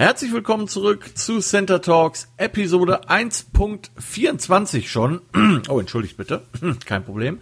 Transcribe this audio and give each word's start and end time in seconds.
Herzlich 0.00 0.32
willkommen 0.32 0.68
zurück 0.68 1.18
zu 1.18 1.40
Center 1.40 1.82
Talks 1.82 2.28
Episode 2.36 3.08
1.24 3.08 4.86
schon. 4.86 5.22
Oh, 5.68 5.80
entschuldigt 5.80 6.16
bitte. 6.16 6.44
Kein 6.86 7.02
Problem. 7.02 7.40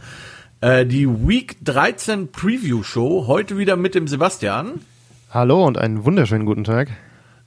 Äh, 0.62 0.87
die 0.87 1.06
Week 1.06 1.59
13 1.62 2.32
Preview 2.32 2.82
Show. 2.82 3.27
Heute 3.27 3.59
wieder 3.59 3.77
mit 3.77 3.95
dem 3.95 4.09
Sebastian. 4.09 4.80
Hallo 5.29 5.66
und 5.66 5.77
einen 5.77 6.06
wunderschönen 6.06 6.46
guten 6.46 6.64
Tag. 6.64 6.88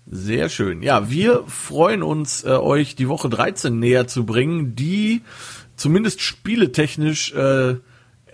Sehr 0.05 0.48
schön. 0.48 0.84
Ja, 0.84 1.10
wir 1.10 1.44
freuen 1.48 2.04
uns, 2.04 2.44
äh, 2.44 2.50
euch 2.50 2.96
die 2.96 3.10
Woche 3.10 3.30
13 3.30 3.80
näher 3.80 4.05
zu 4.05 4.27
bringen, 4.27 4.76
die 4.76 5.23
zumindest 5.76 6.21
spieletechnisch 6.21 7.34
äh, 7.34 7.77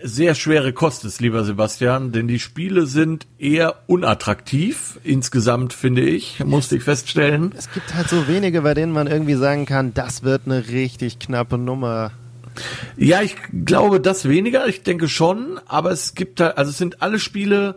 sehr 0.05 0.35
schwere 0.35 0.71
Kost 0.71 1.03
ist, 1.03 1.19
lieber 1.19 1.43
Sebastian, 1.43 2.11
denn 2.11 2.27
die 2.27 2.39
Spiele 2.39 2.85
sind 2.85 3.25
eher 3.39 3.75
unattraktiv 3.87 4.99
insgesamt, 5.03 5.73
finde 5.73 6.03
ich, 6.03 6.43
musste 6.45 6.77
ich 6.77 6.83
feststellen. 6.83 7.53
Es 7.57 7.71
gibt 7.71 7.93
halt 7.93 8.07
so 8.07 8.27
wenige, 8.27 8.61
bei 8.61 8.73
denen 8.73 8.91
man 8.91 9.07
irgendwie 9.07 9.33
sagen 9.33 9.65
kann, 9.65 9.93
das 9.93 10.23
wird 10.23 10.43
eine 10.45 10.67
richtig 10.67 11.19
knappe 11.19 11.57
Nummer. 11.57 12.11
Ja, 12.97 13.21
ich 13.21 13.35
glaube 13.65 13.99
das 13.99 14.29
weniger, 14.29 14.67
ich 14.67 14.83
denke 14.83 15.09
schon, 15.09 15.59
aber 15.65 15.91
es 15.91 16.13
gibt 16.13 16.39
halt, 16.39 16.57
also 16.57 16.69
es 16.69 16.77
sind 16.77 17.01
alle 17.01 17.19
Spiele, 17.19 17.75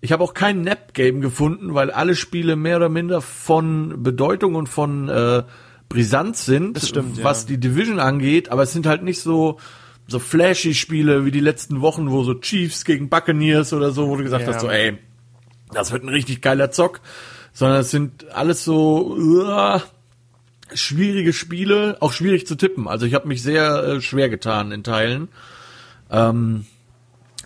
ich 0.00 0.12
habe 0.12 0.22
auch 0.22 0.34
kein 0.34 0.62
Nap-Game 0.62 1.20
gefunden, 1.20 1.74
weil 1.74 1.90
alle 1.90 2.14
Spiele 2.14 2.54
mehr 2.54 2.76
oder 2.76 2.88
minder 2.88 3.20
von 3.20 4.02
Bedeutung 4.02 4.54
und 4.54 4.68
von 4.68 5.08
äh, 5.08 5.42
Brisanz 5.88 6.46
sind, 6.46 6.78
stimmt, 6.78 7.24
was 7.24 7.42
ja. 7.42 7.48
die 7.48 7.58
Division 7.58 7.98
angeht, 7.98 8.50
aber 8.50 8.62
es 8.62 8.72
sind 8.72 8.86
halt 8.86 9.02
nicht 9.02 9.20
so 9.20 9.58
so 10.08 10.18
flashy 10.18 10.74
Spiele 10.74 11.24
wie 11.24 11.30
die 11.30 11.40
letzten 11.40 11.80
Wochen, 11.82 12.10
wo 12.10 12.24
so 12.24 12.34
Chiefs 12.34 12.84
gegen 12.84 13.08
Buccaneers 13.08 13.72
oder 13.72 13.92
so, 13.92 14.08
wo 14.08 14.16
du 14.16 14.24
gesagt 14.24 14.46
Ja. 14.46 14.54
hast, 14.54 14.60
so 14.62 14.68
ey, 14.68 14.98
das 15.72 15.92
wird 15.92 16.02
ein 16.02 16.08
richtig 16.08 16.40
geiler 16.40 16.70
Zock, 16.70 17.00
sondern 17.52 17.80
es 17.82 17.90
sind 17.90 18.28
alles 18.30 18.64
so 18.64 19.14
uah, 19.16 19.82
schwierige 20.72 21.32
Spiele, 21.32 21.98
auch 22.00 22.12
schwierig 22.12 22.46
zu 22.46 22.54
tippen. 22.56 22.88
Also 22.88 23.06
ich 23.06 23.14
habe 23.14 23.28
mich 23.28 23.42
sehr 23.42 23.84
äh, 23.84 24.00
schwer 24.00 24.28
getan 24.28 24.72
in 24.72 24.82
Teilen. 24.82 25.28
Ähm, 26.10 26.64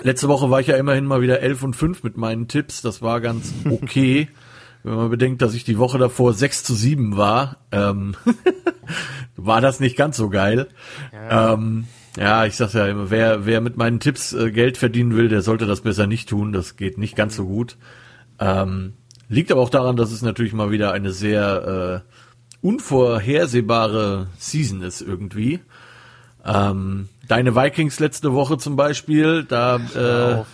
letzte 0.01 0.29
Woche 0.29 0.51
war 0.51 0.61
ich 0.61 0.69
ja 0.69 0.77
immerhin 0.77 1.05
mal 1.05 1.21
wieder 1.21 1.41
11 1.41 1.63
und 1.65 1.75
5 1.75 2.05
mit 2.05 2.17
meinen 2.17 2.47
Tipps. 2.49 2.81
Das 2.81 3.03
war 3.03 3.21
ganz 3.21 3.53
okay. 3.69 4.29
Wenn 4.85 4.95
man 4.97 5.11
bedenkt, 5.11 5.43
dass 5.43 5.55
ich 5.55 5.65
die 5.65 5.79
Woche 5.79 5.99
davor 5.99 6.33
6 6.33 6.65
zu 6.65 6.75
7 6.75 7.17
war, 7.17 7.57
ähm, 7.71 8.15
war 9.37 9.61
das 9.61 9.79
nicht 9.81 9.97
ganz 9.97 10.17
so 10.17 10.29
geil. 10.29 10.69
Ja, 11.13 11.55
ähm, 11.55 11.87
ja 12.17 12.45
ich 12.47 12.57
sag 12.57 12.75
ja 12.75 12.87
immer, 12.87 13.11
wer, 13.11 13.47
wer 13.47 13.61
mit 13.61 13.77
meinen 13.77 14.01
Tipps 14.01 14.33
äh, 14.33 14.51
Geld 14.51 14.77
verdienen 14.77 15.17
will, 15.17 15.29
der 15.29 15.43
sollte 15.43 15.67
das 15.67 15.81
besser 15.81 16.07
nicht 16.07 16.29
tun. 16.29 16.53
Das 16.53 16.77
geht 16.77 16.99
nicht 16.99 17.17
ganz 17.17 17.37
so 17.37 17.47
gut. 17.47 17.77
Ähm, 18.39 18.95
liegt 19.29 19.51
aber 19.53 19.61
auch 19.61 19.71
daran, 19.71 19.97
dass 19.97 20.13
es 20.13 20.23
natürlich 20.23 20.53
mal 20.53 20.71
wieder 20.71 20.93
eine 20.93 21.13
sehr 21.13 22.03
äh, 22.05 22.67
unvorhersehbare 22.67 24.29
Season 24.39 24.83
ist 24.83 25.01
irgendwie. 25.01 25.61
Ähm, 26.45 27.09
deine 27.29 27.55
Vikings 27.55 28.01
letzte 28.01 28.33
Woche 28.33 28.59
zum 28.59 28.77
Beispiel, 28.77 29.45
da 29.45 30.45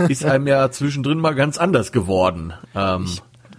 äh, 0.00 0.08
ist 0.08 0.24
einem 0.24 0.46
ja 0.46 0.70
zwischendrin 0.70 1.18
mal 1.18 1.34
ganz 1.34 1.58
anders 1.58 1.92
geworden. 1.92 2.52
Ähm, 2.74 3.08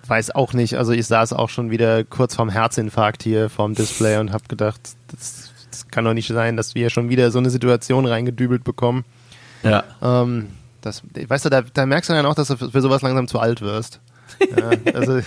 Weiß 0.08 0.32
auch 0.32 0.54
nicht, 0.54 0.76
also 0.76 0.92
ich 0.92 1.06
saß 1.06 1.34
auch 1.34 1.50
schon 1.50 1.70
wieder 1.70 2.04
kurz 2.04 2.36
vorm 2.36 2.50
Herzinfarkt 2.50 3.22
hier 3.22 3.50
vorm 3.50 3.76
Display 3.76 4.18
und 4.18 4.32
habe 4.34 4.46
gedacht, 4.48 4.82
das, 5.12 5.49
das 5.84 5.88
kann 5.90 6.06
doch 6.06 6.14
nicht 6.14 6.28
sein, 6.28 6.58
dass 6.58 6.76
wir 6.76 6.90
schon 6.90 7.10
wieder 7.10 7.32
so 7.32 7.40
eine 7.40 7.50
Situation 7.50 8.06
reingedübelt 8.06 8.64
bekommen. 8.64 9.06
ja. 9.64 9.84
Ähm, 10.02 10.50
das, 10.82 11.04
weißt 11.14 11.44
du, 11.44 11.50
da, 11.50 11.62
da 11.62 11.86
merkst 11.86 12.10
du 12.10 12.14
dann 12.14 12.26
auch, 12.26 12.36
dass 12.36 12.48
du 12.48 12.56
für 12.56 12.82
sowas 12.82 13.02
langsam 13.02 13.28
zu 13.28 13.38
alt 13.40 13.60
wirst. 13.62 14.00
Ja, 14.56 14.72
also 14.94 15.18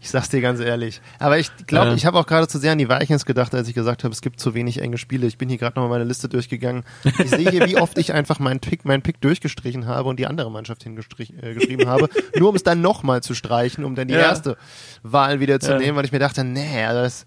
ich 0.00 0.10
sag's 0.10 0.28
dir 0.28 0.40
ganz 0.40 0.60
ehrlich. 0.60 1.00
Aber 1.18 1.38
ich 1.40 1.50
glaube, 1.66 1.88
Ja. 1.88 1.94
ich 1.94 2.06
habe 2.06 2.18
auch 2.20 2.26
gerade 2.26 2.46
zu 2.46 2.58
sehr 2.58 2.70
an 2.70 2.78
die 2.78 2.88
Vikings 2.88 3.24
gedacht, 3.26 3.52
als 3.52 3.66
ich 3.66 3.74
gesagt 3.74 4.04
habe, 4.04 4.12
es 4.12 4.20
gibt 4.20 4.38
zu 4.38 4.54
wenig 4.54 4.80
enge 4.80 4.98
Spiele. 4.98 5.26
Ich 5.26 5.38
bin 5.38 5.48
hier 5.48 5.58
gerade 5.58 5.74
nochmal 5.78 5.98
meine 5.98 6.04
Liste 6.08 6.28
durchgegangen. 6.28 6.84
Ich 7.18 7.30
sehe 7.30 7.50
hier, 7.50 7.66
wie 7.66 7.76
oft 7.78 7.98
ich 7.98 8.12
einfach 8.12 8.38
meinen 8.38 8.60
Pick, 8.60 8.84
meinen 8.84 9.02
Pick 9.02 9.20
durchgestrichen 9.20 9.86
habe 9.86 10.08
und 10.08 10.20
die 10.20 10.26
andere 10.28 10.50
Mannschaft 10.52 10.84
hingeschrieben 10.84 11.40
äh, 11.40 11.86
habe, 11.86 12.08
nur 12.38 12.50
um 12.50 12.54
es 12.54 12.62
dann 12.62 12.80
nochmal 12.80 13.22
zu 13.24 13.34
streichen, 13.34 13.84
um 13.84 13.96
dann 13.96 14.06
die 14.06 14.14
Ja. 14.14 14.20
erste 14.20 14.56
Wahl 15.02 15.40
wieder 15.40 15.58
zu 15.58 15.76
nehmen, 15.78 15.96
weil 15.96 16.04
ich 16.04 16.12
mir 16.12 16.20
dachte, 16.20 16.44
nee, 16.44 16.84
das 16.86 17.26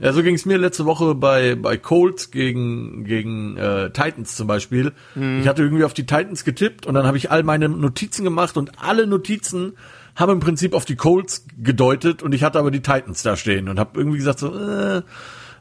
Ja, 0.00 0.12
so 0.12 0.22
ging 0.22 0.34
es 0.34 0.46
mir 0.46 0.58
letzte 0.58 0.84
Woche 0.84 1.14
bei, 1.14 1.54
bei 1.54 1.76
Colts 1.76 2.30
gegen, 2.30 3.04
gegen 3.04 3.56
äh, 3.56 3.90
Titans 3.90 4.36
zum 4.36 4.46
Beispiel. 4.46 4.92
Ich 5.40 5.48
hatte 5.48 5.62
irgendwie 5.62 5.84
auf 5.84 5.94
die 5.94 6.06
Titans 6.06 6.44
getippt 6.44 6.86
und 6.86 6.94
dann 6.94 7.06
habe 7.06 7.16
ich 7.16 7.30
all 7.30 7.42
meine 7.42 7.68
Notizen 7.68 8.24
gemacht 8.24 8.56
und 8.56 8.82
alle 8.82 9.06
Notizen 9.06 9.74
haben 10.16 10.32
im 10.32 10.40
Prinzip 10.40 10.74
auf 10.74 10.84
die 10.84 10.96
Colts 10.96 11.46
gedeutet 11.58 12.22
und 12.22 12.34
ich 12.34 12.42
hatte 12.42 12.58
aber 12.58 12.70
die 12.70 12.82
Titans 12.82 13.22
da 13.22 13.36
stehen 13.36 13.68
und 13.68 13.78
habe 13.78 13.98
irgendwie 13.98 14.18
gesagt 14.18 14.38
so 14.38 14.56
äh, 14.56 15.02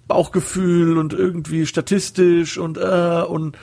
Bauchgefühl 0.07 0.97
und 0.97 1.13
irgendwie 1.13 1.65
statistisch 1.65 2.57
und 2.57 2.77
äh, 2.77 3.23
und 3.27 3.57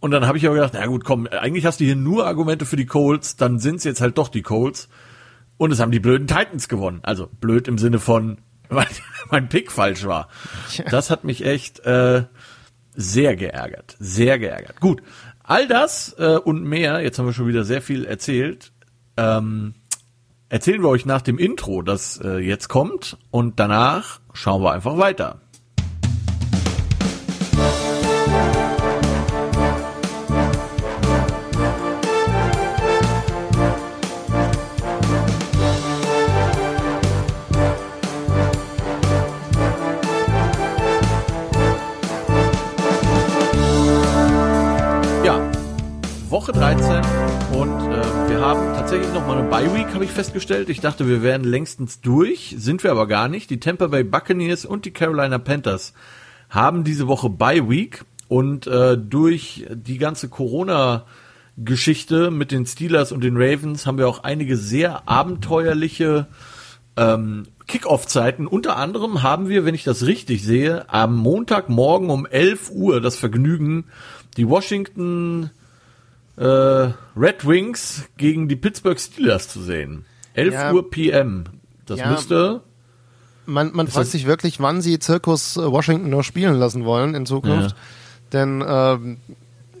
und 0.00 0.12
dann 0.12 0.26
habe 0.26 0.38
ich 0.38 0.46
aber 0.46 0.54
gedacht, 0.54 0.74
na 0.74 0.86
gut, 0.86 1.04
komm, 1.04 1.26
eigentlich 1.26 1.66
hast 1.66 1.80
du 1.80 1.84
hier 1.84 1.96
nur 1.96 2.26
Argumente 2.26 2.66
für 2.66 2.76
die 2.76 2.86
Colts, 2.86 3.36
dann 3.36 3.58
sind's 3.58 3.84
jetzt 3.84 4.00
halt 4.00 4.16
doch 4.16 4.28
die 4.28 4.42
Colts. 4.42 4.88
Und 5.56 5.72
es 5.72 5.80
haben 5.80 5.90
die 5.90 5.98
blöden 5.98 6.28
Titans 6.28 6.68
gewonnen. 6.68 7.00
Also 7.02 7.28
blöd 7.40 7.66
im 7.66 7.78
Sinne 7.78 7.98
von, 7.98 8.38
weil 8.68 8.86
mein 9.30 9.48
Pick 9.48 9.72
falsch 9.72 10.04
war. 10.04 10.28
Das 10.90 11.10
hat 11.10 11.24
mich 11.24 11.44
echt 11.44 11.80
äh, 11.80 12.24
sehr 12.94 13.36
geärgert. 13.36 13.96
Sehr 13.98 14.38
geärgert. 14.38 14.80
Gut, 14.80 15.02
all 15.42 15.68
das 15.68 16.14
äh, 16.18 16.36
und 16.36 16.64
mehr, 16.64 17.00
jetzt 17.00 17.18
haben 17.18 17.26
wir 17.26 17.32
schon 17.32 17.48
wieder 17.48 17.64
sehr 17.64 17.82
viel 17.82 18.04
erzählt, 18.04 18.72
ähm, 19.16 19.74
erzählen 20.48 20.82
wir 20.82 20.88
euch 20.88 21.06
nach 21.06 21.22
dem 21.22 21.38
Intro, 21.38 21.82
das 21.82 22.20
äh, 22.22 22.38
jetzt 22.38 22.68
kommt. 22.68 23.18
Und 23.30 23.60
danach 23.60 24.20
schauen 24.32 24.62
wir 24.62 24.72
einfach 24.72 24.98
weiter. 24.98 25.40
Woche 46.48 46.58
13 46.60 47.58
und 47.58 47.92
äh, 47.92 48.30
wir 48.30 48.40
haben 48.40 48.74
tatsächlich 48.74 49.12
noch 49.12 49.26
mal 49.26 49.36
eine 49.36 49.50
Bye 49.50 49.74
Week, 49.74 49.92
habe 49.92 50.04
ich 50.04 50.10
festgestellt. 50.10 50.70
Ich 50.70 50.80
dachte, 50.80 51.06
wir 51.06 51.22
wären 51.22 51.44
längstens 51.44 52.00
durch, 52.00 52.54
sind 52.56 52.82
wir 52.84 52.90
aber 52.90 53.06
gar 53.06 53.28
nicht. 53.28 53.50
Die 53.50 53.60
Tampa 53.60 53.88
Bay 53.88 54.02
Buccaneers 54.02 54.64
und 54.64 54.86
die 54.86 54.90
Carolina 54.90 55.36
Panthers 55.36 55.92
haben 56.48 56.84
diese 56.84 57.06
Woche 57.06 57.28
Bye 57.28 57.68
Week 57.68 58.02
und 58.28 58.66
äh, 58.66 58.96
durch 58.96 59.66
die 59.70 59.98
ganze 59.98 60.30
Corona 60.30 61.04
Geschichte 61.58 62.30
mit 62.30 62.50
den 62.50 62.64
Steelers 62.64 63.12
und 63.12 63.22
den 63.24 63.36
Ravens 63.36 63.86
haben 63.86 63.98
wir 63.98 64.08
auch 64.08 64.24
einige 64.24 64.56
sehr 64.56 65.06
abenteuerliche 65.06 66.28
ähm, 66.96 67.42
Kickoff-Zeiten. 67.66 68.46
Unter 68.46 68.76
anderem 68.76 69.22
haben 69.22 69.50
wir, 69.50 69.66
wenn 69.66 69.74
ich 69.74 69.84
das 69.84 70.06
richtig 70.06 70.44
sehe, 70.44 70.88
am 70.88 71.14
Montagmorgen 71.14 72.08
um 72.08 72.24
11 72.24 72.70
Uhr 72.70 73.02
das 73.02 73.16
Vergnügen, 73.16 73.84
die 74.38 74.48
Washington 74.48 75.50
äh, 76.38 76.92
Red 77.16 77.46
Wings 77.46 78.04
gegen 78.16 78.48
die 78.48 78.56
Pittsburgh 78.56 78.98
Steelers 78.98 79.48
zu 79.48 79.60
sehen. 79.62 80.04
11 80.34 80.54
Ja. 80.54 80.72
Uhr 80.72 80.90
PM. 80.90 81.44
Das 81.86 81.98
Ja. 81.98 82.10
müsste, 82.10 82.62
Man, 83.46 83.70
man 83.74 83.88
fragt 83.88 84.08
sich 84.08 84.26
wirklich, 84.26 84.60
wann 84.60 84.82
sie 84.82 84.98
Zirkus 84.98 85.56
äh, 85.56 85.60
Washington 85.72 86.10
noch 86.10 86.22
spielen 86.22 86.54
lassen 86.56 86.84
wollen 86.84 87.14
in 87.14 87.24
Zukunft. 87.26 87.74
Denn, 88.32 88.62
ähm, 88.66 89.16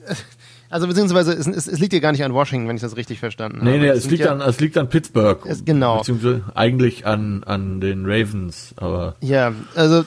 also 0.70 0.86
beziehungsweise 0.86 1.32
es, 1.34 1.46
es, 1.46 1.66
es 1.68 1.78
liegt 1.78 1.92
ja 1.92 1.98
gar 2.00 2.12
nicht 2.12 2.24
an 2.24 2.32
Washington, 2.32 2.66
wenn 2.68 2.76
ich 2.76 2.82
das 2.82 2.96
richtig 2.96 3.20
verstanden 3.20 3.58
nee, 3.62 3.72
habe. 3.72 3.80
nee, 3.80 3.88
Es 3.88 3.96
es 3.98 4.02
sind 4.04 4.12
liegt, 4.12 4.24
ja, 4.24 4.32
an, 4.32 4.40
es 4.40 4.58
liegt 4.58 4.78
an 4.78 4.88
Pittsburgh. 4.88 5.44
Es- 5.44 5.64
genau. 5.64 5.98
Beziehungsweise 5.98 6.44
eigentlich 6.54 7.06
an, 7.06 7.44
an 7.44 7.80
den 7.80 8.04
Ravens, 8.06 8.72
aber 8.76 9.16
Ja, 9.20 9.52
also 9.74 10.04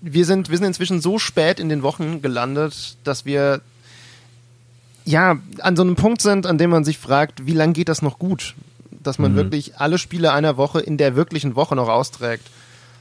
wir 0.00 0.24
sind, 0.24 0.50
wir 0.50 0.56
sind 0.58 0.66
inzwischen 0.66 1.00
so 1.00 1.18
spät 1.18 1.58
in 1.60 1.68
den 1.68 1.82
Wochen 1.82 2.20
gelandet, 2.20 2.96
dass 3.04 3.24
wir 3.24 3.60
ja 5.08 5.36
an 5.60 5.76
so 5.76 5.82
einem 5.82 5.96
Punkt 5.96 6.20
sind, 6.22 6.46
an 6.46 6.58
dem 6.58 6.70
man 6.70 6.84
sich 6.84 6.98
fragt, 6.98 7.46
wie 7.46 7.52
lange 7.54 7.72
geht 7.72 7.88
das 7.88 8.02
noch 8.02 8.18
gut? 8.18 8.54
Dass 9.02 9.18
Mhm. 9.18 9.22
man 9.24 9.34
wirklich 9.36 9.78
alle 9.78 9.98
Spiele 9.98 10.32
einer 10.32 10.56
Woche 10.56 10.80
in 10.80 10.96
der 10.98 11.16
wirklichen 11.16 11.56
Woche 11.56 11.74
noch 11.76 11.88
austrägt. 11.88 12.46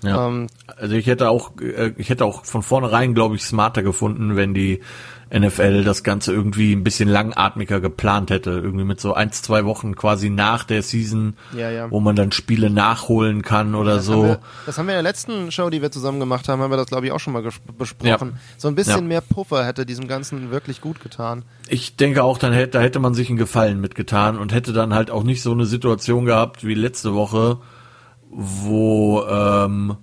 Ja. 0.03 0.27
Ähm, 0.27 0.47
also 0.77 0.95
ich 0.95 1.07
hätte 1.07 1.29
auch, 1.29 1.51
äh, 1.59 1.93
ich 1.97 2.09
hätte 2.09 2.23
auch 2.25 2.45
von 2.45 2.61
vornherein, 2.61 3.15
glaube 3.15 3.35
ich, 3.35 3.43
smarter 3.43 3.81
gefunden, 3.83 4.35
wenn 4.35 4.53
die 4.53 4.81
NFL 5.33 5.83
das 5.83 6.03
Ganze 6.03 6.33
irgendwie 6.33 6.73
ein 6.73 6.83
bisschen 6.83 7.09
langatmiger 7.09 7.79
geplant 7.79 8.29
hätte. 8.29 8.51
Irgendwie 8.51 8.83
mit 8.85 8.99
so 9.01 9.13
ein, 9.13 9.31
zwei 9.31 9.65
Wochen 9.65 9.95
quasi 9.95 10.29
nach 10.29 10.63
der 10.63 10.81
Season, 10.83 11.35
Ja, 11.55 11.69
ja. 11.69 11.91
wo 11.91 11.99
man 11.99 12.15
dann 12.15 12.31
Spiele 12.31 12.69
nachholen 12.69 13.41
kann 13.41 13.75
oder 13.75 13.95
Das, 13.95 14.05
so. 14.05 14.13
haben 14.13 14.27
wir, 14.29 14.39
das 14.65 14.77
haben 14.77 14.85
wir 14.87 14.93
in 14.93 15.03
der 15.03 15.11
letzten 15.11 15.51
Show, 15.51 15.69
die 15.69 15.81
wir 15.81 15.91
zusammen 15.91 16.19
gemacht 16.19 16.47
haben, 16.49 16.61
haben 16.61 16.71
wir 16.71 16.77
das, 16.77 16.87
glaube 16.87 17.05
ich, 17.05 17.11
auch 17.11 17.19
schon 17.19 17.33
mal 17.33 17.43
besprochen. 17.77 18.29
Ja. 18.33 18.39
So 18.57 18.67
ein 18.67 18.75
bisschen 18.75 19.07
mehr 19.07 19.21
Puffer 19.21 19.65
hätte 19.65 19.85
diesem 19.85 20.07
Ganzen 20.07 20.51
wirklich 20.51 20.81
gut 20.81 20.99
getan. 21.01 21.43
Ich 21.69 21.95
denke 21.97 22.23
auch, 22.23 22.37
dann 22.37 22.53
hätte, 22.53 22.71
da 22.71 22.81
hätte 22.81 22.99
man 22.99 23.13
sich 23.13 23.29
einen 23.29 23.37
Gefallen 23.37 23.81
mitgetan 23.81 24.37
und 24.37 24.53
hätte 24.53 24.73
dann 24.73 24.93
halt 24.93 25.11
auch 25.11 25.23
nicht 25.23 25.41
so 25.41 25.51
eine 25.51 25.65
Situation 25.65 26.25
gehabt 26.25 26.63
wie 26.65 26.73
letzte 26.73 27.13
Woche, 27.13 27.57
wo 28.29 29.23
ähm, 29.29 29.97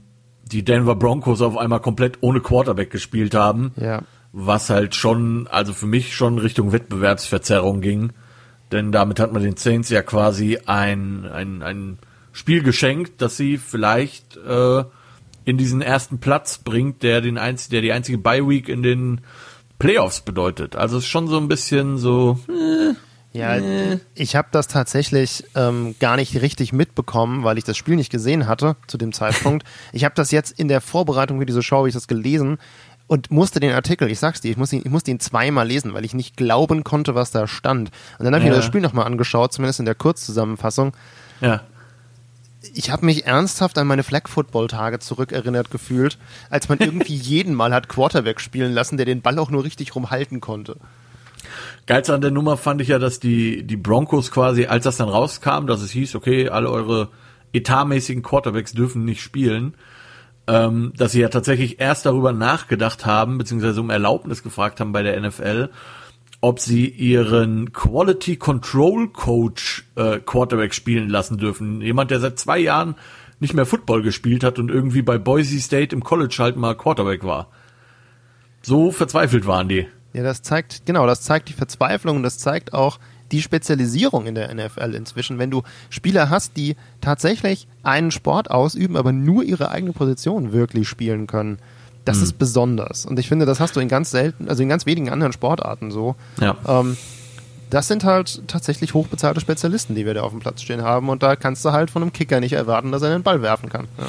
die 0.44 0.64
Denver 0.64 0.94
Broncos 0.94 1.40
auf 1.42 1.56
einmal 1.56 1.80
komplett 1.80 2.18
ohne 2.20 2.40
Quarterback 2.40 2.90
gespielt 2.90 3.34
haben. 3.34 3.72
Ja. 3.76 4.02
Was 4.36 4.68
halt 4.68 4.96
schon, 4.96 5.46
also 5.46 5.72
für 5.72 5.86
mich 5.86 6.16
schon 6.16 6.38
Richtung 6.38 6.72
Wettbewerbsverzerrung 6.72 7.80
ging. 7.80 8.12
Denn 8.72 8.90
damit 8.90 9.20
hat 9.20 9.32
man 9.32 9.44
den 9.44 9.56
Saints 9.56 9.90
ja 9.90 10.02
quasi 10.02 10.58
ein, 10.66 11.24
ein, 11.26 11.62
ein 11.62 11.98
Spiel 12.32 12.64
geschenkt, 12.64 13.22
dass 13.22 13.36
sie 13.36 13.58
vielleicht 13.58 14.36
äh, 14.36 14.84
in 15.44 15.56
diesen 15.56 15.80
ersten 15.82 16.18
Platz 16.18 16.58
bringt, 16.58 17.04
der 17.04 17.20
den 17.20 17.38
einz 17.38 17.68
der 17.68 17.80
die 17.80 17.92
einzige 17.92 18.18
Bye 18.18 18.48
Week 18.48 18.68
in 18.68 18.82
den 18.82 19.20
Playoffs 19.78 20.20
bedeutet. 20.22 20.74
Also 20.74 20.98
es 20.98 21.04
ist 21.04 21.10
schon 21.10 21.28
so 21.28 21.36
ein 21.36 21.46
bisschen 21.46 21.98
so. 21.98 22.40
Äh, 22.48 22.94
Ja, 23.34 23.58
ich 24.14 24.36
habe 24.36 24.46
das 24.52 24.68
tatsächlich 24.68 25.42
ähm, 25.56 25.96
gar 25.98 26.14
nicht 26.14 26.40
richtig 26.40 26.72
mitbekommen, 26.72 27.42
weil 27.42 27.58
ich 27.58 27.64
das 27.64 27.76
Spiel 27.76 27.96
nicht 27.96 28.12
gesehen 28.12 28.46
hatte 28.46 28.76
zu 28.86 28.96
dem 28.96 29.12
Zeitpunkt. 29.12 29.66
ich 29.92 30.04
habe 30.04 30.14
das 30.14 30.30
jetzt 30.30 30.56
in 30.56 30.68
der 30.68 30.80
Vorbereitung 30.80 31.40
für 31.40 31.46
diese 31.46 31.64
Show, 31.64 31.78
habe 31.78 31.88
ich 31.88 31.94
das 31.94 32.06
gelesen 32.06 32.58
und 33.06 33.30
musste 33.30 33.60
den 33.60 33.72
Artikel, 33.72 34.10
ich 34.10 34.18
sag's 34.18 34.40
dir, 34.40 34.50
ich 34.50 34.56
musste 34.56 34.76
ihn, 34.76 34.82
ich 34.84 34.90
musste 34.90 35.10
ihn 35.10 35.20
zweimal 35.20 35.66
lesen, 35.68 35.92
weil 35.94 36.04
ich 36.04 36.14
nicht 36.14 36.36
glauben 36.36 36.84
konnte, 36.84 37.14
was 37.14 37.30
da 37.30 37.46
stand. 37.46 37.90
Und 38.18 38.24
dann 38.24 38.34
habe 38.34 38.42
ich 38.42 38.46
Ja. 38.46 38.50
mir 38.52 38.56
das 38.56 38.64
Spiel 38.64 38.80
nochmal 38.80 39.06
angeschaut, 39.06 39.52
zumindest 39.52 39.80
in 39.80 39.86
der 39.86 39.94
Kurzzusammenfassung. 39.94 40.92
ja. 41.40 41.62
Ich 42.72 42.90
habe 42.90 43.04
mich 43.04 43.26
ernsthaft 43.26 43.76
an 43.76 43.86
meine 43.86 44.02
Flag-Football-Tage 44.02 44.98
zurückerinnert 44.98 45.70
gefühlt, 45.70 46.16
als 46.48 46.70
man 46.70 46.78
irgendwie 46.80 47.14
jeden 47.14 47.54
Mal 47.54 47.74
hat 47.74 47.90
Quarterback 47.90 48.40
spielen 48.40 48.72
lassen, 48.72 48.96
der 48.96 49.04
den 49.04 49.20
Ball 49.20 49.38
auch 49.38 49.50
nur 49.50 49.64
richtig 49.64 49.94
rumhalten 49.94 50.40
konnte. 50.40 50.76
Geilste 51.86 52.14
an 52.14 52.22
der 52.22 52.30
Nummer 52.30 52.56
fand 52.56 52.80
ich 52.80 52.88
ja, 52.88 52.98
dass 52.98 53.20
die, 53.20 53.64
die 53.64 53.76
Broncos 53.76 54.30
quasi, 54.30 54.64
als 54.64 54.84
das 54.84 54.96
dann 54.96 55.10
rauskam, 55.10 55.66
dass 55.66 55.82
es 55.82 55.90
hieß, 55.90 56.14
okay, 56.14 56.48
alle 56.48 56.70
eure 56.70 57.08
etatmäßigen 57.52 58.22
Quarterbacks 58.22 58.72
dürfen 58.72 59.04
nicht 59.04 59.20
spielen, 59.20 59.74
ähm, 60.46 60.92
dass 60.96 61.12
sie 61.12 61.20
ja 61.20 61.28
tatsächlich 61.28 61.80
erst 61.80 62.06
darüber 62.06 62.32
nachgedacht 62.32 63.06
haben, 63.06 63.38
beziehungsweise 63.38 63.80
um 63.80 63.90
Erlaubnis 63.90 64.42
gefragt 64.42 64.80
haben 64.80 64.92
bei 64.92 65.02
der 65.02 65.20
NFL, 65.20 65.70
ob 66.40 66.60
sie 66.60 66.86
ihren 66.88 67.72
Quality 67.72 68.36
Control 68.36 69.08
Coach 69.08 69.86
äh, 69.96 70.18
Quarterback 70.18 70.74
spielen 70.74 71.08
lassen 71.08 71.38
dürfen. 71.38 71.80
Jemand, 71.80 72.10
der 72.10 72.20
seit 72.20 72.38
zwei 72.38 72.58
Jahren 72.58 72.96
nicht 73.40 73.54
mehr 73.54 73.66
Football 73.66 74.02
gespielt 74.02 74.44
hat 74.44 74.58
und 74.58 74.70
irgendwie 74.70 75.02
bei 75.02 75.18
Boise 75.18 75.58
State 75.58 75.94
im 75.94 76.04
College 76.04 76.36
halt 76.38 76.56
mal 76.56 76.76
Quarterback 76.76 77.24
war. 77.24 77.48
So 78.62 78.90
verzweifelt 78.90 79.46
waren 79.46 79.68
die. 79.68 79.86
Ja, 80.12 80.22
das 80.22 80.42
zeigt, 80.42 80.86
genau, 80.86 81.06
das 81.06 81.22
zeigt 81.22 81.48
die 81.48 81.54
Verzweiflung 81.54 82.16
und 82.16 82.22
das 82.22 82.38
zeigt 82.38 82.72
auch 82.72 82.98
die 83.32 83.42
Spezialisierung 83.42 84.26
in 84.26 84.34
der 84.34 84.52
NFL 84.54 84.94
inzwischen. 84.94 85.38
Wenn 85.38 85.50
du 85.50 85.62
Spieler 85.90 86.30
hast, 86.30 86.56
die 86.56 86.76
tatsächlich 87.00 87.66
einen 87.82 88.10
Sport 88.10 88.50
ausüben, 88.50 88.96
aber 88.96 89.12
nur 89.12 89.42
ihre 89.42 89.70
eigene 89.70 89.92
Position 89.92 90.52
wirklich 90.52 90.88
spielen 90.88 91.26
können, 91.26 91.58
das 92.04 92.18
ist 92.20 92.34
besonders. 92.34 93.06
Und 93.06 93.18
ich 93.18 93.28
finde, 93.28 93.46
das 93.46 93.60
hast 93.60 93.76
du 93.76 93.80
in 93.80 93.88
ganz 93.88 94.10
selten, 94.10 94.48
also 94.48 94.62
in 94.62 94.68
ganz 94.68 94.84
wenigen 94.84 95.08
anderen 95.08 95.32
Sportarten 95.32 95.90
so. 95.90 96.16
Ja. 96.38 96.56
Ähm, 96.66 96.98
das 97.70 97.88
sind 97.88 98.04
halt 98.04 98.46
tatsächlich 98.46 98.92
hochbezahlte 98.92 99.40
Spezialisten, 99.40 99.94
die 99.94 100.04
wir 100.04 100.12
da 100.12 100.20
auf 100.20 100.30
dem 100.30 100.40
Platz 100.40 100.60
stehen 100.60 100.82
haben. 100.82 101.08
Und 101.08 101.22
da 101.22 101.34
kannst 101.34 101.64
du 101.64 101.72
halt 101.72 101.90
von 101.90 102.02
einem 102.02 102.12
Kicker 102.12 102.40
nicht 102.40 102.52
erwarten, 102.52 102.92
dass 102.92 103.02
er 103.02 103.10
den 103.10 103.22
Ball 103.22 103.40
werfen 103.40 103.70
kann. 103.70 103.88
Ja. 103.98 104.04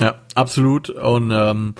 Ja, 0.00 0.14
absolut. 0.34 0.90
Und 0.90 1.30
ähm, 1.32 1.74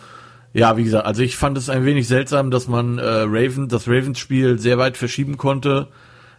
ja, 0.53 0.77
wie 0.77 0.85
gesagt, 0.85 1.07
also 1.07 1.23
ich 1.23 1.37
fand 1.37 1.59
es 1.59 1.69
ein 1.69 1.85
wenig 1.85 2.07
seltsam, 2.07 2.51
dass 2.51 2.69
man 2.69 2.99
äh, 2.99 3.03
Raven, 3.05 3.69
das 3.69 3.89
Ravens-Spiel 3.89 4.59
sehr 4.59 4.79
weit 4.79 4.97
verschieben 4.97 5.37
konnte. 5.37 5.89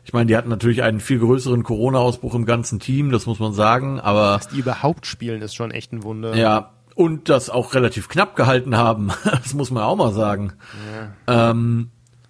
Ich 0.05 0.13
meine, 0.13 0.27
die 0.27 0.37
hatten 0.37 0.49
natürlich 0.49 0.83
einen 0.83 0.99
viel 0.99 1.17
größeren 1.17 1.63
Corona-Ausbruch 1.63 2.35
im 2.35 2.45
ganzen 2.45 2.79
Team, 2.79 3.11
das 3.11 3.25
muss 3.25 3.39
man 3.39 3.53
sagen, 3.53 3.99
aber 3.99 4.37
Dass 4.37 4.49
die 4.49 4.59
überhaupt 4.59 5.07
spielen, 5.07 5.41
ist 5.41 5.55
schon 5.55 5.71
echt 5.71 5.91
ein 5.91 6.03
Wunder. 6.03 6.35
ja, 6.35 6.71
und 6.93 7.27
das 7.27 7.49
auch 7.49 7.73
relativ 7.73 8.07
knapp 8.07 8.35
gehalten 8.35 8.77
haben, 8.77 9.11
das 9.25 9.55
muss 9.55 9.71
man 9.71 9.83
auch 9.83 9.95
mal 9.95 10.13
sagen. 10.13 10.53
Ja, 11.27 11.49
ähm, 11.49 11.89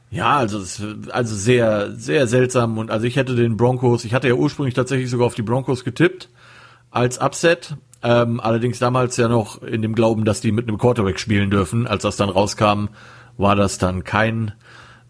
ja 0.09 0.37
also, 0.37 0.63
also 1.11 1.35
sehr, 1.35 1.91
sehr 1.91 2.27
seltsam 2.27 2.77
und 2.77 2.91
also 2.91 3.05
ich 3.05 3.17
hätte 3.17 3.35
den 3.35 3.57
Broncos, 3.57 4.05
ich 4.05 4.13
hatte 4.13 4.29
ja 4.29 4.35
ursprünglich 4.35 4.73
tatsächlich 4.73 5.09
sogar 5.09 5.27
auf 5.27 5.35
die 5.35 5.41
Broncos 5.41 5.83
getippt 5.83 6.29
als 6.91 7.19
Upset, 7.19 7.75
ähm, 8.03 8.39
allerdings 8.39 8.79
damals 8.79 9.17
ja 9.17 9.27
noch 9.27 9.61
in 9.61 9.81
dem 9.81 9.95
Glauben, 9.95 10.23
dass 10.23 10.39
die 10.39 10.53
mit 10.53 10.69
einem 10.69 10.77
Quarterback 10.77 11.19
spielen 11.19 11.49
dürfen. 11.49 11.87
Als 11.87 12.03
das 12.03 12.15
dann 12.15 12.29
rauskam, 12.29 12.87
war 13.37 13.57
das 13.57 13.79
dann 13.79 14.05
kein 14.05 14.53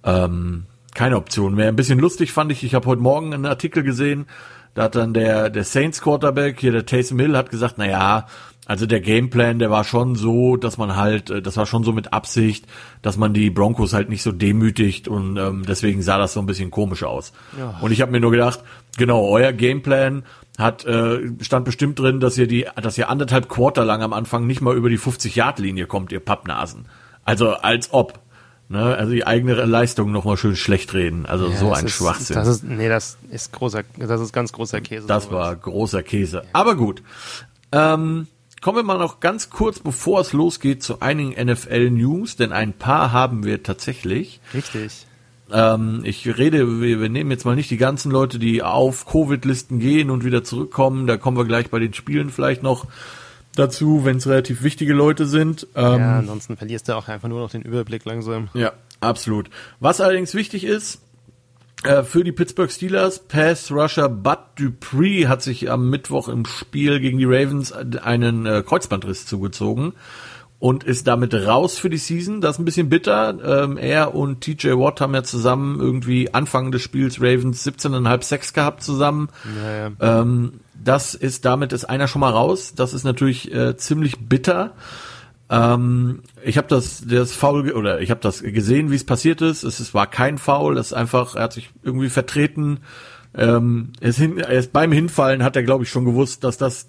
ähm, 0.03 0.65
keine 0.95 1.17
Option 1.17 1.53
mehr. 1.53 1.67
Ein 1.67 1.75
bisschen 1.75 1.99
lustig 1.99 2.31
fand 2.31 2.51
ich, 2.51 2.63
ich 2.63 2.73
habe 2.73 2.87
heute 2.87 3.01
Morgen 3.01 3.33
einen 3.33 3.45
Artikel 3.45 3.83
gesehen, 3.83 4.25
da 4.73 4.83
hat 4.83 4.95
dann 4.95 5.13
der, 5.13 5.49
der 5.49 5.63
Saints 5.63 6.01
Quarterback, 6.01 6.59
hier 6.59 6.71
der 6.71 6.85
Taysom 6.85 7.19
Hill, 7.19 7.37
hat 7.37 7.49
gesagt, 7.49 7.75
na 7.77 7.87
ja, 7.87 8.27
also 8.65 8.87
der 8.87 8.99
Gameplan, 8.99 9.59
der 9.59 9.69
war 9.69 9.83
schon 9.83 10.15
so, 10.15 10.57
dass 10.57 10.77
man 10.77 10.95
halt, 10.95 11.29
äh, 11.29 11.41
das 11.41 11.55
war 11.55 11.65
schon 11.65 11.83
so 11.83 11.91
mit 11.91 12.13
Absicht, 12.13 12.65
dass 13.01 13.15
man 13.15 13.33
die 13.33 13.51
Broncos 13.51 13.93
halt 13.93 14.09
nicht 14.09 14.23
so 14.23 14.31
demütigt 14.31 15.07
und 15.07 15.37
ähm, 15.37 15.63
deswegen 15.67 16.01
sah 16.01 16.17
das 16.17 16.33
so 16.33 16.39
ein 16.39 16.47
bisschen 16.47 16.71
komisch 16.71 17.03
aus. 17.03 17.31
Ja. 17.59 17.77
Und 17.81 17.91
ich 17.91 18.01
habe 18.01 18.11
mir 18.11 18.19
nur 18.19 18.31
gedacht, 18.31 18.61
genau, 18.97 19.27
euer 19.27 19.53
Gameplan 19.53 20.23
hat 20.57 20.83
äh, 20.85 21.19
stand 21.41 21.65
bestimmt 21.65 21.99
drin, 21.99 22.19
dass 22.19 22.37
ihr 22.37 22.47
die, 22.47 22.65
dass 22.81 22.97
ihr 22.97 23.09
anderthalb 23.09 23.49
Quarter 23.49 23.85
lang 23.85 24.01
am 24.01 24.13
Anfang 24.13 24.47
nicht 24.47 24.61
mal 24.61 24.75
über 24.75 24.89
die 24.89 24.99
50-Yard-Linie 24.99 25.85
kommt, 25.85 26.11
ihr 26.11 26.19
Pappnasen. 26.19 26.85
Also 27.23 27.51
als 27.51 27.93
ob. 27.93 28.19
Ne, 28.67 28.95
also 28.95 29.11
die 29.11 29.27
eigene 29.27 29.53
Leistung 29.53 30.11
nochmal 30.11 30.37
schön 30.37 30.55
schlecht 30.55 30.93
reden. 30.95 31.27
Also 31.27 31.49
Ja, 31.49 31.55
so 31.57 31.71
ein 31.71 31.85
ist, 31.85 31.91
Schwachsinn. 31.91 32.35
Das 32.35 32.47
ist, 32.47 32.63
nee, 32.63 32.89
das 32.89 33.17
ist 33.29 33.51
großer, 33.51 33.83
das 33.97 34.19
ist 34.21 34.33
ganz 34.33 34.51
großer 34.53 34.81
Käse. 34.81 35.05
Das 35.05 35.25
sowas. 35.25 35.35
war 35.35 35.55
großer 35.55 36.01
Käse. 36.01 36.43
Aber 36.51 36.75
gut. 36.75 37.03
Ähm, 37.71 38.27
kommen 38.61 38.77
wir 38.77 38.83
mal 38.83 38.97
noch 38.97 39.19
ganz 39.19 39.51
kurz, 39.51 39.77
bevor 39.79 40.21
es 40.21 40.33
losgeht, 40.33 40.81
zu 40.81 40.99
einigen 41.01 41.31
NFL-News, 41.45 42.37
denn 42.37 42.51
ein 42.51 42.73
paar 42.73 43.11
haben 43.11 43.43
wir 43.43 43.61
tatsächlich. 43.61 44.39
Richtig. 44.51 45.05
Ähm, 45.51 46.01
ich 46.03 46.25
rede, 46.37 46.81
wir, 46.81 46.99
wir 46.99 47.09
nehmen 47.09 47.29
jetzt 47.29 47.45
mal 47.45 47.55
nicht 47.55 47.69
die 47.69 47.77
ganzen 47.77 48.11
Leute, 48.11 48.39
die 48.39 48.63
auf 48.63 49.05
Covid-Listen 49.05 49.77
gehen 49.77 50.09
und 50.09 50.25
wieder 50.25 50.43
zurückkommen. 50.43 51.05
Da 51.05 51.17
kommen 51.17 51.37
wir 51.37 51.45
gleich 51.45 51.69
bei 51.69 51.77
den 51.77 51.93
Spielen 51.93 52.31
vielleicht 52.31 52.63
noch 52.63 52.87
dazu, 53.55 54.05
wenn 54.05 54.17
es 54.17 54.27
relativ 54.27 54.63
wichtige 54.63 54.93
Leute 54.93 55.25
sind. 55.25 55.67
Ähm, 55.75 55.99
ja, 55.99 56.19
ansonsten 56.19 56.57
verlierst 56.57 56.87
du 56.87 56.95
auch 56.95 57.07
einfach 57.07 57.29
nur 57.29 57.39
noch 57.39 57.51
den 57.51 57.61
Überblick 57.61 58.05
langsam. 58.05 58.49
Ja, 58.53 58.73
absolut. 58.99 59.49
Was 59.79 60.01
allerdings 60.01 60.33
wichtig 60.33 60.63
ist, 60.63 61.01
äh, 61.83 62.03
für 62.03 62.23
die 62.23 62.31
Pittsburgh 62.31 62.71
Steelers, 62.71 63.19
Pass 63.19 63.71
Rusher 63.71 64.09
Bud 64.09 64.39
Dupree 64.55 65.27
hat 65.27 65.41
sich 65.41 65.69
am 65.69 65.89
Mittwoch 65.89 66.27
im 66.27 66.45
Spiel 66.45 66.99
gegen 66.99 67.17
die 67.17 67.25
Ravens 67.25 67.71
einen 67.71 68.45
äh, 68.45 68.63
Kreuzbandriss 68.65 69.25
zugezogen 69.25 69.93
und 70.59 70.83
ist 70.83 71.07
damit 71.07 71.33
raus 71.33 71.77
für 71.77 71.89
die 71.89 71.97
Season. 71.97 72.41
Das 72.41 72.55
ist 72.55 72.59
ein 72.59 72.65
bisschen 72.65 72.89
bitter. 72.89 73.63
Ähm, 73.63 73.77
er 73.77 74.15
und 74.15 74.41
TJ 74.41 74.69
Watt 74.71 75.01
haben 75.01 75.13
ja 75.13 75.23
zusammen 75.23 75.79
irgendwie 75.79 76.33
Anfang 76.33 76.71
des 76.71 76.81
Spiels 76.81 77.19
Ravens 77.19 77.65
17,5 77.65 78.23
Sex 78.23 78.53
gehabt 78.53 78.81
zusammen. 78.81 79.29
Naja. 79.43 79.91
Ähm, 79.99 80.53
das 80.81 81.13
ist, 81.13 81.45
damit 81.45 81.73
ist 81.73 81.85
einer 81.85 82.07
schon 82.07 82.21
mal 82.21 82.31
raus. 82.31 82.73
Das 82.75 82.93
ist 82.93 83.03
natürlich 83.03 83.53
äh, 83.53 83.75
ziemlich 83.75 84.19
bitter. 84.19 84.73
Ähm, 85.49 86.23
ich 86.43 86.57
habe 86.57 86.67
das, 86.67 87.03
das 87.05 87.33
Foul 87.33 87.71
oder 87.71 88.01
ich 88.01 88.09
habe 88.09 88.21
das 88.21 88.41
gesehen, 88.41 88.91
wie 88.91 88.95
es 88.95 89.03
passiert 89.03 89.41
ist. 89.41 89.63
Es, 89.63 89.79
es 89.79 89.93
war 89.93 90.07
kein 90.07 90.37
Foul. 90.37 90.77
Es 90.77 90.87
ist 90.87 90.93
einfach, 90.93 91.35
er 91.35 91.43
hat 91.43 91.53
sich 91.53 91.69
irgendwie 91.83 92.09
vertreten. 92.09 92.79
Ähm, 93.35 93.91
er 93.99 94.09
ist 94.09 94.17
hin, 94.17 94.37
er 94.37 94.49
ist 94.49 94.73
beim 94.73 94.91
Hinfallen 94.91 95.43
hat 95.43 95.55
er, 95.55 95.63
glaube 95.63 95.83
ich, 95.83 95.89
schon 95.89 96.05
gewusst, 96.05 96.43
dass 96.43 96.57
das 96.57 96.87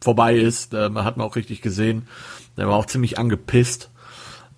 vorbei 0.00 0.36
ist. 0.36 0.72
Ähm, 0.72 1.02
hat 1.02 1.16
man 1.16 1.26
auch 1.26 1.36
richtig 1.36 1.60
gesehen. 1.60 2.06
Der 2.56 2.68
war 2.68 2.74
auch 2.74 2.86
ziemlich 2.86 3.18
angepisst. 3.18 3.90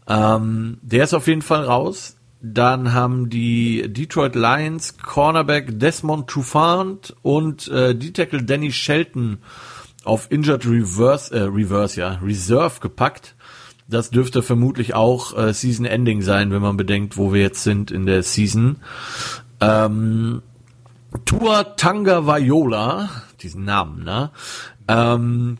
Ähm, 0.08 0.78
der 0.82 1.04
ist 1.04 1.14
auf 1.14 1.26
jeden 1.26 1.42
Fall 1.42 1.64
raus. 1.64 2.16
Dann 2.40 2.92
haben 2.92 3.30
die 3.30 3.84
Detroit 3.92 4.34
Lions 4.34 4.98
Cornerback 4.98 5.78
Desmond 5.78 6.28
Trufant 6.28 7.14
und 7.22 7.68
äh, 7.68 7.94
D-Tackle 7.94 8.42
Danny 8.42 8.72
Shelton 8.72 9.38
auf 10.04 10.30
Injured 10.30 10.66
Reverse, 10.66 11.32
äh, 11.32 11.42
Reverse, 11.42 12.00
ja, 12.00 12.18
Reserve 12.22 12.80
gepackt. 12.80 13.36
Das 13.88 14.10
dürfte 14.10 14.42
vermutlich 14.42 14.94
auch 14.94 15.36
äh, 15.36 15.52
Season 15.52 15.86
Ending 15.86 16.22
sein, 16.22 16.50
wenn 16.50 16.62
man 16.62 16.76
bedenkt, 16.76 17.16
wo 17.16 17.32
wir 17.32 17.40
jetzt 17.40 17.62
sind 17.62 17.90
in 17.90 18.06
der 18.06 18.22
Season. 18.22 18.76
Ähm, 19.60 20.42
Tua 21.24 21.62
Tanga 21.62 22.26
Vaiola, 22.26 23.10
diesen 23.40 23.64
Namen, 23.64 24.02
ne? 24.02 24.30
Ähm, 24.88 25.58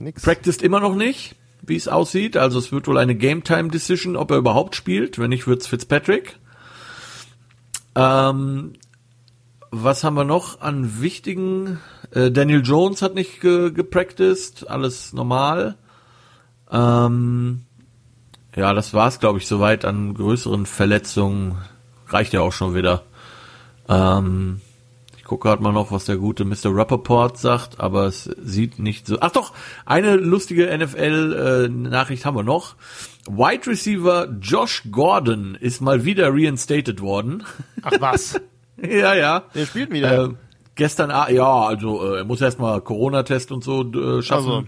nix. 0.00 0.22
practiced 0.22 0.62
immer 0.62 0.80
noch 0.80 0.94
nicht, 0.94 1.36
wie 1.62 1.76
es 1.76 1.88
aussieht. 1.88 2.36
Also 2.36 2.58
es 2.58 2.72
wird 2.72 2.86
wohl 2.88 2.98
eine 2.98 3.14
Game 3.14 3.44
Time 3.44 3.68
Decision, 3.68 4.16
ob 4.16 4.30
er 4.30 4.38
überhaupt 4.38 4.74
spielt. 4.74 5.18
Wenn 5.18 5.30
nicht, 5.30 5.46
wird's 5.46 5.66
Fitzpatrick. 5.66 6.38
Ähm, 7.94 8.72
was 9.70 10.04
haben 10.04 10.14
wir 10.14 10.24
noch 10.24 10.60
an 10.60 11.00
wichtigen? 11.00 11.78
Äh, 12.12 12.30
Daniel 12.30 12.62
Jones 12.64 13.02
hat 13.02 13.14
nicht 13.14 13.40
ge 13.40 13.70
gepracticed, 13.70 14.68
alles 14.68 15.12
normal. 15.12 15.76
Ähm, 16.70 17.62
ja, 18.56 18.74
das 18.74 18.94
war's, 18.94 19.20
glaube 19.20 19.38
ich, 19.38 19.46
soweit 19.46 19.84
an 19.84 20.14
größeren 20.14 20.66
Verletzungen. 20.66 21.58
Reicht 22.08 22.32
ja 22.32 22.40
auch 22.40 22.52
schon 22.52 22.74
wieder. 22.74 23.04
Ähm, 23.88 24.60
gucke 25.30 25.48
gerade 25.48 25.62
mal 25.62 25.72
noch, 25.72 25.92
was 25.92 26.06
der 26.06 26.16
gute 26.16 26.44
Mr. 26.44 26.74
Rappaport 26.74 27.38
sagt, 27.38 27.78
aber 27.78 28.06
es 28.06 28.24
sieht 28.24 28.80
nicht 28.80 29.06
so. 29.06 29.18
Ach 29.20 29.30
doch, 29.30 29.52
eine 29.86 30.16
lustige 30.16 30.76
NFL-Nachricht 30.76 32.24
haben 32.24 32.36
wir 32.36 32.42
noch. 32.42 32.74
Wide 33.28 33.64
Receiver 33.68 34.26
Josh 34.40 34.82
Gordon 34.90 35.54
ist 35.54 35.82
mal 35.82 36.04
wieder 36.04 36.34
reinstated 36.34 37.00
worden. 37.00 37.44
Ach 37.82 37.92
was? 38.00 38.40
ja, 38.82 39.14
ja. 39.14 39.44
Der 39.54 39.66
spielt 39.66 39.92
wieder. 39.92 40.24
Äh, 40.24 40.28
gestern, 40.74 41.10
ja, 41.10 41.62
also 41.62 42.12
äh, 42.12 42.18
er 42.18 42.24
muss 42.24 42.40
erstmal 42.40 42.80
Corona-Test 42.80 43.52
und 43.52 43.62
so 43.62 43.82
äh, 43.82 44.22
schaffen. 44.22 44.50
Also. 44.50 44.64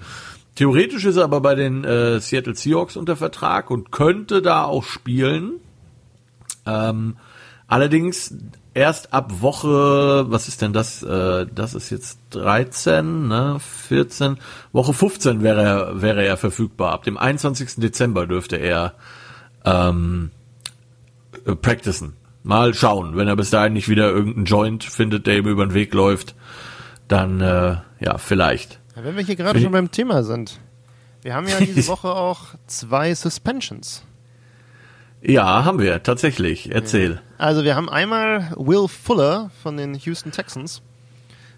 Theoretisch 0.54 1.04
ist 1.04 1.16
er 1.16 1.24
aber 1.24 1.40
bei 1.40 1.56
den 1.56 1.82
äh, 1.82 2.20
Seattle 2.20 2.54
Seahawks 2.54 2.96
unter 2.96 3.16
Vertrag 3.16 3.68
und 3.68 3.90
könnte 3.90 4.42
da 4.42 4.62
auch 4.62 4.84
spielen. 4.84 5.54
Ähm, 6.66 7.16
allerdings 7.66 8.36
erst 8.74 9.12
ab 9.12 9.40
Woche, 9.40 10.24
was 10.30 10.48
ist 10.48 10.62
denn 10.62 10.72
das? 10.72 11.02
Äh, 11.02 11.46
das 11.54 11.74
ist 11.74 11.90
jetzt 11.90 12.18
13, 12.30 13.28
ne, 13.28 13.58
14, 13.88 14.38
Woche 14.72 14.92
15 14.92 15.42
wäre 15.42 15.62
er, 15.62 16.02
wäre 16.02 16.24
er 16.24 16.36
verfügbar. 16.36 16.92
Ab 16.92 17.04
dem 17.04 17.16
21. 17.16 17.76
Dezember 17.76 18.26
dürfte 18.26 18.56
er 18.56 18.94
ähm, 19.64 20.30
äh, 21.44 21.54
practicen. 21.54 22.14
Mal 22.44 22.74
schauen, 22.74 23.16
wenn 23.16 23.28
er 23.28 23.36
bis 23.36 23.50
dahin 23.50 23.72
nicht 23.72 23.88
wieder 23.88 24.10
irgendeinen 24.10 24.46
Joint 24.46 24.84
findet, 24.84 25.26
der 25.26 25.38
ihm 25.38 25.46
über 25.46 25.64
den 25.64 25.74
Weg 25.74 25.94
läuft, 25.94 26.34
dann 27.06 27.40
äh, 27.40 27.76
ja, 28.00 28.18
vielleicht. 28.18 28.80
Ja, 28.96 29.04
wenn 29.04 29.16
wir 29.16 29.24
hier 29.24 29.36
gerade 29.36 29.60
schon 29.60 29.72
beim 29.72 29.90
Thema 29.90 30.24
sind. 30.24 30.58
Wir 31.22 31.34
haben 31.34 31.46
ja 31.46 31.60
diese 31.60 31.86
Woche 31.88 32.08
auch 32.08 32.46
zwei 32.66 33.14
Suspensions. 33.14 34.02
Ja, 35.22 35.64
haben 35.64 35.78
wir, 35.78 36.02
tatsächlich. 36.02 36.70
Erzähl. 36.72 37.20
Also 37.38 37.64
wir 37.64 37.76
haben 37.76 37.88
einmal 37.88 38.52
Will 38.56 38.88
Fuller 38.88 39.50
von 39.62 39.76
den 39.76 39.94
Houston 39.94 40.32
Texans, 40.32 40.82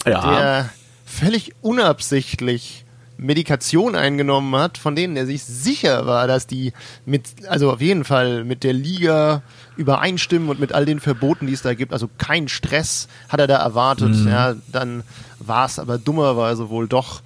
Ja, 0.07 0.35
der 0.35 0.71
völlig 1.07 1.53
unabsichtlich 1.63 2.85
Medikation 3.17 3.95
eingenommen 3.95 4.55
hat, 4.57 4.77
von 4.77 4.97
denen 4.97 5.17
er 5.17 5.25
sich 5.25 5.45
sicher 5.45 6.07
war, 6.07 6.27
dass 6.27 6.47
die 6.47 6.73
mit, 7.07 7.47
also 7.49 7.71
auf 7.71 7.81
jeden 7.81 8.05
Fall 8.05 8.45
mit 8.45 8.65
der 8.65 8.73
Liga 8.73 9.43
übereinstimmen 9.77 10.49
und 10.49 10.59
mit 10.61 10.73
all 10.73 10.85
den 10.85 11.01
Verboten, 11.01 11.47
die 11.47 11.53
es 11.53 11.63
da 11.63 11.75
gibt. 11.75 11.93
Also 11.93 12.11
kein 12.19 12.49
Stress 12.49 13.09
hat 13.29 13.41
er 13.41 13.47
da 13.47 13.57
erwartet. 13.57 14.15
Ja, 14.27 14.55
dann 14.71 15.05
war 15.39 15.67
es 15.67 15.79
aber 15.79 15.99
dummerweise 15.99 16.71
wohl 16.71 16.89
doch 16.89 17.23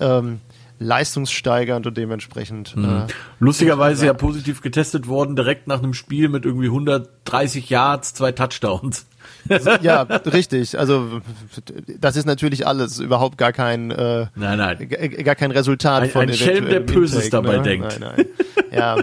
ähm, 0.00 0.40
leistungssteigernd 0.78 1.86
und 1.86 1.96
dementsprechend. 1.96 2.74
Äh, 2.76 3.06
lustigerweise 3.38 4.06
ja 4.06 4.14
positiv 4.14 4.60
getestet 4.62 5.06
worden, 5.08 5.36
direkt 5.36 5.66
nach 5.68 5.78
einem 5.82 5.94
Spiel 5.94 6.28
mit 6.28 6.44
irgendwie 6.44 6.66
130 6.66 7.70
Yards, 7.70 8.14
zwei 8.14 8.32
Touchdowns. 8.32 9.06
ja, 9.82 10.02
richtig. 10.02 10.78
Also 10.78 11.20
das 11.98 12.16
ist 12.16 12.26
natürlich 12.26 12.66
alles 12.66 12.98
überhaupt 12.98 13.38
gar 13.38 13.52
kein 13.52 13.90
äh, 13.90 14.26
Nein, 14.34 14.58
nein. 14.58 14.88
gar 15.24 15.34
kein 15.34 15.50
Resultat 15.50 16.02
Ein- 16.04 16.10
von 16.10 16.22
ein 16.22 16.34
Schelm, 16.34 16.66
der 16.66 16.80
Böses 16.80 17.30
dabei 17.30 17.56
ne? 17.58 17.62
denkt. 17.62 17.98
Nein, 18.00 18.14
nein. 18.16 18.26
Ja. 18.72 18.96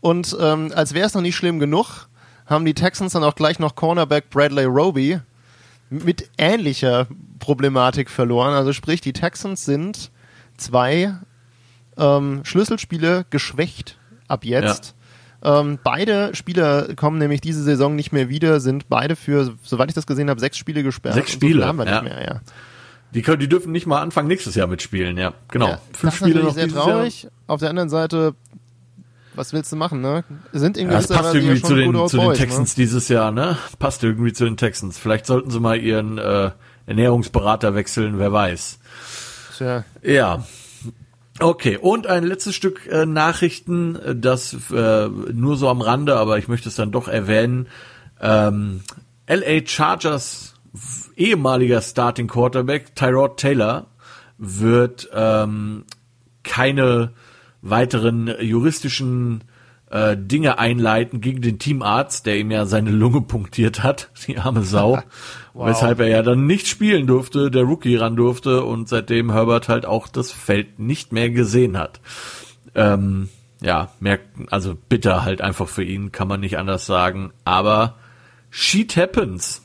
Und 0.00 0.36
ähm, 0.40 0.72
als 0.74 0.94
wäre 0.94 1.06
es 1.06 1.14
noch 1.14 1.22
nicht 1.22 1.36
schlimm 1.36 1.58
genug, 1.58 2.08
haben 2.46 2.64
die 2.64 2.74
Texans 2.74 3.12
dann 3.12 3.24
auch 3.24 3.34
gleich 3.34 3.58
noch 3.58 3.74
Cornerback 3.74 4.30
Bradley 4.30 4.64
Roby 4.64 5.20
mit 5.90 6.28
ähnlicher 6.38 7.06
Problematik 7.38 8.10
verloren. 8.10 8.54
Also 8.54 8.72
sprich, 8.72 9.00
die 9.00 9.12
Texans 9.12 9.64
sind 9.64 10.10
zwei 10.62 11.14
ähm, 11.98 12.40
Schlüsselspiele 12.44 13.26
geschwächt 13.28 13.98
ab 14.28 14.44
jetzt. 14.44 14.94
Ähm, 15.44 15.78
beide 15.82 16.34
Spieler 16.34 16.94
kommen 16.94 17.18
nämlich 17.18 17.40
diese 17.40 17.62
Saison 17.62 17.96
nicht 17.96 18.12
mehr 18.12 18.28
wieder, 18.28 18.60
sind 18.60 18.88
beide 18.88 19.16
für, 19.16 19.54
soweit 19.62 19.88
ich 19.88 19.94
das 19.94 20.06
gesehen 20.06 20.30
habe, 20.30 20.38
sechs 20.38 20.56
Spiele 20.56 20.82
gesperrt. 20.82 21.14
Sechs 21.14 21.34
Und 21.34 21.40
so 21.40 21.46
Spiele, 21.48 21.66
haben 21.66 21.78
wir 21.78 21.86
ja. 21.86 22.02
nicht 22.02 22.14
mehr, 22.14 22.24
ja. 22.24 22.40
Die, 23.12 23.22
können, 23.22 23.40
die 23.40 23.48
dürfen 23.48 23.72
nicht 23.72 23.86
mal 23.86 24.00
Anfang 24.00 24.26
nächstes 24.26 24.54
Jahr 24.54 24.68
mitspielen, 24.68 25.18
ja. 25.18 25.34
Genau. 25.48 25.68
Ja, 25.68 25.80
Fünf 25.92 26.12
das 26.12 26.16
Spiele 26.16 26.40
ist 26.40 26.46
noch 26.46 26.54
sehr 26.54 26.68
traurig. 26.68 27.28
Auf 27.46 27.60
der 27.60 27.70
anderen 27.70 27.90
Seite, 27.90 28.34
was 29.34 29.52
willst 29.52 29.72
du 29.72 29.76
machen, 29.76 30.00
ne? 30.00 30.24
Sind 30.52 30.76
in 30.76 30.86
Jahr. 30.86 31.00
Ja, 31.00 31.06
das 31.06 31.08
passt 31.08 31.34
irgendwie 31.34 31.54
ja 31.54 31.60
schon 31.60 31.68
zu 31.68 31.74
den, 31.74 32.08
zu 32.08 32.16
den 32.16 32.26
boys, 32.26 32.38
Texans 32.38 32.74
dieses 32.74 33.08
Jahr, 33.08 33.32
ne? 33.32 33.58
Passt 33.78 34.02
irgendwie 34.04 34.32
zu 34.32 34.44
den 34.44 34.56
Texans. 34.56 34.96
Vielleicht 34.96 35.26
sollten 35.26 35.50
sie 35.50 35.60
mal 35.60 35.78
ihren 35.78 36.18
äh, 36.18 36.52
Ernährungsberater 36.86 37.74
wechseln, 37.74 38.18
wer 38.18 38.32
weiß. 38.32 38.78
Tja, 39.62 39.84
Ja. 40.02 40.44
Okay, 41.38 41.78
und 41.78 42.06
ein 42.06 42.24
letztes 42.24 42.54
Stück 42.54 42.86
äh, 42.88 43.06
Nachrichten, 43.06 43.96
äh, 43.96 44.14
das 44.14 44.54
äh, 44.70 45.08
nur 45.08 45.56
so 45.56 45.68
am 45.68 45.80
Rande, 45.80 46.16
aber 46.16 46.38
ich 46.38 46.46
möchte 46.46 46.68
es 46.68 46.76
dann 46.76 46.92
doch 46.92 47.08
erwähnen. 47.08 47.68
Ähm, 48.20 48.82
LA 49.26 49.66
Chargers 49.66 50.54
ehemaliger 51.16 51.80
Starting 51.80 52.28
Quarterback 52.28 52.94
Tyrod 52.94 53.38
Taylor 53.38 53.86
wird 54.36 55.08
ähm, 55.14 55.84
keine 56.42 57.12
weiteren 57.62 58.34
juristischen 58.40 59.44
äh, 59.92 60.16
Dinge 60.16 60.58
einleiten 60.58 61.20
gegen 61.20 61.42
den 61.42 61.58
Teamarzt, 61.58 62.26
der 62.26 62.38
ihm 62.38 62.50
ja 62.50 62.66
seine 62.66 62.90
Lunge 62.90 63.20
punktiert 63.20 63.82
hat, 63.82 64.10
die 64.26 64.38
arme 64.38 64.62
Sau, 64.62 65.02
Wow. 65.54 65.68
weshalb 65.68 66.00
er 66.00 66.08
ja 66.08 66.22
dann 66.22 66.46
nicht 66.46 66.66
spielen 66.66 67.06
durfte, 67.06 67.50
der 67.50 67.64
Rookie 67.64 67.96
ran 67.96 68.16
durfte 68.16 68.64
und 68.64 68.88
seitdem 68.88 69.32
Herbert 69.32 69.68
halt 69.68 69.84
auch 69.84 70.08
das 70.08 70.32
Feld 70.32 70.78
nicht 70.78 71.12
mehr 71.12 71.28
gesehen 71.28 71.76
hat. 71.78 72.00
Ähm, 72.74 73.28
ja, 73.60 73.90
merkt, 74.00 74.24
also 74.50 74.74
bitter 74.88 75.24
halt 75.24 75.42
einfach 75.42 75.68
für 75.68 75.84
ihn, 75.84 76.10
kann 76.10 76.26
man 76.26 76.40
nicht 76.40 76.56
anders 76.56 76.86
sagen, 76.86 77.32
aber 77.44 77.96
shit 78.48 78.96
happens, 78.96 79.62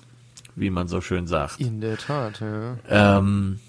wie 0.57 0.69
man 0.69 0.89
so 0.89 0.99
schön 0.99 1.25
sagt. 1.25 1.59
in 1.61 1.79
der 1.79 1.97
Tat, 1.97 2.41
ja. 2.41 2.75
Ähm, 2.89 3.59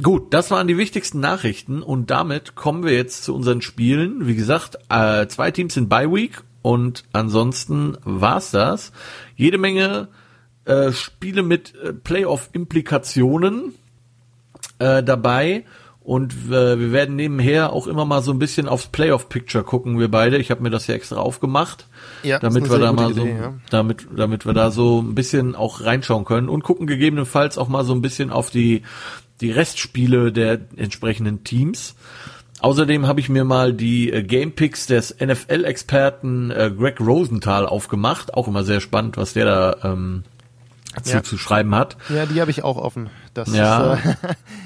gut, 0.00 0.32
das 0.32 0.50
waren 0.50 0.68
die 0.68 0.78
wichtigsten 0.78 1.20
Nachrichten 1.20 1.82
und 1.82 2.10
damit 2.10 2.54
kommen 2.54 2.84
wir 2.84 2.92
jetzt 2.92 3.24
zu 3.24 3.34
unseren 3.34 3.62
Spielen. 3.62 4.26
Wie 4.26 4.36
gesagt, 4.36 4.78
äh, 4.88 5.26
zwei 5.26 5.50
Teams 5.50 5.74
sind 5.74 5.88
Bye 5.88 6.12
Week 6.12 6.42
und 6.62 7.04
ansonsten 7.12 7.98
war's 8.04 8.50
das. 8.52 8.92
Jede 9.36 9.58
Menge 9.58 10.08
äh, 10.64 10.92
Spiele 10.92 11.42
mit 11.42 11.74
äh, 11.74 11.92
Playoff-Implikationen 11.92 13.74
äh, 14.78 15.02
dabei 15.02 15.64
und 16.04 16.32
äh, 16.50 16.80
wir 16.80 16.92
werden 16.92 17.14
nebenher 17.14 17.72
auch 17.72 17.86
immer 17.86 18.04
mal 18.04 18.22
so 18.22 18.32
ein 18.32 18.38
bisschen 18.38 18.68
aufs 18.68 18.86
Playoff-Picture 18.88 19.62
gucken, 19.62 20.00
wir 20.00 20.10
beide. 20.10 20.36
Ich 20.38 20.50
habe 20.50 20.62
mir 20.62 20.70
das 20.70 20.88
ja 20.88 20.96
extra 20.96 21.16
aufgemacht, 21.16 21.86
Ja, 22.24 22.40
damit 22.40 22.68
wir 22.68 22.78
da 22.78 22.92
mal 22.92 23.14
so, 23.14 23.22
Idee, 23.22 23.36
ja. 23.38 23.54
damit, 23.70 24.08
damit 24.14 24.44
wir 24.44 24.52
da 24.52 24.72
so 24.72 25.00
ein 25.00 25.14
bisschen 25.14 25.54
auch 25.54 25.82
reinschauen 25.82 26.24
können 26.24 26.48
und 26.48 26.64
gucken 26.64 26.88
gegebenenfalls 26.88 27.56
auch 27.56 27.68
mal 27.68 27.84
so 27.84 27.92
ein 27.92 28.02
bisschen 28.02 28.30
auf 28.30 28.50
die 28.50 28.82
die 29.40 29.50
Restspiele 29.50 30.32
der 30.32 30.60
entsprechenden 30.76 31.42
Teams. 31.44 31.94
Außerdem 32.60 33.06
habe 33.08 33.18
ich 33.18 33.28
mir 33.28 33.44
mal 33.44 33.72
die 33.72 34.12
äh, 34.12 34.22
Game 34.22 34.52
Picks 34.52 34.86
des 34.86 35.16
NFL-Experten 35.20 36.50
äh, 36.50 36.70
Greg 36.76 37.00
Rosenthal 37.00 37.66
aufgemacht. 37.66 38.34
Auch 38.34 38.46
immer 38.48 38.62
sehr 38.64 38.80
spannend, 38.80 39.16
was 39.16 39.32
der 39.32 39.44
da 39.46 39.76
ähm, 39.82 40.22
zu, 41.02 41.12
Ja. 41.14 41.22
zu 41.24 41.38
schreiben 41.38 41.74
hat. 41.74 41.96
Ja, 42.08 42.26
die 42.26 42.40
habe 42.40 42.50
ich 42.52 42.62
auch 42.62 42.76
offen. 42.76 43.10
Das 43.34 43.52
Ja. 43.52 43.94
ist, 43.94 44.04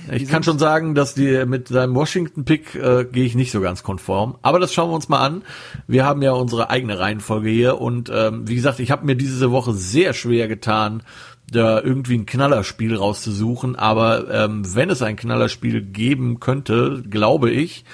äh, 0.08 0.16
Ich 0.16 0.28
kann 0.28 0.42
schon 0.42 0.58
sagen, 0.58 0.94
dass 0.94 1.14
die 1.14 1.46
mit 1.46 1.68
seinem 1.68 1.94
Washington-Pick 1.94 2.74
äh, 2.74 3.04
gehe 3.10 3.24
ich 3.24 3.34
nicht 3.34 3.50
so 3.52 3.60
ganz 3.62 3.82
konform. 3.82 4.36
Aber 4.42 4.58
das 4.58 4.74
schauen 4.74 4.90
wir 4.90 4.94
uns 4.94 5.08
mal 5.08 5.24
an. 5.24 5.42
Wir 5.86 6.04
haben 6.04 6.20
ja 6.20 6.32
unsere 6.32 6.68
eigene 6.68 6.98
Reihenfolge 6.98 7.48
hier 7.48 7.80
und 7.80 8.10
ähm, 8.12 8.46
wie 8.46 8.56
gesagt, 8.56 8.78
ich 8.80 8.90
habe 8.90 9.06
mir 9.06 9.16
diese 9.16 9.50
Woche 9.52 9.72
sehr 9.72 10.12
schwer 10.12 10.48
getan, 10.48 11.02
da 11.50 11.80
irgendwie 11.80 12.18
ein 12.18 12.26
Knallerspiel 12.26 12.96
rauszusuchen. 12.96 13.76
Aber 13.76 14.30
ähm, 14.30 14.74
wenn 14.74 14.90
es 14.90 15.02
ein 15.02 15.16
Knallerspiel 15.16 15.82
geben 15.82 16.40
könnte, 16.40 17.02
glaube 17.08 17.50
ich, 17.50 17.84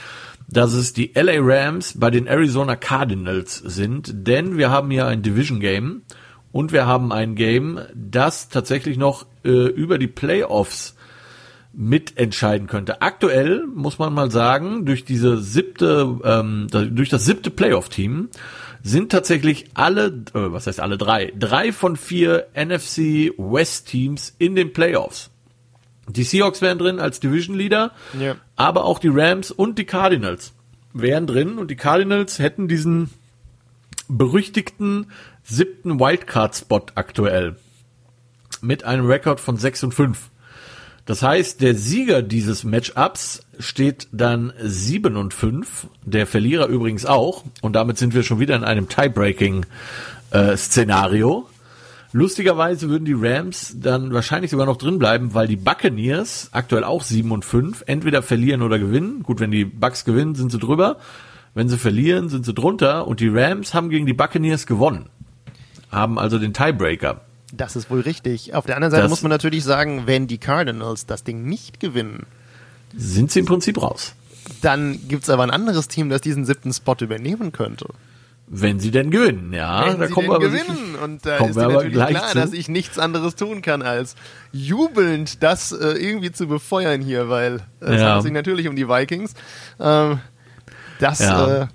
dass 0.48 0.74
es 0.74 0.92
die 0.92 1.12
LA 1.14 1.38
Rams 1.38 1.98
bei 1.98 2.10
den 2.10 2.26
Arizona 2.26 2.76
Cardinals 2.76 3.56
sind, 3.56 4.12
denn 4.26 4.58
wir 4.58 4.70
haben 4.70 4.90
hier 4.90 5.06
ein 5.06 5.22
Division 5.22 5.60
Game 5.60 6.02
und 6.50 6.72
wir 6.72 6.86
haben 6.86 7.12
ein 7.12 7.34
Game, 7.34 7.80
das 7.94 8.48
tatsächlich 8.50 8.98
noch 8.98 9.26
äh, 9.44 9.48
über 9.48 9.98
die 9.98 10.08
Playoffs 10.08 10.94
mitentscheiden 11.72 12.66
könnte. 12.66 13.00
Aktuell 13.00 13.66
muss 13.66 13.98
man 13.98 14.12
mal 14.12 14.30
sagen, 14.30 14.84
durch 14.84 15.04
diese 15.04 15.38
siebte, 15.38 16.20
ähm, 16.22 16.66
durch 16.70 17.08
das 17.08 17.24
siebte 17.24 17.50
Playoff-Team 17.50 18.28
sind 18.82 19.12
tatsächlich 19.12 19.66
alle, 19.74 20.06
äh, 20.06 20.52
was 20.52 20.66
heißt 20.66 20.80
alle 20.80 20.98
drei, 20.98 21.32
drei 21.38 21.72
von 21.72 21.96
vier 21.96 22.48
NFC 22.54 23.32
West-Teams 23.38 24.34
in 24.38 24.54
den 24.56 24.72
Playoffs. 24.72 25.30
Die 26.08 26.24
Seahawks 26.24 26.60
wären 26.62 26.78
drin 26.78 26.98
als 26.98 27.20
Division 27.20 27.56
Leader, 27.56 27.92
Ja. 28.18 28.36
aber 28.56 28.84
auch 28.84 28.98
die 28.98 29.08
Rams 29.08 29.50
und 29.52 29.78
die 29.78 29.84
Cardinals 29.84 30.52
wären 30.92 31.26
drin 31.26 31.58
und 31.58 31.70
die 31.70 31.76
Cardinals 31.76 32.38
hätten 32.40 32.66
diesen 32.68 33.10
berüchtigten 34.08 35.06
siebten 35.44 35.98
Wildcard-Spot 36.00 36.86
aktuell 36.94 37.56
mit 38.60 38.84
einem 38.84 39.06
Rekord 39.06 39.40
von 39.40 39.56
6 39.56 39.84
und 39.84 39.94
5. 39.94 40.30
Das 41.04 41.22
heißt, 41.22 41.60
der 41.60 41.74
Sieger 41.74 42.22
dieses 42.22 42.62
Matchups 42.62 43.40
steht 43.58 44.06
dann 44.12 44.52
7 44.60 45.16
und 45.16 45.34
5, 45.34 45.88
der 46.04 46.28
Verlierer 46.28 46.68
übrigens 46.68 47.06
auch. 47.06 47.42
Und 47.60 47.74
damit 47.74 47.98
sind 47.98 48.14
wir 48.14 48.22
schon 48.22 48.38
wieder 48.38 48.54
in 48.54 48.62
einem 48.62 48.88
Tie-Breaking-Szenario. 48.88 51.48
Lustigerweise 52.12 52.88
würden 52.88 53.04
die 53.04 53.16
Rams 53.16 53.76
dann 53.80 54.12
wahrscheinlich 54.12 54.50
sogar 54.50 54.66
noch 54.66 54.76
drin 54.76 54.98
bleiben, 54.98 55.32
weil 55.34 55.48
die 55.48 55.56
Buccaneers 55.56 56.50
aktuell 56.52 56.84
auch 56.84 57.02
7 57.02 57.32
und 57.32 57.44
5 57.44 57.84
entweder 57.86 58.22
verlieren 58.22 58.62
oder 58.62 58.78
gewinnen. 58.78 59.22
Gut, 59.22 59.40
wenn 59.40 59.50
die 59.50 59.64
Bucks 59.64 60.04
gewinnen, 60.04 60.36
sind 60.36 60.52
sie 60.52 60.58
drüber. 60.58 60.98
Wenn 61.54 61.68
sie 61.68 61.78
verlieren, 61.78 62.28
sind 62.28 62.44
sie 62.44 62.54
drunter. 62.54 63.08
Und 63.08 63.20
die 63.20 63.28
Rams 63.28 63.74
haben 63.74 63.88
gegen 63.88 64.06
die 64.06 64.12
Buccaneers 64.12 64.66
gewonnen. 64.66 65.06
Haben 65.90 66.18
also 66.18 66.38
den 66.38 66.52
Tiebreaker. 66.52 67.22
Das 67.54 67.76
ist 67.76 67.90
wohl 67.90 68.00
richtig. 68.00 68.54
Auf 68.54 68.64
der 68.66 68.76
anderen 68.76 68.90
Seite 68.90 69.02
Das- 69.02 69.10
muss 69.10 69.22
man 69.22 69.30
natürlich 69.30 69.62
sagen, 69.62 70.02
wenn 70.06 70.26
die 70.26 70.38
Cardinals 70.38 71.06
das 71.06 71.22
Ding 71.22 71.44
nicht 71.44 71.80
gewinnen, 71.80 72.26
Sind 72.96 73.30
sie 73.30 73.40
im 73.40 73.46
Prinzip 73.46 73.80
raus. 73.80 74.14
dann 74.62 74.98
gibt's 75.06 75.28
aber 75.30 75.42
ein 75.42 75.50
anderes 75.50 75.86
Team, 75.88 76.08
das 76.08 76.20
diesen 76.22 76.44
siebten 76.46 76.72
Spot 76.72 76.96
übernehmen 77.00 77.52
könnte. 77.52 77.86
Wenn 78.54 78.80
sie 78.80 78.90
denn 78.90 79.10
gewinnen, 79.10 79.52
ja. 79.54 79.86
wenn 79.86 80.00
da 80.00 80.06
sie 80.08 80.12
kommen 80.12 80.28
denn 80.30 80.40
wir 80.40 80.48
gewinnen. 80.50 80.94
Und 81.02 81.24
da 81.24 81.38
kommen 81.38 81.50
ist 81.50 81.58
aber 81.58 81.74
natürlich 81.74 81.94
klar, 82.08 82.28
zu. 82.28 82.34
dass 82.38 82.52
ich 82.52 82.68
nichts 82.68 82.98
anderes 82.98 83.34
tun 83.36 83.62
kann, 83.62 83.82
als 83.82 84.14
jubelnd 84.50 85.42
das 85.42 85.72
äh, 85.72 85.92
irgendwie 85.92 86.32
zu 86.32 86.46
befeuern 86.48 87.00
hier, 87.00 87.28
weil 87.28 87.56
äh, 87.80 87.86
es 87.94 88.00
Ja. 88.00 88.06
handelt 88.08 88.22
sich 88.24 88.32
natürlich 88.32 88.68
um 88.68 88.76
die 88.76 88.88
Vikings. 88.88 89.34
Ähm, 89.80 90.20
das 90.98 91.20
Ja. 91.20 91.62
äh, 91.62 91.66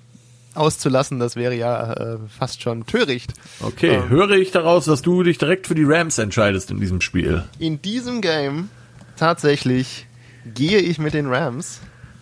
auszulassen, 0.58 1.18
das 1.18 1.36
wäre 1.36 1.54
ja 1.54 1.92
äh, 1.92 2.18
fast 2.28 2.62
schon 2.62 2.86
töricht. 2.86 3.32
Okay, 3.60 3.96
Ähm. 3.96 4.08
höre 4.08 4.32
ich 4.32 4.50
daraus, 4.50 4.84
dass 4.84 5.02
du 5.02 5.22
dich 5.22 5.38
direkt 5.38 5.66
für 5.66 5.74
die 5.74 5.84
Rams 5.84 6.18
entscheidest 6.18 6.70
in 6.70 6.80
diesem 6.80 7.00
Spiel. 7.00 7.44
In 7.58 7.80
diesem 7.80 8.20
Game 8.20 8.68
tatsächlich 9.16 10.06
gehe 10.54 10.78
ich 10.78 10.98
mit 10.98 11.14
den 11.14 11.26
Rams. 11.26 11.80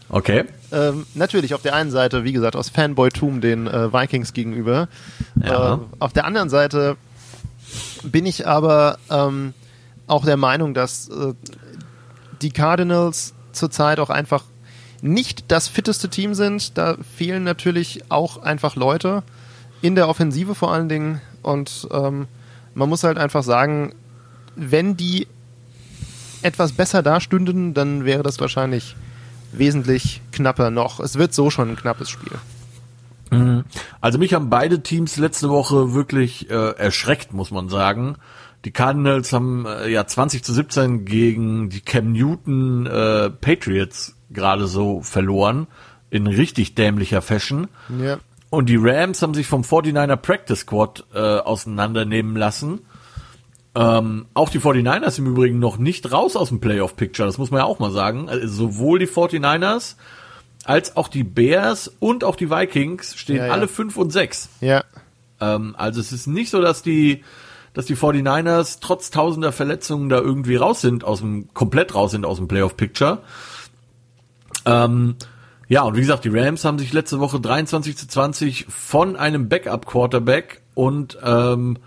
Okay. 0.08 0.44
Ähm, 0.72 1.06
natürlich 1.14 1.54
auf 1.54 1.62
der 1.62 1.74
einen 1.74 1.90
Seite, 1.90 2.24
wie 2.24 2.32
gesagt, 2.32 2.54
aus 2.56 2.68
Fanboy-Tum 2.68 3.40
den 3.40 3.66
äh, 3.66 3.92
Vikings 3.92 4.32
gegenüber. 4.32 4.88
Ja. 5.42 5.74
Äh, 5.74 5.78
auf 5.98 6.12
der 6.12 6.24
anderen 6.24 6.48
Seite 6.48 6.96
bin 8.04 8.26
ich 8.26 8.46
aber 8.46 8.98
ähm, 9.10 9.52
auch 10.06 10.24
der 10.24 10.36
Meinung, 10.36 10.74
dass 10.74 11.08
äh, 11.08 11.34
die 12.42 12.50
Cardinals 12.50 13.34
zurzeit 13.52 13.98
auch 13.98 14.10
einfach 14.10 14.44
nicht 15.02 15.44
das 15.48 15.68
fitteste 15.68 16.08
Team 16.08 16.34
sind. 16.34 16.76
Da 16.78 16.96
fehlen 17.16 17.44
natürlich 17.44 18.04
auch 18.10 18.42
einfach 18.42 18.76
Leute 18.76 19.22
in 19.82 19.94
der 19.94 20.08
Offensive 20.08 20.54
vor 20.54 20.72
allen 20.72 20.88
Dingen. 20.88 21.20
Und 21.42 21.88
ähm, 21.92 22.26
man 22.74 22.88
muss 22.88 23.04
halt 23.04 23.18
einfach 23.18 23.42
sagen, 23.42 23.94
wenn 24.54 24.96
die 24.96 25.26
etwas 26.42 26.72
besser 26.72 27.02
dastünden, 27.02 27.74
dann 27.74 28.04
wäre 28.04 28.22
das 28.22 28.40
wahrscheinlich 28.40 28.96
wesentlich 29.52 30.20
knapper 30.32 30.70
noch. 30.70 31.00
Es 31.00 31.16
wird 31.16 31.34
so 31.34 31.50
schon 31.50 31.70
ein 31.70 31.76
knappes 31.76 32.10
Spiel. 32.10 32.32
Also 34.00 34.18
mich 34.18 34.34
haben 34.34 34.50
beide 34.50 34.82
Teams 34.82 35.16
letzte 35.16 35.48
Woche 35.48 35.94
wirklich 35.94 36.48
äh, 36.50 36.70
erschreckt, 36.76 37.32
muss 37.32 37.50
man 37.50 37.68
sagen. 37.68 38.16
Die 38.64 38.70
Cardinals 38.70 39.32
haben 39.32 39.66
äh, 39.66 39.88
ja 39.88 40.06
20 40.06 40.44
zu 40.44 40.52
17 40.52 41.04
gegen 41.04 41.68
die 41.68 41.80
Cam 41.80 42.12
Newton 42.12 42.86
äh, 42.86 43.30
Patriots 43.30 44.15
gerade 44.36 44.68
so 44.68 45.02
verloren. 45.02 45.66
In 46.10 46.28
richtig 46.28 46.76
dämlicher 46.76 47.20
Fashion. 47.20 47.66
Ja. 48.00 48.18
Und 48.50 48.68
die 48.68 48.76
Rams 48.76 49.20
haben 49.22 49.34
sich 49.34 49.48
vom 49.48 49.62
49er 49.62 50.16
Practice 50.16 50.60
Squad 50.60 51.04
äh, 51.12 51.18
auseinandernehmen 51.18 52.36
lassen. 52.36 52.82
Ähm, 53.74 54.26
auch 54.32 54.48
die 54.48 54.60
49ers 54.60 55.18
im 55.18 55.26
Übrigen 55.26 55.58
noch 55.58 55.76
nicht 55.76 56.10
raus 56.10 56.36
aus 56.36 56.48
dem 56.48 56.60
Playoff-Picture, 56.60 57.26
das 57.26 57.36
muss 57.36 57.50
man 57.50 57.58
ja 57.60 57.66
auch 57.66 57.78
mal 57.78 57.90
sagen. 57.90 58.28
Also 58.28 58.48
sowohl 58.48 58.98
die 58.98 59.08
49ers 59.08 59.96
als 60.64 60.96
auch 60.96 61.08
die 61.08 61.24
Bears 61.24 61.92
und 62.00 62.24
auch 62.24 62.36
die 62.36 62.50
Vikings 62.50 63.14
stehen 63.16 63.36
Ja, 63.36 63.46
ja. 63.46 63.52
alle 63.52 63.68
5 63.68 63.96
und 63.96 64.10
6. 64.10 64.48
Ja. 64.60 64.82
Ähm, 65.40 65.74
also 65.76 66.00
es 66.00 66.12
ist 66.12 66.26
nicht 66.26 66.50
so, 66.50 66.62
dass 66.62 66.82
die, 66.82 67.22
dass 67.74 67.84
die 67.84 67.96
49ers 67.96 68.78
trotz 68.80 69.10
tausender 69.10 69.52
Verletzungen 69.52 70.08
da 70.08 70.18
irgendwie 70.18 70.56
raus 70.56 70.80
sind, 70.80 71.04
aus 71.04 71.20
dem, 71.20 71.52
komplett 71.52 71.94
raus 71.94 72.12
sind 72.12 72.24
aus 72.24 72.38
dem 72.38 72.48
Playoff-Picture. 72.48 73.18
Ähm, 74.66 75.16
ja, 75.68 75.82
und 75.82 75.96
wie 75.96 76.00
gesagt, 76.00 76.24
die 76.24 76.28
Rams 76.28 76.64
haben 76.64 76.78
sich 76.78 76.92
letzte 76.92 77.18
Woche 77.18 77.40
23 77.40 77.96
zu 77.96 78.06
20 78.06 78.66
von 78.68 79.16
einem 79.16 79.48
Backup-Quarterback 79.48 80.62
und 80.74 81.18
ähm, 81.24 81.78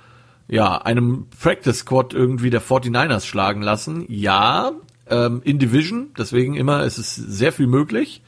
ja, 0.48 0.78
einem 0.82 1.28
Practice 1.42 1.80
Squad 1.80 2.14
irgendwie 2.14 2.50
der 2.50 2.62
49ers 2.62 3.26
schlagen 3.26 3.62
lassen. 3.62 4.06
Ja, 4.08 4.72
ähm, 5.08 5.42
in 5.44 5.60
Division, 5.60 6.10
deswegen 6.18 6.56
immer, 6.56 6.82
es 6.82 6.98
ist 6.98 7.16
sehr 7.16 7.54
viel 7.54 7.68
möglich, 7.68 8.22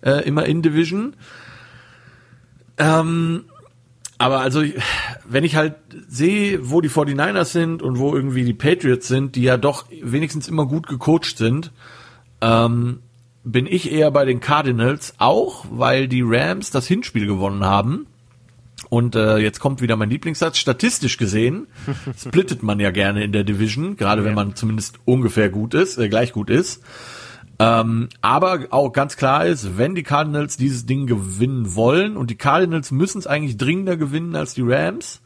äh, 0.00 0.26
immer 0.26 0.46
in 0.46 0.62
Division. 0.62 1.14
Ähm, 2.78 3.44
aber 4.16 4.40
also, 4.40 4.64
wenn 5.28 5.44
ich 5.44 5.54
halt 5.54 5.76
sehe, 6.08 6.70
wo 6.70 6.80
die 6.80 6.90
49ers 6.90 7.44
sind 7.44 7.82
und 7.82 7.98
wo 7.98 8.14
irgendwie 8.14 8.44
die 8.44 8.54
Patriots 8.54 9.06
sind, 9.06 9.36
die 9.36 9.42
ja 9.42 9.56
doch 9.56 9.86
wenigstens 10.02 10.48
immer 10.48 10.66
gut 10.66 10.88
gecoacht 10.88 11.38
sind, 11.38 11.70
ähm, 12.40 13.00
bin 13.52 13.66
ich 13.66 13.90
eher 13.90 14.10
bei 14.10 14.24
den 14.24 14.40
Cardinals, 14.40 15.14
auch 15.18 15.64
weil 15.70 16.08
die 16.08 16.22
Rams 16.24 16.70
das 16.70 16.86
Hinspiel 16.86 17.26
gewonnen 17.26 17.64
haben. 17.64 18.06
Und 18.90 19.16
äh, 19.16 19.38
jetzt 19.38 19.58
kommt 19.60 19.82
wieder 19.82 19.96
mein 19.96 20.10
Lieblingssatz. 20.10 20.58
Statistisch 20.58 21.16
gesehen 21.16 21.66
splittet 22.18 22.62
man 22.62 22.80
ja 22.80 22.90
gerne 22.90 23.24
in 23.24 23.32
der 23.32 23.44
Division, 23.44 23.96
gerade 23.96 24.24
wenn 24.24 24.34
man 24.34 24.54
zumindest 24.54 24.98
ungefähr 25.04 25.50
gut 25.50 25.74
ist, 25.74 25.98
äh, 25.98 26.08
gleich 26.08 26.32
gut 26.32 26.50
ist. 26.50 26.82
Ähm, 27.58 28.08
aber 28.20 28.68
auch 28.70 28.92
ganz 28.92 29.16
klar 29.16 29.44
ist, 29.44 29.76
wenn 29.76 29.94
die 29.94 30.04
Cardinals 30.04 30.56
dieses 30.56 30.86
Ding 30.86 31.06
gewinnen 31.06 31.74
wollen, 31.74 32.16
und 32.16 32.30
die 32.30 32.36
Cardinals 32.36 32.92
müssen 32.92 33.18
es 33.18 33.26
eigentlich 33.26 33.56
dringender 33.56 33.96
gewinnen 33.96 34.36
als 34.36 34.54
die 34.54 34.62
Rams, 34.62 35.20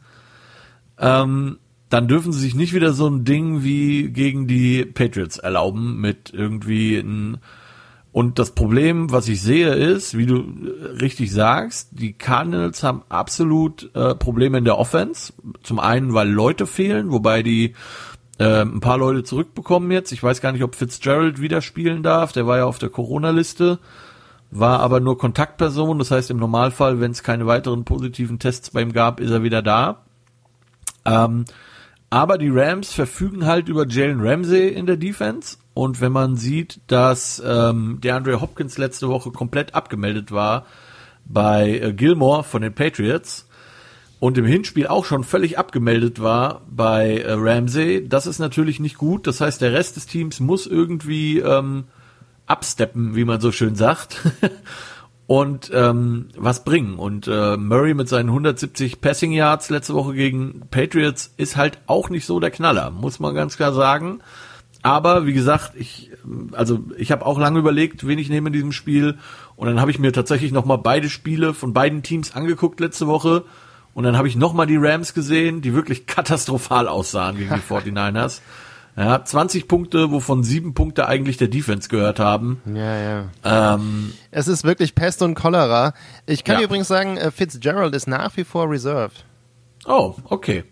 ähm, 0.97 1.59
dann 1.89 2.07
dürfen 2.07 2.33
sie 2.33 2.39
sich 2.39 2.55
nicht 2.55 2.73
wieder 2.73 2.93
so 2.93 3.07
ein 3.07 3.23
Ding 3.23 3.63
wie 3.63 4.09
gegen 4.09 4.47
die 4.47 4.83
Patriots 4.83 5.37
erlauben 5.37 6.01
mit 6.01 6.31
irgendwie 6.33 6.97
ein 6.97 7.37
und 8.13 8.37
das 8.37 8.51
Problem, 8.51 9.11
was 9.11 9.27
ich 9.27 9.41
sehe, 9.41 9.73
ist, 9.73 10.15
wie 10.15 10.27
du 10.27 10.37
äh, 10.37 10.85
richtig 11.01 11.31
sagst, 11.31 11.89
die 11.93 12.13
Cardinals 12.13 12.83
haben 12.83 13.01
absolut 13.09 13.89
äh, 13.95 14.13
Probleme 14.13 14.59
in 14.59 14.65
der 14.65 14.77
Offense. 14.77 15.33
Zum 15.63 15.79
einen, 15.79 16.13
weil 16.13 16.29
Leute 16.29 16.67
fehlen, 16.67 17.11
wobei 17.11 17.41
die 17.41 17.73
äh, 18.37 18.61
ein 18.61 18.81
paar 18.81 18.99
Leute 18.99 19.23
zurückbekommen 19.23 19.89
jetzt. 19.89 20.11
Ich 20.11 20.21
weiß 20.21 20.41
gar 20.41 20.51
nicht, 20.51 20.63
ob 20.63 20.75
Fitzgerald 20.75 21.41
wieder 21.41 21.61
spielen 21.61 22.03
darf. 22.03 22.31
Der 22.33 22.45
war 22.45 22.57
ja 22.57 22.65
auf 22.65 22.77
der 22.77 22.89
Corona-Liste, 22.89 23.79
war 24.51 24.79
aber 24.81 24.99
nur 24.99 25.17
Kontaktperson. 25.17 25.97
Das 25.97 26.11
heißt, 26.11 26.29
im 26.29 26.37
Normalfall, 26.37 27.01
wenn 27.01 27.11
es 27.11 27.23
keine 27.23 27.47
weiteren 27.47 27.83
positiven 27.83 28.37
Tests 28.37 28.69
bei 28.69 28.83
ihm 28.83 28.93
gab, 28.93 29.21
ist 29.21 29.31
er 29.31 29.41
wieder 29.41 29.63
da. 29.63 30.03
Ähm, 31.03 31.45
aber 32.11 32.37
die 32.37 32.51
Rams 32.51 32.93
verfügen 32.93 33.47
halt 33.47 33.69
über 33.69 33.87
Jalen 33.87 34.21
Ramsey 34.21 34.67
in 34.67 34.85
der 34.85 34.97
Defense. 34.97 35.57
Und 35.73 36.01
wenn 36.01 36.11
man 36.11 36.37
sieht, 36.37 36.81
dass 36.87 37.41
ähm, 37.45 37.99
der 38.01 38.15
Andre 38.15 38.41
Hopkins 38.41 38.77
letzte 38.77 39.09
Woche 39.09 39.31
komplett 39.31 39.73
abgemeldet 39.73 40.31
war 40.31 40.65
bei 41.25 41.79
äh, 41.79 41.93
Gilmore 41.93 42.43
von 42.43 42.61
den 42.61 42.73
Patriots 42.73 43.47
und 44.19 44.37
im 44.37 44.45
Hinspiel 44.45 44.87
auch 44.87 45.05
schon 45.05 45.23
völlig 45.23 45.57
abgemeldet 45.57 46.21
war 46.21 46.61
bei 46.69 47.17
äh, 47.17 47.33
Ramsey, 47.33 48.07
das 48.07 48.27
ist 48.27 48.39
natürlich 48.39 48.79
nicht 48.79 48.97
gut. 48.97 49.27
Das 49.27 49.41
heißt, 49.41 49.61
der 49.61 49.73
Rest 49.73 49.95
des 49.95 50.05
Teams 50.05 50.39
muss 50.39 50.67
irgendwie 50.67 51.39
ähm, 51.39 51.85
absteppen, 52.45 53.15
wie 53.15 53.25
man 53.25 53.41
so 53.41 53.51
schön 53.51 53.75
sagt. 53.75 54.21
und 55.27 55.71
ähm, 55.73 56.29
was 56.37 56.63
bringen. 56.63 56.95
Und 56.95 57.27
äh, 57.27 57.57
Murray 57.57 57.93
mit 57.93 58.07
seinen 58.07 58.29
170 58.29 59.01
Passing 59.01 59.31
Yards 59.31 59.69
letzte 59.69 59.93
Woche 59.93 60.13
gegen 60.13 60.67
Patriots 60.69 61.33
ist 61.37 61.57
halt 61.57 61.79
auch 61.87 62.09
nicht 62.09 62.25
so 62.25 62.39
der 62.39 62.51
Knaller, 62.51 62.91
muss 62.91 63.19
man 63.19 63.33
ganz 63.33 63.57
klar 63.57 63.73
sagen. 63.73 64.19
Aber 64.83 65.25
wie 65.25 65.33
gesagt, 65.33 65.71
ich 65.75 66.11
also 66.51 66.79
ich 66.97 67.11
habe 67.11 67.25
auch 67.25 67.39
lange 67.39 67.59
überlegt, 67.59 68.05
wen 68.05 68.19
ich 68.19 68.29
nehme 68.29 68.47
in 68.47 68.53
diesem 68.53 68.71
Spiel 68.71 69.17
und 69.55 69.67
dann 69.67 69.79
habe 69.81 69.91
ich 69.91 69.99
mir 69.99 70.11
tatsächlich 70.13 70.51
noch 70.51 70.65
mal 70.65 70.77
beide 70.77 71.09
Spiele 71.09 71.53
von 71.53 71.73
beiden 71.73 72.03
Teams 72.03 72.35
angeguckt 72.35 72.79
letzte 72.79 73.07
Woche 73.07 73.43
und 73.93 74.03
dann 74.03 74.17
habe 74.17 74.27
ich 74.27 74.35
noch 74.35 74.53
mal 74.53 74.65
die 74.65 74.77
Rams 74.77 75.13
gesehen, 75.13 75.61
die 75.61 75.73
wirklich 75.73 76.05
katastrophal 76.07 76.87
aussahen 76.87 77.37
gegen 77.37 77.53
die 77.55 77.61
49ers. 77.73 78.41
Ja, 78.95 79.25
20 79.25 79.67
Punkte, 79.67 80.11
wovon 80.11 80.43
sieben 80.43 80.75
Punkte 80.75 81.07
eigentlich 81.07 81.37
der 81.37 81.47
Defense 81.47 81.89
gehört 81.89 82.19
haben. 82.19 82.61
Ja, 82.75 82.95
ja. 83.43 83.73
Ähm, 83.73 84.13
Es 84.29 84.47
ist 84.47 84.63
wirklich 84.65 84.93
Pest 84.93 85.23
und 85.23 85.33
Cholera. 85.33 85.95
Ich 86.27 86.43
kann 86.43 86.59
Ja. 86.59 86.65
übrigens 86.65 86.89
sagen, 86.89 87.17
äh, 87.17 87.31
Fitzgerald 87.31 87.95
ist 87.95 88.05
nach 88.07 88.37
wie 88.37 88.43
vor 88.43 88.69
reserved. 88.69 89.25
Oh, 89.87 90.13
okay. 90.25 90.63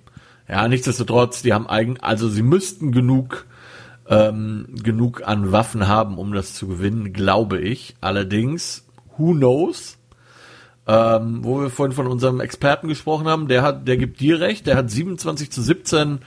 Ja, 0.47 0.67
nichtsdestotrotz, 0.67 1.41
die 1.41 1.51
haben 1.51 1.67
eigen, 1.67 1.99
also 1.99 2.29
sie 2.29 2.43
müssten 2.43 2.91
genug, 2.91 3.47
ähm, 4.11 4.67
genug 4.83 5.25
an 5.27 5.51
Waffen 5.51 5.87
haben, 5.87 6.17
um 6.19 6.33
das 6.33 6.53
zu 6.53 6.67
gewinnen, 6.67 7.13
glaube 7.13 7.59
ich. 7.59 7.95
Allerdings, 8.01 8.85
who 9.17 9.33
knows? 9.33 9.97
Ähm, 10.87 11.43
wo 11.43 11.61
wir 11.61 11.69
vorhin 11.69 11.95
von 11.95 12.07
unserem 12.07 12.39
Experten 12.41 12.87
gesprochen 12.87 13.27
haben, 13.27 13.47
der 13.47 13.61
hat, 13.61 13.87
der 13.87 13.97
gibt 13.97 14.19
dir 14.19 14.39
recht, 14.41 14.67
der 14.67 14.75
hat 14.75 14.89
27 14.91 15.51
zu 15.51 15.61
17 15.61 16.19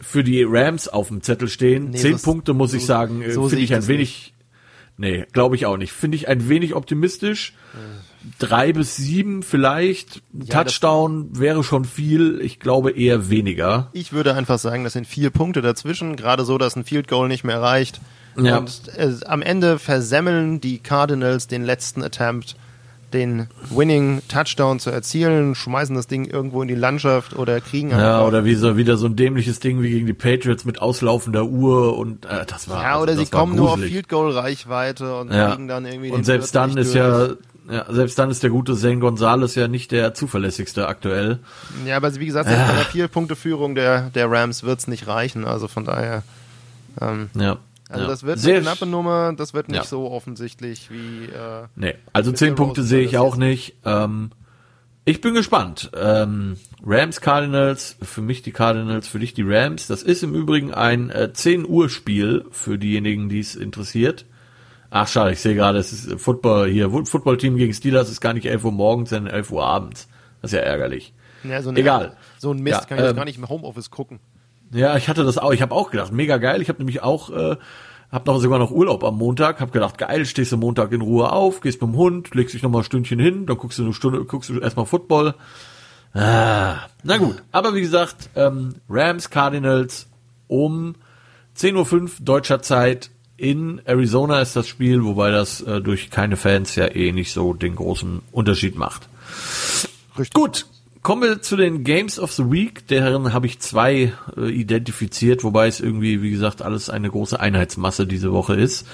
für 0.00 0.24
die 0.24 0.42
Rams 0.44 0.88
auf 0.88 1.08
dem 1.08 1.20
Zettel 1.22 1.48
stehen. 1.48 1.90
Nee, 1.90 1.98
Zehn 1.98 2.18
Punkte, 2.18 2.54
muss 2.54 2.72
ich 2.72 2.82
so- 2.82 2.86
sagen, 2.86 3.20
äh, 3.22 3.30
so 3.32 3.48
finde 3.48 3.64
ich 3.64 3.70
ich 3.72 3.76
ein 3.76 3.86
wenig, 3.88 4.32
Nee, 4.98 5.24
glaube 5.32 5.54
ich 5.54 5.64
auch 5.64 5.76
nicht. 5.76 5.92
Finde 5.92 6.16
ich 6.16 6.28
ein 6.28 6.48
wenig 6.48 6.74
optimistisch. 6.74 7.54
Drei 8.40 8.72
bis 8.72 8.96
sieben 8.96 9.44
vielleicht. 9.44 10.22
Ja, 10.32 10.64
Touchdown 10.64 11.38
wäre 11.38 11.62
schon 11.62 11.84
viel. 11.84 12.40
Ich 12.40 12.58
glaube 12.58 12.90
eher 12.90 13.30
weniger. 13.30 13.90
Ich 13.92 14.12
würde 14.12 14.34
einfach 14.34 14.58
sagen, 14.58 14.82
das 14.82 14.94
sind 14.94 15.06
vier 15.06 15.30
Punkte 15.30 15.62
dazwischen, 15.62 16.16
gerade 16.16 16.44
so, 16.44 16.58
dass 16.58 16.74
ein 16.74 16.84
Field 16.84 17.06
Goal 17.06 17.28
nicht 17.28 17.44
mehr 17.44 17.62
reicht. 17.62 18.00
Ja. 18.36 18.58
Und 18.58 18.88
äh, 18.96 19.14
am 19.24 19.40
Ende 19.40 19.78
versemmeln 19.78 20.60
die 20.60 20.80
Cardinals 20.80 21.46
den 21.46 21.64
letzten 21.64 22.02
Attempt, 22.02 22.56
den 23.12 23.48
Winning 23.70 24.20
Touchdown 24.28 24.80
zu 24.80 24.90
erzielen, 24.90 25.54
schmeißen 25.54 25.94
das 25.96 26.06
Ding 26.06 26.24
irgendwo 26.26 26.60
in 26.62 26.68
die 26.68 26.74
Landschaft 26.74 27.34
oder 27.36 27.60
kriegen 27.60 27.90
Ja, 27.90 27.96
einfach- 28.18 28.26
oder 28.28 28.44
wie 28.44 28.54
so, 28.54 28.76
wieder 28.76 28.96
so 28.96 29.06
ein 29.06 29.16
dämliches 29.16 29.60
Ding 29.60 29.80
wie 29.82 29.90
gegen 29.90 30.06
die 30.06 30.12
Patriots 30.12 30.64
mit 30.64 30.80
auslaufender 30.82 31.44
Uhr 31.46 31.96
und 31.96 32.24
äh, 32.26 32.44
das 32.46 32.68
war. 32.68 32.82
ja, 32.82 33.00
oder 33.00 33.12
also, 33.12 33.24
sie 33.24 33.30
kommen 33.30 33.56
nur 33.56 33.72
auf. 33.72 33.80
Field 33.80 34.08
Goal 34.08 34.32
Reichweite 34.32 35.18
und 35.20 35.32
Ja. 35.32 35.50
kriegen 35.52 35.68
dann 35.68 35.86
irgendwie 35.86 36.10
Und 36.10 36.24
selbst 36.24 36.54
dann 36.54 36.76
ist 36.76 36.94
durch. 36.94 36.96
ja, 36.96 37.28
ja, 37.70 37.84
selbst 37.90 38.18
dann 38.18 38.30
ist 38.30 38.42
der 38.42 38.50
gute 38.50 38.74
Zane 38.76 38.98
Gonzalez 38.98 39.54
ja 39.54 39.68
nicht 39.68 39.90
der 39.92 40.14
zuverlässigste 40.14 40.86
aktuell. 40.88 41.38
Ja, 41.86 41.96
aber 41.96 42.14
wie 42.16 42.26
gesagt, 42.26 42.48
selbst 42.48 42.66
bei 42.66 42.74
der 42.76 42.84
vier 42.86 43.08
Punkte 43.08 43.36
Führung 43.36 43.74
der, 43.74 44.08
der 44.10 44.30
Rams 44.30 44.62
wird's 44.62 44.86
nicht 44.86 45.06
reichen. 45.06 45.44
Also 45.44 45.68
von 45.68 45.84
daher. 45.84 46.22
Ähm, 47.00 47.28
Ja. 47.34 47.58
Also 47.88 48.02
ja. 48.04 48.08
das 48.08 48.22
wird 48.22 48.38
Sehr 48.38 48.56
eine 48.56 48.62
knappe 48.62 48.86
Nummer, 48.86 49.32
das 49.34 49.54
wird 49.54 49.68
nicht 49.68 49.78
Ja. 49.78 49.84
so 49.84 50.10
offensichtlich 50.10 50.90
wie 50.90 51.24
äh, 51.26 51.66
Nee, 51.74 51.94
also 52.12 52.32
zehn 52.32 52.54
Punkte 52.54 52.82
sehe 52.82 53.02
ich 53.02 53.16
auch 53.16 53.36
nicht. 53.36 53.76
Ähm, 53.84 54.30
ich 55.04 55.22
bin 55.22 55.32
gespannt. 55.32 55.90
Ähm, 55.96 56.58
Rams 56.84 57.22
Cardinals, 57.22 57.96
für 58.02 58.20
mich 58.20 58.42
die 58.42 58.52
Cardinals, 58.52 59.08
für 59.08 59.18
dich 59.18 59.32
die 59.32 59.42
Rams. 59.42 59.86
Das 59.86 60.02
ist 60.02 60.22
im 60.22 60.34
Übrigen 60.34 60.74
ein 60.74 61.08
äh, 61.08 61.32
10 61.32 61.66
Uhr 61.66 61.88
Spiel 61.88 62.44
für 62.50 62.76
diejenigen, 62.76 63.30
die 63.30 63.40
es 63.40 63.54
interessiert. 63.54 64.26
Ach 64.90 65.08
schade, 65.08 65.32
ich 65.32 65.40
sehe 65.40 65.54
gerade, 65.54 65.78
es 65.78 65.92
ist 65.92 66.20
Football 66.20 66.68
hier, 66.68 66.90
Football-Team 66.90 67.56
gegen 67.56 67.72
Steelers 67.72 68.10
ist 68.10 68.20
gar 68.20 68.32
nicht 68.34 68.46
11 68.46 68.64
Uhr 68.64 68.72
morgens, 68.72 69.10
sondern 69.10 69.32
11 69.32 69.50
Uhr 69.50 69.64
abends. 69.64 70.08
Das 70.42 70.52
ist 70.52 70.58
ja 70.58 70.62
ärgerlich. 70.62 71.14
ja, 71.42 71.62
so 71.62 71.70
ein, 71.70 71.76
Egal. 71.76 72.16
So 72.38 72.52
ein 72.52 72.62
Mist 72.62 72.80
Ja, 72.80 72.84
kann 72.84 72.98
ich 72.98 73.04
ähm, 73.04 73.16
gar 73.16 73.24
nicht 73.24 73.38
im 73.38 73.48
Homeoffice 73.48 73.90
gucken. 73.90 74.20
Ja, 74.72 74.96
ich 74.96 75.08
hatte 75.08 75.24
das 75.24 75.38
auch. 75.38 75.52
Ich 75.52 75.62
habe 75.62 75.74
auch 75.74 75.90
gedacht, 75.90 76.12
mega 76.12 76.36
geil. 76.36 76.60
Ich 76.60 76.68
habe 76.68 76.78
nämlich 76.78 77.02
auch, 77.02 77.30
äh, 77.30 77.56
hab 78.10 78.26
noch 78.26 78.40
sogar 78.40 78.58
noch 78.58 78.70
Urlaub 78.70 79.04
am 79.04 79.16
Montag. 79.16 79.60
Hab 79.60 79.72
gedacht, 79.72 79.98
geil, 79.98 80.26
stehst 80.26 80.52
du 80.52 80.56
Montag 80.56 80.92
in 80.92 81.00
Ruhe 81.00 81.32
auf, 81.32 81.60
gehst 81.60 81.80
mit 81.80 81.90
dem 81.90 81.96
Hund, 81.96 82.34
legst 82.34 82.54
dich 82.54 82.62
noch 82.62 82.70
mal 82.70 82.78
ein 82.78 82.84
Stündchen 82.84 83.18
hin, 83.18 83.46
dann 83.46 83.56
guckst 83.56 83.78
du 83.78 83.84
eine 83.84 83.94
Stunde, 83.94 84.24
guckst 84.24 84.50
du 84.50 84.58
erstmal 84.60 84.86
Football. 84.86 85.34
Ah, 86.14 86.76
na 87.02 87.16
gut. 87.18 87.42
Aber 87.52 87.74
wie 87.74 87.80
gesagt, 87.80 88.30
ähm, 88.34 88.76
Rams 88.88 89.30
Cardinals 89.30 90.06
um 90.48 90.94
10.05 91.56 92.02
Uhr 92.02 92.10
deutscher 92.20 92.62
Zeit 92.62 93.10
in 93.36 93.80
Arizona 93.84 94.40
ist 94.40 94.56
das 94.56 94.66
Spiel, 94.66 95.04
wobei 95.04 95.30
das 95.30 95.60
äh, 95.60 95.80
durch 95.80 96.10
keine 96.10 96.36
Fans 96.36 96.74
ja 96.74 96.86
eh 96.86 97.12
nicht 97.12 97.32
so 97.32 97.54
den 97.54 97.76
großen 97.76 98.22
Unterschied 98.32 98.76
macht. 98.76 99.08
Richtig. 100.18 100.34
Gut, 100.34 100.66
kommen 101.08 101.22
wir 101.22 101.40
zu 101.40 101.56
den 101.56 101.84
Games 101.84 102.18
of 102.18 102.32
the 102.32 102.50
Week. 102.50 102.86
Deren 102.86 103.32
habe 103.32 103.46
ich 103.46 103.60
zwei 103.60 104.12
äh, 104.36 104.50
identifiziert, 104.50 105.42
wobei 105.42 105.66
es 105.66 105.80
irgendwie, 105.80 106.20
wie 106.20 106.30
gesagt, 106.30 106.60
alles 106.60 106.90
eine 106.90 107.08
große 107.08 107.40
Einheitsmasse 107.40 108.06
diese 108.06 108.30
Woche 108.30 108.56
ist. 108.56 108.86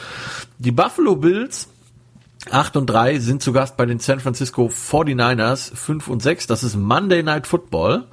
Die 0.60 0.70
Buffalo 0.70 1.16
Bills 1.16 1.68
8 2.52 2.76
und 2.76 2.86
3 2.86 3.18
sind 3.18 3.42
zu 3.42 3.52
Gast 3.52 3.76
bei 3.76 3.84
den 3.84 3.98
San 3.98 4.20
Francisco 4.20 4.66
49ers 4.66 5.74
5 5.74 6.06
und 6.06 6.22
6. 6.22 6.46
Das 6.46 6.62
ist 6.62 6.76
Monday 6.76 7.24
Night 7.24 7.48
Football. 7.48 8.04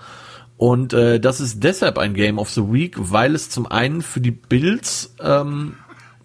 Und 0.58 0.94
äh, 0.94 1.20
das 1.20 1.40
ist 1.40 1.64
deshalb 1.64 2.00
ein 2.00 2.16
Game 2.16 2.40
of 2.40 2.50
the 2.50 2.74
Week, 2.74 2.96
weil 2.98 3.36
es 3.36 3.52
zum 3.52 3.68
einen 3.68 4.02
für 4.02 4.20
die 4.20 4.32
Bills 4.32 5.14
ähm, 5.22 5.76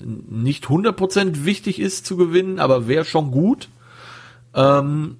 nicht 0.00 0.64
100% 0.64 1.44
wichtig 1.44 1.78
ist 1.78 2.06
zu 2.06 2.16
gewinnen, 2.16 2.58
aber 2.58 2.88
wäre 2.88 3.04
schon 3.04 3.30
gut. 3.30 3.68
Ähm, 4.54 5.18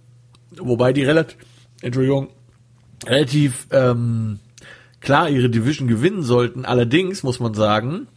wobei 0.57 0.95
die 0.95 1.05
relativ, 1.05 1.37
Entschuldigung, 1.83 2.29
relativ 3.05 3.67
ähm, 3.71 4.39
klar 5.01 5.29
ihre 5.29 5.51
Division 5.51 5.89
gewinnen 5.89 6.23
sollten. 6.23 6.65
Allerdings 6.65 7.23
muss 7.23 7.41
man 7.41 7.55
sagen, 7.55 8.09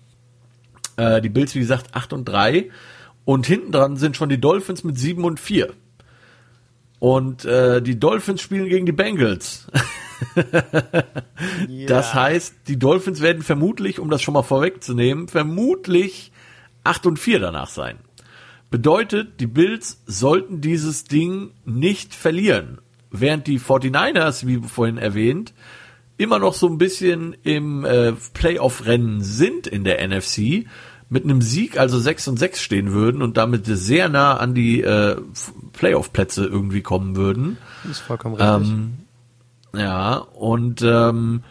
äh, 0.97 1.21
die 1.21 1.29
Bills, 1.29 1.55
wie 1.55 1.59
gesagt, 1.59 1.93
8 1.93 2.13
und 2.13 2.25
3 2.25 2.69
und 3.25 3.45
hinten 3.45 3.71
dran 3.71 3.97
sind 3.97 4.15
schon 4.15 4.29
die 4.29 4.39
Dolphins 4.39 4.83
mit 4.83 4.97
7 4.97 5.23
und 5.23 5.39
4. 5.39 5.73
Und 6.99 7.45
äh, 7.45 7.81
die 7.81 7.99
Dolphins 7.99 8.41
spielen 8.41 8.69
gegen 8.69 8.85
die 8.85 8.91
Bengals. 8.91 9.67
Das 11.87 12.13
heißt, 12.13 12.55
die 12.67 12.77
Dolphins 12.77 13.21
werden 13.21 13.41
vermutlich, 13.41 13.99
um 13.99 14.09
das 14.09 14.21
schon 14.21 14.33
mal 14.33 14.43
vorwegzunehmen, 14.43 15.29
vermutlich 15.29 16.33
8 16.83 17.05
und 17.05 17.19
4 17.19 17.39
danach 17.39 17.69
sein. 17.69 17.99
Bedeutet, 18.69 19.39
die 19.39 19.47
Bills 19.47 20.01
sollten 20.05 20.59
dieses 20.61 21.05
Ding 21.05 21.51
nicht 21.65 22.13
verlieren. 22.13 22.79
Während 23.11 23.47
die 23.47 23.59
49ers, 23.59 24.45
wie 24.45 24.57
vorhin 24.57 24.97
erwähnt, 24.97 25.53
immer 26.17 26.37
noch 26.39 26.53
so 26.53 26.67
ein 26.67 26.77
bisschen 26.77 27.35
im 27.43 27.85
äh, 27.85 28.13
Playoff-Rennen 28.33 29.21
sind 29.23 29.67
in 29.67 29.83
der 29.83 30.05
NFC, 30.07 30.65
mit 31.11 31.23
einem 31.23 31.41
Sieg 31.41 31.79
also 31.79 31.97
6 31.97 32.27
und 32.27 32.37
6 32.37 32.61
stehen 32.61 32.91
würden 32.91 33.21
und 33.23 33.37
damit 33.37 33.65
sehr 33.65 34.09
nah 34.09 34.37
an 34.37 34.53
die 34.53 34.81
äh, 34.81 35.15
Playoff-Plätze 35.73 36.45
irgendwie 36.45 36.81
kommen 36.81 37.15
würden. 37.15 37.57
Das 37.83 37.93
ist 37.93 37.99
vollkommen 37.99 38.35
richtig. 38.35 38.69
Ähm, 38.71 38.93
ja, 39.73 40.17
und 40.17 40.81
ähm, 40.83 41.43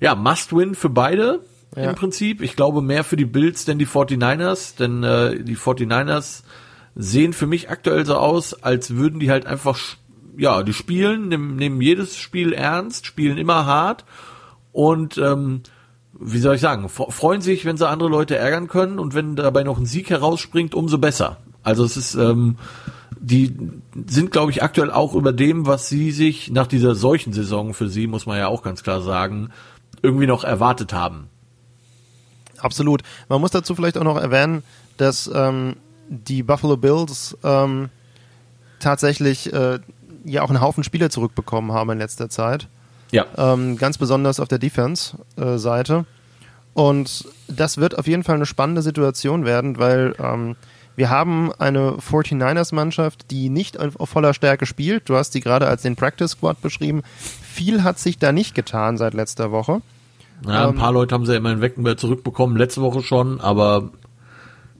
ja, 0.00 0.14
Must-Win 0.14 0.74
für 0.74 0.88
beide 0.88 1.40
Ja. 1.76 1.90
im 1.90 1.94
Prinzip. 1.94 2.40
Ich 2.42 2.56
glaube 2.56 2.80
mehr 2.80 3.04
für 3.04 3.16
die 3.16 3.24
Bills 3.26 3.64
denn 3.66 3.78
die 3.78 3.86
49ers, 3.86 4.76
denn 4.78 5.02
äh, 5.02 5.42
die 5.42 5.56
49ers 5.56 6.42
sehen 6.94 7.32
für 7.32 7.46
mich 7.46 7.70
aktuell 7.70 8.04
so 8.06 8.16
aus, 8.16 8.54
als 8.62 8.94
würden 8.96 9.20
die 9.20 9.30
halt 9.30 9.46
einfach, 9.46 9.78
ja, 10.36 10.62
die 10.62 10.72
spielen, 10.72 11.28
nehmen, 11.28 11.56
nehmen 11.56 11.80
jedes 11.80 12.16
Spiel 12.16 12.52
ernst, 12.52 13.06
spielen 13.06 13.38
immer 13.38 13.66
hart 13.66 14.04
und 14.72 15.18
ähm, 15.18 15.62
wie 16.12 16.38
soll 16.38 16.54
ich 16.54 16.60
sagen, 16.60 16.86
fre- 16.86 17.10
freuen 17.10 17.40
sich, 17.40 17.64
wenn 17.64 17.76
sie 17.76 17.88
andere 17.88 18.08
Leute 18.08 18.36
ärgern 18.36 18.68
können 18.68 18.98
und 18.98 19.14
wenn 19.14 19.36
dabei 19.36 19.64
noch 19.64 19.78
ein 19.78 19.86
Sieg 19.86 20.10
herausspringt, 20.10 20.74
umso 20.74 20.98
besser. 20.98 21.38
Also 21.62 21.84
es 21.84 21.96
ist, 21.96 22.14
ähm, 22.14 22.56
die 23.18 23.56
sind, 24.06 24.30
glaube 24.32 24.50
ich, 24.50 24.62
aktuell 24.62 24.90
auch 24.90 25.14
über 25.14 25.32
dem, 25.32 25.66
was 25.66 25.88
sie 25.88 26.10
sich 26.10 26.50
nach 26.50 26.66
dieser 26.66 26.94
solchen 26.94 27.32
Saison 27.32 27.72
für 27.72 27.88
sie, 27.88 28.06
muss 28.06 28.26
man 28.26 28.38
ja 28.38 28.48
auch 28.48 28.62
ganz 28.62 28.82
klar 28.82 29.00
sagen, 29.00 29.50
irgendwie 30.02 30.26
noch 30.26 30.44
erwartet 30.44 30.92
haben. 30.92 31.28
Absolut. 32.58 33.02
Man 33.28 33.40
muss 33.40 33.50
dazu 33.50 33.74
vielleicht 33.74 33.96
auch 33.98 34.04
noch 34.04 34.16
erwähnen, 34.16 34.62
dass 34.96 35.30
ähm, 35.32 35.76
die 36.08 36.42
Buffalo 36.42 36.76
Bills 36.76 37.36
ähm, 37.42 37.88
tatsächlich 38.78 39.52
äh, 39.52 39.78
ja 40.24 40.42
auch 40.42 40.50
einen 40.50 40.60
Haufen 40.60 40.84
Spieler 40.84 41.10
zurückbekommen 41.10 41.72
haben 41.72 41.90
in 41.90 41.98
letzter 41.98 42.28
Zeit. 42.28 42.68
Ja. 43.10 43.26
ähm, 43.36 43.76
ganz 43.76 43.98
besonders 43.98 44.40
auf 44.40 44.48
der 44.48 44.58
Defense-Seite. 44.58 46.06
Und 46.74 47.26
das 47.48 47.76
wird 47.76 47.98
auf 47.98 48.06
jeden 48.06 48.24
Fall 48.24 48.36
eine 48.36 48.46
spannende 48.46 48.80
Situation 48.80 49.44
werden, 49.44 49.78
weil 49.78 50.14
ähm, 50.18 50.56
wir 50.96 51.10
haben 51.10 51.52
eine 51.58 51.92
49ers-Mannschaft, 51.98 53.30
die 53.30 53.50
nicht 53.50 53.78
auf 53.78 54.08
voller 54.08 54.32
Stärke 54.34 54.64
spielt. 54.66 55.08
Du 55.08 55.16
hast 55.16 55.30
die 55.34 55.40
gerade 55.40 55.66
als 55.68 55.82
den 55.82 55.96
Practice 55.96 56.30
Squad 56.32 56.62
beschrieben. 56.62 57.02
Viel 57.42 57.82
hat 57.82 57.98
sich 57.98 58.18
da 58.18 58.32
nicht 58.32 58.54
getan 58.54 58.96
seit 58.96 59.12
letzter 59.14 59.50
Woche. 59.52 59.82
Ja, 60.46 60.64
ein 60.64 60.70
Ähm, 60.70 60.76
paar 60.76 60.92
Leute 60.92 61.14
haben 61.14 61.26
sie 61.26 61.36
immerhin 61.36 61.60
weg 61.60 61.74
zurückbekommen, 61.98 62.56
letzte 62.56 62.80
Woche 62.80 63.02
schon, 63.02 63.40
aber 63.40 63.90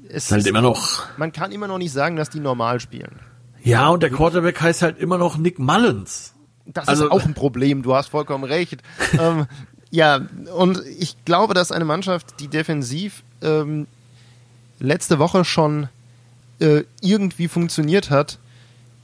Es 0.08 0.30
halt 0.30 0.40
ist, 0.40 0.46
immer 0.48 0.62
noch. 0.62 1.02
man 1.18 1.32
kann 1.32 1.52
immer 1.52 1.68
noch 1.68 1.78
nicht 1.78 1.92
sagen, 1.92 2.16
dass 2.16 2.30
die 2.30 2.40
normal 2.40 2.80
spielen. 2.80 3.20
Ja, 3.64 3.88
und 3.88 4.02
der 4.02 4.10
Quarterback 4.10 4.60
heißt 4.60 4.82
halt 4.82 4.98
immer 4.98 5.18
noch 5.18 5.36
Nick 5.36 5.58
Mullins. 5.58 6.34
Das 6.66 6.88
Also- 6.88 7.06
ist 7.06 7.12
auch 7.12 7.24
ein 7.24 7.34
Problem, 7.34 7.82
du 7.82 7.94
hast 7.94 8.08
vollkommen 8.08 8.44
recht. 8.44 8.78
ähm, 9.18 9.46
ja, 9.90 10.20
und 10.56 10.82
ich 10.98 11.16
glaube, 11.24 11.54
dass 11.54 11.70
eine 11.72 11.84
Mannschaft, 11.84 12.40
die 12.40 12.48
defensiv 12.48 13.22
ähm, 13.42 13.86
letzte 14.78 15.18
Woche 15.18 15.44
schon 15.44 15.88
äh, 16.60 16.84
irgendwie 17.00 17.48
funktioniert 17.48 18.10
hat, 18.10 18.38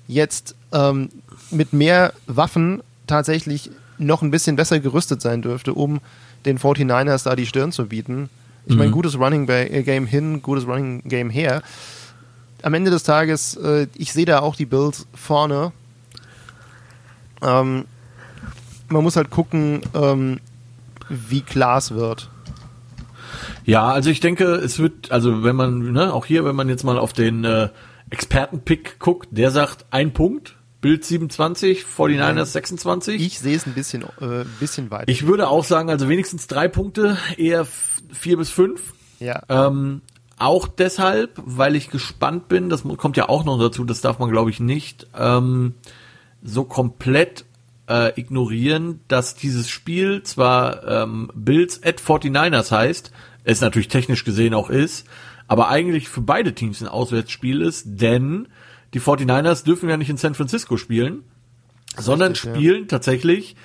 jetzt 0.07 0.55
ähm, 0.73 1.11
mit 1.51 1.73
mehr 1.73 2.13
Waffen 2.27 2.83
tatsächlich 3.07 3.71
noch 3.99 4.23
ein 4.23 4.31
bisschen 4.31 4.57
besser 4.57 4.81
gerüstet 4.81 5.21
sein 5.21 5.43
dürfte, 5.43 5.75
um 5.75 6.01
den 6.47 6.59
49ers 6.59 7.25
da 7.25 7.37
die 7.37 7.47
Stirn 7.47 7.73
zu 7.73 7.87
bieten. 7.87 8.31
Ich 8.67 8.77
meine, 8.77 8.91
gutes 8.91 9.19
Running 9.19 9.49
äh, 9.49 9.83
Game 9.83 10.07
hin, 10.07 10.43
gutes 10.43 10.67
Running 10.67 11.03
Game 11.05 11.31
her. 11.31 11.63
Am 12.63 12.75
Ende 12.75 12.91
des 12.91 13.03
Tages, 13.03 13.57
äh, 13.57 13.87
ich 13.95 14.13
sehe 14.13 14.27
da 14.27 14.41
auch 14.41 14.57
die 14.57 14.67
Bills 14.67 15.07
vorne. 15.15 15.73
Ähm, 17.43 17.85
man 18.89 19.03
muss 19.03 19.17
halt 19.17 19.31
gucken, 19.31 19.83
ähm, 19.95 20.41
wie 21.09 21.43
klar 21.43 21.79
es 21.79 21.93
wird. 21.93 22.31
Ja, 23.65 23.89
also 23.91 24.11
ich 24.11 24.21
denke, 24.21 24.45
es 24.45 24.79
wird, 24.79 25.13
also 25.13 25.45
wenn 25.45 25.55
man, 25.55 25.93
ne, 25.93 26.13
auch 26.13 26.27
hier, 26.27 26.45
wenn 26.45 26.57
man 26.57 26.69
jetzt 26.69 26.85
mal 26.85 26.99
auf 26.99 27.13
den 27.13 27.45
äh, 27.45 27.69
Expertenpick 28.11 28.99
guckt, 28.99 29.29
der 29.31 29.51
sagt 29.51 29.87
ein 29.91 30.13
Punkt, 30.13 30.57
Bild 30.81 31.05
27, 31.05 31.85
49ers 31.85 32.47
26. 32.47 33.21
Ich 33.21 33.41
sehe 33.41 33.57
es 33.57 33.67
ein 33.67 33.75
bisschen, 33.75 34.05
äh, 34.21 34.45
bisschen 34.61 34.91
weiter. 34.91 35.09
Ich 35.09 35.27
würde 35.27 35.49
auch 35.49 35.65
sagen, 35.65 35.91
also 35.91 36.09
wenigstens 36.09 36.47
drei 36.47 36.69
Punkte, 36.69 37.19
eher 37.37 37.67
vier 38.13 38.37
bis 38.37 38.51
fünf. 38.51 38.95
ja. 39.19 39.43
Ähm, 39.49 40.03
auch 40.39 40.69
deshalb, 40.69 41.41
weil 41.45 41.77
ich 41.77 41.91
gespannt 41.91 42.49
bin, 42.49 42.69
das 42.69 42.85
kommt 42.97 43.17
ja 43.17 43.29
auch 43.29 43.45
noch 43.45 43.59
dazu, 43.59 43.85
das 43.85 44.01
darf 44.01 44.19
man 44.19 44.31
glaube 44.31 44.51
ich 44.51 44.61
nicht 44.61 45.07
ähm, 45.17 45.75
so 46.43 46.65
komplett 46.65 47.45
äh, 47.89 48.19
ignorieren, 48.21 49.01
dass 49.09 49.35
dieses 49.35 49.69
Spiel 49.69 50.23
zwar 50.23 50.87
ähm, 50.87 51.31
Bills 51.35 51.83
at 51.83 52.01
49ers 52.01 52.71
heißt, 52.71 53.13
es 53.45 53.61
natürlich 53.61 53.89
technisch 53.89 54.25
gesehen 54.25 54.55
auch 54.55 54.71
ist, 54.71 55.07
aber 55.47 55.69
eigentlich 55.69 56.09
für 56.09 56.21
beide 56.21 56.55
Teams 56.55 56.83
ein 56.83 56.89
Auswärtsspiel 56.89 57.63
ist, 57.63 57.85
denn 57.87 58.49
die 58.95 59.01
49ers 59.01 59.65
dürfen 59.65 59.89
ja 59.89 59.97
nicht 59.97 60.11
in 60.11 60.19
San 60.19 60.35
Francisco 60.35 60.77
spielen, 60.77 61.25
sondern 61.97 62.33
Richtig, 62.33 62.51
ja. 62.51 62.55
spielen 62.55 62.89
tatsächlich 62.89 63.57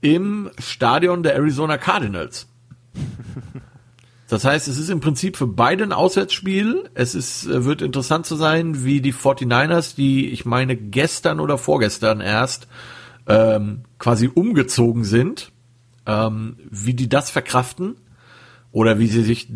im 0.00 0.50
Stadion 0.58 1.22
der 1.22 1.34
Arizona 1.34 1.78
Cardinals. 1.78 2.48
Das 4.28 4.44
heißt, 4.44 4.68
es 4.68 4.78
ist 4.78 4.90
im 4.90 5.00
Prinzip 5.00 5.36
für 5.36 5.46
beide 5.46 5.84
ein 5.84 5.92
Auswärtsspiel. 5.92 6.90
Es 6.94 7.14
ist, 7.14 7.46
äh, 7.46 7.64
wird 7.64 7.80
interessant 7.80 8.26
zu 8.26 8.36
sein, 8.36 8.84
wie 8.84 9.00
die 9.00 9.14
49ers, 9.14 9.96
die 9.96 10.28
ich 10.28 10.44
meine 10.44 10.76
gestern 10.76 11.40
oder 11.40 11.56
vorgestern 11.56 12.20
erst 12.20 12.68
ähm, 13.26 13.84
quasi 13.98 14.30
umgezogen 14.32 15.04
sind, 15.04 15.50
ähm, 16.06 16.56
wie 16.70 16.94
die 16.94 17.08
das 17.08 17.30
verkraften 17.30 17.96
oder 18.70 18.98
wie 18.98 19.06
sie 19.06 19.22
sich 19.22 19.48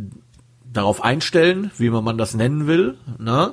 darauf 0.73 1.05
einstellen, 1.05 1.71
wie 1.77 1.91
man 1.91 2.17
das 2.17 2.35
nennen 2.35 2.67
will. 2.67 2.97
Ne? 3.19 3.53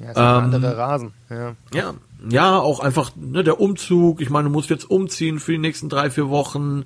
Ja, 0.00 0.08
ein 0.10 0.54
anderer 0.54 0.76
Rasen. 0.76 1.12
Ja. 1.30 1.54
Ja, 1.72 1.94
ja, 2.28 2.58
auch 2.58 2.80
einfach 2.80 3.12
ne, 3.14 3.44
der 3.44 3.60
Umzug. 3.60 4.20
Ich 4.20 4.30
meine, 4.30 4.48
du 4.48 4.52
musst 4.52 4.70
jetzt 4.70 4.90
umziehen 4.90 5.38
für 5.38 5.52
die 5.52 5.58
nächsten 5.58 5.88
drei, 5.88 6.10
vier 6.10 6.28
Wochen. 6.28 6.84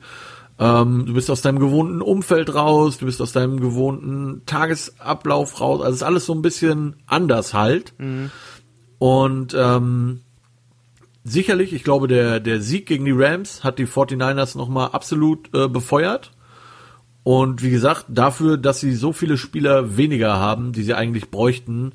Ähm, 0.60 1.06
du 1.06 1.14
bist 1.14 1.30
aus 1.30 1.40
deinem 1.40 1.58
gewohnten 1.58 2.02
Umfeld 2.02 2.54
raus, 2.54 2.98
du 2.98 3.06
bist 3.06 3.22
aus 3.22 3.32
deinem 3.32 3.60
gewohnten 3.60 4.42
Tagesablauf 4.44 5.58
raus. 5.58 5.80
Also 5.80 5.94
ist 5.94 6.02
alles 6.02 6.26
so 6.26 6.34
ein 6.34 6.42
bisschen 6.42 6.96
anders 7.06 7.54
halt. 7.54 7.94
Und 8.98 9.56
ähm, 9.58 10.20
sicherlich, 11.24 11.72
ich 11.72 11.82
glaube, 11.82 12.08
der, 12.08 12.40
der 12.40 12.60
Sieg 12.60 12.84
gegen 12.84 13.06
die 13.06 13.14
Rams 13.14 13.64
hat 13.64 13.78
die 13.78 13.86
49ers 13.86 14.58
nochmal 14.58 14.90
absolut 14.92 15.48
äh, 15.54 15.66
befeuert. 15.66 16.32
Und 17.22 17.62
wie 17.62 17.70
gesagt, 17.70 18.06
dafür, 18.08 18.58
dass 18.58 18.80
sie 18.80 18.94
so 18.94 19.14
viele 19.14 19.38
Spieler 19.38 19.96
weniger 19.96 20.38
haben, 20.38 20.72
die 20.72 20.82
sie 20.82 20.94
eigentlich 20.94 21.30
bräuchten, 21.30 21.92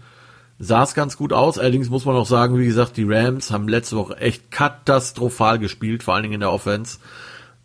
sah 0.58 0.82
es 0.82 0.96
ganz 0.96 1.18
gut 1.18 1.34
aus. 1.34 1.60
Allerdings 1.60 1.92
muss 1.92 2.06
man 2.06 2.16
auch 2.16 2.26
sagen, 2.26 2.58
wie 2.58 2.66
gesagt, 2.66 2.98
die 2.98 3.06
Rams 3.08 3.52
haben 3.52 3.68
letzte 3.68 3.96
Woche 3.96 4.18
echt 4.18 4.50
katastrophal 4.50 5.60
gespielt, 5.60 6.02
vor 6.02 6.16
allen 6.16 6.24
Dingen 6.24 6.36
in 6.36 6.40
der 6.40 6.52
Offense. 6.52 6.98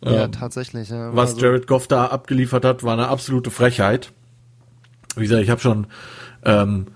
Ja, 0.03 0.25
Ähm, 0.25 0.31
tatsächlich. 0.31 0.89
Ja. 0.89 1.15
was 1.15 1.31
Also, 1.31 1.45
Jared 1.45 1.67
Goff 1.67 1.87
da 1.87 2.07
abgeliefert 2.07 2.65
hat, 2.65 2.83
war 2.83 2.93
eine 2.93 3.07
absolute 3.07 3.51
Frechheit. 3.51 4.11
Wie 5.15 5.23
gesagt, 5.23 5.43
ich 5.43 5.49
habe 5.49 5.61
schon, 5.61 5.87
ähm, 6.43 6.87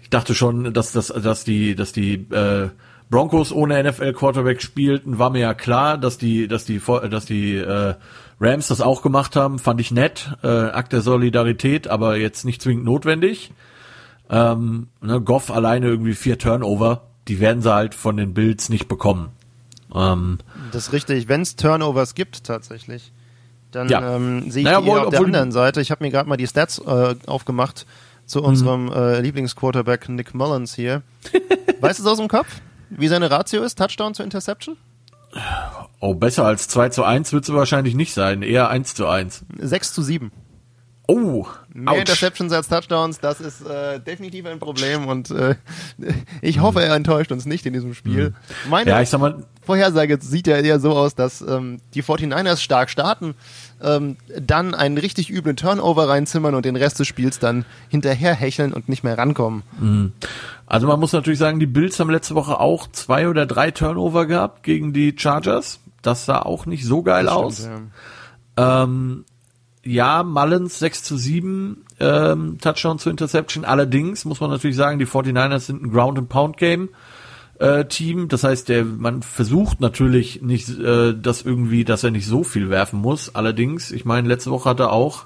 ich 0.00 0.10
dachte 0.10 0.34
schon, 0.34 0.72
dass, 0.72 0.92
dass, 0.92 1.08
dass 1.08 1.44
die, 1.44 1.74
dass 1.74 1.92
die 1.92 2.14
äh, 2.30 2.70
Broncos 3.10 3.52
ohne 3.52 3.82
NFL 3.82 4.12
Quarterback 4.12 4.62
spielten, 4.62 5.18
war 5.18 5.30
mir 5.30 5.40
ja 5.40 5.54
klar, 5.54 5.98
dass 5.98 6.18
die, 6.18 6.48
dass 6.48 6.64
die, 6.64 6.80
dass 7.10 7.26
die 7.26 7.56
äh, 7.56 7.94
Rams 8.40 8.68
das 8.68 8.80
auch 8.80 9.02
gemacht 9.02 9.36
haben, 9.36 9.58
fand 9.58 9.80
ich 9.80 9.90
nett, 9.90 10.36
äh, 10.42 10.48
Akt 10.48 10.92
der 10.92 11.00
Solidarität, 11.00 11.88
aber 11.88 12.16
jetzt 12.16 12.44
nicht 12.44 12.62
zwingend 12.62 12.84
notwendig. 12.84 13.52
Ähm, 14.30 14.88
ne, 15.02 15.20
Goff 15.20 15.50
alleine 15.50 15.86
irgendwie 15.86 16.14
vier 16.14 16.38
Turnover, 16.38 17.02
die 17.28 17.40
werden 17.40 17.62
sie 17.62 17.72
halt 17.72 17.94
von 17.94 18.16
den 18.16 18.34
Bills 18.34 18.68
nicht 18.68 18.88
bekommen. 18.88 19.30
Ähm, 19.94 20.38
das 20.72 20.88
ist 20.88 20.92
richtig. 20.92 21.28
Wenn 21.28 21.42
es 21.42 21.56
Turnovers 21.56 22.14
gibt 22.14 22.44
tatsächlich, 22.44 23.12
dann 23.70 23.88
Ja. 23.88 24.16
ähm, 24.16 24.50
sehe 24.50 24.60
ich 24.62 24.64
Naja, 24.64 24.80
die 24.80 24.88
obwohl- 24.88 25.04
auf 25.06 25.10
der 25.10 25.20
anderen 25.20 25.52
Seite. 25.52 25.80
Ich 25.80 25.90
habe 25.90 26.04
mir 26.04 26.10
gerade 26.10 26.28
mal 26.28 26.36
die 26.36 26.46
Stats 26.46 26.78
äh, 26.78 27.14
aufgemacht 27.26 27.86
zu 28.26 28.40
Mhm. 28.40 28.44
unserem 28.44 28.92
äh, 28.92 29.20
Lieblingsquarterback 29.20 30.08
Nick 30.08 30.34
Mullins 30.34 30.74
hier. 30.74 31.02
weißt 31.80 31.98
du 31.98 32.02
es 32.02 32.08
aus 32.08 32.18
dem 32.18 32.28
Kopf? 32.28 32.60
Wie 32.90 33.08
seine 33.08 33.30
Ratio 33.30 33.62
ist? 33.62 33.76
Touchdown 33.78 34.14
zu 34.14 34.22
Interception? 34.22 34.76
oh, 36.00 36.14
besser 36.14 36.44
als 36.44 36.68
2 36.68 36.90
zu 36.90 37.02
1 37.04 37.32
wird 37.32 37.44
sie 37.44 37.54
wahrscheinlich 37.54 37.94
nicht 37.96 38.14
sein, 38.14 38.42
eher 38.42 38.68
1 38.68 38.94
zu 38.94 39.08
1. 39.08 39.44
6 39.58 39.92
zu 39.92 40.02
7. 40.02 40.30
Oh, 41.06 41.46
Mehr 41.74 41.92
ouch. 41.92 41.98
Interceptions 41.98 42.52
als 42.52 42.68
Touchdowns, 42.68 43.18
das 43.20 43.40
ist 43.40 43.66
äh, 43.66 43.98
definitiv 44.00 44.46
ein 44.46 44.58
Problem 44.60 45.06
und 45.08 45.30
äh, 45.32 45.56
ich 46.40 46.60
hoffe, 46.60 46.82
er 46.82 46.94
enttäuscht 46.94 47.30
uns 47.32 47.44
nicht 47.46 47.66
in 47.66 47.72
diesem 47.72 47.94
Spiel. 47.94 48.32
Meine 48.70 48.84
Mhm. 48.84 48.88
Ja, 48.90 49.02
ich 49.02 49.10
sag 49.10 49.20
mal, 49.20 49.44
Vorhersage 49.64 50.18
sieht 50.20 50.46
ja 50.46 50.56
eher 50.56 50.80
so 50.80 50.92
aus, 50.92 51.14
dass 51.14 51.40
ähm, 51.42 51.80
die 51.94 52.02
49ers 52.02 52.58
stark 52.58 52.90
starten, 52.90 53.34
ähm, 53.82 54.16
dann 54.40 54.74
einen 54.74 54.98
richtig 54.98 55.30
üblen 55.30 55.56
Turnover 55.56 56.08
reinzimmern 56.08 56.54
und 56.54 56.64
den 56.64 56.76
Rest 56.76 56.98
des 56.98 57.06
Spiels 57.06 57.38
dann 57.38 57.64
hinterher 57.88 58.34
hecheln 58.34 58.72
und 58.72 58.88
nicht 58.88 59.04
mehr 59.04 59.18
rankommen. 59.18 59.62
also 60.66 60.86
man 60.86 61.00
muss 61.00 61.12
natürlich 61.12 61.38
sagen, 61.38 61.60
die 61.60 61.66
Bills 61.66 61.98
haben 62.00 62.10
letzte 62.10 62.34
Woche 62.34 62.60
auch 62.60 62.86
zwei 62.90 63.28
oder 63.28 63.46
drei 63.46 63.70
Turnover 63.70 64.26
gehabt 64.26 64.62
gegen 64.62 64.92
die 64.92 65.14
Chargers. 65.16 65.80
Das 66.02 66.26
sah 66.26 66.40
auch 66.40 66.66
nicht 66.66 66.84
so 66.84 67.02
geil 67.02 67.28
aus. 67.28 67.60
Stimmt, 67.60 67.90
ja. 68.58 68.82
Ähm, 68.84 69.24
ja, 69.84 70.22
Mullins 70.22 70.78
6 70.78 71.02
zu 71.02 71.16
7, 71.16 71.84
ähm, 72.00 72.58
Touchdown 72.60 72.98
zu 72.98 73.10
Interception. 73.10 73.64
Allerdings 73.64 74.24
muss 74.24 74.40
man 74.40 74.50
natürlich 74.50 74.76
sagen, 74.76 74.98
die 74.98 75.06
49ers 75.06 75.60
sind 75.60 75.82
ein 75.82 75.90
Ground 75.90 76.18
and 76.18 76.28
Pound 76.28 76.56
Game 76.56 76.88
äh, 77.64 77.84
Team. 77.86 78.28
Das 78.28 78.44
heißt, 78.44 78.68
der, 78.68 78.84
man 78.84 79.22
versucht 79.22 79.80
natürlich 79.80 80.42
nicht, 80.42 80.68
äh, 80.78 81.14
das 81.20 81.42
irgendwie, 81.42 81.84
dass 81.84 82.04
er 82.04 82.10
nicht 82.10 82.26
so 82.26 82.44
viel 82.44 82.70
werfen 82.70 83.00
muss. 83.00 83.34
Allerdings, 83.34 83.90
ich 83.90 84.04
meine, 84.04 84.28
letzte 84.28 84.50
Woche 84.50 84.68
hat 84.70 84.80
er 84.80 84.92
auch 84.92 85.24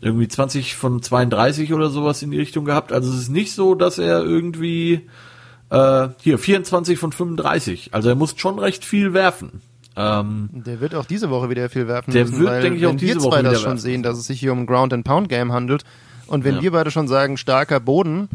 irgendwie 0.00 0.28
20 0.28 0.74
von 0.74 1.02
32 1.02 1.72
oder 1.72 1.88
sowas 1.90 2.22
in 2.22 2.30
die 2.32 2.38
Richtung 2.38 2.64
gehabt. 2.64 2.92
Also 2.92 3.12
es 3.12 3.18
ist 3.20 3.28
nicht 3.28 3.52
so, 3.52 3.74
dass 3.74 3.98
er 3.98 4.22
irgendwie 4.24 5.08
äh, 5.70 6.08
hier 6.20 6.38
24 6.38 6.98
von 6.98 7.12
35. 7.12 7.94
Also 7.94 8.08
er 8.08 8.14
muss 8.16 8.34
schon 8.36 8.58
recht 8.58 8.84
viel 8.84 9.12
werfen. 9.14 9.60
Ähm, 9.94 10.48
Der 10.52 10.80
wird 10.80 10.94
auch 10.94 11.04
diese 11.04 11.28
Woche 11.30 11.50
wieder 11.50 11.68
viel 11.68 11.86
werfen 11.86 12.12
Der 12.12 12.24
müssen, 12.24 12.40
wird, 12.40 12.62
denke 12.62 12.78
ich, 12.78 12.86
auch 12.86 12.96
diese 12.96 13.16
wir 13.16 13.22
Woche 13.24 13.42
das 13.42 13.52
wieder 13.52 13.60
schon 13.60 13.64
werfen. 13.72 13.78
sehen, 13.78 14.02
dass 14.02 14.18
es 14.18 14.26
sich 14.26 14.40
hier 14.40 14.52
um 14.52 14.60
ein 14.60 14.66
Ground 14.66 14.92
and 14.94 15.04
Pound 15.04 15.28
Game 15.28 15.52
handelt 15.52 15.84
und 16.26 16.44
wenn 16.44 16.56
Ja. 16.56 16.62
wir 16.62 16.70
beide 16.72 16.90
schon 16.90 17.08
sagen 17.08 17.36
starker 17.36 17.78
Boden, 17.78 18.28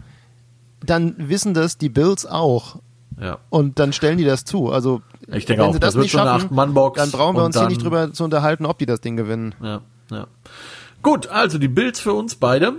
dann 0.86 1.16
wissen 1.18 1.54
das 1.56 1.78
die 1.80 1.90
Bills 1.90 2.26
auch 2.28 2.80
ja. 3.20 3.38
und 3.50 3.80
dann 3.80 3.94
stellen 3.94 4.18
die 4.18 4.24
das 4.26 4.46
zu. 4.46 4.72
Also 4.72 5.02
Ich 5.28 5.46
denke 5.46 5.62
wenn 5.64 5.70
auch, 5.70 5.74
sie 5.74 5.80
das 5.80 5.90
das, 5.90 5.96
wird 5.96 6.04
nicht 6.04 6.12
so 6.14 6.20
eine 6.20 6.40
schaffen, 6.40 6.56
dann 6.56 6.74
brauchen 6.74 7.36
wir 7.36 7.44
uns 7.44 7.56
hier 7.56 7.64
dann- 7.64 7.72
nicht 7.72 7.84
drüber 7.84 8.12
zu 8.14 8.24
unterhalten, 8.24 8.66
ob 8.66 8.78
die 8.78 8.86
das 8.86 9.02
Ding 9.02 9.18
gewinnen. 9.18 9.56
Ja, 9.62 9.82
ja. 10.12 10.28
Gut, 11.04 11.28
also 11.28 11.58
die 11.58 11.68
Bills 11.68 12.00
für 12.00 12.14
uns 12.14 12.36
beide. 12.36 12.74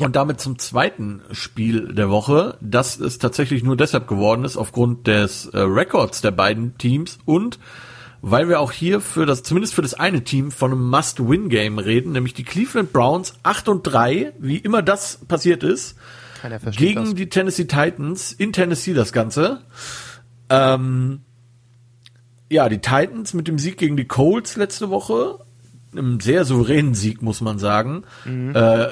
Und 0.00 0.16
damit 0.16 0.40
zum 0.40 0.58
zweiten 0.58 1.22
Spiel 1.30 1.94
der 1.94 2.10
Woche, 2.10 2.58
das 2.60 2.98
es 3.00 3.18
tatsächlich 3.18 3.62
nur 3.62 3.76
deshalb 3.76 4.06
geworden 4.06 4.44
ist, 4.44 4.56
aufgrund 4.58 5.06
des 5.06 5.46
äh, 5.46 5.60
Records 5.60 6.20
der 6.20 6.32
beiden 6.32 6.76
Teams 6.76 7.18
und 7.24 7.58
weil 8.20 8.48
wir 8.48 8.58
auch 8.60 8.72
hier 8.72 9.00
für 9.00 9.24
das, 9.24 9.44
zumindest 9.44 9.74
für 9.74 9.82
das 9.82 9.94
eine 9.94 10.24
Team 10.24 10.50
von 10.50 10.72
einem 10.72 10.90
Must-Win-Game 10.90 11.78
reden, 11.78 12.12
nämlich 12.12 12.34
die 12.34 12.42
Cleveland 12.42 12.92
Browns 12.92 13.34
8 13.44 13.68
und 13.68 13.82
3, 13.84 14.32
wie 14.40 14.56
immer 14.58 14.82
das 14.82 15.20
passiert 15.28 15.62
ist, 15.62 15.96
gegen 16.76 17.04
das. 17.04 17.14
die 17.14 17.28
Tennessee 17.28 17.64
Titans, 17.64 18.32
in 18.32 18.52
Tennessee 18.52 18.94
das 18.94 19.12
Ganze. 19.12 19.62
Ähm, 20.50 21.20
ja, 22.50 22.68
die 22.68 22.78
Titans 22.78 23.34
mit 23.34 23.48
dem 23.48 23.58
Sieg 23.58 23.78
gegen 23.78 23.96
die 23.96 24.06
Colts 24.06 24.56
letzte 24.56 24.90
Woche, 24.90 25.40
einem 25.92 26.20
sehr 26.20 26.44
souveränen 26.44 26.94
Sieg, 26.94 27.22
muss 27.22 27.40
man 27.40 27.58
sagen, 27.58 28.04
äh, 28.54 28.86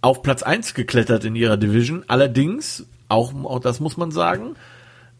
auf 0.00 0.22
Platz 0.22 0.42
1 0.42 0.74
geklettert 0.74 1.24
in 1.24 1.34
ihrer 1.34 1.56
Division. 1.56 2.04
Allerdings, 2.06 2.86
auch, 3.08 3.34
auch 3.44 3.60
das 3.60 3.80
muss 3.80 3.96
man 3.96 4.10
sagen, 4.10 4.56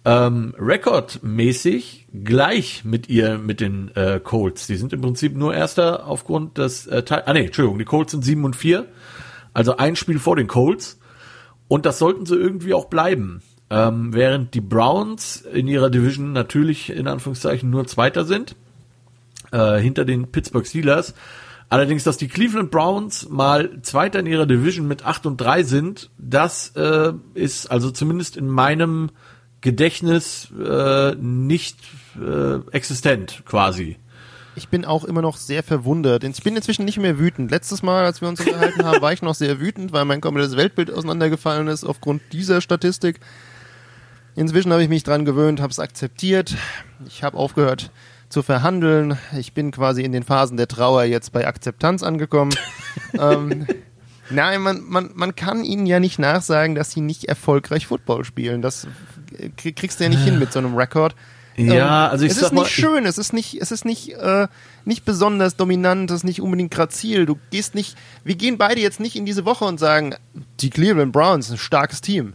ähm, 0.04 0.54
rekordmäßig 0.58 2.06
gleich 2.24 2.84
mit 2.84 3.08
ihr, 3.08 3.38
mit 3.38 3.60
den 3.60 3.94
äh, 3.96 4.20
Colts. 4.22 4.66
Die 4.66 4.76
sind 4.76 4.92
im 4.92 5.02
Prinzip 5.02 5.36
nur 5.36 5.54
Erster 5.54 6.06
aufgrund 6.06 6.58
des, 6.58 6.86
äh, 6.86 7.02
ah 7.10 7.32
nee, 7.32 7.46
Entschuldigung, 7.46 7.78
die 7.78 7.84
Colts 7.84 8.12
sind 8.12 8.24
7 8.24 8.44
und 8.44 8.56
4, 8.56 8.86
also 9.52 9.76
ein 9.76 9.96
Spiel 9.96 10.18
vor 10.18 10.36
den 10.36 10.46
Colts. 10.46 10.99
Und 11.70 11.86
das 11.86 12.00
sollten 12.00 12.26
sie 12.26 12.34
irgendwie 12.34 12.74
auch 12.74 12.86
bleiben. 12.86 13.42
Ähm, 13.70 14.12
während 14.12 14.54
die 14.54 14.60
Browns 14.60 15.36
in 15.42 15.68
ihrer 15.68 15.88
Division 15.88 16.32
natürlich 16.32 16.90
in 16.90 17.06
Anführungszeichen 17.06 17.70
nur 17.70 17.86
Zweiter 17.86 18.24
sind, 18.24 18.56
äh, 19.52 19.78
hinter 19.78 20.04
den 20.04 20.32
Pittsburgh 20.32 20.66
Steelers. 20.66 21.14
Allerdings, 21.68 22.02
dass 22.02 22.16
die 22.16 22.26
Cleveland 22.26 22.72
Browns 22.72 23.28
mal 23.28 23.80
Zweiter 23.82 24.18
in 24.18 24.26
ihrer 24.26 24.46
Division 24.46 24.88
mit 24.88 25.06
8 25.06 25.26
und 25.26 25.40
3 25.40 25.62
sind, 25.62 26.10
das 26.18 26.70
äh, 26.74 27.12
ist 27.34 27.70
also 27.70 27.92
zumindest 27.92 28.36
in 28.36 28.48
meinem 28.48 29.10
Gedächtnis 29.60 30.48
äh, 30.60 31.14
nicht 31.14 31.78
äh, 32.20 32.56
existent 32.72 33.44
quasi. 33.46 33.96
Ich 34.60 34.68
bin 34.68 34.84
auch 34.84 35.04
immer 35.04 35.22
noch 35.22 35.38
sehr 35.38 35.62
verwundert. 35.62 36.22
Ich 36.22 36.42
bin 36.42 36.54
inzwischen 36.54 36.84
nicht 36.84 36.98
mehr 36.98 37.18
wütend. 37.18 37.50
Letztes 37.50 37.82
Mal, 37.82 38.04
als 38.04 38.20
wir 38.20 38.28
uns 38.28 38.40
unterhalten 38.40 38.84
haben, 38.84 39.00
war 39.00 39.10
ich 39.10 39.22
noch 39.22 39.34
sehr 39.34 39.58
wütend, 39.58 39.90
weil 39.94 40.04
mein 40.04 40.20
komplettes 40.20 40.54
Weltbild 40.54 40.90
auseinandergefallen 40.90 41.66
ist 41.66 41.82
aufgrund 41.82 42.20
dieser 42.34 42.60
Statistik. 42.60 43.20
Inzwischen 44.36 44.70
habe 44.70 44.82
ich 44.82 44.90
mich 44.90 45.02
dran 45.02 45.24
gewöhnt, 45.24 45.62
habe 45.62 45.70
es 45.70 45.78
akzeptiert. 45.78 46.58
Ich 47.06 47.22
habe 47.22 47.38
aufgehört 47.38 47.90
zu 48.28 48.42
verhandeln. 48.42 49.16
Ich 49.34 49.54
bin 49.54 49.70
quasi 49.70 50.02
in 50.02 50.12
den 50.12 50.24
Phasen 50.24 50.58
der 50.58 50.68
Trauer 50.68 51.04
jetzt 51.04 51.32
bei 51.32 51.46
Akzeptanz 51.46 52.02
angekommen. 52.02 52.52
ähm, 53.18 53.66
Nein, 54.28 54.60
man, 54.60 54.84
man, 54.86 55.10
man 55.14 55.34
kann 55.34 55.64
ihnen 55.64 55.86
ja 55.86 56.00
nicht 56.00 56.18
nachsagen, 56.18 56.74
dass 56.74 56.90
sie 56.90 57.00
nicht 57.00 57.24
erfolgreich 57.24 57.86
Football 57.86 58.26
spielen. 58.26 58.60
Das 58.60 58.86
kriegst 59.56 60.00
du 60.00 60.04
ja 60.04 60.10
nicht 60.10 60.22
hin 60.22 60.38
mit 60.38 60.52
so 60.52 60.58
einem 60.58 60.76
Rekord. 60.76 61.16
Ja, 61.66 62.06
ähm, 62.06 62.12
also 62.12 62.24
ich 62.24 62.32
es 62.32 62.38
sag 62.38 62.46
ist 62.46 62.52
nicht 62.52 62.62
mal, 62.62 62.68
schön, 62.68 63.06
es 63.06 63.18
ist 63.18 63.32
nicht, 63.32 63.60
es 63.60 63.70
ist 63.70 63.84
nicht, 63.84 64.14
äh, 64.14 64.48
nicht 64.84 65.04
besonders 65.04 65.56
dominant, 65.56 66.10
es 66.10 66.18
ist 66.18 66.24
nicht 66.24 66.40
unbedingt 66.40 66.70
grazil. 66.70 67.26
Du 67.26 67.38
gehst 67.50 67.74
nicht, 67.74 67.96
wir 68.24 68.34
gehen 68.34 68.58
beide 68.58 68.80
jetzt 68.80 69.00
nicht 69.00 69.16
in 69.16 69.26
diese 69.26 69.44
Woche 69.44 69.64
und 69.64 69.78
sagen, 69.78 70.14
die 70.60 70.70
Cleveland 70.70 71.12
Browns, 71.12 71.50
ein 71.50 71.58
starkes 71.58 72.00
Team. 72.00 72.34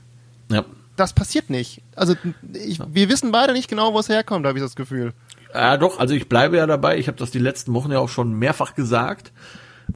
Ja. 0.51 0.65
Das 0.95 1.13
passiert 1.13 1.49
nicht. 1.49 1.81
Also 1.95 2.15
ich, 2.53 2.79
wir 2.87 3.09
wissen 3.09 3.31
beide 3.31 3.53
nicht 3.53 3.67
genau, 3.67 3.93
wo 3.93 3.99
es 3.99 4.07
herkommt, 4.07 4.45
habe 4.45 4.57
ich 4.57 4.63
das 4.63 4.75
Gefühl. 4.75 5.13
Ja, 5.53 5.77
doch, 5.77 5.99
also 5.99 6.13
ich 6.13 6.29
bleibe 6.29 6.57
ja 6.57 6.67
dabei, 6.67 6.97
ich 6.97 7.07
habe 7.07 7.17
das 7.17 7.31
die 7.31 7.39
letzten 7.39 7.73
Wochen 7.73 7.91
ja 7.91 7.99
auch 7.99 8.09
schon 8.09 8.33
mehrfach 8.33 8.75
gesagt. 8.75 9.31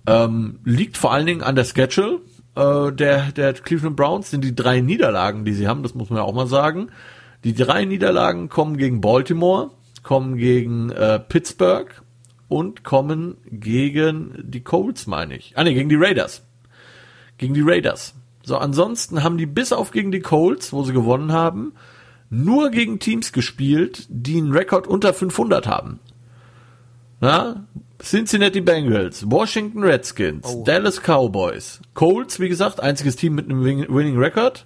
Ähm, 0.05 0.59
liegt 0.65 0.97
vor 0.97 1.13
allen 1.13 1.25
Dingen 1.25 1.41
an 1.41 1.55
der 1.55 1.63
Schedule 1.63 2.21
äh, 2.55 2.91
der, 2.91 3.31
der 3.31 3.53
Cleveland 3.53 3.95
Browns, 3.95 4.29
sind 4.29 4.43
die 4.43 4.55
drei 4.55 4.81
Niederlagen, 4.81 5.45
die 5.45 5.53
sie 5.53 5.67
haben, 5.67 5.83
das 5.83 5.95
muss 5.95 6.09
man 6.09 6.17
ja 6.17 6.23
auch 6.23 6.33
mal 6.33 6.47
sagen. 6.47 6.89
Die 7.43 7.53
drei 7.53 7.85
Niederlagen 7.85 8.49
kommen 8.49 8.77
gegen 8.77 9.01
Baltimore, 9.01 9.71
kommen 10.03 10.37
gegen 10.37 10.89
äh, 10.91 11.19
Pittsburgh 11.19 12.01
und 12.47 12.83
kommen 12.83 13.37
gegen 13.45 14.33
die 14.43 14.61
Colts, 14.61 15.07
meine 15.07 15.35
ich. 15.37 15.53
Ah 15.55 15.63
ne, 15.63 15.73
gegen 15.73 15.89
die 15.89 15.95
Raiders. 15.95 16.43
Gegen 17.37 17.53
die 17.53 17.61
Raiders. 17.63 18.15
So, 18.43 18.57
ansonsten 18.57 19.23
haben 19.23 19.37
die 19.37 19.45
bis 19.45 19.71
auf 19.71 19.91
gegen 19.91 20.11
die 20.11 20.19
Colts, 20.21 20.73
wo 20.73 20.83
sie 20.83 20.93
gewonnen 20.93 21.31
haben, 21.31 21.73
nur 22.29 22.69
gegen 22.71 22.99
Teams 22.99 23.31
gespielt, 23.31 24.05
die 24.09 24.37
einen 24.37 24.51
Rekord 24.51 24.87
unter 24.87 25.13
500 25.13 25.67
haben. 25.67 25.99
Na? 27.21 27.65
Cincinnati 28.01 28.61
Bengals, 28.61 29.29
Washington 29.29 29.83
Redskins, 29.83 30.45
Oh. 30.47 30.63
Dallas 30.65 31.01
Cowboys, 31.01 31.81
Colts, 31.93 32.39
wie 32.39 32.47
gesagt, 32.47 32.79
einziges 32.79 33.17
Team 33.17 33.35
mit 33.35 33.45
einem 33.45 33.63
Win- 33.63 33.87
Winning 33.89 34.17
Record. 34.17 34.65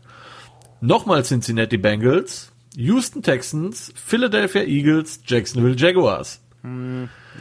Nochmal 0.82 1.24
Cincinnati 1.26 1.78
Bengals, 1.78 2.52
Houston 2.76 3.22
Texans, 3.22 3.92
Philadelphia 3.96 4.64
Eagles, 4.64 5.20
Jacksonville 5.26 5.76
Jaguars. 5.76 6.40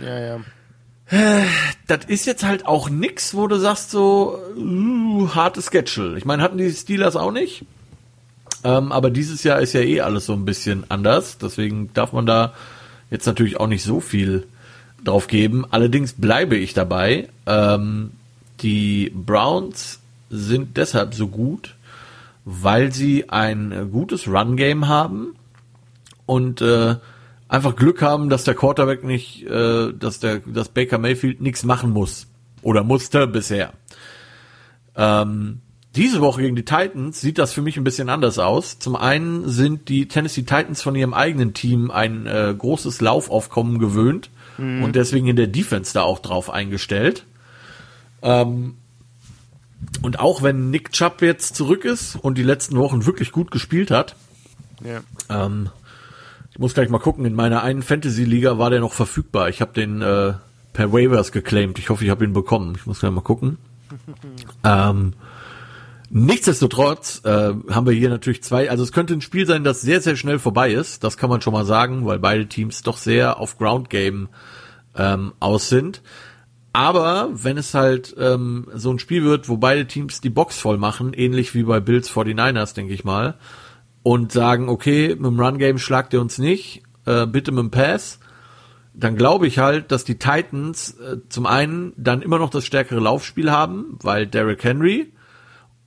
Ja, 0.03 0.19
ja. 0.21 0.41
Das 1.87 2.07
ist 2.07 2.27
jetzt 2.27 2.45
halt 2.45 2.67
auch 2.67 2.89
nix, 2.89 3.35
wo 3.35 3.47
du 3.47 3.57
sagst 3.57 3.91
so, 3.91 4.39
uh, 4.57 5.35
hartes 5.35 5.71
Schedule. 5.71 6.17
Ich 6.17 6.25
meine, 6.25 6.43
hatten 6.43 6.59
die 6.59 6.71
Steelers 6.71 7.17
auch 7.17 7.33
nicht. 7.33 7.65
Ähm, 8.65 8.93
aber 8.93 9.11
dieses 9.11 9.43
Jahr 9.43 9.61
ist 9.61 9.73
ja 9.73 9.81
eh 9.81 10.01
alles 10.01 10.27
so 10.27 10.33
ein 10.33 10.45
bisschen 10.45 10.85
anders. 10.89 11.39
Deswegen 11.39 11.93
darf 11.95 12.13
man 12.13 12.27
da 12.27 12.55
jetzt 13.11 13.27
natürlich 13.27 13.59
auch 13.59 13.67
nicht 13.67 13.83
so 13.83 14.01
viel 14.01 14.47
drauf 15.05 15.27
geben. 15.27 15.67
Allerdings 15.71 16.13
bleibe 16.15 16.57
ich 16.57 16.75
dabei. 16.75 17.29
Ähm, 17.47 18.13
die 18.61 19.11
Browns 19.15 19.99
sind 20.31 20.77
deshalb 20.77 21.15
so 21.15 21.29
gut, 21.29 21.75
weil 22.45 22.93
sie 22.93 23.29
ein 23.29 23.73
äh, 23.73 23.87
gutes 23.91 24.27
Run-Game 24.27 24.89
haben 24.89 25.35
und 26.27 26.61
äh, 26.61 26.97
einfach 27.49 27.77
Glück 27.77 28.03
haben, 28.03 28.29
dass 28.29 28.45
der 28.45 28.55
Quarterback 28.55 29.05
nicht, 29.05 29.45
äh, 29.45 29.93
dass 29.93 30.21
der, 30.21 30.39
dass 30.41 30.69
Baker 30.69 30.99
Mayfield 30.99 31.41
nichts 31.41 31.65
machen 31.65 31.91
muss 31.91 32.27
oder 32.63 32.83
musste 32.85 33.27
bisher. 33.27 33.73
Ähm, 34.97 35.61
diese 35.95 36.21
Woche 36.23 36.43
gegen 36.43 36.57
die 36.57 36.65
Titans 36.65 37.21
sieht 37.21 37.39
das 37.39 37.53
für 37.53 37.61
mich 37.61 37.77
ein 37.77 37.85
bisschen 37.85 38.09
anders 38.09 38.39
aus. 38.39 38.79
Zum 38.79 38.97
einen 38.97 39.49
sind 39.49 39.91
die 39.91 40.09
Tennessee 40.09 40.43
Titans 40.43 40.81
von 40.81 40.95
ihrem 40.95 41.13
eigenen 41.13 41.53
Team 41.53 41.91
ein 41.91 42.27
äh, 42.27 42.55
großes 42.57 43.03
Laufaufkommen 43.03 43.79
gewöhnt 43.79 44.31
und 44.59 44.97
deswegen 44.97 45.27
in 45.29 45.37
der 45.37 45.47
Defense 45.47 45.95
da 45.95 46.03
auch 46.03 46.19
drauf 46.19 46.51
eingestellt. 46.51 47.25
Ähm, 48.21 48.77
und 50.03 50.19
auch 50.19 50.43
wenn 50.43 50.71
Nick 50.71 50.93
Chubb 50.93 51.23
jetzt 51.23 51.55
zurück 51.55 51.85
ist 51.85 52.17
und 52.17 52.39
die 52.39 52.43
letzten 52.43 52.77
Wochen 52.77 53.07
wirklich 53.07 53.33
gut 53.33 53.51
gespielt 53.51 53.91
hat, 53.91 54.17
ja. 54.85 55.01
ähm, 55.29 55.71
ich 56.51 56.59
muss 56.59 56.75
gleich 56.75 56.89
mal 56.89 56.99
gucken, 56.99 57.25
in 57.25 57.35
meiner 57.35 57.63
einen 57.63 57.83
Fantasy-Liga 57.83 58.59
war 58.59 58.71
der 58.71 58.81
noch 58.81 58.93
verfügbar. 58.93 59.49
Ich 59.49 59.61
habe 59.61 59.73
den 59.73 60.03
äh, 60.03 60.35
per 60.73 60.93
Waivers 60.93 61.33
geclaimed. 61.33 61.79
Ich 61.79 61.89
hoffe, 61.89 62.05
ich 62.05 62.11
habe 62.11 62.25
ihn 62.25 62.33
bekommen. 62.33 62.75
Ich 62.77 62.87
muss 62.87 63.01
gleich 63.01 63.13
mal 63.13 63.23
gucken. 63.23 63.59
ähm, 64.65 65.15
nichtsdestotrotz 66.11 67.23
äh, 67.25 67.55
haben 67.71 67.87
wir 67.87 67.93
hier 67.93 68.11
natürlich 68.11 68.43
zwei, 68.43 68.71
also 68.71 68.83
es 68.83 68.93
könnte 68.93 69.15
ein 69.15 69.21
Spiel 69.21 69.47
sein, 69.47 69.65
das 69.65 69.81
sehr, 69.81 70.01
sehr 70.01 70.17
schnell 70.17 70.39
vorbei 70.39 70.73
ist. 70.73 71.05
Das 71.05 71.17
kann 71.17 71.31
man 71.31 71.41
schon 71.41 71.53
mal 71.53 71.65
sagen, 71.65 72.05
weil 72.05 72.19
beide 72.19 72.47
Teams 72.47 72.83
doch 72.83 72.97
sehr 72.99 73.39
auf 73.39 73.57
Ground 73.57 73.89
Game 73.89 74.29
ähm, 74.95 75.33
aus 75.41 75.69
sind. 75.69 76.03
Aber 76.73 77.31
wenn 77.33 77.59
es 77.59 77.75
halt 77.75 78.15
ähm, 78.19 78.69
so 78.75 78.91
ein 78.91 78.99
Spiel 78.99 79.25
wird, 79.25 79.49
wo 79.49 79.59
beide 79.59 79.87
Teams 79.87 80.21
die 80.21 80.31
Box 80.31 80.59
voll 80.59 80.79
machen, 80.79 81.13
ähnlich 81.13 81.55
wie 81.55 81.65
bei 81.65 81.81
Bills 81.81 82.11
49ers, 82.11 82.75
denke 82.75 82.95
ich 82.95 83.05
mal, 83.05 83.35
und 84.03 84.33
sagen, 84.33 84.69
okay, 84.69 85.09
mit 85.09 85.27
dem 85.27 85.39
Run-Game 85.39 85.79
schlagt 85.79 86.13
ihr 86.15 86.21
uns 86.21 86.39
nicht, 86.39 86.83
äh, 87.05 87.27
bitte 87.27 87.53
mit 87.53 87.61
dem 87.61 87.71
Pass, 87.71 88.21
dann 88.95 89.17
glaube 89.17 89.47
ich 89.47 89.59
halt, 89.59 89.93
dass 89.93 90.05
die 90.05 90.19
Titans 90.19 90.97
äh, 90.99 91.19
zum 91.29 91.47
einen 91.47 91.93
dann 91.97 92.23
immer 92.23 92.39
noch 92.39 92.51
das 92.51 92.65
stärkere 92.65 93.01
Laufspiel 93.01 93.51
haben, 93.51 93.99
weil 94.03 94.27
Derrick 94.27 94.65
Henry 94.65 95.13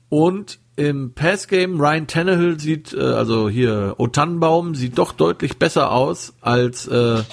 und 0.10 0.60
im 0.76 1.14
Pass-Game 1.14 1.80
Ryan 1.80 2.08
Tannehill 2.08 2.60
sieht, 2.60 2.94
äh, 2.94 3.00
also 3.00 3.50
hier 3.50 3.96
O 3.98 4.08
Tannenbaum 4.08 4.76
sieht 4.76 4.98
doch 4.98 5.14
deutlich 5.14 5.58
besser 5.58 5.92
aus 5.92 6.34
als 6.42 6.88
äh, 6.88 7.24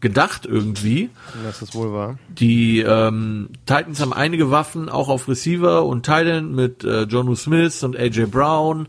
gedacht 0.00 0.46
irgendwie. 0.46 1.10
Das 1.44 1.62
ist 1.62 1.74
wohl 1.74 1.92
wahr. 1.92 2.18
Die 2.28 2.80
ähm, 2.80 3.50
Titans 3.66 4.00
haben 4.00 4.12
einige 4.12 4.50
Waffen, 4.50 4.88
auch 4.88 5.08
auf 5.08 5.28
Receiver 5.28 5.84
und 5.84 6.04
Titan 6.04 6.54
mit 6.54 6.84
äh, 6.84 7.02
Jonu 7.02 7.34
Smith 7.34 7.82
und 7.84 7.96
AJ 7.96 8.26
Brown, 8.26 8.88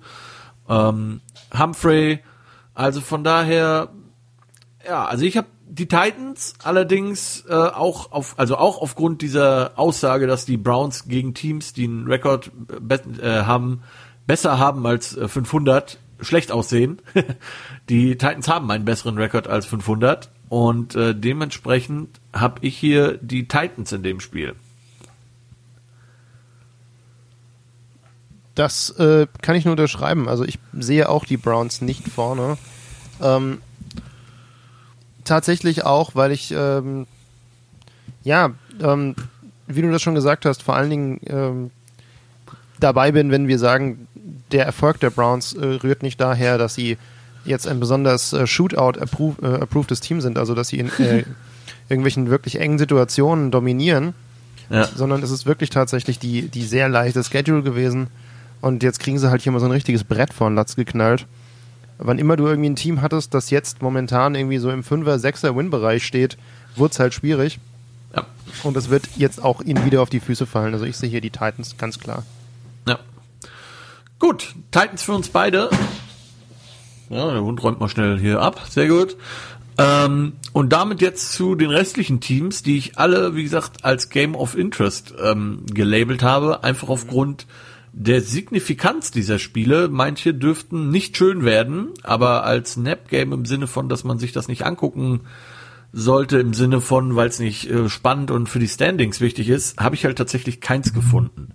ähm, 0.69 1.21
Humphrey. 1.58 2.19
Also 2.74 3.02
von 3.02 3.24
daher, 3.24 3.89
ja, 4.88 5.06
also 5.06 5.26
ich 5.26 5.38
habe 5.38 5.47
die 5.67 5.88
Titans 5.88 6.54
allerdings 6.63 7.45
äh, 7.47 7.54
auch 7.54 8.12
auf, 8.12 8.38
also 8.38 8.58
auch 8.58 8.82
aufgrund 8.82 9.21
dieser 9.21 9.71
Aussage, 9.76 10.28
dass 10.28 10.45
die 10.45 10.58
Browns 10.58 11.08
gegen 11.08 11.34
Teams, 11.34 11.74
die 11.74 11.86
einen 11.86 12.08
Rekord 12.08 12.52
be 12.67 13.02
äh, 13.21 13.43
haben, 13.43 13.82
besser 14.28 14.60
haben 14.60 14.86
als 14.86 15.15
äh, 15.15 15.28
500, 15.28 15.97
schlecht 16.19 16.52
aussehen. 16.52 17.02
die 17.89 18.17
Titans 18.17 18.47
haben 18.47 18.69
einen 18.69 18.86
besseren 18.86 19.17
Rekord 19.17 19.47
als 19.47 19.65
500 19.65 20.30
und 20.51 20.95
äh, 20.95 21.15
dementsprechend 21.15 22.19
habe 22.33 22.59
ich 22.59 22.77
hier 22.77 23.17
die 23.21 23.47
Titans 23.47 23.93
in 23.93 24.03
dem 24.03 24.19
Spiel. 24.19 24.53
Das 28.53 28.89
äh, 28.99 29.27
kann 29.41 29.55
ich 29.55 29.63
nur 29.63 29.71
unterschreiben. 29.71 30.27
Also 30.27 30.43
ich 30.43 30.59
sehe 30.73 31.07
auch 31.07 31.23
die 31.23 31.37
Browns 31.37 31.79
nicht 31.79 32.05
vorne. 32.05 32.57
Ähm, 33.21 33.59
tatsächlich 35.23 35.85
auch, 35.85 36.15
weil 36.15 36.33
ich 36.33 36.51
ähm, 36.51 37.07
ja, 38.25 38.51
ähm, 38.81 39.15
wie 39.67 39.81
du 39.81 39.89
das 39.89 40.01
schon 40.01 40.15
gesagt 40.15 40.45
hast, 40.45 40.63
vor 40.63 40.75
allen 40.75 40.89
Dingen 40.89 41.21
ähm, 41.27 41.71
dabei 42.81 43.13
bin, 43.13 43.31
wenn 43.31 43.47
wir 43.47 43.57
sagen, 43.57 44.05
der 44.51 44.65
Erfolg 44.65 44.99
der 44.99 45.11
Browns 45.11 45.53
äh, 45.53 45.65
rührt 45.65 46.03
nicht 46.03 46.19
daher, 46.19 46.57
dass 46.57 46.75
sie 46.75 46.97
jetzt 47.45 47.67
ein 47.67 47.80
besonders 47.80 48.34
äh, 48.34 48.45
Shootout-approvedes 48.47 49.99
Team 50.01 50.21
sind, 50.21 50.38
also 50.38 50.54
dass 50.56 50.67
sie 50.69 50.80
in 50.80 50.89
äh, 50.99 51.23
irgendwelchen 51.89 52.30
wirklich 52.30 52.60
engen 52.60 52.77
Situationen 52.77 53.51
dominieren, 53.51 54.13
Ja. 54.69 54.86
sondern 54.88 55.21
es 55.23 55.32
ist 55.32 55.45
wirklich 55.45 55.69
tatsächlich 55.69 56.19
die, 56.19 56.47
die 56.47 56.63
sehr 56.63 56.88
leichte 56.89 57.23
Schedule 57.23 57.63
gewesen. 57.63 58.08
Und 58.62 58.84
jetzt 58.84 58.99
kriegen 58.99 59.17
sie 59.17 59.30
halt 59.30 59.41
hier 59.41 59.51
mal 59.51 59.60
so 59.60 59.65
ein 59.65 59.71
richtiges 59.71 60.04
Brett 60.04 60.34
vor 60.34 60.49
den 60.49 60.56
Latz 60.56 60.75
geknallt. 60.75 61.25
Wann 61.97 62.19
immer 62.19 62.36
du 62.38 62.47
irgendwie 62.47 62.69
ein 62.69 62.75
Team 62.75 63.01
hattest, 63.01 63.34
das 63.34 63.49
jetzt 63.49 63.82
momentan 63.82 64.36
irgendwie 64.36 64.58
so 64.60 64.71
im 64.71 64.84
5er, 64.84 65.17
6er 65.17 65.56
Win-Bereich 65.56 66.06
steht, 66.06 66.38
wurde 66.75 66.91
es 66.93 66.99
halt 66.99 67.13
schwierig. 67.13 67.60
Ja. 68.15 68.25
Und 68.63 68.75
es 68.77 68.89
wird 68.89 69.08
jetzt 69.17 69.43
auch 69.43 69.62
ihnen 69.62 69.86
wieder 69.86 70.01
auf 70.01 70.10
die 70.10 70.19
Füße 70.19 70.45
fallen. 70.45 70.73
Also 70.73 70.86
ich 70.86 70.97
sehe 70.97 71.10
hier 71.10 71.21
die 71.21 71.30
Titans 71.30 71.76
ganz 71.78 71.99
klar. 71.99 72.24
Ja. 72.88 72.99
Gut, 74.20 74.55
Titans 74.72 75.01
für 75.03 75.13
uns 75.13 75.30
beide. 75.30 75.70
Ja, 77.12 77.30
der 77.30 77.43
Hund 77.43 77.62
räumt 77.62 77.82
mal 77.82 77.89
schnell 77.89 78.18
hier 78.18 78.41
ab. 78.41 78.62
Sehr 78.70 78.88
gut. 78.88 79.18
Ähm, 79.78 80.34
und 80.53 80.72
damit 80.72 81.01
jetzt 81.01 81.34
zu 81.34 81.55
den 81.55 81.70
restlichen 81.70 82.22
Teams, 82.22 82.64
die 82.64 82.78
ich 82.78 82.97
alle, 82.97 83.36
wie 83.36 83.43
gesagt, 83.43 83.84
als 83.84 84.09
Game 84.09 84.34
of 84.34 84.57
Interest 84.57 85.14
ähm, 85.22 85.66
gelabelt 85.74 86.24
habe, 86.24 86.64
einfach 86.64 86.88
aufgrund 86.88 87.47
der 87.91 88.22
Signifikanz 88.22 89.12
dieser 89.12 89.39
Spiele. 89.39 89.89
Manche 89.89 90.34
dürften 90.34 90.89
nicht 90.89 91.18
schön 91.18 91.43
werden, 91.43 91.89
aber 92.03 92.45
als 92.45 92.78
Nap-Game 92.78 93.34
im 93.34 93.45
Sinne 93.45 93.68
von, 93.68 93.89
dass 93.89 94.05
man 94.05 94.18
sich 94.18 94.32
das 94.32 94.47
nicht 94.47 94.66
angucken 94.66 95.22
sollte, 95.93 96.39
im 96.39 96.53
Sinne 96.53 96.79
von, 96.79 97.15
weil 97.15 97.27
es 97.27 97.39
nicht 97.39 97.69
äh, 97.69 97.89
spannend 97.89 98.31
und 98.31 98.47
für 98.47 98.59
die 98.59 98.67
Standings 98.67 99.19
wichtig 99.19 99.49
ist, 99.49 99.79
habe 99.79 99.95
ich 99.95 100.05
halt 100.05 100.17
tatsächlich 100.17 100.61
keins 100.61 100.93
gefunden. 100.93 101.49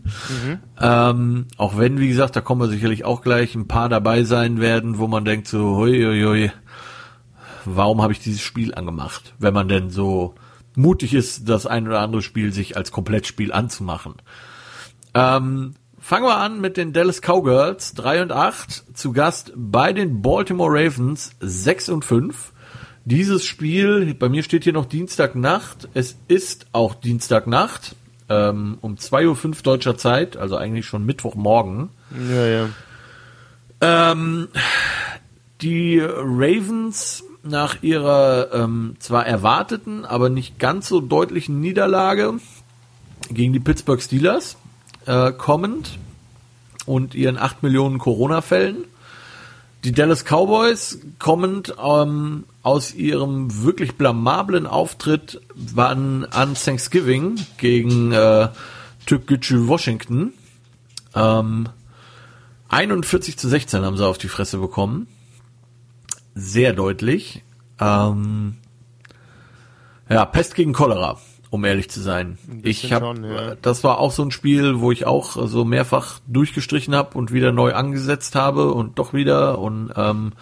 Ähm, 0.80 1.46
auch 1.56 1.78
wenn, 1.78 1.98
wie 2.00 2.08
gesagt, 2.08 2.36
da 2.36 2.40
kommen 2.42 2.60
wir 2.60 2.68
sicherlich 2.68 3.04
auch 3.04 3.22
gleich 3.22 3.54
ein 3.54 3.66
paar 3.66 3.88
dabei 3.88 4.24
sein 4.24 4.60
werden, 4.60 4.98
wo 4.98 5.06
man 5.06 5.24
denkt 5.24 5.48
so, 5.48 5.76
hui, 5.76 6.02
hui, 6.02 6.22
hui, 6.22 6.52
warum 7.64 8.02
habe 8.02 8.12
ich 8.12 8.20
dieses 8.20 8.42
Spiel 8.42 8.74
angemacht? 8.74 9.34
Wenn 9.38 9.54
man 9.54 9.68
denn 9.68 9.90
so 9.90 10.34
mutig 10.74 11.14
ist, 11.14 11.48
das 11.48 11.66
ein 11.66 11.86
oder 11.86 12.00
andere 12.00 12.22
Spiel 12.22 12.52
sich 12.52 12.76
als 12.76 12.92
Komplettspiel 12.92 13.52
anzumachen. 13.52 14.14
Ähm, 15.14 15.74
fangen 15.98 16.24
wir 16.24 16.36
an 16.36 16.60
mit 16.60 16.76
den 16.76 16.92
Dallas 16.92 17.22
Cowgirls 17.22 17.94
3 17.94 18.22
und 18.22 18.32
8, 18.32 18.96
zu 18.96 19.12
Gast 19.12 19.52
bei 19.56 19.94
den 19.94 20.20
Baltimore 20.20 20.70
Ravens 20.70 21.30
6 21.40 21.88
und 21.88 22.04
5. 22.04 22.52
Dieses 23.06 23.44
Spiel, 23.44 24.14
bei 24.14 24.28
mir 24.28 24.42
steht 24.42 24.64
hier 24.64 24.72
noch 24.72 24.84
Dienstagnacht, 24.84 25.88
es 25.94 26.16
ist 26.26 26.66
auch 26.72 26.92
Dienstagnacht, 26.92 27.94
ähm, 28.28 28.78
um 28.80 28.96
2.05 28.96 29.46
Uhr 29.46 29.54
deutscher 29.62 29.96
Zeit, 29.96 30.36
also 30.36 30.56
eigentlich 30.56 30.86
schon 30.86 31.06
Mittwochmorgen. 31.06 31.90
Ja, 32.28 32.46
ja. 32.46 32.68
Ähm, 33.80 34.48
die 35.60 36.00
Ravens 36.00 37.22
nach 37.44 37.80
ihrer 37.84 38.48
ähm, 38.52 38.96
zwar 38.98 39.24
erwarteten, 39.24 40.04
aber 40.04 40.28
nicht 40.28 40.58
ganz 40.58 40.88
so 40.88 41.00
deutlichen 41.00 41.60
Niederlage 41.60 42.34
gegen 43.30 43.52
die 43.52 43.60
Pittsburgh 43.60 44.02
Steelers 44.02 44.56
äh, 45.06 45.30
kommend 45.30 46.00
und 46.86 47.14
ihren 47.14 47.38
8 47.38 47.62
Millionen 47.62 47.98
Corona-Fällen. 47.98 48.78
Die 49.86 49.92
Dallas 49.92 50.24
Cowboys 50.24 50.98
kommend 51.20 51.72
ähm, 51.80 52.42
aus 52.64 52.92
ihrem 52.92 53.62
wirklich 53.62 53.94
blamablen 53.94 54.66
Auftritt 54.66 55.40
waren 55.54 56.24
an 56.24 56.54
Thanksgiving 56.54 57.36
gegen 57.56 58.10
äh, 58.10 58.48
Türkgücü 59.06 59.68
Washington. 59.68 60.32
Ähm, 61.14 61.68
41 62.68 63.38
zu 63.38 63.48
16 63.48 63.84
haben 63.84 63.96
sie 63.96 64.04
auf 64.04 64.18
die 64.18 64.26
Fresse 64.26 64.58
bekommen. 64.58 65.06
Sehr 66.34 66.72
deutlich. 66.72 67.44
Ähm, 67.78 68.56
ja, 70.08 70.24
Pest 70.24 70.56
gegen 70.56 70.72
Cholera, 70.72 71.16
um 71.50 71.64
ehrlich 71.64 71.90
zu 71.90 72.00
sein. 72.00 72.38
Ich 72.62 72.92
habe, 72.92 73.06
schon, 73.06 73.24
ja. 73.24 73.54
das 73.62 73.84
war 73.84 73.98
auch 73.98 74.12
so 74.12 74.22
ein 74.22 74.30
Spiel, 74.30 74.80
wo 74.80 74.92
ich 74.92 75.06
auch 75.06 75.46
so 75.46 75.64
mehrfach 75.64 76.20
durchgestrichen 76.26 76.94
habe 76.94 77.16
und 77.16 77.32
wieder 77.32 77.52
neu 77.52 77.72
angesetzt 77.72 78.34
habe 78.34 78.72
und 78.72 78.98
doch 78.98 79.12
wieder 79.14 79.58
und 79.58 79.92
ähm, 79.96 80.32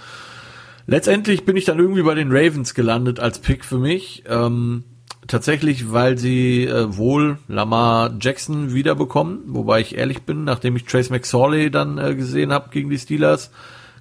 letztendlich 0.86 1.44
bin 1.44 1.56
ich 1.56 1.64
dann 1.64 1.78
irgendwie 1.78 2.02
bei 2.02 2.14
den 2.14 2.30
Ravens 2.30 2.74
gelandet 2.74 3.20
als 3.20 3.38
Pick 3.38 3.64
für 3.64 3.78
mich. 3.78 4.24
Ähm, 4.28 4.84
tatsächlich, 5.26 5.92
weil 5.92 6.18
sie 6.18 6.64
äh, 6.64 6.96
wohl 6.96 7.38
Lamar 7.48 8.14
Jackson 8.20 8.74
wiederbekommen, 8.74 9.40
wobei 9.46 9.80
ich 9.80 9.96
ehrlich 9.96 10.22
bin, 10.22 10.44
nachdem 10.44 10.76
ich 10.76 10.84
Trace 10.84 11.10
McSorley 11.10 11.70
dann 11.70 11.98
äh, 11.98 12.14
gesehen 12.14 12.52
habe 12.52 12.70
gegen 12.70 12.90
die 12.90 12.98
Steelers, 12.98 13.50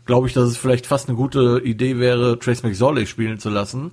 glaube 0.05 0.27
ich, 0.27 0.33
dass 0.33 0.49
es 0.49 0.57
vielleicht 0.57 0.85
fast 0.85 1.07
eine 1.07 1.17
gute 1.17 1.61
Idee 1.63 1.97
wäre, 1.97 2.39
Trace 2.39 2.63
McSorley 2.63 3.07
spielen 3.07 3.39
zu 3.39 3.49
lassen. 3.49 3.91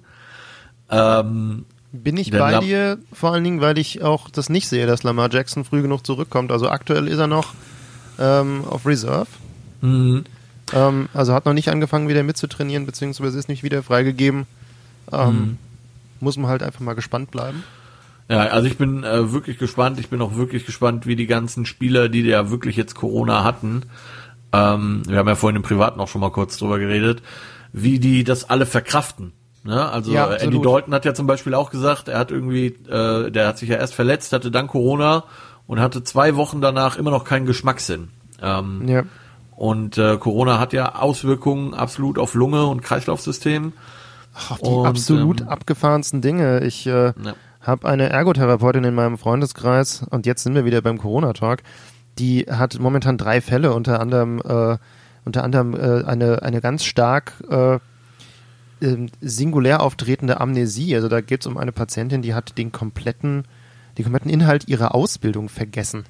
Ähm, 0.91 1.67
Bin 1.93 2.16
ich 2.16 2.30
bei 2.30 2.53
Lam- 2.53 2.64
dir, 2.64 2.99
vor 3.12 3.32
allen 3.32 3.43
Dingen, 3.45 3.61
weil 3.61 3.76
ich 3.78 4.03
auch 4.03 4.30
das 4.30 4.49
nicht 4.49 4.68
sehe, 4.68 4.86
dass 4.86 5.03
Lamar 5.03 5.28
Jackson 5.32 5.64
früh 5.64 5.82
genug 5.82 6.07
zurückkommt. 6.07 6.53
Also 6.53 6.68
aktuell 6.68 7.09
ist 7.09 7.18
er 7.18 7.26
noch 7.26 7.55
ähm, 8.18 8.64
auf 8.68 8.86
Reserve. 8.86 9.26
mh, 9.80 10.22
Ähm, 10.72 11.09
also 11.14 11.34
hat 11.34 11.47
noch 11.47 11.53
nicht 11.53 11.68
angefangen, 11.68 12.09
wieder 12.09 12.22
mitzutrainieren, 12.22 12.86
beziehungsweise 12.86 13.38
ist 13.38 13.49
nicht 13.49 13.64
wieder 13.64 13.82
freigegeben. 13.82 14.47
Ähm, 15.12 15.28
Mhm. 15.34 15.59
Muss 16.20 16.36
man 16.36 16.49
halt 16.51 16.62
einfach 16.62 16.80
mal 16.80 16.93
gespannt 16.95 17.30
bleiben. 17.30 17.64
Ja, 18.28 18.41
also 18.41 18.68
ich 18.68 18.76
bin 18.76 19.03
äh, 19.03 19.32
wirklich 19.32 19.59
gespannt. 19.59 19.99
Ich 19.99 20.09
bin 20.11 20.20
auch 20.20 20.36
wirklich 20.36 20.66
gespannt, 20.66 21.07
wie 21.07 21.16
die 21.16 21.26
ganzen 21.26 21.64
Spieler, 21.66 22.09
die 22.09 22.20
ja 22.22 22.51
wirklich 22.51 22.76
jetzt 22.76 22.95
Corona 22.95 23.43
hatten, 23.43 23.82
ähm, 24.53 25.03
wir 25.09 25.16
haben 25.18 25.28
ja 25.28 25.34
vorhin 25.34 25.57
im 25.57 25.62
Privaten 25.62 25.99
auch 25.99 26.09
schon 26.09 26.20
mal 26.20 26.30
kurz 26.30 26.57
drüber 26.59 26.78
geredet, 26.78 27.22
wie 27.72 27.99
die 27.99 28.22
das 28.22 28.49
alle 28.51 28.66
verkraften. 28.66 29.32
Ne? 29.63 29.89
Also 29.91 30.13
Ja, 30.13 30.31
äh, 30.33 30.43
Andy. 30.43 30.61
Dalton 30.61 30.95
hat 30.95 31.05
ja 31.05 31.15
zum 31.15 31.27
Beispiel 31.27 31.55
auch 31.55 31.71
gesagt, 31.71 32.09
er 32.09 32.19
hat 32.19 32.31
irgendwie, 32.31 32.67
äh, 32.89 33.31
der 33.31 33.49
hat 33.49 33.59
sich 33.59 33.69
ja 33.69 33.77
erst 33.77 33.95
verletzt, 33.95 34.33
hatte 34.33 34.51
dann 34.51 34.67
Corona 34.67 35.25
und 35.67 35.81
hatte 35.81 36.03
zwei 36.03 36.37
Wochen 36.37 36.61
danach 36.61 36.97
immer 36.97 37.11
noch 37.11 37.25
keinen 37.25 37.47
Geschmackssinn. 37.47 38.09
Ähm, 38.43 38.89
Ja. 38.89 39.03
Und 39.57 39.99
äh, 39.99 40.17
Corona 40.17 40.59
hat 40.59 40.73
ja 40.73 40.95
Auswirkungen 40.95 41.75
absolut 41.75 42.19
auf 42.19 42.33
Lunge 42.35 42.65
und 42.67 42.81
Kreislaufsystem. 42.83 43.75
Ach, 44.35 44.57
die 44.59 44.65
Und, 44.65 44.87
absolut 44.87 45.41
ähm, 45.43 45.49
abgefahrensten 45.49 46.23
Dinge. 46.23 46.61
Ich 46.65 46.87
äh, 46.87 47.09
Ja. 47.09 47.35
habe 47.61 47.87
eine 47.87 48.09
Ergotherapeutin 48.09 48.85
in 48.85 48.95
meinem 48.95 49.19
Freundeskreis 49.19 50.07
und 50.09 50.25
jetzt 50.25 50.45
sind 50.45 50.55
wir 50.55 50.65
wieder 50.65 50.81
beim 50.81 50.97
Corona-Talk. 50.97 51.59
Die 52.19 52.47
hat 52.51 52.79
momentan 52.79 53.19
drei 53.19 53.43
Fälle, 53.43 53.75
unter 53.75 54.01
anderem 54.01 54.41
äh, 54.43 54.79
unter 55.27 55.45
anderem 55.45 55.75
äh, 55.75 56.05
eine 56.05 56.43
eine 56.43 56.63
ganz 56.63 56.83
stark 56.85 57.35
äh, 57.51 57.79
ähm, 58.83 59.11
singulär 59.20 59.83
auftretende 59.83 60.41
Amnesie. 60.41 60.95
Also 60.95 61.09
da 61.09 61.20
geht 61.20 61.41
es 61.43 61.47
um 61.47 61.57
eine 61.57 61.72
Patientin, 61.72 62.22
die 62.22 62.35
hat 62.35 62.57
den 62.59 62.72
kompletten 62.72 63.45
den 63.99 64.05
kompletten 64.05 64.31
Inhalt 64.31 64.68
ihrer 64.68 64.95
Ausbildung 64.95 65.49
vergessen. 65.49 66.05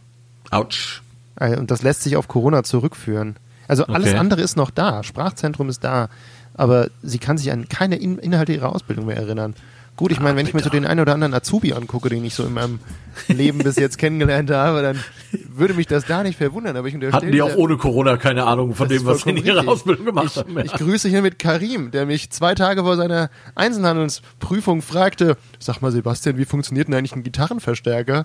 Autsch. 0.51 1.03
Äh, 1.37 1.57
Und 1.57 1.71
das 1.71 1.83
lässt 1.83 2.03
sich 2.03 2.17
auf 2.17 2.29
Corona 2.29 2.63
zurückführen. 2.63 3.37
Also 3.69 3.87
alles 3.87 4.11
Okay. 4.11 4.19
andere 4.19 4.43
ist 4.43 4.57
noch 4.57 4.71
da. 4.71 5.03
Sprachzentrum 5.03 5.69
ist 5.69 5.83
da. 5.85 6.09
Aber 6.55 6.89
sie 7.03 7.19
kann 7.19 7.39
sich 7.39 7.51
an 7.53 7.69
keine 7.69 7.97
In 7.97 8.19
Inhalte 8.19 8.53
ihrer 8.53 8.75
Ausbildung 8.75 9.07
mehr 9.07 9.17
erinnern. 9.17 9.55
Gut, 10.01 10.13
ich 10.13 10.21
meine, 10.21 10.35
wenn 10.39 10.47
ich 10.47 10.55
mir 10.55 10.63
so 10.63 10.71
den 10.71 10.87
einen 10.87 11.01
oder 11.01 11.13
anderen 11.13 11.35
Azubi 11.35 11.75
angucke, 11.75 12.09
den 12.09 12.25
ich 12.25 12.35
so 12.35 12.47
in 12.47 12.55
meinem 12.55 12.79
Leben 13.29 13.59
bis 13.59 13.77
jetzt 13.77 13.99
kennengelernt 13.99 14.51
habe, 14.51 14.81
dann 14.81 14.99
würde 15.47 15.75
mich 15.75 15.89
das 15.89 16.07
da 16.07 16.23
nicht 16.23 16.39
verwundern. 16.39 16.75
Aber 16.75 16.89
ich 16.89 16.95
Hatten 16.95 17.31
die 17.31 17.43
auch 17.43 17.55
ohne 17.57 17.77
Corona 17.77 18.17
keine 18.17 18.45
Ahnung 18.45 18.75
von 18.75 18.89
dem, 18.89 19.05
was 19.05 19.21
sie 19.21 19.29
in 19.29 19.37
ihrer 19.37 19.57
richtig. 19.57 19.69
Ausbildung 19.69 20.07
gemacht 20.07 20.29
ich, 20.31 20.37
haben. 20.39 20.57
Ja. 20.57 20.65
Ich 20.65 20.73
grüße 20.73 21.07
hier 21.11 21.21
mit 21.21 21.39
Karim, 21.39 21.91
der 21.91 22.07
mich 22.07 22.31
zwei 22.31 22.55
Tage 22.55 22.83
vor 22.83 22.97
seiner 22.97 23.29
Einzelhandelsprüfung 23.57 24.81
fragte, 24.81 25.37
sag 25.59 25.83
mal 25.83 25.93
Sebastian, 25.93 26.39
wie 26.39 26.47
funktioniert 26.47 26.89
denn 26.89 26.95
eigentlich 26.95 27.15
ein 27.15 27.23
Gitarrenverstärker? 27.23 28.25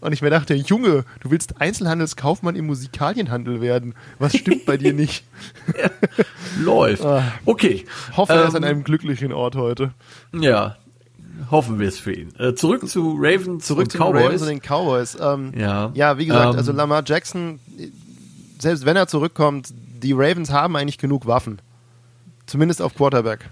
Und 0.00 0.14
ich 0.14 0.22
mir 0.22 0.30
dachte, 0.30 0.54
Junge, 0.54 1.04
du 1.20 1.30
willst 1.30 1.60
Einzelhandelskaufmann 1.60 2.56
im 2.56 2.66
Musikalienhandel 2.66 3.60
werden. 3.60 3.94
Was 4.18 4.34
stimmt 4.34 4.64
bei 4.64 4.78
dir 4.78 4.94
nicht? 4.94 5.24
Läuft. 6.58 7.04
Ah. 7.04 7.32
Okay. 7.44 7.84
Hoffe, 8.16 8.32
er 8.32 8.44
ist 8.44 8.54
Ähm, 8.54 8.56
an 8.56 8.64
einem 8.64 8.84
glücklichen 8.84 9.34
Ort 9.34 9.56
heute. 9.56 9.92
Ja, 10.32 10.76
hoffen 11.50 11.78
wir 11.78 11.88
es 11.88 11.98
für 11.98 12.12
ihn. 12.12 12.34
Äh, 12.38 12.54
zurück 12.54 12.88
zu 12.88 13.16
Ravens 13.18 13.66
Zurück 13.66 13.90
zu 13.90 13.98
den 13.98 14.06
Cowboys. 14.06 14.24
Ravens 14.24 14.42
und 14.42 14.48
den 14.48 14.60
Cowboys. 14.60 15.16
Ähm, 15.20 15.52
Ja. 15.56 15.90
ja, 15.94 16.18
wie 16.18 16.26
gesagt, 16.26 16.52
Ähm, 16.52 16.58
also 16.58 16.72
Lamar 16.72 17.02
Jackson, 17.06 17.60
selbst 18.58 18.84
wenn 18.84 18.96
er 18.96 19.06
zurückkommt, 19.06 19.68
die 20.02 20.12
Ravens 20.12 20.50
haben 20.50 20.76
eigentlich 20.76 20.98
genug 20.98 21.26
Waffen. 21.26 21.60
Zumindest 22.46 22.82
auf 22.82 22.94
Quarterback. 22.94 23.48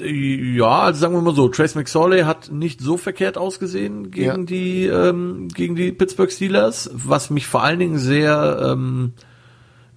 Ja, 0.00 0.78
also 0.82 1.00
sagen 1.00 1.14
wir 1.14 1.20
mal 1.22 1.34
so, 1.34 1.48
Trace 1.48 1.74
McSorley 1.74 2.20
hat 2.22 2.50
nicht 2.52 2.80
so 2.80 2.96
verkehrt 2.96 3.36
ausgesehen 3.36 4.10
gegen 4.10 4.26
Ja. 4.26 4.36
die 4.44 4.86
ähm, 4.86 5.48
gegen 5.48 5.74
die 5.74 5.92
Pittsburgh 5.92 6.30
Steelers, 6.30 6.88
was 6.94 7.30
mich 7.30 7.46
vor 7.48 7.62
allen 7.64 7.78
Dingen 7.80 7.98
sehr, 7.98 8.60
ähm, 8.72 9.12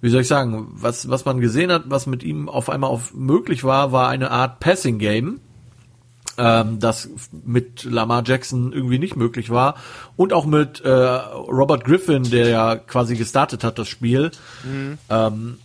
wie 0.00 0.08
soll 0.10 0.22
ich 0.22 0.28
sagen, 0.28 0.68
was 0.72 1.08
was 1.08 1.24
man 1.24 1.40
gesehen 1.40 1.70
hat, 1.70 1.84
was 1.86 2.06
mit 2.06 2.24
ihm 2.24 2.48
auf 2.48 2.68
einmal 2.68 2.90
auf 2.90 3.14
möglich 3.14 3.62
war, 3.64 3.92
war 3.92 4.08
eine 4.08 4.30
Art 4.32 4.58
Passing 4.60 4.98
Game. 4.98 5.40
Ähm, 6.38 6.78
das 6.78 7.10
mit 7.44 7.84
Lamar 7.84 8.22
Jackson 8.24 8.72
irgendwie 8.72 8.98
nicht 8.98 9.16
möglich 9.16 9.50
war 9.50 9.74
und 10.16 10.32
auch 10.32 10.46
mit 10.46 10.80
äh, 10.80 10.88
Robert 10.88 11.84
Griffin, 11.84 12.22
der 12.22 12.48
ja 12.48 12.76
quasi 12.76 13.16
gestartet 13.16 13.62
hat 13.64 13.78
das 13.78 13.88
Spiel, 13.88 14.30
ähm, 15.10 15.58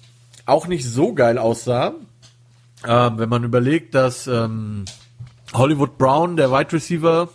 auch 0.45 0.67
nicht 0.67 0.85
so 0.85 1.13
geil 1.13 1.37
aussah. 1.37 1.93
Ähm, 2.85 3.17
wenn 3.17 3.29
man 3.29 3.43
überlegt, 3.45 3.95
dass 3.95 4.27
ähm, 4.27 4.83
Hollywood 5.53 5.97
Brown, 5.97 6.35
der 6.35 6.51
Wide 6.51 6.73
Receiver, 6.73 7.29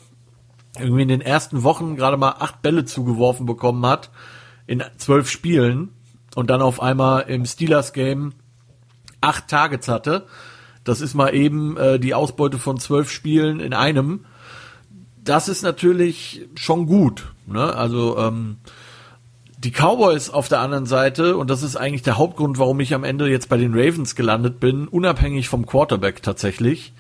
irgendwie 0.79 1.03
in 1.03 1.09
den 1.09 1.21
ersten 1.21 1.63
Wochen 1.63 1.97
gerade 1.97 2.17
mal 2.17 2.37
acht 2.39 2.63
Bälle 2.63 2.85
zugeworfen 2.85 3.47
bekommen 3.47 3.85
hat 3.87 4.11
in 4.67 4.83
zwölf 4.97 5.29
Spielen 5.31 5.91
und 6.35 6.51
dann 6.51 6.63
auf 6.63 6.81
einmal 6.81 7.23
im 7.23 7.45
Steelers 7.45 7.93
Game 7.93 8.35
acht 9.21 9.49
Targets 9.49 9.89
hatte. 9.89 10.27
Das 10.85 11.01
ist 11.01 11.15
mal 11.15 11.35
eben 11.35 11.77
äh, 11.77 11.99
die 11.99 12.15
Ausbeute 12.15 12.59
von 12.59 12.79
zwölf 12.79 13.11
Spielen 13.11 13.61
in 13.61 13.73
einem. 13.73 14.25
Das 15.23 15.49
ist 15.49 15.63
natürlich 15.63 16.49
schon 16.55 16.87
gut. 16.87 17.33
Ne? 17.47 17.75
Also 17.75 18.19
ähm, 18.19 18.57
die 19.59 19.71
Cowboys 19.71 20.31
auf 20.31 20.49
der 20.49 20.61
anderen 20.61 20.87
Seite, 20.87 21.37
und 21.37 21.49
das 21.49 21.63
ist 21.63 21.77
eigentlich 21.77 22.03
der 22.03 22.19
Hauptgrund, 22.19 22.59
warum 22.59 22.81
ich 22.81 22.95
am 22.95 23.05
Ende 23.05 23.29
jetzt 23.29 23.49
bei 23.49 23.57
den 23.57 23.75
Ravens 23.75 24.17
gelandet 24.17 24.59
bin, 24.59 24.89
unabhängig 24.89 25.49
vom 25.49 25.67
Quarterback 25.67 26.23
tatsächlich. 26.23 26.93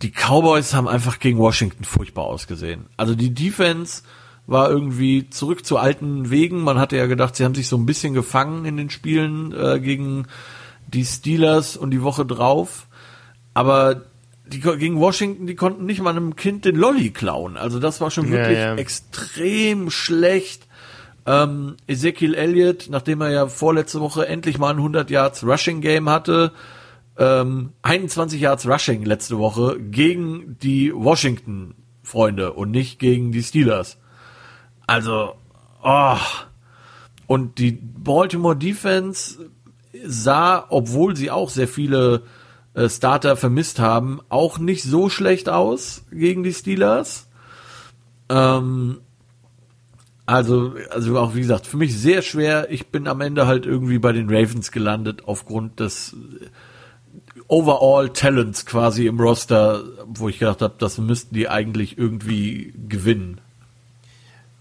Die 0.00 0.10
Cowboys 0.10 0.72
haben 0.72 0.88
einfach 0.88 1.18
gegen 1.18 1.38
Washington 1.38 1.84
furchtbar 1.84 2.24
ausgesehen. 2.24 2.86
Also 2.96 3.14
die 3.14 3.34
Defense 3.34 4.02
war 4.46 4.70
irgendwie 4.70 5.28
zurück 5.28 5.66
zu 5.66 5.76
alten 5.76 6.30
Wegen. 6.30 6.62
Man 6.62 6.78
hatte 6.78 6.96
ja 6.96 7.06
gedacht, 7.06 7.36
sie 7.36 7.44
haben 7.44 7.54
sich 7.54 7.68
so 7.68 7.76
ein 7.76 7.84
bisschen 7.84 8.14
gefangen 8.14 8.64
in 8.64 8.78
den 8.78 8.88
Spielen 8.88 9.52
äh, 9.52 9.78
gegen 9.78 10.26
die 10.92 11.04
Steelers 11.04 11.76
und 11.76 11.90
die 11.90 12.02
Woche 12.02 12.26
drauf. 12.26 12.86
Aber 13.54 14.02
die, 14.46 14.60
gegen 14.60 14.98
Washington, 15.00 15.46
die 15.46 15.54
konnten 15.54 15.84
nicht 15.84 16.00
mal 16.00 16.10
einem 16.10 16.36
Kind 16.36 16.64
den 16.64 16.76
Lolly 16.76 17.10
klauen. 17.10 17.56
Also 17.56 17.78
das 17.78 18.00
war 18.00 18.10
schon 18.10 18.26
Ja, 18.26 18.30
wirklich 18.32 18.58
ja. 18.58 18.74
extrem 18.76 19.90
schlecht. 19.90 20.66
Ähm, 21.26 21.76
Ezekiel 21.86 22.34
Elliott, 22.34 22.86
nachdem 22.90 23.20
er 23.20 23.30
ja 23.30 23.46
vorletzte 23.48 24.00
Woche 24.00 24.26
endlich 24.26 24.58
mal 24.58 24.70
ein 24.70 24.76
100 24.76 25.10
Yards 25.10 25.44
Rushing 25.44 25.82
Game 25.82 26.08
hatte, 26.08 26.52
ähm, 27.18 27.72
21 27.82 28.40
Yards 28.40 28.66
Rushing 28.66 29.04
letzte 29.04 29.38
Woche 29.38 29.78
gegen 29.78 30.56
die 30.62 30.92
Washington 30.94 31.74
Freunde 32.02 32.54
und 32.54 32.70
nicht 32.70 32.98
gegen 32.98 33.32
die 33.32 33.42
Steelers. 33.42 33.98
Also, 34.86 35.34
oh, 35.82 36.16
Und 37.26 37.58
die 37.58 37.72
Baltimore 37.72 38.56
Defense 38.56 39.50
sah, 40.06 40.66
obwohl 40.68 41.16
sie 41.16 41.30
auch 41.30 41.50
sehr 41.50 41.68
viele 41.68 42.22
äh, 42.74 42.88
Starter 42.88 43.36
vermisst 43.36 43.78
haben, 43.78 44.20
auch 44.28 44.58
nicht 44.58 44.82
so 44.82 45.08
schlecht 45.08 45.48
aus 45.48 46.04
gegen 46.10 46.42
die 46.42 46.54
Steelers. 46.54 47.28
Ähm, 48.28 49.00
also, 50.26 50.74
also 50.90 51.18
auch 51.18 51.34
wie 51.34 51.40
gesagt, 51.40 51.66
für 51.66 51.78
mich 51.78 51.98
sehr 51.98 52.20
schwer. 52.20 52.70
Ich 52.70 52.88
bin 52.88 53.08
am 53.08 53.22
Ende 53.22 53.46
halt 53.46 53.64
irgendwie 53.64 53.98
bei 53.98 54.12
den 54.12 54.28
Ravens 54.28 54.70
gelandet 54.72 55.22
aufgrund 55.24 55.80
des 55.80 56.14
Overall 57.46 58.10
Talents 58.10 58.66
quasi 58.66 59.06
im 59.06 59.18
Roster, 59.18 59.82
wo 60.06 60.28
ich 60.28 60.38
gedacht 60.38 60.60
habe, 60.60 60.74
das 60.78 60.98
müssten 60.98 61.34
die 61.34 61.48
eigentlich 61.48 61.96
irgendwie 61.96 62.74
gewinnen. 62.88 63.40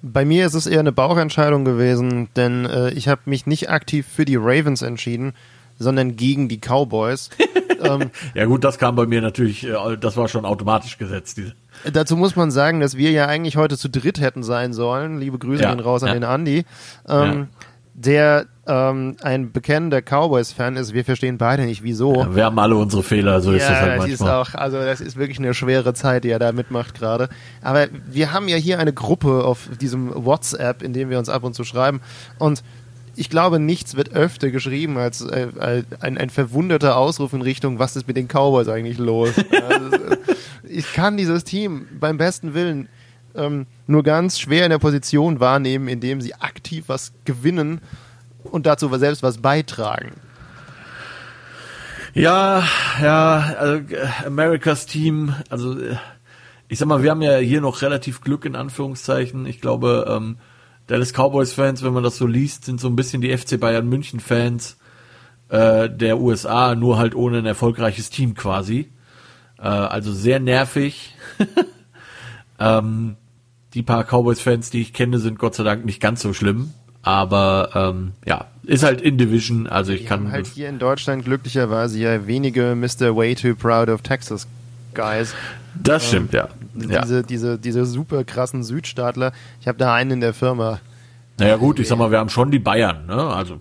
Bei 0.02 0.26
mir 0.26 0.46
ist 0.46 0.54
es 0.54 0.68
eher 0.68 0.80
eine 0.80 0.92
Bauchentscheidung 0.92 1.66
gewesen, 1.66 2.30
denn 2.36 2.66
äh, 2.66 2.92
ich 2.92 3.08
habe 3.08 3.22
mich 3.26 3.48
nicht 3.48 3.70
aktiv 3.70 4.06
für 4.08 4.26
die 4.26 4.36
Ravens 4.36 4.82
entschieden, 4.82 5.34
sondern 5.80 6.16
gegen 6.16 6.48
die 6.50 6.60
Cowboys. 6.60 7.30
ähm, 7.82 8.12
ja 8.36 8.46
gut, 8.46 8.64
das 8.64 8.78
kam 8.78 8.96
bei 8.96 9.08
mir 9.08 9.22
natürlich, 9.22 9.66
äh, 9.66 9.98
das 10.00 10.16
war 10.18 10.28
schon 10.28 10.46
automatisch 10.46 10.98
gesetzt. 10.98 11.38
Diese. 11.38 11.54
Dazu 11.92 12.16
muss 12.16 12.36
man 12.36 12.52
sagen, 12.52 12.80
dass 12.80 12.96
wir 12.96 13.12
ja 13.12 13.28
eigentlich 13.28 13.58
heute 13.58 13.78
zu 13.78 13.90
dritt 13.90 14.20
hätten 14.20 14.44
sein 14.44 14.74
sollen. 14.74 15.20
Liebe 15.20 15.40
Grüße 15.40 15.64
ja, 15.64 15.72
gehen 15.72 15.80
raus 15.80 16.04
an 16.04 16.10
ja. 16.10 16.14
den 16.14 16.24
Andi. 16.24 16.66
Ähm, 17.08 17.40
ja. 17.40 17.48
Der 17.94 18.46
ähm, 18.68 19.16
ein 19.22 19.52
bekennender 19.52 20.02
Cowboys-Fan 20.02 20.76
ist. 20.76 20.94
Wir 20.94 21.06
verstehen 21.06 21.38
beide 21.38 21.66
nicht, 21.66 21.84
wieso. 21.84 22.16
Ja, 22.16 22.36
wir 22.36 22.46
haben 22.46 22.60
alle 22.60 22.76
unsere 22.76 23.02
Fehler, 23.02 23.42
so 23.42 23.52
ja, 23.52 23.58
ist 23.58 23.70
das 23.70 23.80
halt 23.80 23.98
manchmal. 23.98 24.10
Ist 24.10 24.22
auch, 24.22 24.54
also 24.56 24.78
das 24.78 25.02
ist 25.02 25.16
wirklich 25.16 25.40
eine 25.40 25.54
schwere 25.54 25.94
Zeit, 25.94 26.24
die 26.24 26.30
er 26.30 26.40
da 26.40 26.52
mitmacht 26.52 26.94
gerade. 26.94 27.30
Aber 27.62 27.88
wir 28.06 28.34
haben 28.34 28.48
ja 28.48 28.58
hier 28.58 28.80
eine 28.80 28.94
Gruppe 28.94 29.46
auf 29.46 29.70
diesem 29.80 30.12
WhatsApp, 30.14 30.84
in 30.84 30.94
dem 30.94 31.10
wir 31.10 31.18
uns 31.18 31.30
ab 31.30 31.44
und 31.44 31.54
zu 31.54 31.64
schreiben. 31.64 32.02
Und 32.40 32.64
ich 33.16 33.30
glaube, 33.30 33.60
nichts 33.60 33.96
wird 33.96 34.14
öfter 34.14 34.52
geschrieben 34.52 34.98
als 34.98 35.22
äh, 35.22 35.48
ein, 36.00 36.18
ein 36.18 36.30
verwunderter 36.30 36.98
Ausruf 36.98 37.34
in 37.34 37.42
Richtung, 37.42 37.80
was 37.80 37.96
ist 37.96 38.08
mit 38.08 38.18
den 38.18 38.28
Cowboys 38.28 38.68
eigentlich 38.68 38.98
los? 38.98 39.32
also, 39.70 40.18
ich 40.64 40.94
kann 40.94 41.18
dieses 41.18 41.44
Team 41.44 41.88
beim 42.00 42.18
besten 42.18 42.54
Willen 42.54 42.90
ähm, 43.34 43.66
nur 43.88 44.04
ganz 44.04 44.40
schwer 44.40 44.66
in 44.66 44.72
der 44.72 44.78
Position 44.78 45.40
wahrnehmen, 45.40 45.88
in 45.88 46.00
dem 46.00 46.22
sie 46.22 46.36
aktiv 46.36 46.86
was 46.88 47.14
gewinnen 47.26 47.82
und 48.52 48.66
dazu 48.66 48.94
selbst 48.98 49.24
was 49.24 49.40
beitragen. 49.40 50.14
Ja, 52.14 52.64
ja, 53.02 53.56
also 53.60 53.82
Americas 54.26 54.88
Team, 54.88 55.36
also 55.50 55.80
äh, 55.80 55.98
ich 56.68 56.80
sag 56.80 56.88
mal, 56.88 57.04
wir 57.04 57.12
haben 57.12 57.22
ja 57.22 57.38
hier 57.38 57.62
noch 57.62 57.82
relativ 57.82 58.22
Glück 58.22 58.44
in 58.46 58.56
Anführungszeichen. 58.56 59.46
Ich 59.46 59.62
glaube, 59.62 60.06
ähm, 60.10 60.38
Dallas 60.88 61.14
Cowboys 61.14 61.54
Fans, 61.54 61.84
wenn 61.84 61.94
man 61.94 62.04
das 62.04 62.18
so 62.18 62.26
liest, 62.26 62.66
sind 62.66 62.80
so 62.80 62.88
ein 62.88 62.96
bisschen 62.96 63.22
die 63.22 63.36
FC 63.36 63.60
Bayern 63.60 63.88
München 63.88 64.20
Fans 64.20 64.78
äh, 65.50 65.90
der 65.90 66.20
USA, 66.20 66.76
nur 66.76 66.98
halt 66.98 67.16
ohne 67.16 67.38
ein 67.40 67.46
erfolgreiches 67.46 68.10
Team 68.10 68.34
quasi. 68.36 68.92
Äh, 69.60 69.68
also 69.68 70.12
sehr 70.12 70.40
nervig. 70.40 71.16
ähm, 72.60 73.16
die 73.74 73.84
paar 73.84 74.04
Cowboys 74.04 74.42
Fans, 74.42 74.70
die 74.70 74.82
ich 74.82 74.94
kenne, 74.94 75.20
sind 75.20 75.40
Gott 75.40 75.56
sei 75.56 75.64
Dank 75.64 75.86
nicht 75.86 76.02
ganz 76.02 76.22
so 76.22 76.34
schlimm. 76.34 76.74
Aber 77.08 77.70
ähm, 77.74 78.12
ja, 78.26 78.48
ist 78.64 78.84
halt 78.84 79.00
in 79.00 79.18
Division, 79.18 79.66
also 79.66 79.94
ich 79.94 80.02
Wir 80.02 80.08
kann. 80.10 80.26
Haben 80.26 80.32
halt 80.34 80.48
hier 80.48 80.68
in 80.68 80.78
Deutschland 80.78 81.24
glücklicherweise 81.24 81.98
ja 81.98 82.28
wenige 82.28 82.76
Mr. 82.76 83.16
Way 83.16 83.36
Too 83.36 83.56
Proud 83.56 83.88
of 83.88 84.02
Texas 84.02 84.46
Guys. 84.94 85.34
Das 85.74 86.04
ähm, 86.04 86.10
stimmt, 86.10 86.34
ja. 86.34 86.50
Diese, 86.74 87.16
ja. 87.16 87.22
diese, 87.22 87.58
diese 87.58 87.86
super 87.86 88.26
krassen 88.26 88.62
Südstaatler. 88.62 89.32
Ich 89.62 89.70
habe 89.70 89.78
da 89.78 89.94
einen 89.94 90.12
in 90.12 90.20
der 90.20 90.34
Firma. 90.34 90.82
Naja 91.38 91.56
gut, 91.56 91.80
ich 91.80 91.88
sag 91.88 91.98
mal, 91.98 92.12
wir 92.12 92.20
haben 92.20 92.30
schon 92.30 92.52
die 92.52 92.60
Bayern, 92.60 93.06
ne? 93.06 93.14
Also. 93.16 93.58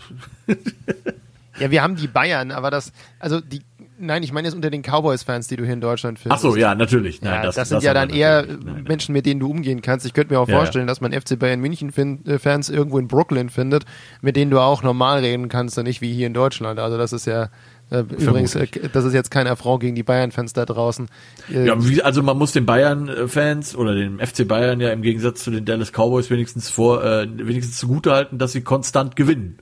ja, 1.60 1.70
wir 1.70 1.82
haben 1.84 1.94
die 1.94 2.08
Bayern, 2.08 2.50
aber 2.50 2.72
das, 2.72 2.92
also 3.20 3.40
die 3.40 3.62
Nein, 3.98 4.22
ich 4.22 4.32
meine 4.32 4.46
jetzt 4.46 4.54
unter 4.54 4.70
den 4.70 4.82
Cowboys-Fans, 4.82 5.48
die 5.48 5.56
du 5.56 5.64
hier 5.64 5.72
in 5.72 5.80
Deutschland 5.80 6.18
findest. 6.18 6.44
Ach 6.44 6.50
so, 6.50 6.56
ja, 6.56 6.74
natürlich. 6.74 7.22
Nein, 7.22 7.34
ja, 7.34 7.42
das, 7.42 7.54
das, 7.54 7.68
sind 7.68 7.76
das 7.76 7.84
ja 7.84 7.94
dann 7.94 8.10
eher 8.10 8.44
nein, 8.46 8.84
Menschen, 8.86 9.12
mit 9.12 9.26
denen 9.26 9.40
du 9.40 9.50
umgehen 9.50 9.82
kannst. 9.82 10.04
Ich 10.04 10.12
könnte 10.12 10.34
mir 10.34 10.40
auch 10.40 10.48
ja, 10.48 10.56
vorstellen, 10.56 10.86
dass 10.86 11.00
man 11.00 11.12
FC 11.12 11.38
Bayern 11.38 11.60
München-Fans 11.60 12.68
äh, 12.68 12.74
irgendwo 12.74 12.98
in 12.98 13.08
Brooklyn 13.08 13.48
findet, 13.48 13.84
mit 14.20 14.36
denen 14.36 14.50
du 14.50 14.60
auch 14.60 14.82
normal 14.82 15.20
reden 15.20 15.48
kannst 15.48 15.78
und 15.78 15.84
nicht 15.84 16.00
wie 16.00 16.12
hier 16.12 16.26
in 16.26 16.34
Deutschland. 16.34 16.78
Also 16.78 16.98
das 16.98 17.12
ist 17.12 17.26
ja 17.26 17.48
äh, 17.90 18.00
übrigens, 18.00 18.54
äh, 18.54 18.66
das 18.92 19.04
ist 19.04 19.14
jetzt 19.14 19.30
kein 19.30 19.46
Affront 19.46 19.80
gegen 19.80 19.94
die 19.94 20.02
Bayern-Fans 20.02 20.52
da 20.52 20.64
draußen. 20.64 21.08
Äh, 21.52 21.66
ja, 21.66 21.88
wie, 21.88 22.02
also 22.02 22.22
man 22.22 22.36
muss 22.36 22.52
den 22.52 22.66
Bayern-Fans 22.66 23.76
oder 23.76 23.94
dem 23.94 24.18
FC 24.18 24.46
Bayern 24.46 24.80
ja 24.80 24.90
im 24.90 25.02
Gegensatz 25.02 25.44
zu 25.44 25.50
den 25.50 25.64
Dallas 25.64 25.92
Cowboys 25.92 26.28
wenigstens 26.28 26.68
vor, 26.68 27.04
äh, 27.04 27.26
wenigstens 27.30 27.78
zugutehalten, 27.78 28.38
dass 28.38 28.52
sie 28.52 28.62
konstant 28.62 29.14
gewinnen. 29.16 29.58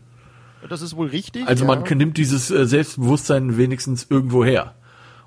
Das 0.69 0.83
ist 0.83 0.97
wohl 0.97 1.09
richtig. 1.09 1.47
Also 1.47 1.65
man 1.65 1.83
nimmt 1.83 2.17
dieses 2.17 2.51
äh, 2.51 2.67
Selbstbewusstsein 2.67 3.57
wenigstens 3.57 4.07
irgendwo 4.09 4.45
her. 4.45 4.75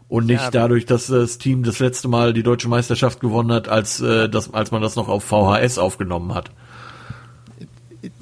Und 0.09 0.25
nicht 0.25 0.41
ja, 0.41 0.51
dadurch, 0.51 0.85
dass 0.85 1.07
das 1.07 1.38
Team 1.38 1.63
das 1.63 1.79
letzte 1.79 2.07
Mal 2.07 2.33
die 2.33 2.43
deutsche 2.43 2.69
Meisterschaft 2.69 3.19
gewonnen 3.19 3.51
hat, 3.51 3.67
als, 3.67 3.99
äh, 3.99 4.29
das, 4.29 4.53
als 4.53 4.71
man 4.71 4.81
das 4.81 4.95
noch 4.95 5.09
auf 5.09 5.23
VHS 5.25 5.77
aufgenommen 5.77 6.33
hat. 6.33 6.49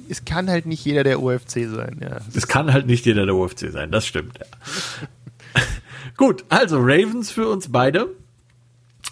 Es 0.10 0.26
kann 0.26 0.50
halt 0.50 0.66
nicht 0.66 0.84
jeder 0.84 1.04
der 1.04 1.22
UFC 1.22 1.68
sein, 1.68 2.00
ja. 2.02 2.18
Es 2.34 2.48
kann 2.48 2.74
halt 2.74 2.88
nicht 2.88 3.06
jeder 3.06 3.26
der 3.26 3.36
UFC 3.36 3.72
sein, 3.72 3.92
das 3.92 4.06
stimmt, 4.06 4.40
ja. 4.40 4.46
Gut, 6.18 6.46
also 6.50 6.78
Ravens 6.80 7.30
für 7.30 7.48
uns 7.48 7.72
beide. 7.72 8.08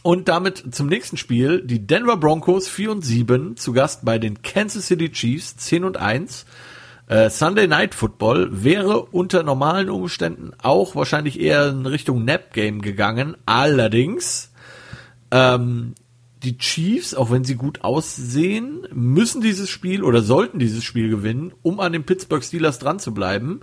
Und 0.02 0.28
damit 0.28 0.76
zum 0.76 0.88
nächsten 0.88 1.18
Spiel. 1.18 1.62
Die 1.62 1.86
Denver 1.86 2.18
Broncos 2.18 2.68
4 2.68 2.92
und 2.92 3.06
7 3.06 3.56
zu 3.56 3.72
Gast 3.72 4.04
bei 4.04 4.20
den 4.20 4.42
Kansas 4.42 4.88
City 4.88 5.10
Chiefs 5.12 5.56
10 5.58 5.86
und 5.86 5.98
1. 5.98 6.46
Äh, 7.14 7.30
Sunday 7.30 7.68
Night 7.68 7.94
Football 7.94 8.64
wäre 8.64 9.04
unter 9.04 9.44
normalen 9.44 9.92
Umständen 9.92 10.52
auch 10.58 10.96
wahrscheinlich 10.96 11.40
eher 11.40 11.70
in 11.70 11.86
Richtung 11.86 12.26
Nap 12.26 12.54
Game 12.54 12.82
gegangen. 12.82 13.38
Allerdings 13.46 14.52
ähm, 15.30 15.94
die 16.42 16.58
Chiefs, 16.58 17.14
auch 17.14 17.30
wenn 17.30 17.44
sie 17.44 17.54
gut 17.54 17.84
aussehen, 17.84 18.88
müssen 18.92 19.42
dieses 19.42 19.70
Spiel 19.70 20.02
oder 20.02 20.24
sollten 20.24 20.58
dieses 20.58 20.84
Spiel 20.84 21.08
gewinnen, 21.08 21.54
um 21.62 21.80
an 21.80 21.94
den 21.94 22.04
Pittsburgh 22.04 22.44
Steelers 22.44 22.80
dran 22.80 22.98
zu 22.98 23.14
bleiben. 23.14 23.60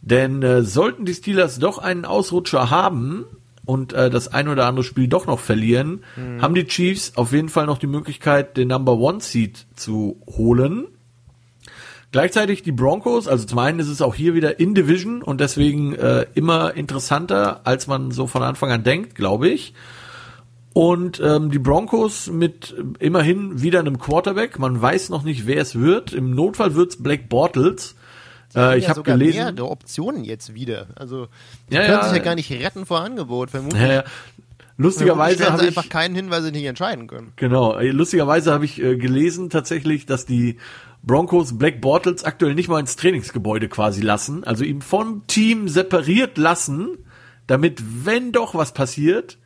Denn 0.00 0.42
äh, 0.42 0.64
sollten 0.64 1.04
die 1.04 1.14
Steelers 1.14 1.60
doch 1.60 1.78
einen 1.78 2.04
Ausrutscher 2.04 2.68
haben 2.70 3.26
und 3.64 3.92
äh, 3.92 4.10
das 4.10 4.26
ein 4.26 4.48
oder 4.48 4.66
andere 4.66 4.82
Spiel 4.82 5.06
doch 5.06 5.26
noch 5.26 5.38
verlieren, 5.38 6.02
mhm. 6.16 6.42
haben 6.42 6.56
die 6.56 6.66
Chiefs 6.66 7.12
auf 7.14 7.30
jeden 7.30 7.48
Fall 7.48 7.66
noch 7.66 7.78
die 7.78 7.86
Möglichkeit, 7.86 8.56
den 8.56 8.66
Number 8.66 8.98
One 8.98 9.20
Seed 9.20 9.66
zu 9.76 10.20
holen. 10.26 10.88
Gleichzeitig 12.12 12.62
die 12.62 12.72
Broncos, 12.72 13.26
also 13.26 13.46
zum 13.46 13.58
einen 13.58 13.78
ist 13.78 13.88
es 13.88 14.02
auch 14.02 14.14
hier 14.14 14.34
wieder 14.34 14.60
in 14.60 14.74
Division 14.74 15.22
und 15.22 15.40
deswegen 15.40 15.94
äh, 15.94 16.26
immer 16.34 16.74
interessanter, 16.74 17.62
als 17.64 17.86
man 17.86 18.10
so 18.10 18.26
von 18.26 18.42
Anfang 18.42 18.70
an 18.70 18.84
denkt, 18.84 19.14
glaube 19.14 19.48
ich. 19.48 19.72
Und 20.74 21.20
ähm, 21.24 21.50
die 21.50 21.58
Broncos 21.58 22.28
mit 22.28 22.74
immerhin 22.98 23.62
wieder 23.62 23.80
einem 23.80 23.98
Quarterback. 23.98 24.58
Man 24.58 24.80
weiß 24.80 25.08
noch 25.08 25.22
nicht, 25.22 25.46
wer 25.46 25.60
es 25.62 25.74
wird. 25.78 26.12
Im 26.12 26.34
Notfall 26.34 26.74
wird's 26.74 27.02
Black 27.02 27.30
Bortles. 27.30 27.94
Äh, 28.54 28.78
ich 28.78 28.84
ja 28.84 28.90
habe 28.90 29.02
gelesen. 29.02 29.38
Mehrere 29.38 29.70
Optionen 29.70 30.24
jetzt 30.24 30.54
wieder. 30.54 30.88
Also 30.96 31.28
die 31.70 31.74
ja, 31.74 31.80
können 31.82 31.92
ja, 31.94 32.04
sich 32.04 32.18
ja 32.18 32.22
gar 32.22 32.34
nicht 32.34 32.50
retten 32.50 32.84
vor 32.84 33.00
Angebot, 33.00 33.50
vermutlich. 33.50 33.80
Ja, 33.80 33.92
ja. 33.92 34.04
Lustigerweise 34.78 35.50
habe 35.50 35.62
ich 35.62 35.68
einfach 35.68 35.88
keinen 35.88 36.14
hin, 36.14 36.30
weil 36.30 36.42
sie 36.42 36.50
nicht 36.50 36.64
entscheiden 36.64 37.06
können. 37.06 37.32
Genau. 37.36 37.78
Lustigerweise 37.80 38.52
habe 38.52 38.64
ich 38.64 38.82
äh, 38.82 38.96
gelesen 38.96 39.50
tatsächlich, 39.50 40.06
dass 40.06 40.26
die 40.26 40.58
Broncos 41.02 41.58
Black 41.58 41.80
Bortles 41.80 42.24
aktuell 42.24 42.54
nicht 42.54 42.68
mal 42.68 42.78
ins 42.78 42.96
Trainingsgebäude 42.96 43.68
quasi 43.68 44.00
lassen, 44.00 44.44
also 44.44 44.64
ihm 44.64 44.80
vom 44.80 45.26
Team 45.26 45.68
separiert 45.68 46.38
lassen, 46.38 46.98
damit, 47.46 47.82
wenn 48.04 48.30
doch 48.30 48.54
was 48.54 48.72
passiert, 48.72 49.38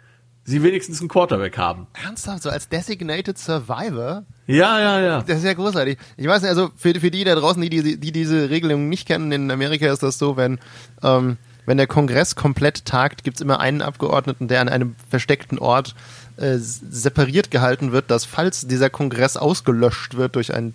sie 0.45 0.63
wenigstens 0.63 1.01
einen 1.01 1.09
Quarterback 1.09 1.59
haben. 1.59 1.87
Ernsthaft, 2.05 2.43
so 2.43 2.51
als 2.51 2.69
Designated 2.69 3.39
Survivor? 3.39 4.25
Ja, 4.47 4.79
ja, 4.79 5.01
ja. 5.01 5.23
Das 5.23 5.39
ist 5.39 5.45
ja 5.45 5.55
großartig. 5.55 5.99
Ich 6.17 6.27
weiß 6.27 6.43
nicht, 6.43 6.51
also 6.51 6.71
für, 6.77 6.95
für 7.01 7.11
die 7.11 7.25
da 7.25 7.35
draußen, 7.35 7.61
die, 7.63 7.71
die, 7.71 7.99
die 7.99 8.13
diese 8.13 8.49
Regelung 8.49 8.89
nicht 8.89 9.09
kennen, 9.09 9.33
in 9.33 9.51
Amerika 9.51 9.91
ist 9.91 10.03
das 10.03 10.19
so, 10.19 10.37
wenn, 10.37 10.61
ähm, 11.03 11.39
wenn 11.65 11.79
der 11.79 11.89
Kongress 11.89 12.37
komplett 12.37 12.85
tagt, 12.85 13.25
gibt's 13.25 13.41
immer 13.41 13.61
einen 13.61 13.83
Abgeordneten, 13.83 14.47
der 14.47 14.61
an 14.61 14.69
einem 14.69 14.95
versteckten 15.09 15.59
Ort 15.59 15.97
äh, 16.37 16.59
separiert 16.59 17.51
gehalten 17.51 17.93
wird, 17.93 18.11
dass 18.11 18.25
falls 18.25 18.69
dieser 18.69 18.91
Kongress 18.91 19.37
ausgelöscht 19.37 20.17
wird 20.17 20.37
durch 20.37 20.55
einen 20.55 20.75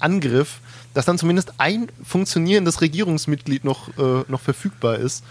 Angriff, 0.00 0.60
dass 0.94 1.04
dann 1.04 1.18
zumindest 1.18 1.54
ein 1.58 1.88
funktionierendes 2.02 2.80
Regierungsmitglied 2.80 3.64
noch, 3.64 3.88
äh, 3.98 4.24
noch 4.28 4.40
verfügbar 4.40 4.96
ist. 4.96 5.24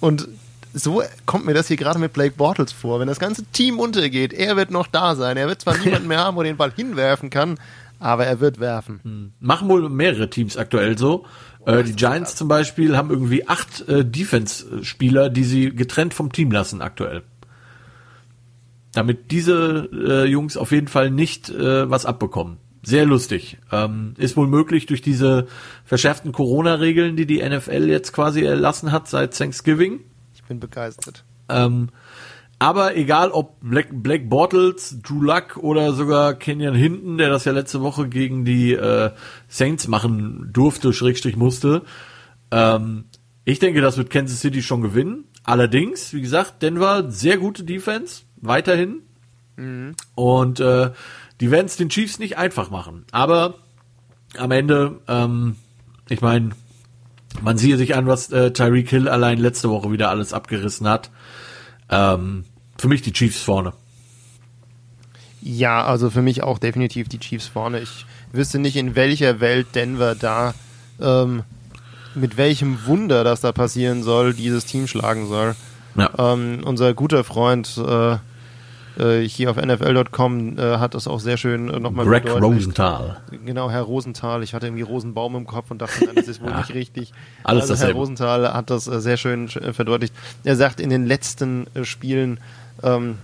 Und 0.00 0.28
so 0.72 1.02
kommt 1.24 1.46
mir 1.46 1.54
das 1.54 1.68
hier 1.68 1.76
gerade 1.76 1.98
mit 1.98 2.12
Blake 2.12 2.34
Bortles 2.36 2.72
vor. 2.72 3.00
Wenn 3.00 3.06
das 3.06 3.20
ganze 3.20 3.44
Team 3.46 3.78
untergeht, 3.78 4.32
er 4.32 4.56
wird 4.56 4.70
noch 4.70 4.86
da 4.86 5.14
sein. 5.14 5.36
Er 5.36 5.46
wird 5.46 5.60
zwar 5.60 5.78
niemanden 5.84 6.08
mehr 6.08 6.18
haben, 6.18 6.36
wo 6.36 6.42
den 6.42 6.56
Ball 6.56 6.72
hinwerfen 6.74 7.30
kann, 7.30 7.58
aber 8.00 8.26
er 8.26 8.40
wird 8.40 8.60
werfen. 8.60 9.00
Hm. 9.02 9.32
Machen 9.40 9.68
wohl 9.68 9.88
mehrere 9.88 10.28
Teams 10.30 10.56
aktuell 10.56 10.98
so. 10.98 11.26
Äh, 11.64 11.84
die 11.84 11.94
Giants 11.94 12.36
zum 12.36 12.48
Beispiel 12.48 12.96
haben 12.96 13.10
irgendwie 13.10 13.48
acht 13.48 13.88
äh, 13.88 14.04
Defense-Spieler, 14.04 15.30
die 15.30 15.44
sie 15.44 15.70
getrennt 15.74 16.12
vom 16.12 16.32
Team 16.32 16.50
lassen 16.50 16.82
aktuell. 16.82 17.22
Damit 18.92 19.30
diese 19.30 19.88
äh, 19.92 20.24
Jungs 20.24 20.56
auf 20.56 20.70
jeden 20.72 20.88
Fall 20.88 21.10
nicht 21.10 21.50
äh, 21.50 21.88
was 21.88 22.04
abbekommen 22.06 22.58
sehr 22.84 23.06
lustig. 23.06 23.58
Ähm, 23.72 24.14
ist 24.16 24.36
wohl 24.36 24.46
möglich 24.46 24.86
durch 24.86 25.02
diese 25.02 25.46
verschärften 25.84 26.32
Corona-Regeln, 26.32 27.16
die 27.16 27.26
die 27.26 27.42
NFL 27.42 27.88
jetzt 27.88 28.12
quasi 28.12 28.42
erlassen 28.42 28.92
hat 28.92 29.08
seit 29.08 29.36
Thanksgiving. 29.36 30.00
Ich 30.34 30.44
bin 30.44 30.60
begeistert. 30.60 31.24
Ähm, 31.48 31.90
aber 32.58 32.96
egal 32.96 33.30
ob 33.30 33.60
Black, 33.60 33.88
Black 33.90 34.28
Bortles, 34.28 35.00
Drew 35.02 35.22
Luck 35.22 35.56
oder 35.56 35.92
sogar 35.92 36.34
Kenyon 36.34 36.74
Hinton, 36.74 37.18
der 37.18 37.28
das 37.28 37.44
ja 37.44 37.52
letzte 37.52 37.80
Woche 37.82 38.08
gegen 38.08 38.44
die 38.44 38.72
äh, 38.72 39.10
Saints 39.48 39.88
machen 39.88 40.50
durfte, 40.52 40.92
Schrägstrich 40.92 41.36
musste. 41.36 41.82
Ähm, 42.50 43.04
ich 43.44 43.58
denke, 43.58 43.80
das 43.80 43.98
wird 43.98 44.10
Kansas 44.10 44.40
City 44.40 44.62
schon 44.62 44.80
gewinnen. 44.80 45.24
Allerdings, 45.42 46.14
wie 46.14 46.22
gesagt, 46.22 46.62
Denver, 46.62 47.10
sehr 47.10 47.36
gute 47.36 47.64
Defense, 47.64 48.22
weiterhin. 48.36 49.02
Mhm. 49.56 49.94
Und 50.14 50.60
äh, 50.60 50.90
die 51.40 51.50
werden 51.50 51.66
es 51.66 51.76
den 51.76 51.88
Chiefs 51.88 52.18
nicht 52.18 52.38
einfach 52.38 52.70
machen. 52.70 53.04
Aber 53.10 53.54
am 54.38 54.50
Ende, 54.50 55.00
ähm, 55.08 55.56
ich 56.08 56.20
meine, 56.20 56.50
man 57.42 57.58
sieht 57.58 57.78
sich 57.78 57.94
an, 57.96 58.06
was 58.06 58.30
äh, 58.30 58.52
Tyreek 58.52 58.88
Hill 58.88 59.08
allein 59.08 59.38
letzte 59.38 59.70
Woche 59.70 59.90
wieder 59.90 60.10
alles 60.10 60.32
abgerissen 60.32 60.88
hat. 60.88 61.10
Ähm, 61.90 62.44
für 62.78 62.88
mich 62.88 63.02
die 63.02 63.12
Chiefs 63.12 63.42
vorne. 63.42 63.72
Ja, 65.40 65.84
also 65.84 66.10
für 66.10 66.22
mich 66.22 66.42
auch 66.42 66.58
definitiv 66.58 67.08
die 67.08 67.18
Chiefs 67.18 67.46
vorne. 67.46 67.80
Ich 67.80 68.06
wüsste 68.32 68.58
nicht, 68.58 68.76
in 68.76 68.96
welcher 68.96 69.40
Welt 69.40 69.74
Denver 69.74 70.14
da, 70.14 70.54
ähm, 71.00 71.42
mit 72.14 72.36
welchem 72.36 72.86
Wunder 72.86 73.24
das 73.24 73.40
da 73.40 73.52
passieren 73.52 74.02
soll, 74.02 74.32
dieses 74.32 74.64
Team 74.64 74.86
schlagen 74.86 75.26
soll. 75.28 75.54
Ja. 75.96 76.10
Ähm, 76.16 76.62
unser 76.64 76.94
guter 76.94 77.24
Freund 77.24 77.76
äh, 77.76 78.16
hier 78.96 79.50
auf 79.50 79.56
NFL.com 79.56 80.58
äh, 80.58 80.78
hat 80.78 80.94
das 80.94 81.08
auch 81.08 81.18
sehr 81.18 81.36
schön 81.36 81.68
äh, 81.68 81.80
nochmal 81.80 82.06
Greg 82.06 82.30
Rosenthal. 82.30 83.16
Genau, 83.44 83.68
Herr 83.68 83.82
Rosenthal. 83.82 84.44
Ich 84.44 84.54
hatte 84.54 84.66
irgendwie 84.66 84.82
Rosenbaum 84.82 85.34
im 85.34 85.46
Kopf 85.46 85.70
und 85.70 85.82
dachte, 85.82 86.04
nein, 86.04 86.14
das 86.14 86.28
ist 86.28 86.40
wohl 86.40 86.50
ja. 86.50 86.58
nicht 86.58 86.74
richtig. 86.74 87.12
Alles 87.42 87.62
also 87.62 87.74
dasselbe. 87.74 87.94
Herr 87.94 88.00
Rosenthal 88.00 88.54
hat 88.54 88.70
das 88.70 88.86
äh, 88.86 89.00
sehr 89.00 89.16
schön 89.16 89.48
äh, 89.48 89.72
verdeutlicht. 89.72 90.14
Er 90.44 90.54
sagt, 90.54 90.80
in 90.80 90.90
den 90.90 91.06
letzten 91.06 91.66
äh, 91.74 91.84
Spielen, 91.84 92.38
ähm, 92.84 93.18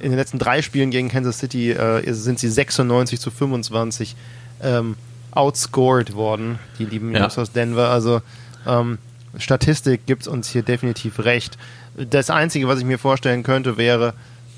in 0.00 0.10
den 0.10 0.18
letzten 0.18 0.38
drei 0.38 0.60
Spielen 0.60 0.90
gegen 0.90 1.08
Kansas 1.08 1.38
City 1.38 1.70
äh, 1.72 2.12
sind 2.12 2.38
sie 2.38 2.48
96 2.48 3.18
zu 3.18 3.30
25 3.30 4.16
ähm, 4.62 4.96
outscored 5.30 6.14
worden, 6.14 6.58
die 6.78 6.84
lieben 6.84 7.12
ja. 7.12 7.20
Jungs 7.20 7.38
aus 7.38 7.50
Denver. 7.50 7.88
Also 7.88 8.20
ähm, 8.66 8.98
Statistik 9.38 10.06
gibt 10.06 10.26
uns 10.28 10.50
hier 10.50 10.62
definitiv 10.62 11.20
recht. 11.20 11.56
Das 11.96 12.30
Einzige, 12.30 12.68
was 12.68 12.78
ich 12.78 12.84
mir 12.84 12.98
vorstellen 12.98 13.42
könnte, 13.42 13.76
wäre, 13.76 14.14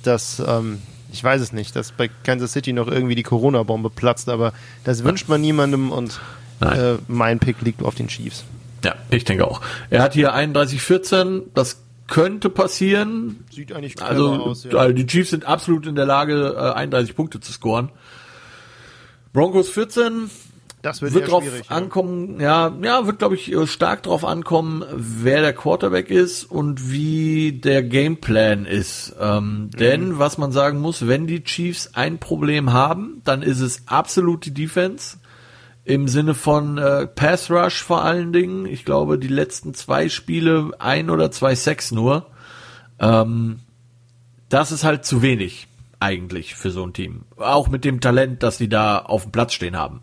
dass, 0.06 0.42
ähm, 0.46 0.82
ich 1.12 1.22
weiß 1.22 1.40
es 1.40 1.52
nicht, 1.52 1.76
dass 1.76 1.92
bei 1.92 2.08
Kansas 2.24 2.52
City 2.52 2.72
noch 2.72 2.88
irgendwie 2.88 3.14
die 3.14 3.22
Corona-Bombe 3.22 3.90
platzt, 3.90 4.28
aber 4.28 4.52
das 4.84 5.04
wünscht 5.04 5.28
man 5.28 5.40
niemandem 5.40 5.92
und 5.92 6.20
äh, 6.60 6.94
mein 7.08 7.38
Pick 7.38 7.60
liegt 7.62 7.82
auf 7.82 7.94
den 7.94 8.08
Chiefs. 8.08 8.44
Ja, 8.84 8.94
ich 9.10 9.24
denke 9.24 9.46
auch. 9.46 9.60
Er 9.90 10.02
hat 10.02 10.14
hier 10.14 10.34
31-14, 10.34 11.42
das 11.54 11.82
könnte 12.06 12.50
passieren. 12.50 13.44
Sieht 13.50 13.72
eigentlich 13.72 14.00
also, 14.00 14.32
aus. 14.32 14.64
Ja. 14.64 14.78
Also 14.78 14.92
die 14.92 15.06
Chiefs 15.06 15.30
sind 15.30 15.44
absolut 15.44 15.86
in 15.86 15.96
der 15.96 16.06
Lage, 16.06 16.54
äh, 16.56 16.72
31 16.72 17.16
Punkte 17.16 17.40
zu 17.40 17.52
scoren. 17.52 17.90
Broncos 19.32 19.68
14, 19.70 20.30
das 20.86 21.02
wird, 21.02 21.14
wird 21.14 21.30
drauf 21.30 21.44
ankommen, 21.68 22.38
ja, 22.40 22.72
ja, 22.80 23.06
wird 23.06 23.18
glaube 23.18 23.34
ich 23.34 23.52
äh, 23.52 23.66
stark 23.66 24.04
drauf 24.04 24.24
ankommen, 24.24 24.84
wer 24.94 25.40
der 25.40 25.52
Quarterback 25.52 26.10
ist 26.10 26.44
und 26.44 26.92
wie 26.92 27.52
der 27.52 27.82
Gameplan 27.82 28.66
ist. 28.66 29.14
Ähm, 29.20 29.62
mhm. 29.64 29.70
Denn 29.72 30.18
was 30.20 30.38
man 30.38 30.52
sagen 30.52 30.80
muss, 30.80 31.08
wenn 31.08 31.26
die 31.26 31.42
Chiefs 31.42 31.90
ein 31.94 32.18
Problem 32.18 32.72
haben, 32.72 33.20
dann 33.24 33.42
ist 33.42 33.60
es 33.60 33.82
absolut 33.86 34.46
die 34.46 34.54
Defense 34.54 35.16
im 35.84 36.06
Sinne 36.06 36.34
von 36.34 36.78
äh, 36.78 37.08
Pass 37.08 37.50
Rush 37.50 37.82
vor 37.82 38.04
allen 38.04 38.32
Dingen. 38.32 38.64
Ich 38.64 38.84
glaube, 38.84 39.18
die 39.18 39.26
letzten 39.26 39.74
zwei 39.74 40.08
Spiele 40.08 40.70
ein 40.78 41.10
oder 41.10 41.32
zwei 41.32 41.56
Sacks 41.56 41.90
nur. 41.90 42.26
Ähm, 43.00 43.58
das 44.48 44.70
ist 44.70 44.84
halt 44.84 45.04
zu 45.04 45.20
wenig 45.20 45.66
eigentlich 45.98 46.54
für 46.54 46.70
so 46.70 46.84
ein 46.86 46.92
Team. 46.92 47.24
Auch 47.36 47.68
mit 47.68 47.84
dem 47.84 48.00
Talent, 48.00 48.44
das 48.44 48.58
die 48.58 48.68
da 48.68 49.00
auf 49.00 49.24
dem 49.24 49.32
Platz 49.32 49.52
stehen 49.52 49.76
haben 49.76 50.02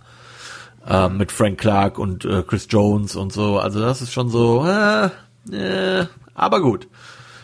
äh, 0.88 1.10
mit 1.10 1.32
Frank 1.32 1.60
Clark 1.60 2.00
und 2.00 2.26
äh, 2.26 2.44
Chris 2.44 2.68
Jones 2.70 3.16
und 3.16 3.32
so. 3.34 3.60
Also 3.60 3.80
das 3.80 4.02
ist 4.02 4.12
schon 4.12 4.30
so, 4.30 4.66
äh, 4.66 5.10
äh, 5.52 6.06
aber 6.34 6.62
gut. 6.62 6.88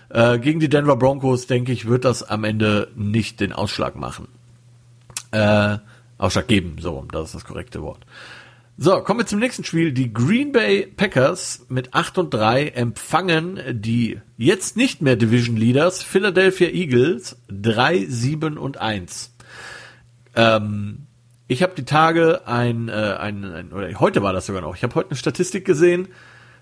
Äh, 0.09 0.39
gegen 0.39 0.59
die 0.59 0.69
Denver 0.69 0.95
Broncos, 0.95 1.47
denke 1.47 1.71
ich, 1.71 1.87
wird 1.87 2.03
das 2.03 2.23
am 2.23 2.43
Ende 2.43 2.91
nicht 2.95 3.39
den 3.39 3.53
Ausschlag 3.53 3.95
machen. 3.95 4.27
Äh, 5.31 5.77
Ausschlag 6.17 6.47
geben, 6.47 6.77
so, 6.79 7.05
das 7.11 7.27
ist 7.27 7.35
das 7.35 7.45
korrekte 7.45 7.81
Wort. 7.81 8.05
So, 8.81 9.01
kommen 9.01 9.19
wir 9.19 9.25
zum 9.25 9.39
nächsten 9.39 9.65
Spiel. 9.65 9.91
Die 9.91 10.13
Green 10.13 10.53
Bay 10.53 10.87
Packers 10.87 11.65
mit 11.67 11.93
8 11.93 12.17
und 12.17 12.33
3 12.33 12.69
empfangen 12.69 13.59
die 13.71 14.19
jetzt 14.37 14.77
nicht 14.77 15.01
mehr 15.01 15.17
Division 15.17 15.57
Leaders 15.57 16.01
Philadelphia 16.01 16.69
Eagles 16.69 17.37
3, 17.49 18.05
7 18.07 18.57
und 18.57 18.77
1. 18.77 19.33
Ähm, 20.35 21.07
ich 21.49 21.63
habe 21.63 21.73
die 21.75 21.83
Tage 21.83 22.47
ein, 22.47 22.89
äh, 22.89 22.91
ein, 22.91 23.43
ein, 23.43 23.73
oder 23.73 23.91
heute 23.99 24.21
war 24.21 24.33
das 24.33 24.45
sogar 24.45 24.61
noch, 24.61 24.75
ich 24.75 24.83
habe 24.83 24.93
heute 24.95 25.09
eine 25.09 25.17
Statistik 25.17 25.65
gesehen, 25.65 26.07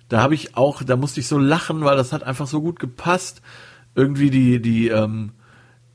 da 0.08 0.22
habe 0.22 0.34
ich 0.34 0.56
auch, 0.56 0.82
da 0.82 0.96
musste 0.96 1.20
ich 1.20 1.28
so 1.28 1.38
lachen, 1.38 1.84
weil 1.84 1.98
das 1.98 2.14
hat 2.14 2.24
einfach 2.24 2.48
so 2.48 2.62
gut 2.62 2.80
gepasst. 2.80 3.42
Irgendwie 3.96 4.30
die, 4.30 4.62
die, 4.62 4.88
ähm, 4.88 5.34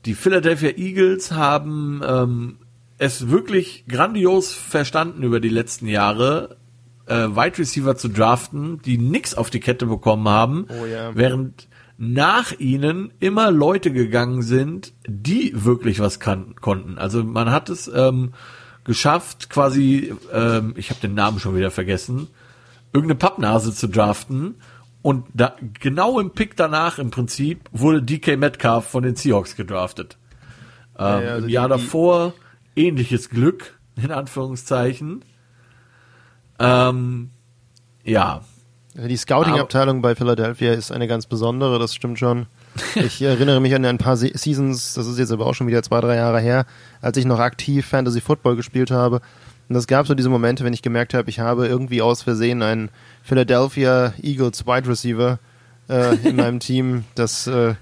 die 0.05 0.13
Philadelphia 0.13 0.77
Eagles 0.77 1.31
haben 1.31 2.03
ähm, 2.05 2.57
es 2.99 3.29
wirklich 3.29 3.85
grandios 3.87 4.53
verstanden 4.53 5.23
über 5.23 5.39
die 5.39 5.49
letzten 5.49 5.87
Jahre, 5.87 6.57
äh, 7.07 7.15
Wide 7.15 7.57
Receiver 7.57 7.95
zu 7.95 8.09
draften, 8.09 8.79
die 8.83 8.99
nix 8.99 9.33
auf 9.33 9.49
die 9.49 9.59
Kette 9.59 9.87
bekommen 9.87 10.29
haben, 10.29 10.67
oh, 10.69 10.85
ja. 10.85 11.15
während 11.15 11.67
nach 11.97 12.51
ihnen 12.59 13.11
immer 13.19 13.49
Leute 13.49 13.91
gegangen 13.91 14.43
sind, 14.43 14.93
die 15.07 15.51
wirklich 15.65 15.99
was 15.99 16.19
kann, 16.19 16.53
konnten. 16.61 16.99
Also 16.99 17.23
man 17.23 17.49
hat 17.49 17.71
es 17.71 17.87
ähm, 17.87 18.33
geschafft, 18.83 19.49
quasi, 19.49 20.13
ähm, 20.31 20.73
ich 20.77 20.89
habe 20.89 20.99
den 20.99 21.13
Namen 21.13 21.39
schon 21.39 21.55
wieder 21.55 21.71
vergessen, 21.71 22.27
irgendeine 22.93 23.17
Pappnase 23.17 23.73
zu 23.73 23.87
draften. 23.87 24.55
Und 25.01 25.25
da, 25.33 25.55
genau 25.79 26.19
im 26.19 26.31
Pick 26.31 26.55
danach 26.55 26.97
im 26.97 27.11
Prinzip 27.11 27.69
wurde 27.71 28.01
DK 28.01 28.37
Metcalf 28.37 28.85
von 28.87 29.03
den 29.03 29.15
Seahawks 29.15 29.55
gedraftet. 29.55 30.17
Ähm, 30.97 31.05
ja, 31.05 31.33
also 31.33 31.45
Im 31.45 31.49
Jahr 31.49 31.67
die, 31.67 31.71
davor 31.71 32.33
ähnliches 32.75 33.29
Glück, 33.29 33.77
in 34.01 34.11
Anführungszeichen. 34.11 35.25
Ähm, 36.59 37.31
ja. 38.03 38.41
Die 38.95 39.17
Scouting-Abteilung 39.17 40.01
bei 40.01 40.15
Philadelphia 40.15 40.73
ist 40.73 40.91
eine 40.91 41.07
ganz 41.07 41.25
besondere, 41.25 41.79
das 41.79 41.95
stimmt 41.95 42.19
schon. 42.19 42.45
Ich 42.95 43.21
erinnere 43.21 43.61
mich 43.61 43.73
an 43.75 43.85
ein 43.85 43.97
paar 43.97 44.17
Seasons, 44.17 44.93
das 44.93 45.07
ist 45.07 45.19
jetzt 45.19 45.31
aber 45.31 45.45
auch 45.45 45.53
schon 45.53 45.67
wieder 45.67 45.83
zwei, 45.83 46.01
drei 46.01 46.15
Jahre 46.15 46.39
her, 46.39 46.65
als 47.01 47.17
ich 47.17 47.25
noch 47.25 47.39
aktiv 47.39 47.85
Fantasy 47.85 48.21
Football 48.21 48.55
gespielt 48.55 48.91
habe. 48.91 49.21
Und 49.69 49.75
es 49.75 49.87
gab 49.87 50.07
so 50.07 50.13
diese 50.13 50.29
Momente, 50.29 50.63
wenn 50.63 50.73
ich 50.73 50.81
gemerkt 50.81 51.13
habe, 51.13 51.29
ich 51.29 51.39
habe 51.39 51.67
irgendwie 51.67 52.01
aus 52.01 52.21
Versehen 52.21 52.61
einen 52.61 52.89
Philadelphia 53.23 54.13
Eagles 54.21 54.65
Wide 54.65 54.87
Receiver 54.87 55.39
äh, 55.89 56.15
in 56.27 56.35
meinem 56.35 56.59
Team. 56.61 57.05
Das 57.15 57.47
äh, 57.47 57.75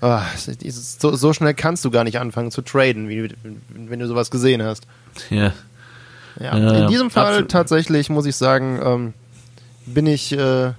oh, 0.00 0.20
so, 0.36 1.16
so, 1.16 1.32
schnell 1.32 1.54
kannst 1.54 1.84
du 1.84 1.90
gar 1.90 2.04
nicht 2.04 2.18
anfangen 2.18 2.50
zu 2.50 2.62
traden, 2.62 3.08
wie, 3.08 3.30
wenn 3.68 3.98
du 3.98 4.06
sowas 4.06 4.30
gesehen 4.30 4.62
hast. 4.62 4.86
Ja. 5.30 5.52
Ja, 6.40 6.56
ja 6.58 6.72
in 6.82 6.88
diesem 6.88 7.10
Fall 7.10 7.28
absolut. 7.28 7.50
tatsächlich 7.50 8.10
muss 8.10 8.26
ich 8.26 8.36
sagen, 8.36 8.80
ähm, 8.82 9.14
bin 9.86 10.06
ich 10.06 10.32
äh, 10.32 10.72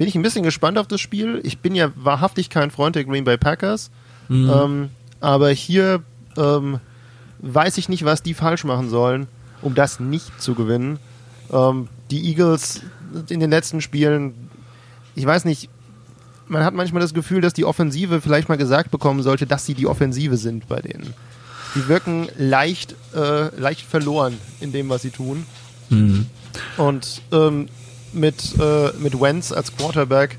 bin 0.00 0.08
ich 0.08 0.14
ein 0.14 0.22
bisschen 0.22 0.44
gespannt 0.44 0.78
auf 0.78 0.86
das 0.86 0.98
Spiel. 0.98 1.42
Ich 1.42 1.58
bin 1.58 1.74
ja 1.74 1.92
wahrhaftig 1.94 2.48
kein 2.48 2.70
Freund 2.70 2.96
der 2.96 3.04
Green 3.04 3.24
Bay 3.24 3.36
Packers. 3.36 3.90
Mhm. 4.30 4.50
Ähm, 4.50 4.90
aber 5.20 5.50
hier 5.50 6.02
ähm, 6.38 6.80
weiß 7.40 7.76
ich 7.76 7.90
nicht, 7.90 8.06
was 8.06 8.22
die 8.22 8.32
falsch 8.32 8.64
machen 8.64 8.88
sollen, 8.88 9.26
um 9.60 9.74
das 9.74 10.00
nicht 10.00 10.40
zu 10.40 10.54
gewinnen. 10.54 10.98
Ähm, 11.52 11.88
die 12.10 12.30
Eagles 12.30 12.80
in 13.28 13.40
den 13.40 13.50
letzten 13.50 13.82
Spielen, 13.82 14.32
ich 15.14 15.26
weiß 15.26 15.44
nicht, 15.44 15.68
man 16.48 16.64
hat 16.64 16.72
manchmal 16.72 17.02
das 17.02 17.12
Gefühl, 17.12 17.42
dass 17.42 17.52
die 17.52 17.66
Offensive 17.66 18.22
vielleicht 18.22 18.48
mal 18.48 18.56
gesagt 18.56 18.90
bekommen 18.90 19.22
sollte, 19.22 19.46
dass 19.46 19.66
sie 19.66 19.74
die 19.74 19.86
Offensive 19.86 20.38
sind 20.38 20.66
bei 20.66 20.80
denen. 20.80 21.12
Die 21.74 21.88
wirken 21.88 22.26
leicht, 22.38 22.94
äh, 23.14 23.54
leicht 23.54 23.82
verloren 23.82 24.38
in 24.60 24.72
dem, 24.72 24.88
was 24.88 25.02
sie 25.02 25.10
tun. 25.10 25.44
Mhm. 25.90 26.24
Und 26.78 27.20
ähm, 27.32 27.68
mit, 28.12 28.58
äh, 28.60 28.90
mit 28.98 29.20
Wentz 29.20 29.52
als 29.52 29.76
Quarterback 29.76 30.38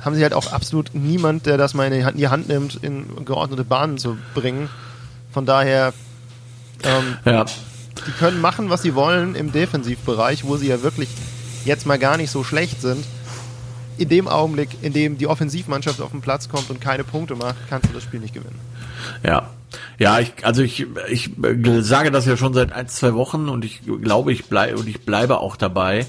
haben 0.00 0.14
sie 0.14 0.22
halt 0.22 0.34
auch 0.34 0.52
absolut 0.52 0.94
niemand, 0.94 1.46
der 1.46 1.56
das 1.56 1.74
mal 1.74 1.90
in 1.92 2.16
die 2.16 2.28
Hand 2.28 2.48
nimmt, 2.48 2.76
in 2.82 3.24
geordnete 3.24 3.64
Bahnen 3.64 3.98
zu 3.98 4.16
bringen. 4.34 4.68
Von 5.32 5.46
daher, 5.46 5.92
ähm, 6.84 7.16
ja. 7.24 7.44
die 8.06 8.12
können 8.12 8.40
machen, 8.40 8.70
was 8.70 8.82
sie 8.82 8.94
wollen 8.94 9.34
im 9.34 9.52
Defensivbereich, 9.52 10.44
wo 10.44 10.56
sie 10.56 10.68
ja 10.68 10.82
wirklich 10.82 11.08
jetzt 11.64 11.86
mal 11.86 11.98
gar 11.98 12.16
nicht 12.16 12.30
so 12.30 12.44
schlecht 12.44 12.80
sind. 12.80 13.04
in 13.98 14.08
dem 14.08 14.28
Augenblick, 14.28 14.68
in 14.82 14.92
dem 14.92 15.18
die 15.18 15.26
Offensivmannschaft 15.26 16.00
auf 16.00 16.10
den 16.10 16.20
Platz 16.20 16.48
kommt 16.48 16.70
und 16.70 16.80
keine 16.80 17.04
Punkte 17.04 17.34
macht, 17.34 17.56
kannst 17.68 17.88
du 17.88 17.94
das 17.94 18.02
Spiel 18.02 18.20
nicht 18.20 18.34
gewinnen. 18.34 18.58
Ja. 19.22 19.50
Ja, 19.98 20.20
ich, 20.20 20.32
also 20.42 20.62
ich, 20.62 20.86
ich 21.08 21.30
sage 21.80 22.10
das 22.10 22.26
ja 22.26 22.36
schon 22.36 22.54
seit 22.54 22.72
ein, 22.72 22.88
zwei 22.88 23.14
Wochen 23.14 23.48
und 23.48 23.64
ich 23.64 23.80
glaube, 24.02 24.32
ich 24.32 24.46
bleibe 24.46 24.76
und 24.78 24.88
ich 24.88 25.00
bleibe 25.00 25.38
auch 25.40 25.56
dabei. 25.56 26.06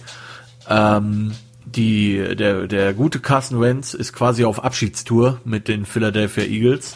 Ähm, 0.69 1.31
die, 1.65 2.35
der, 2.35 2.67
der 2.67 2.93
gute 2.93 3.19
Carson 3.19 3.59
Wentz 3.59 3.93
ist 3.93 4.13
quasi 4.13 4.45
auf 4.45 4.63
Abschiedstour 4.63 5.41
mit 5.43 5.67
den 5.67 5.85
Philadelphia 5.85 6.43
Eagles. 6.43 6.95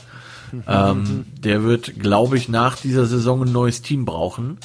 ähm, 0.67 1.25
der 1.37 1.63
wird, 1.63 1.99
glaube 1.99 2.37
ich, 2.37 2.49
nach 2.49 2.77
dieser 2.77 3.05
Saison 3.05 3.43
ein 3.43 3.51
neues 3.51 3.81
Team 3.81 4.05
brauchen. 4.05 4.57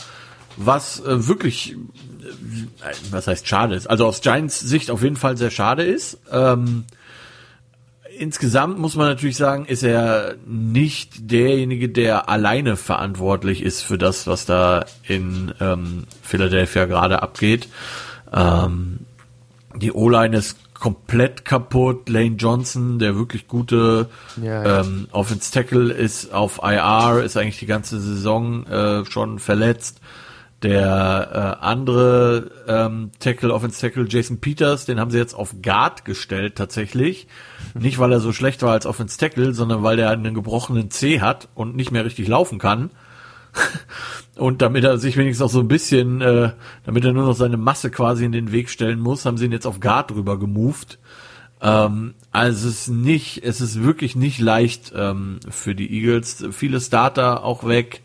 Was 0.57 1.01
äh, 1.01 1.29
wirklich, 1.29 1.73
äh, 1.73 2.93
was 3.11 3.27
heißt 3.27 3.47
schade 3.47 3.75
ist. 3.75 3.89
Also 3.89 4.07
aus 4.07 4.21
Giants 4.21 4.61
Sicht 4.61 4.91
auf 4.91 5.03
jeden 5.03 5.17
Fall 5.17 5.37
sehr 5.37 5.51
schade 5.51 5.85
ist. 5.85 6.19
Ähm, 6.33 6.85
insgesamt 8.19 8.79
muss 8.79 8.97
man 8.97 9.09
natürlich 9.09 9.37
sagen, 9.37 9.67
ist 9.67 9.83
er 9.83 10.37
nicht 10.47 11.31
derjenige, 11.31 11.89
der 11.89 12.29
alleine 12.29 12.77
verantwortlich 12.77 13.63
ist 13.63 13.83
für 13.83 13.99
das, 13.99 14.27
was 14.27 14.47
da 14.47 14.87
in 15.07 15.53
ähm, 15.61 16.05
Philadelphia 16.23 16.87
gerade 16.87 17.23
abgeht. 17.23 17.69
Ähm, 18.37 19.07
die 19.75 19.93
O-Line 19.93 20.37
ist 20.37 20.75
komplett 20.75 21.45
kaputt. 21.45 22.09
Lane 22.09 22.37
Johnson, 22.37 22.99
der 22.99 23.17
wirklich 23.17 23.49
gute 23.49 24.09
Ja, 24.41 24.65
ja. 24.65 24.81
Ähm, 24.81 25.09
Offense 25.11 25.53
Tackle, 25.53 25.93
ist 25.93 26.33
auf 26.33 26.61
IR, 26.63 27.23
ist 27.25 27.37
eigentlich 27.37 27.59
die 27.59 27.67
ganze 27.67 28.01
Saison 28.01 28.67
äh, 28.67 29.05
schon 29.07 29.39
verletzt. 29.39 30.01
Der 30.63 31.59
äh, 31.61 31.65
andere 31.65 32.51
ähm, 32.67 33.11
Tackle, 33.19 33.53
Offense 33.53 33.79
Tackle, 33.79 34.07
Jason 34.09 34.41
Peters, 34.41 34.87
den 34.87 34.99
haben 34.99 35.11
sie 35.11 35.19
jetzt 35.19 35.35
auf 35.35 35.57
Guard 35.63 36.07
gestellt 36.07 36.57
tatsächlich. 36.57 37.29
Nicht, 37.75 37.99
weil 37.99 38.13
er 38.13 38.21
so 38.21 38.33
schlecht 38.33 38.63
war 38.63 38.73
als 38.73 38.87
Offense 38.87 39.19
Tackle, 39.19 39.53
sondern 39.53 39.83
weil 39.83 39.97
der 39.97 40.11
einen 40.11 40.35
gebrochenen 40.35 40.91
C 40.91 41.21
hat 41.21 41.49
und 41.55 41.77
nicht 41.77 41.91
mehr 41.91 42.07
richtig 42.07 42.27
laufen 42.27 42.59
kann. 42.59 42.91
Und 44.37 44.61
damit 44.61 44.85
er 44.85 44.99
sich 44.99 45.17
wenigstens 45.17 45.47
auch 45.47 45.53
so 45.53 45.61
ein 45.61 45.69
bisschen, 45.69 46.21
äh, 46.21 46.51
damit 46.85 47.05
er 47.05 47.13
nur 47.13 47.25
noch 47.25 47.35
seine 47.35 47.57
Masse 47.57 47.91
quasi 47.91 48.25
in 48.25 48.33
den 48.33 48.53
Weg 48.53 48.69
stellen 48.69 49.01
muss, 49.01 49.25
haben 49.25 49.39
sie 49.39 49.47
ihn 49.47 49.53
jetzt 49.53 49.67
auf 49.67 49.81
Guard 49.81 50.11
drüber 50.11 50.39
gemoved. 50.39 50.99
Ähm, 51.63 52.15
also 52.33 52.69
es 52.69 52.75
ist 52.83 52.89
nicht, 52.89 53.43
es 53.45 53.63
ist 53.63 53.83
wirklich 53.83 54.15
nicht 54.15 54.39
leicht 54.39 54.93
ähm, 54.95 55.41
für 55.49 55.75
die 55.75 55.91
Eagles. 55.91 56.45
Viele 56.51 56.81
Starter 56.81 57.45
auch 57.45 57.67
weg 57.67 58.03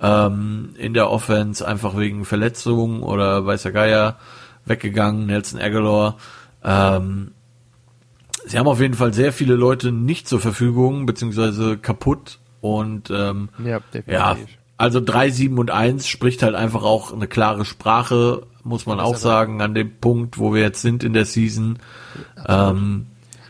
ähm, 0.00 0.70
in 0.78 0.94
der 0.94 1.10
Offense, 1.10 1.66
einfach 1.66 1.96
wegen 1.96 2.24
Verletzungen 2.24 3.02
oder 3.02 3.44
weiß 3.44 3.62
der 3.62 3.72
Geier 3.72 4.18
weggegangen, 4.66 5.26
Nelson 5.26 5.60
Aguilar. 5.60 6.16
Ähm, 6.62 7.32
sie 8.46 8.58
haben 8.58 8.68
auf 8.68 8.80
jeden 8.80 8.94
Fall 8.94 9.12
sehr 9.12 9.32
viele 9.32 9.54
Leute 9.54 9.90
nicht 9.90 10.28
zur 10.28 10.40
Verfügung, 10.40 11.06
beziehungsweise 11.06 11.76
kaputt 11.76 12.38
und 12.60 13.10
ähm, 13.10 13.48
Ja, 13.64 13.80
definitiv. 13.80 14.12
ja, 14.12 14.36
also 14.78 15.00
3, 15.00 15.30
7 15.30 15.58
und 15.58 15.70
1 15.70 16.06
spricht 16.08 16.42
halt 16.42 16.54
einfach 16.54 16.82
auch 16.82 17.12
eine 17.12 17.26
klare 17.26 17.64
Sprache, 17.64 18.42
muss 18.62 18.86
man 18.86 19.00
auch 19.00 19.16
sagen, 19.16 19.60
an 19.62 19.74
dem 19.74 19.90
Punkt, 20.00 20.38
wo 20.38 20.52
wir 20.52 20.60
jetzt 20.62 20.82
sind 20.82 21.04
in 21.04 21.12
der 21.12 21.24
Season. 21.24 21.78
Ähm, 22.46 23.06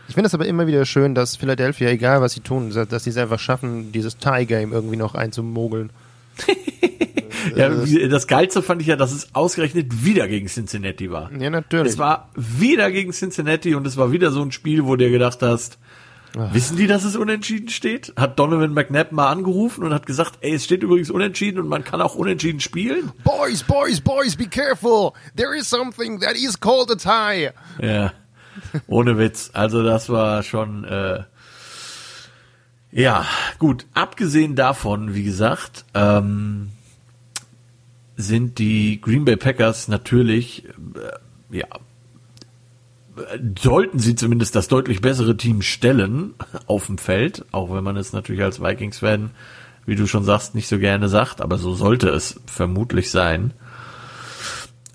Ich 0.07 0.13
finde 0.13 0.27
es 0.27 0.33
aber 0.33 0.45
immer 0.45 0.67
wieder 0.67 0.85
schön, 0.85 1.15
dass 1.15 1.35
Philadelphia, 1.35 1.89
egal 1.89 2.21
was 2.21 2.33
sie 2.33 2.39
tun, 2.41 2.71
dass 2.89 3.03
sie 3.03 3.09
es 3.09 3.17
einfach 3.17 3.39
schaffen, 3.39 3.91
dieses 3.91 4.17
Tie-Game 4.17 4.71
irgendwie 4.71 4.95
noch 4.95 5.15
einzumogeln. 5.15 5.89
ja, 7.55 7.69
das 7.69 8.27
Geilste 8.27 8.61
fand 8.61 8.81
ich 8.81 8.87
ja, 8.87 8.95
dass 8.95 9.11
es 9.11 9.33
ausgerechnet 9.33 10.05
wieder 10.05 10.27
gegen 10.27 10.47
Cincinnati 10.47 11.11
war. 11.11 11.31
Ja, 11.33 11.49
natürlich. 11.49 11.93
Es 11.93 11.97
war 11.97 12.29
wieder 12.35 12.91
gegen 12.91 13.11
Cincinnati 13.11 13.75
und 13.75 13.85
es 13.87 13.97
war 13.97 14.11
wieder 14.11 14.31
so 14.31 14.41
ein 14.41 14.51
Spiel, 14.51 14.85
wo 14.85 14.95
du 14.95 15.05
dir 15.05 15.11
gedacht 15.11 15.41
hast, 15.41 15.77
wissen 16.53 16.77
die, 16.77 16.87
dass 16.87 17.03
es 17.03 17.15
unentschieden 17.15 17.69
steht? 17.69 18.13
Hat 18.17 18.39
Donovan 18.39 18.73
McNabb 18.73 19.11
mal 19.11 19.29
angerufen 19.29 19.83
und 19.83 19.93
hat 19.93 20.05
gesagt, 20.05 20.39
ey, 20.41 20.53
es 20.53 20.65
steht 20.65 20.83
übrigens 20.83 21.09
unentschieden 21.09 21.59
und 21.59 21.67
man 21.67 21.83
kann 21.83 22.01
auch 22.01 22.15
unentschieden 22.15 22.59
spielen? 22.59 23.11
Boys, 23.23 23.63
boys, 23.63 24.01
boys, 24.01 24.35
be 24.35 24.47
careful. 24.47 25.13
There 25.35 25.55
is 25.57 25.69
something 25.69 26.19
that 26.21 26.35
is 26.35 26.59
called 26.59 26.91
a 26.91 26.95
tie. 26.95 27.51
Ja, 27.81 28.13
ohne 28.87 29.17
Witz. 29.17 29.51
Also 29.53 29.83
das 29.83 30.09
war 30.09 30.43
schon, 30.43 30.83
äh, 30.83 31.23
ja, 32.91 33.25
gut. 33.59 33.85
Abgesehen 33.93 34.55
davon, 34.55 35.13
wie 35.13 35.23
gesagt, 35.23 35.85
ähm, 35.93 36.69
sind 38.15 38.57
die 38.57 38.99
Green 38.99 39.25
Bay 39.25 39.37
Packers 39.37 39.87
natürlich, 39.87 40.65
äh, 40.65 41.57
ja, 41.57 41.67
sollten 43.59 43.99
sie 43.99 44.15
zumindest 44.15 44.55
das 44.55 44.67
deutlich 44.67 45.01
bessere 45.01 45.37
Team 45.37 45.61
stellen 45.61 46.33
auf 46.65 46.87
dem 46.87 46.97
Feld, 46.97 47.45
auch 47.51 47.73
wenn 47.73 47.83
man 47.83 47.97
es 47.97 48.13
natürlich 48.13 48.43
als 48.43 48.61
Vikings-Fan, 48.61 49.31
wie 49.85 49.95
du 49.95 50.07
schon 50.07 50.23
sagst, 50.23 50.55
nicht 50.55 50.67
so 50.67 50.79
gerne 50.79 51.07
sagt, 51.09 51.41
aber 51.41 51.57
so 51.57 51.73
sollte 51.73 52.09
es 52.09 52.39
vermutlich 52.45 53.09
sein. 53.09 53.53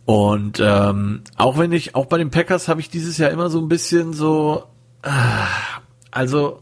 Und 0.04 0.60
ähm, 0.60 1.22
auch 1.36 1.58
wenn 1.58 1.72
ich, 1.72 1.94
auch 1.94 2.06
bei 2.06 2.18
den 2.18 2.30
Packers 2.30 2.68
habe 2.68 2.80
ich 2.80 2.90
dieses 2.90 3.18
Jahr 3.18 3.30
immer 3.30 3.50
so 3.50 3.60
ein 3.60 3.68
bisschen 3.68 4.12
so, 4.12 4.64
ah, 5.02 5.46
also 6.10 6.60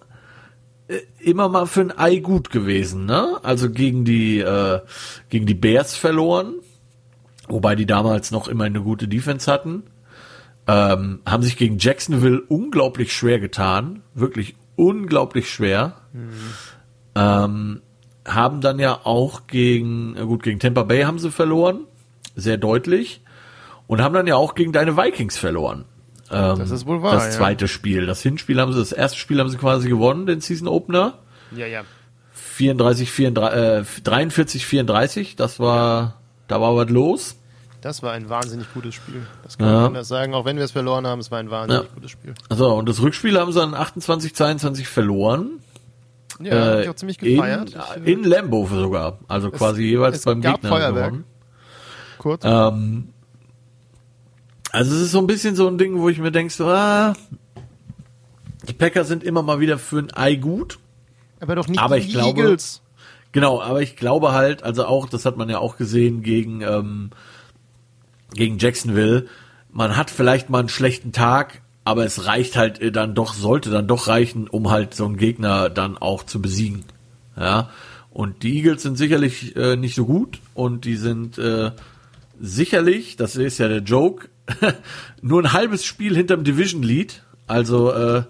äh, 0.88 1.00
immer 1.18 1.48
mal 1.48 1.66
für 1.66 1.80
ein 1.80 1.96
Ei 1.96 2.16
gut 2.16 2.50
gewesen, 2.50 3.06
ne? 3.06 3.38
Also 3.42 3.70
gegen 3.70 4.04
die 4.04 4.40
äh, 4.40 4.80
gegen 5.28 5.46
die 5.46 5.54
Bears 5.54 5.96
verloren, 5.96 6.54
wobei 7.48 7.76
die 7.76 7.86
damals 7.86 8.30
noch 8.30 8.46
immer 8.46 8.64
eine 8.64 8.82
gute 8.82 9.08
Defense 9.08 9.50
hatten. 9.50 9.84
Ähm, 10.72 11.20
haben 11.26 11.42
sich 11.42 11.56
gegen 11.56 11.78
Jacksonville 11.78 12.42
unglaublich 12.48 13.12
schwer 13.12 13.40
getan, 13.40 14.02
wirklich 14.14 14.54
unglaublich 14.76 15.50
schwer. 15.50 15.96
Ähm, 17.16 17.82
haben 18.24 18.60
dann 18.60 18.78
ja 18.78 19.00
auch 19.04 19.46
gegen, 19.48 20.14
gut, 20.14 20.42
gegen 20.44 20.60
Tampa 20.60 20.84
Bay 20.84 21.02
haben 21.02 21.18
sie 21.18 21.30
verloren, 21.32 21.86
sehr 22.36 22.56
deutlich. 22.56 23.22
Und 23.88 24.00
haben 24.00 24.14
dann 24.14 24.28
ja 24.28 24.36
auch 24.36 24.54
gegen 24.54 24.70
deine 24.70 24.96
Vikings 24.96 25.36
verloren. 25.36 25.84
Ähm, 26.30 26.58
Das 26.58 26.70
ist 26.70 26.86
wohl 26.86 27.02
wahr, 27.02 27.14
Das 27.14 27.24
ja. 27.24 27.30
zweite 27.32 27.66
Spiel. 27.66 28.06
Das 28.06 28.22
Hinspiel 28.22 28.60
haben 28.60 28.72
sie, 28.72 28.78
das 28.78 28.92
erste 28.92 29.18
Spiel 29.18 29.40
haben 29.40 29.48
sie 29.48 29.58
quasi 29.58 29.88
gewonnen, 29.88 30.26
den 30.26 30.40
Season 30.40 30.68
Opener. 30.68 31.18
Ja, 31.56 31.66
ja. 31.66 31.82
34, 32.32 33.10
34, 33.10 33.58
äh, 33.58 34.00
43, 34.04 34.66
34. 34.66 35.34
Das 35.34 35.58
war, 35.58 36.20
da 36.46 36.60
war 36.60 36.76
was 36.76 36.88
los. 36.90 37.36
Das 37.80 38.02
war 38.02 38.12
ein 38.12 38.28
wahnsinnig 38.28 38.66
gutes 38.74 38.94
Spiel. 38.94 39.22
Das 39.42 39.56
kann 39.56 39.66
Ja. 39.68 39.72
man 39.74 39.84
anders 39.86 40.08
sagen. 40.08 40.34
Auch 40.34 40.44
wenn 40.44 40.56
wir 40.56 40.64
es 40.64 40.70
verloren 40.72 41.06
haben, 41.06 41.18
es 41.20 41.30
war 41.30 41.38
ein 41.38 41.50
wahnsinnig 41.50 41.84
Ja. 41.88 41.94
gutes 41.94 42.10
Spiel. 42.10 42.34
So, 42.50 42.74
und 42.74 42.88
das 42.88 43.00
Rückspiel 43.00 43.38
haben 43.38 43.52
sie 43.52 43.58
dann 43.60 43.74
28, 43.74 44.34
22 44.34 44.86
verloren. 44.88 45.60
Ja, 46.40 46.52
hab 46.52 46.58
Äh, 46.78 46.82
ich 46.82 46.88
auch 46.90 46.94
ziemlich 46.94 47.18
gefeiert. 47.18 47.70
In, 47.96 48.02
Ich, 48.04 48.12
in 48.12 48.24
Lambo 48.24 48.66
sogar. 48.66 49.18
Also 49.28 49.50
quasi 49.50 49.82
jeweils 49.82 50.18
es 50.18 50.24
beim 50.24 50.40
gab 50.40 50.56
Gegner. 50.56 50.68
Feuerwerk. 50.70 51.06
gewonnen. 51.10 51.24
kurz. 52.18 52.44
Ähm, 52.44 53.08
also 54.72 54.94
es 54.94 55.00
ist 55.00 55.12
so 55.12 55.18
ein 55.20 55.26
bisschen 55.26 55.56
so 55.56 55.66
ein 55.66 55.78
Ding, 55.78 55.98
wo 56.00 56.08
ich 56.10 56.18
mir 56.18 56.30
denke, 56.30 56.52
so, 56.52 56.66
ah, 56.66 57.14
die 58.68 58.72
Packers 58.74 59.08
sind 59.08 59.24
immer 59.24 59.42
mal 59.42 59.58
wieder 59.60 59.78
für 59.78 59.98
ein 59.98 60.12
Ei 60.14 60.34
gut. 60.36 60.78
aber 61.40 61.54
doch 61.54 61.66
nicht 61.68 61.80
aber 61.80 61.96
die 61.98 62.06
ich 62.06 62.12
glaube- 62.12 62.40
Eagles. 62.40 62.82
Genau, 63.32 63.60
aber 63.62 63.80
ich 63.80 63.96
glaube 63.96 64.32
halt, 64.32 64.62
also 64.64 64.84
auch, 64.84 65.08
das 65.08 65.24
hat 65.24 65.36
man 65.36 65.48
ja 65.48 65.58
auch 65.58 65.76
gesehen 65.76 66.22
gegen, 66.22 66.60
ähm, 66.62 67.10
gegen 68.34 68.58
Jacksonville, 68.58 69.26
man 69.72 69.96
hat 69.96 70.10
vielleicht 70.10 70.50
mal 70.50 70.60
einen 70.60 70.68
schlechten 70.68 71.12
Tag, 71.12 71.62
aber 71.84 72.04
es 72.04 72.26
reicht 72.26 72.56
halt 72.56 72.80
äh, 72.80 72.92
dann 72.92 73.14
doch, 73.14 73.34
sollte 73.34 73.70
dann 73.70 73.86
doch 73.86 74.08
reichen, 74.08 74.48
um 74.48 74.70
halt 74.70 74.94
so 74.94 75.04
einen 75.04 75.16
Gegner 75.16 75.70
dann 75.70 75.98
auch 75.98 76.24
zu 76.24 76.40
besiegen. 76.40 76.84
Ja. 77.36 77.70
Und 78.10 78.42
die 78.42 78.56
Eagles 78.56 78.82
sind 78.82 78.98
sicherlich 78.98 79.54
äh, 79.56 79.76
nicht 79.76 79.94
so 79.94 80.04
gut 80.04 80.40
und 80.54 80.84
die 80.84 80.96
sind 80.96 81.38
äh, 81.38 81.70
sicherlich, 82.40 83.16
das 83.16 83.36
ist 83.36 83.58
ja 83.58 83.68
der 83.68 83.82
Joke, 83.82 84.28
nur 85.22 85.42
ein 85.42 85.52
halbes 85.52 85.84
Spiel 85.84 86.16
hinterm 86.16 86.44
Division 86.44 86.82
Lead. 86.82 87.22
Also 87.46 87.92
äh, 87.92 88.24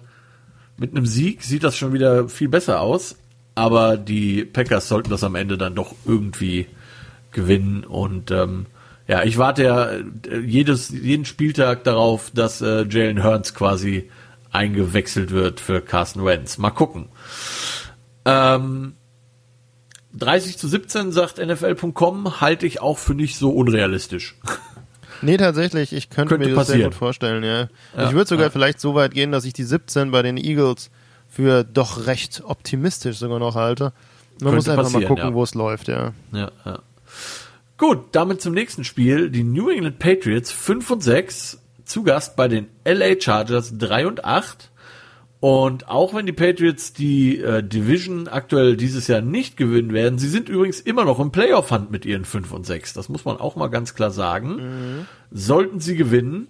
mit 0.77 0.97
einem 0.97 1.07
Sieg 1.07 1.43
sieht 1.43 1.65
das 1.65 1.77
schon 1.77 1.93
wieder 1.93 2.29
viel 2.29 2.49
besser 2.49 2.81
aus. 2.81 3.17
Aber 3.55 3.97
die 3.97 4.45
Packers 4.45 4.89
sollten 4.89 5.11
das 5.11 5.25
am 5.25 5.35
Ende 5.35 5.59
dann 5.59 5.75
doch 5.75 5.95
irgendwie 6.07 6.67
gewinnen. 7.31 7.85
Und 7.85 8.31
ähm, 8.31 8.67
ja, 9.11 9.25
ich 9.25 9.39
warte 9.39 9.65
ja 9.65 9.91
äh, 9.91 10.39
jedes, 10.39 10.91
jeden 10.91 11.25
Spieltag 11.25 11.83
darauf, 11.83 12.31
dass 12.33 12.61
äh, 12.61 12.87
Jalen 12.89 13.25
Hurns 13.25 13.55
quasi 13.55 14.09
eingewechselt 14.53 15.33
wird 15.33 15.59
für 15.59 15.81
Carson 15.81 16.25
Wentz. 16.25 16.59
Mal 16.59 16.71
gucken. 16.71 17.09
Ähm, 18.25 18.95
30 20.15 20.59
zu 20.59 20.69
17 20.69 21.11
sagt 21.11 21.45
NFL.com, 21.45 22.41
halte 22.41 22.67
ich 22.67 22.81
auch 22.81 22.99
für 22.99 23.15
nicht 23.15 23.37
so 23.37 23.51
unrealistisch. 23.51 24.37
Nee, 25.23 25.37
tatsächlich, 25.37 25.93
ich 25.93 26.09
könnte, 26.09 26.37
Könnte 26.37 26.49
mir 26.49 26.55
das 26.55 26.69
sehr 26.69 26.77
passieren. 26.77 26.91
gut 26.93 26.99
vorstellen, 26.99 27.45
ja. 27.45 27.69
Ja, 27.95 28.09
ich 28.09 28.15
würde 28.15 28.27
sogar 28.27 28.47
ja. 28.47 28.51
vielleicht 28.51 28.81
so 28.81 28.95
weit 28.95 29.13
gehen, 29.13 29.33
dass 29.33 29.45
ich 29.45 29.53
die 29.53 29.65
17 29.65 30.11
bei 30.13 30.23
den 30.23 30.39
Eagles 30.39 30.91
für 31.29 31.63
doch 31.63 32.07
recht 32.07 32.41
optimistisch 32.43 33.19
sogar 33.19 33.39
noch 33.39 33.55
halte. 33.55 33.93
Man 34.41 34.55
Könnte 34.55 34.57
muss 34.57 34.69
einfach 34.71 34.91
mal 34.91 35.05
gucken, 35.05 35.29
ja. 35.29 35.35
wo 35.35 35.43
es 35.43 35.55
läuft, 35.55 35.89
ja. 35.89 36.15
Ja, 36.33 36.51
ja. 36.65 36.79
Gut, 37.81 38.09
damit 38.13 38.43
zum 38.43 38.53
nächsten 38.53 38.85
Spiel. 38.85 39.31
Die 39.31 39.43
New 39.43 39.71
England 39.71 39.99
Patriots 39.99 40.53
5 40.53 40.91
und 40.91 41.03
6 41.03 41.63
zu 41.83 42.03
Gast 42.03 42.37
bei 42.37 42.47
den 42.47 42.67
LA 42.85 43.19
Chargers 43.19 43.79
3 43.79 44.07
und 44.07 44.23
8. 44.23 44.71
Und 45.41 45.89
auch 45.89 46.13
wenn 46.13 46.27
die 46.27 46.35
Patriots 46.35 46.93
die 46.93 47.39
äh, 47.39 47.63
Division 47.63 48.29
aktuell 48.29 48.77
dieses 48.77 49.07
Jahr 49.07 49.23
nicht 49.23 49.57
gewinnen 49.57 49.95
werden, 49.95 50.19
sie 50.19 50.29
sind 50.29 50.51
übrigens 50.51 50.81
immer 50.81 51.07
noch 51.07 51.21
im 51.21 51.33
Playoff-Hand 51.33 51.91
mit 51.91 52.05
ihren 52.05 52.27
5 52.27 52.53
und 52.53 52.67
6. 52.67 52.93
Das 52.93 53.09
muss 53.09 53.25
man 53.25 53.39
auch 53.39 53.57
mal 53.57 53.69
ganz 53.69 53.95
klar 53.95 54.11
sagen. 54.11 54.57
Mhm. 54.57 55.07
Sollten 55.31 55.81
sie 55.81 55.97
gewinnen 55.97 56.49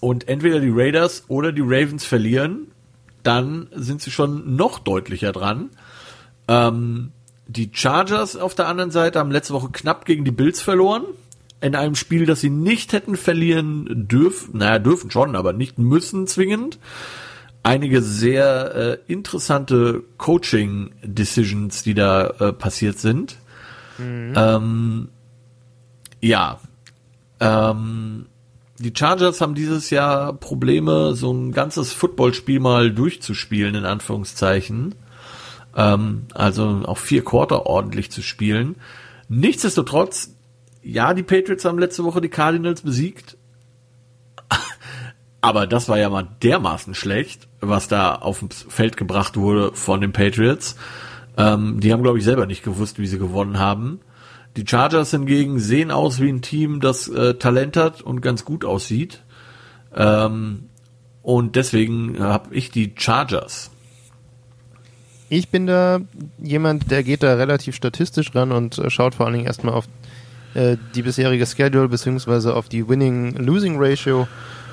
und 0.00 0.26
entweder 0.26 0.60
die 0.60 0.72
Raiders 0.72 1.26
oder 1.28 1.52
die 1.52 1.60
Ravens 1.62 2.06
verlieren, 2.06 2.68
dann 3.24 3.68
sind 3.72 4.00
sie 4.00 4.10
schon 4.10 4.56
noch 4.56 4.78
deutlicher 4.78 5.32
dran. 5.32 5.68
Ähm, 6.48 7.12
die 7.48 7.70
Chargers 7.72 8.36
auf 8.36 8.54
der 8.54 8.68
anderen 8.68 8.90
Seite 8.90 9.18
haben 9.18 9.30
letzte 9.30 9.54
Woche 9.54 9.70
knapp 9.72 10.04
gegen 10.04 10.24
die 10.24 10.30
Bills 10.30 10.60
verloren. 10.60 11.04
In 11.60 11.74
einem 11.74 11.96
Spiel, 11.96 12.26
das 12.26 12.40
sie 12.40 12.50
nicht 12.50 12.92
hätten 12.92 13.16
verlieren 13.16 14.06
dürfen, 14.06 14.58
naja, 14.58 14.78
dürfen 14.78 15.10
schon, 15.10 15.34
aber 15.34 15.52
nicht 15.52 15.78
müssen 15.78 16.26
zwingend. 16.28 16.78
Einige 17.64 18.00
sehr 18.02 18.74
äh, 18.74 19.12
interessante 19.12 20.04
Coaching-Decisions, 20.18 21.82
die 21.82 21.94
da 21.94 22.26
äh, 22.38 22.52
passiert 22.52 22.98
sind. 22.98 23.38
Mhm. 23.96 24.34
Ähm, 24.36 25.08
ja. 26.20 26.60
Ähm, 27.40 28.26
die 28.78 28.92
Chargers 28.96 29.40
haben 29.40 29.56
dieses 29.56 29.90
Jahr 29.90 30.34
Probleme, 30.34 31.14
so 31.14 31.32
ein 31.32 31.50
ganzes 31.50 31.92
Footballspiel 31.92 32.60
mal 32.60 32.92
durchzuspielen, 32.92 33.74
in 33.74 33.84
Anführungszeichen. 33.84 34.94
Ähm, 35.78 36.26
also 36.34 36.82
auch 36.84 36.98
vier 36.98 37.24
Quarter 37.24 37.66
ordentlich 37.66 38.10
zu 38.10 38.20
spielen. 38.20 38.76
Nichtsdestotrotz, 39.28 40.34
ja, 40.82 41.14
die 41.14 41.22
Patriots 41.22 41.64
haben 41.64 41.78
letzte 41.78 42.02
Woche 42.02 42.20
die 42.20 42.28
Cardinals 42.28 42.82
besiegt. 42.82 43.36
Aber 45.40 45.68
das 45.68 45.88
war 45.88 45.96
ja 45.96 46.10
mal 46.10 46.28
dermaßen 46.42 46.94
schlecht, 46.96 47.46
was 47.60 47.86
da 47.86 48.16
aufs 48.16 48.66
Feld 48.68 48.96
gebracht 48.96 49.36
wurde 49.36 49.70
von 49.72 50.00
den 50.00 50.12
Patriots. 50.12 50.74
Ähm, 51.36 51.78
die 51.78 51.92
haben, 51.92 52.02
glaube 52.02 52.18
ich, 52.18 52.24
selber 52.24 52.46
nicht 52.46 52.64
gewusst, 52.64 52.98
wie 52.98 53.06
sie 53.06 53.18
gewonnen 53.18 53.60
haben. 53.60 54.00
Die 54.56 54.66
Chargers 54.66 55.12
hingegen 55.12 55.60
sehen 55.60 55.92
aus 55.92 56.20
wie 56.20 56.28
ein 56.28 56.42
Team, 56.42 56.80
das 56.80 57.06
äh, 57.06 57.34
Talent 57.34 57.76
hat 57.76 58.02
und 58.02 58.20
ganz 58.20 58.44
gut 58.44 58.64
aussieht. 58.64 59.22
Ähm, 59.94 60.70
und 61.22 61.54
deswegen 61.54 62.18
habe 62.18 62.52
ich 62.52 62.72
die 62.72 62.94
Chargers. 62.96 63.70
Ich 65.30 65.48
bin 65.50 65.66
da 65.66 66.00
jemand, 66.42 66.90
der 66.90 67.02
geht 67.02 67.22
da 67.22 67.34
relativ 67.34 67.74
statistisch 67.74 68.34
ran 68.34 68.52
und 68.52 68.78
äh, 68.78 68.90
schaut 68.90 69.14
vor 69.14 69.26
allen 69.26 69.34
Dingen 69.34 69.46
erstmal 69.46 69.74
auf 69.74 69.86
äh, 70.54 70.76
die 70.94 71.02
bisherige 71.02 71.46
Schedule 71.46 71.88
beziehungsweise 71.88 72.54
auf 72.54 72.68
die 72.68 72.88
Winning-Losing-Ratio 72.88 74.26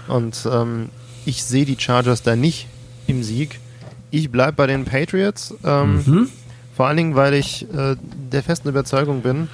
und 0.08 0.48
ähm, 0.52 0.90
ich 1.26 1.44
sehe 1.44 1.66
die 1.66 1.78
Chargers 1.78 2.24
da 2.24 2.36
nicht 2.36 2.68
im 3.08 3.24
Sieg. 3.24 3.60
Ich 4.12 4.32
bleibe 4.32 4.54
bei 4.54 4.68
den 4.68 4.86
Patriots, 4.86 5.54
ähm, 5.66 6.04
mhm. 6.06 6.30
vor 6.76 6.88
allen 6.88 6.98
Dingen, 6.98 7.16
weil 7.16 7.34
ich 7.34 7.64
äh, 7.74 7.98
der 8.32 8.44
festen 8.44 8.70
Überzeugung 8.70 9.22
bin, 9.22 9.50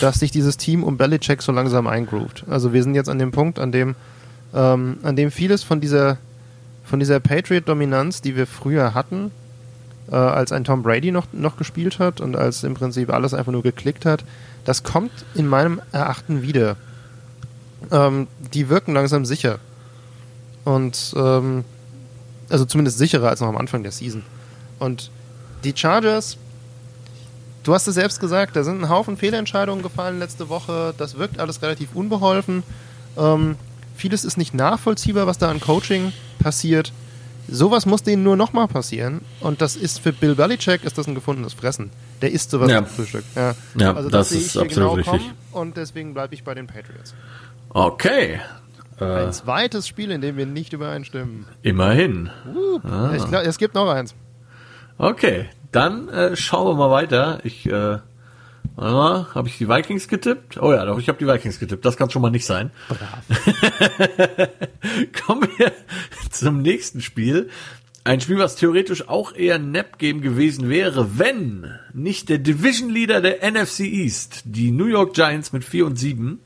dass 0.00 0.20
sich 0.20 0.30
dieses 0.30 0.56
Team 0.56 0.84
um 0.84 0.96
Belichick 0.96 1.42
so 1.42 1.50
langsam 1.50 1.86
eingroovt. 1.86 2.44
Also 2.48 2.72
wir 2.72 2.82
sind 2.82 2.94
jetzt 2.94 3.08
an 3.08 3.18
dem 3.18 3.32
Punkt, 3.32 3.58
an 3.58 3.72
dem, 3.72 3.96
ähm, 4.54 4.98
an 5.02 5.16
dem 5.16 5.30
vieles 5.30 5.64
von 5.64 5.80
dieser, 5.80 6.18
von 6.84 7.00
dieser 7.00 7.18
Patriot-Dominanz, 7.18 8.20
die 8.20 8.36
wir 8.36 8.46
früher 8.46 8.94
hatten, 8.94 9.32
äh, 10.10 10.16
als 10.16 10.52
ein 10.52 10.64
Tom 10.64 10.82
Brady 10.82 11.10
noch, 11.10 11.26
noch 11.32 11.56
gespielt 11.56 11.98
hat 11.98 12.20
und 12.20 12.36
als 12.36 12.64
im 12.64 12.74
Prinzip 12.74 13.12
alles 13.12 13.34
einfach 13.34 13.52
nur 13.52 13.62
geklickt 13.62 14.04
hat, 14.04 14.24
das 14.64 14.82
kommt 14.82 15.12
in 15.34 15.46
meinem 15.46 15.80
Erachten 15.92 16.42
wieder. 16.42 16.76
Ähm, 17.90 18.26
die 18.52 18.68
wirken 18.68 18.94
langsam 18.94 19.24
sicher. 19.24 19.58
Und 20.64 21.14
ähm, 21.16 21.64
also 22.50 22.64
zumindest 22.64 22.98
sicherer 22.98 23.28
als 23.28 23.40
noch 23.40 23.48
am 23.48 23.56
Anfang 23.56 23.82
der 23.82 23.92
Season. 23.92 24.22
Und 24.78 25.10
die 25.64 25.72
Chargers, 25.76 26.36
du 27.62 27.74
hast 27.74 27.86
es 27.88 27.94
selbst 27.94 28.20
gesagt, 28.20 28.56
da 28.56 28.64
sind 28.64 28.82
ein 28.82 28.88
Haufen 28.88 29.16
Fehlentscheidungen 29.16 29.82
gefallen 29.82 30.18
letzte 30.18 30.48
Woche. 30.48 30.94
Das 30.98 31.18
wirkt 31.18 31.40
alles 31.40 31.62
relativ 31.62 31.94
unbeholfen. 31.94 32.62
Ähm, 33.16 33.56
vieles 33.96 34.24
ist 34.24 34.36
nicht 34.36 34.54
nachvollziehbar, 34.54 35.26
was 35.26 35.38
da 35.38 35.50
an 35.50 35.60
Coaching 35.60 36.12
passiert. 36.38 36.92
Sowas 37.50 37.86
muss 37.86 38.02
denen 38.02 38.22
nur 38.22 38.36
nochmal 38.36 38.68
passieren. 38.68 39.22
Und 39.40 39.60
das 39.60 39.76
ist 39.76 40.00
für 40.00 40.12
Bill 40.12 40.34
Belichick 40.34 40.84
ist 40.84 40.98
das 40.98 41.06
ein 41.06 41.14
gefundenes 41.14 41.54
Fressen. 41.54 41.90
Der 42.20 42.30
isst 42.32 42.50
sowas 42.50 42.70
ja. 42.70 42.78
zum 42.78 42.86
Frühstück. 42.86 43.24
Ja, 43.34 43.54
ja 43.74 43.94
also 43.94 44.10
das, 44.10 44.28
das 44.28 44.38
ist 44.38 44.56
absolut 44.56 44.74
genau 44.74 44.92
richtig. 44.94 45.28
Kommen, 45.28 45.34
und 45.52 45.76
deswegen 45.76 46.14
bleibe 46.14 46.34
ich 46.34 46.44
bei 46.44 46.54
den 46.54 46.66
Patriots. 46.66 47.14
Okay. 47.70 48.40
Äh, 49.00 49.04
ein 49.04 49.32
zweites 49.32 49.88
Spiel, 49.88 50.10
in 50.10 50.20
dem 50.20 50.36
wir 50.36 50.46
nicht 50.46 50.72
übereinstimmen. 50.72 51.46
Immerhin. 51.62 52.30
Uh, 52.54 52.80
ah. 52.84 53.16
glaub, 53.28 53.44
es 53.44 53.58
gibt 53.58 53.74
noch 53.74 53.88
eins. 53.88 54.14
Okay, 54.98 55.46
dann 55.72 56.08
äh, 56.08 56.36
schauen 56.36 56.66
wir 56.66 56.74
mal 56.74 56.90
weiter. 56.90 57.38
Ich 57.44 57.66
äh, 57.66 57.98
Mal, 58.78 59.26
habe 59.34 59.48
ich 59.48 59.58
die 59.58 59.68
Vikings 59.68 60.06
getippt? 60.06 60.56
Oh 60.62 60.72
ja, 60.72 60.84
doch, 60.84 61.00
ich 61.00 61.08
habe 61.08 61.18
die 61.18 61.26
Vikings 61.26 61.58
getippt. 61.58 61.84
Das 61.84 61.96
kann 61.96 62.10
schon 62.10 62.22
mal 62.22 62.30
nicht 62.30 62.46
sein. 62.46 62.70
Brav. 62.88 63.24
Kommen 65.26 65.48
wir 65.56 65.72
zum 66.30 66.62
nächsten 66.62 67.00
Spiel. 67.00 67.50
Ein 68.04 68.20
Spiel, 68.20 68.38
was 68.38 68.54
theoretisch 68.54 69.08
auch 69.08 69.34
eher 69.34 69.56
ein 69.56 69.72
Nap-Game 69.72 70.20
gewesen 70.20 70.68
wäre, 70.68 71.18
wenn 71.18 71.74
nicht 71.92 72.28
der 72.28 72.38
Division 72.38 72.88
Leader 72.88 73.20
der 73.20 73.42
NFC 73.50 73.80
East, 73.80 74.42
die 74.44 74.70
New 74.70 74.86
York 74.86 75.12
Giants 75.12 75.52
mit 75.52 75.64
4 75.64 75.84
und 75.84 75.96
7, 75.96 76.38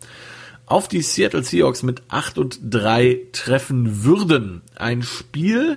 auf 0.64 0.88
die 0.88 1.02
Seattle 1.02 1.44
Seahawks 1.44 1.82
mit 1.82 2.02
8 2.08 2.38
und 2.38 2.60
3 2.62 3.28
treffen 3.32 4.04
würden. 4.04 4.62
Ein 4.74 5.02
Spiel, 5.02 5.76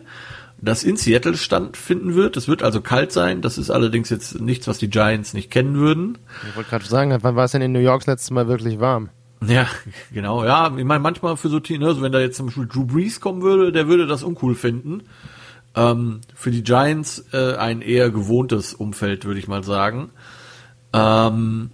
das 0.66 0.84
in 0.84 0.98
Seattle 0.98 1.38
stattfinden 1.38 2.16
wird. 2.16 2.38
Es 2.38 2.48
wird 2.48 2.64
also 2.64 2.82
kalt 2.82 3.12
sein. 3.12 3.42
Das 3.42 3.58
ist 3.58 3.70
allerdings 3.70 4.10
jetzt 4.10 4.40
nichts, 4.40 4.68
was 4.68 4.78
die 4.78 4.90
Giants 4.90 5.34
nicht 5.34 5.52
kennen 5.52 5.76
würden. 5.76 6.18
Ich 6.50 6.56
wollte 6.56 6.70
gerade 6.70 6.86
sagen, 6.86 7.18
wann 7.22 7.36
war 7.36 7.46
es 7.46 7.52
denn 7.52 7.62
in 7.62 7.72
New 7.72 7.80
York 7.80 8.02
das 8.02 8.08
letzte 8.08 8.34
Mal 8.34 8.48
wirklich 8.48 8.80
warm? 8.80 9.10
Ja, 9.46 9.68
genau. 10.14 10.44
Ja, 10.44 10.72
ich 10.76 10.84
meine, 10.84 11.00
manchmal 11.00 11.38
für 11.38 11.50
so 11.50 11.60
Teams, 11.60 11.80
ne, 11.82 11.88
also 11.88 12.02
wenn 12.02 12.12
da 12.12 12.20
jetzt 12.20 12.38
zum 12.38 12.48
Beispiel 12.48 12.68
Drew 12.68 12.86
Brees 12.86 13.20
kommen 13.20 13.42
würde, 13.42 13.72
der 13.72 13.88
würde 13.88 14.08
das 14.08 14.24
uncool 14.24 14.56
finden. 14.56 15.04
Ähm, 15.76 16.22
für 16.34 16.52
die 16.52 16.64
Giants 16.64 17.26
äh, 17.34 17.56
ein 17.56 17.82
eher 17.82 18.10
gewohntes 18.10 18.74
Umfeld, 18.74 19.26
würde 19.26 19.40
ich 19.40 19.48
mal 19.48 19.64
sagen. 19.64 20.10
Ähm, 20.94 21.72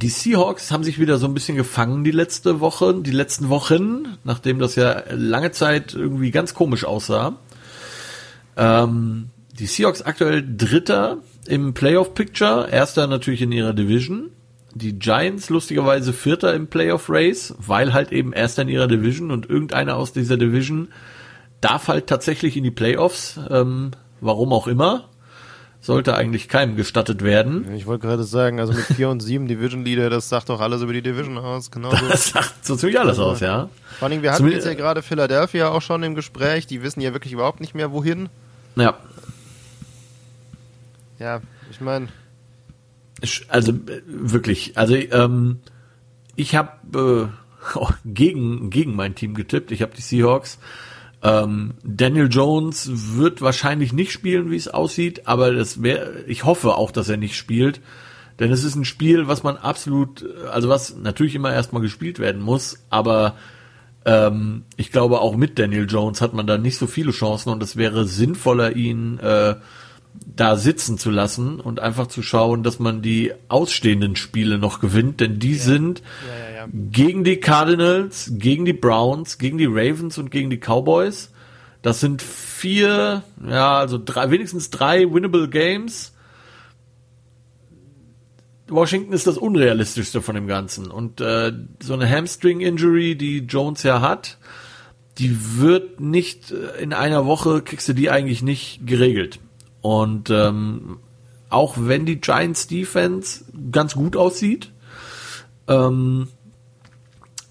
die 0.00 0.08
Seahawks 0.08 0.70
haben 0.70 0.84
sich 0.84 1.00
wieder 1.00 1.18
so 1.18 1.26
ein 1.26 1.34
bisschen 1.34 1.56
gefangen 1.56 2.04
die 2.04 2.12
letzte 2.12 2.60
Woche, 2.60 2.94
die 2.94 3.10
letzten 3.10 3.48
Wochen, 3.48 4.16
nachdem 4.22 4.58
das 4.58 4.76
ja 4.76 5.02
lange 5.10 5.50
Zeit 5.50 5.94
irgendwie 5.94 6.30
ganz 6.30 6.54
komisch 6.54 6.84
aussah. 6.84 7.34
Ähm, 8.56 9.30
die 9.58 9.66
Seahawks 9.66 10.02
aktuell 10.02 10.44
Dritter 10.56 11.18
im 11.46 11.74
Playoff-Picture, 11.74 12.68
erster 12.70 13.06
natürlich 13.06 13.42
in 13.42 13.52
ihrer 13.52 13.72
Division. 13.72 14.30
Die 14.74 14.98
Giants 14.98 15.50
lustigerweise 15.50 16.12
Vierter 16.12 16.54
im 16.54 16.68
Playoff-Race, 16.68 17.54
weil 17.58 17.92
halt 17.92 18.10
eben 18.12 18.32
erster 18.32 18.62
in 18.62 18.68
ihrer 18.68 18.88
Division 18.88 19.30
und 19.30 19.48
irgendeiner 19.48 19.96
aus 19.96 20.12
dieser 20.12 20.38
Division 20.38 20.88
darf 21.60 21.88
halt 21.88 22.06
tatsächlich 22.06 22.56
in 22.56 22.64
die 22.64 22.70
Playoffs, 22.70 23.38
ähm, 23.50 23.92
warum 24.20 24.52
auch 24.52 24.66
immer. 24.66 25.10
Sollte 25.84 26.14
eigentlich 26.14 26.48
keinem 26.48 26.76
gestattet 26.76 27.24
werden. 27.24 27.74
Ich 27.74 27.86
wollte 27.86 28.06
gerade 28.06 28.22
sagen, 28.22 28.60
also 28.60 28.72
mit 28.72 28.84
4 28.84 29.08
und 29.08 29.18
7 29.18 29.48
Division 29.48 29.84
Leader, 29.84 30.10
das 30.10 30.28
sagt 30.28 30.48
doch 30.48 30.60
alles 30.60 30.80
über 30.80 30.92
die 30.92 31.02
Division 31.02 31.36
aus. 31.38 31.72
Genau 31.72 31.90
das 31.90 32.28
sagt 32.30 32.64
so 32.64 32.76
ziemlich 32.76 33.00
alles 33.00 33.18
also, 33.18 33.32
aus, 33.32 33.40
ja. 33.40 33.68
Vor 33.98 34.08
allem, 34.08 34.22
wir 34.22 34.30
hatten 34.30 34.38
Zumindest, 34.38 34.64
jetzt 34.64 34.74
ja 34.74 34.80
gerade 34.80 35.02
Philadelphia 35.02 35.70
auch 35.70 35.82
schon 35.82 36.04
im 36.04 36.14
Gespräch, 36.14 36.68
die 36.68 36.84
wissen 36.84 37.00
ja 37.00 37.12
wirklich 37.12 37.32
überhaupt 37.32 37.60
nicht 37.60 37.74
mehr 37.74 37.90
wohin. 37.90 38.28
Ja. 38.76 38.96
Ja, 41.18 41.40
ich 41.68 41.80
meine. 41.80 42.06
Also 43.48 43.72
wirklich, 44.06 44.78
also 44.78 44.94
ähm, 44.94 45.60
ich 46.36 46.54
habe 46.54 47.32
äh, 47.76 47.82
gegen 48.04 48.70
gegen 48.70 48.94
mein 48.94 49.16
Team 49.16 49.34
getippt. 49.34 49.72
Ich 49.72 49.82
habe 49.82 49.96
die 49.96 50.02
Seahawks. 50.02 50.58
Ähm, 51.22 51.74
Daniel 51.84 52.28
Jones 52.30 52.90
wird 53.16 53.42
wahrscheinlich 53.42 53.92
nicht 53.92 54.12
spielen, 54.12 54.50
wie 54.50 54.56
es 54.56 54.68
aussieht, 54.68 55.28
aber 55.28 55.52
das 55.52 55.82
wäre, 55.82 56.24
ich 56.26 56.44
hoffe 56.44 56.74
auch, 56.74 56.90
dass 56.90 57.08
er 57.08 57.16
nicht 57.16 57.36
spielt, 57.36 57.80
denn 58.40 58.50
es 58.50 58.64
ist 58.64 58.74
ein 58.74 58.84
Spiel, 58.84 59.28
was 59.28 59.44
man 59.44 59.56
absolut, 59.56 60.26
also 60.50 60.68
was 60.68 60.96
natürlich 60.96 61.36
immer 61.36 61.52
erstmal 61.52 61.82
gespielt 61.82 62.18
werden 62.18 62.42
muss, 62.42 62.84
aber 62.90 63.36
ähm, 64.04 64.64
ich 64.76 64.90
glaube, 64.90 65.20
auch 65.20 65.36
mit 65.36 65.60
Daniel 65.60 65.86
Jones 65.88 66.20
hat 66.20 66.32
man 66.32 66.48
da 66.48 66.58
nicht 66.58 66.76
so 66.76 66.88
viele 66.88 67.12
Chancen 67.12 67.50
und 67.50 67.62
es 67.62 67.76
wäre 67.76 68.04
sinnvoller, 68.04 68.74
ihn 68.74 69.18
äh, 69.20 69.54
da 70.14 70.56
sitzen 70.56 70.98
zu 70.98 71.10
lassen 71.10 71.60
und 71.60 71.80
einfach 71.80 72.06
zu 72.06 72.22
schauen, 72.22 72.62
dass 72.62 72.78
man 72.78 73.02
die 73.02 73.32
ausstehenden 73.48 74.16
Spiele 74.16 74.58
noch 74.58 74.80
gewinnt, 74.80 75.20
denn 75.20 75.38
die 75.38 75.56
ja. 75.56 75.62
sind 75.62 76.02
ja, 76.26 76.56
ja, 76.60 76.68
gegen 76.72 77.24
die 77.24 77.36
Cardinals, 77.36 78.32
gegen 78.34 78.64
die 78.64 78.72
Browns, 78.72 79.38
gegen 79.38 79.58
die 79.58 79.66
Ravens 79.66 80.18
und 80.18 80.30
gegen 80.30 80.50
die 80.50 80.58
Cowboys. 80.58 81.30
Das 81.82 82.00
sind 82.00 82.22
vier, 82.22 83.24
ja, 83.46 83.78
also 83.78 83.98
drei, 84.02 84.30
wenigstens 84.30 84.70
drei 84.70 85.12
winnable 85.12 85.48
Games 85.48 86.12
Washington 88.72 89.12
ist 89.12 89.26
das 89.26 89.38
unrealistischste 89.38 90.22
von 90.22 90.34
dem 90.34 90.46
Ganzen. 90.46 90.90
Und 90.90 91.20
äh, 91.20 91.52
so 91.82 91.94
eine 91.94 92.08
Hamstring-Injury, 92.08 93.16
die 93.16 93.38
Jones 93.38 93.82
ja 93.82 94.00
hat, 94.00 94.38
die 95.18 95.58
wird 95.58 96.00
nicht 96.00 96.50
äh, 96.50 96.82
in 96.82 96.92
einer 96.92 97.26
Woche, 97.26 97.62
kriegst 97.62 97.88
du 97.88 97.92
die 97.92 98.10
eigentlich 98.10 98.42
nicht 98.42 98.86
geregelt. 98.86 99.40
Und 99.82 100.30
ähm, 100.30 100.98
auch 101.50 101.76
wenn 101.78 102.06
die 102.06 102.20
Giants 102.20 102.66
Defense 102.66 103.44
ganz 103.70 103.94
gut 103.94 104.16
aussieht, 104.16 104.72
ähm, 105.68 106.28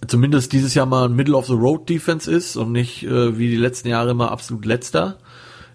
zumindest 0.07 0.53
dieses 0.53 0.73
Jahr 0.73 0.85
mal 0.85 1.05
ein 1.05 1.15
Middle 1.15 1.35
of 1.35 1.45
the 1.45 1.53
Road 1.53 1.87
Defense 1.87 2.29
ist 2.31 2.55
und 2.55 2.71
nicht 2.71 3.03
äh, 3.03 3.37
wie 3.37 3.49
die 3.49 3.57
letzten 3.57 3.89
Jahre 3.89 4.11
immer 4.11 4.31
absolut 4.31 4.65
letzter. 4.65 5.17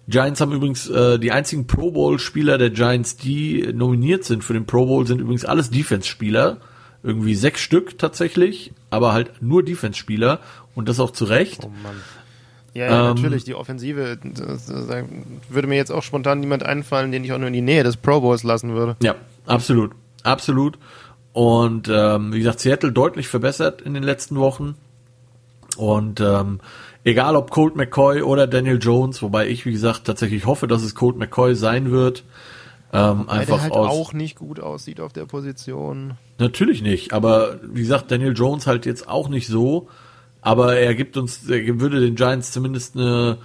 Giants 0.07 0.39
haben 0.41 0.53
übrigens 0.53 0.89
äh, 0.89 1.19
die 1.19 1.31
einzigen 1.31 1.67
Pro 1.67 1.91
Bowl 1.91 2.17
Spieler 2.19 2.57
der 2.57 2.69
Giants, 2.69 3.17
die 3.17 3.71
nominiert 3.73 4.23
sind 4.23 4.43
für 4.43 4.53
den 4.53 4.65
Pro 4.65 4.85
Bowl, 4.85 5.05
sind 5.05 5.21
übrigens 5.21 5.45
alles 5.45 5.69
Defense 5.69 6.07
Spieler. 6.07 6.57
Irgendwie 7.03 7.35
sechs 7.35 7.61
Stück 7.61 7.97
tatsächlich, 7.97 8.73
aber 8.89 9.13
halt 9.13 9.41
nur 9.41 9.63
Defense 9.63 9.97
Spieler 9.97 10.39
und 10.75 10.89
das 10.89 10.99
auch 10.99 11.11
zu 11.11 11.25
Recht. 11.25 11.61
Oh 11.63 11.71
Mann. 11.83 11.95
Ja, 12.77 12.85
ja 12.85 13.09
Ähm, 13.09 13.15
natürlich, 13.15 13.43
die 13.43 13.55
Offensive, 13.55 14.19
das, 14.23 14.67
das, 14.67 14.87
da 14.87 15.03
würde 15.49 15.67
mir 15.67 15.75
jetzt 15.75 15.91
auch 15.91 16.03
spontan 16.03 16.39
niemand 16.39 16.63
einfallen, 16.63 17.11
den 17.11 17.23
ich 17.23 17.33
auch 17.33 17.39
nur 17.39 17.47
in 17.47 17.53
die 17.53 17.61
Nähe 17.61 17.83
des 17.83 17.97
Pro 17.97 18.21
Bowls 18.21 18.43
lassen 18.43 18.73
würde. 18.73 18.95
Ja, 19.01 19.15
absolut. 19.47 19.93
Absolut. 20.23 20.77
Und 21.33 21.89
ähm, 21.91 22.33
wie 22.33 22.39
gesagt, 22.39 22.59
Seattle 22.59 22.91
deutlich 22.91 23.27
verbessert 23.27 23.81
in 23.81 23.93
den 23.93 24.03
letzten 24.03 24.37
Wochen. 24.37 24.75
Und 25.77 26.19
ähm, 26.19 26.59
egal 27.03 27.35
ob 27.35 27.49
Colt 27.49 27.75
McCoy 27.75 28.21
oder 28.21 28.45
Daniel 28.45 28.79
Jones, 28.79 29.21
wobei 29.21 29.47
ich, 29.47 29.65
wie 29.65 29.71
gesagt, 29.71 30.05
tatsächlich 30.05 30.45
hoffe, 30.45 30.67
dass 30.67 30.83
es 30.83 30.93
Colt 30.93 31.17
McCoy 31.17 31.55
sein 31.55 31.91
wird. 31.91 32.23
Ähm, 32.93 33.25
Weil 33.27 33.39
einfach 33.39 33.55
der 33.55 33.63
halt 33.63 33.73
aus. 33.73 33.89
auch 33.89 34.13
nicht 34.13 34.37
gut 34.37 34.59
aussieht 34.59 34.99
auf 34.99 35.13
der 35.13 35.25
Position. 35.25 36.13
Natürlich 36.37 36.81
nicht, 36.81 37.11
aber 37.11 37.59
wie 37.63 37.81
gesagt, 37.81 38.11
Daniel 38.11 38.33
Jones 38.33 38.67
halt 38.67 38.85
jetzt 38.85 39.07
auch 39.07 39.29
nicht 39.29 39.47
so. 39.47 39.89
Aber 40.47 40.77
er 40.77 40.95
gibt 40.95 41.17
uns, 41.17 41.49
er 41.49 41.79
würde 41.81 41.99
den 41.99 42.15
Giants 42.15 42.51
zumindest 42.53 42.95
eine 42.95 43.37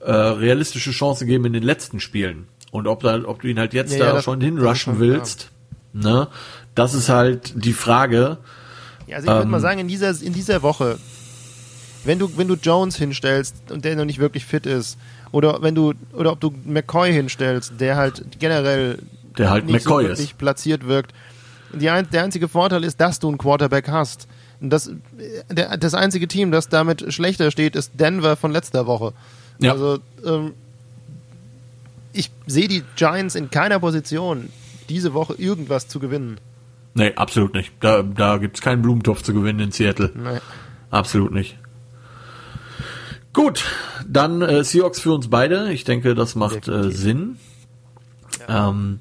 äh, 0.00 0.10
realistische 0.10 0.92
Chance 0.92 1.26
geben 1.26 1.44
in 1.44 1.52
den 1.52 1.62
letzten 1.62 2.00
Spielen. 2.00 2.46
Und 2.70 2.86
ob, 2.86 3.02
da, 3.02 3.22
ob 3.24 3.42
du 3.42 3.48
ihn 3.48 3.58
halt 3.58 3.74
jetzt 3.74 3.92
Ja, 3.92 3.98
da 4.06 4.14
ja, 4.14 4.22
schon 4.22 4.40
ist 4.40 4.44
hinrushen 4.46 4.98
willst, 4.98 5.50
ne? 5.92 6.28
Das 6.74 6.94
ist 6.94 7.10
halt 7.10 7.52
die 7.54 7.74
Frage. 7.74 8.38
Ja, 9.06 9.16
also 9.16 9.26
ich 9.28 9.32
würde 9.34 9.42
Ähm. 9.44 9.50
mal 9.50 9.60
sagen, 9.60 9.78
in 9.80 9.88
dieser, 9.88 10.10
in 10.22 10.32
dieser 10.32 10.62
Woche, 10.62 10.98
wenn 12.04 12.18
du, 12.18 12.30
wenn 12.38 12.48
du 12.48 12.54
Jones 12.54 12.96
hinstellst 12.96 13.54
und 13.70 13.84
der 13.84 13.96
noch 13.96 14.06
nicht 14.06 14.18
wirklich 14.18 14.46
fit 14.46 14.64
ist, 14.64 14.96
oder 15.32 15.60
wenn 15.60 15.74
du, 15.74 15.92
oder 16.14 16.32
ob 16.32 16.40
du 16.40 16.54
McCoy 16.64 17.12
hinstellst, 17.12 17.74
der 17.78 17.96
halt 17.96 18.24
generell 18.38 19.00
Der 19.36 19.50
halt 19.50 19.66
nicht 19.66 19.84
McCoy 19.84 20.04
so 20.04 20.10
ist. 20.12 20.18
wirklich 20.18 20.38
platziert 20.38 20.86
wirkt. 20.86 21.12
Die 21.74 21.90
ein, 21.90 22.08
der 22.10 22.24
einzige 22.24 22.48
Vorteil 22.48 22.84
ist, 22.84 22.98
dass 23.02 23.18
du 23.18 23.28
einen 23.28 23.36
Quarterback 23.36 23.88
hast. 23.88 24.26
Das, 24.60 24.90
der, 25.50 25.76
das 25.76 25.94
einzige 25.94 26.26
Team, 26.26 26.50
das 26.50 26.68
damit 26.68 27.12
schlechter 27.12 27.50
steht, 27.50 27.76
ist 27.76 27.92
Denver 27.94 28.36
von 28.36 28.50
letzter 28.50 28.86
Woche. 28.86 29.12
Ja. 29.60 29.72
Also, 29.72 29.98
ähm, 30.24 30.54
ich 32.12 32.30
sehe 32.46 32.68
die 32.68 32.82
Giants 32.96 33.34
in 33.34 33.50
keiner 33.50 33.78
Position, 33.78 34.48
diese 34.88 35.14
Woche 35.14 35.34
irgendwas 35.34 35.86
zu 35.88 36.00
gewinnen. 36.00 36.40
Nee, 36.94 37.12
absolut 37.14 37.54
nicht. 37.54 37.72
Da, 37.80 38.02
da 38.02 38.38
gibt's 38.38 38.60
keinen 38.60 38.82
Blumentopf 38.82 39.22
zu 39.22 39.32
gewinnen 39.32 39.60
in 39.60 39.70
Seattle. 39.70 40.10
Nee. 40.14 40.40
Absolut 40.90 41.32
nicht. 41.32 41.56
Gut, 43.32 43.64
dann 44.08 44.42
äh, 44.42 44.64
Seahawks 44.64 45.00
für 45.00 45.12
uns 45.12 45.28
beide. 45.28 45.72
Ich 45.72 45.84
denke, 45.84 46.16
das 46.16 46.34
macht 46.34 46.66
äh. 46.66 46.90
Sinn. 46.90 47.36
Ähm, 48.48 48.98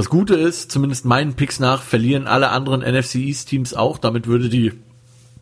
das 0.00 0.08
Gute 0.08 0.34
ist, 0.34 0.72
zumindest 0.72 1.04
meinen 1.04 1.34
Picks 1.34 1.60
nach, 1.60 1.82
verlieren 1.82 2.26
alle 2.26 2.48
anderen 2.48 2.80
NFC 2.80 3.16
East 3.16 3.50
Teams 3.50 3.74
auch. 3.74 3.98
Damit 3.98 4.26
würde 4.26 4.48
die 4.48 4.72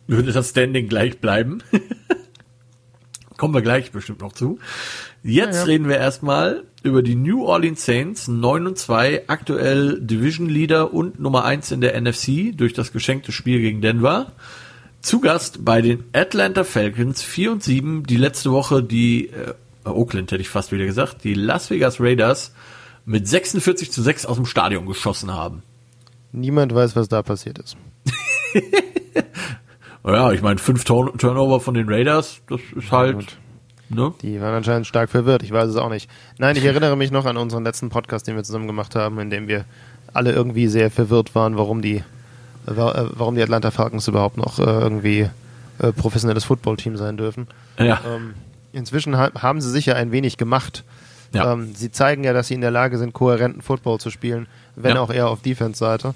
würde 0.05 0.33
das 0.33 0.49
Standing 0.49 0.89
gleich 0.89 1.19
bleiben. 1.19 1.63
Kommen 3.37 3.53
wir 3.53 3.61
gleich 3.61 3.93
bestimmt 3.93 4.19
noch 4.19 4.33
zu. 4.33 4.59
Jetzt 5.23 5.53
Ja, 5.53 5.59
ja. 5.59 5.63
reden 5.63 5.87
wir 5.87 5.95
erstmal 5.95 6.65
über 6.83 7.01
die 7.01 7.15
New 7.15 7.45
Orleans 7.45 7.85
Saints, 7.85 8.27
9 8.27 8.67
und 8.67 8.77
2, 8.77 9.29
aktuell 9.29 9.97
Division 10.01 10.49
Leader 10.49 10.93
und 10.93 11.21
Nummer 11.21 11.45
1 11.45 11.71
in 11.71 11.79
der 11.79 11.97
NFC 11.97 12.51
durch 12.51 12.73
das 12.73 12.91
geschenkte 12.91 13.31
Spiel 13.31 13.61
gegen 13.61 13.79
Denver. 13.79 14.33
Zu 14.99 15.21
Gast 15.21 15.63
bei 15.63 15.81
den 15.81 16.03
Atlanta 16.11 16.65
Falcons 16.65 17.23
4 17.23 17.53
und 17.53 17.63
7, 17.63 18.03
die 18.03 18.17
letzte 18.17 18.51
Woche 18.51 18.83
die 18.83 19.27
äh, 19.27 19.53
Oakland 19.85 20.33
hätte 20.33 20.41
ich 20.41 20.49
fast 20.49 20.73
wieder 20.73 20.85
gesagt, 20.85 21.23
die 21.23 21.33
Las 21.33 21.69
Vegas 21.69 22.01
Raiders 22.01 22.51
mit 23.09 23.27
46 23.27 23.91
zu 23.91 24.03
6 24.03 24.27
aus 24.27 24.35
dem 24.35 24.45
Stadion 24.45 24.85
geschossen 24.85 25.33
haben. 25.33 25.63
Niemand 26.31 26.75
weiß, 26.75 26.95
was 26.95 27.09
da 27.09 27.23
passiert 27.23 27.57
ist. 27.57 27.75
Ja, 30.05 30.31
ich 30.31 30.41
meine, 30.41 30.57
fünf 30.59 30.85
Turn 30.85 31.17
Turnover 31.17 31.59
von 31.59 31.73
den 31.73 31.87
Raiders, 31.89 32.39
das 32.47 32.61
ist 32.75 32.89
halt, 32.91 33.37
ne? 33.89 34.13
Die 34.21 34.39
waren 34.39 34.55
anscheinend 34.55 34.87
stark 34.87 35.09
verwirrt, 35.09 35.43
ich 35.43 35.51
weiß 35.51 35.69
es 35.69 35.75
auch 35.75 35.89
nicht. 35.89 36.09
Nein, 36.37 36.55
ich 36.55 36.63
erinnere 36.71 36.95
mich 36.95 37.11
noch 37.11 37.25
an 37.25 37.35
unseren 37.37 37.63
letzten 37.65 37.89
Podcast, 37.89 38.25
den 38.25 38.35
wir 38.35 38.43
zusammen 38.43 38.65
gemacht 38.65 38.95
haben, 38.95 39.19
in 39.19 39.29
dem 39.29 39.49
wir 39.49 39.65
alle 40.13 40.31
irgendwie 40.31 40.67
sehr 40.67 40.89
verwirrt 40.89 41.35
waren, 41.35 41.57
warum 41.57 41.81
die, 41.81 41.97
äh, 41.97 42.03
warum 42.65 43.35
die 43.35 43.43
Atlanta 43.43 43.71
Falcons 43.71 44.07
überhaupt 44.07 44.37
noch 44.37 44.57
äh, 44.57 44.63
irgendwie 44.63 45.29
äh, 45.79 45.91
professionelles 45.91 46.45
Footballteam 46.45 46.95
sein 46.95 47.17
dürfen. 47.17 47.47
Ja, 47.77 47.99
Ähm, 48.07 48.35
inzwischen 48.71 49.17
ha 49.17 49.31
haben 49.41 49.59
sie 49.61 49.69
sich 49.69 49.85
ja 49.85 49.95
ein 49.95 50.11
wenig 50.13 50.37
gemacht. 50.37 50.85
Ja. 51.31 51.53
Ähm, 51.53 51.73
sie 51.75 51.91
zeigen 51.91 52.23
ja, 52.23 52.33
dass 52.33 52.47
sie 52.47 52.55
in 52.55 52.61
der 52.61 52.71
Lage 52.71 52.97
sind, 52.97 53.13
kohärenten 53.13 53.61
Football 53.61 53.99
zu 53.99 54.09
spielen, 54.09 54.47
wenn 54.75 54.95
Ja. 54.95 55.01
auch 55.01 55.11
eher 55.11 55.29
auf 55.29 55.41
Defense-Seite. 55.41 56.13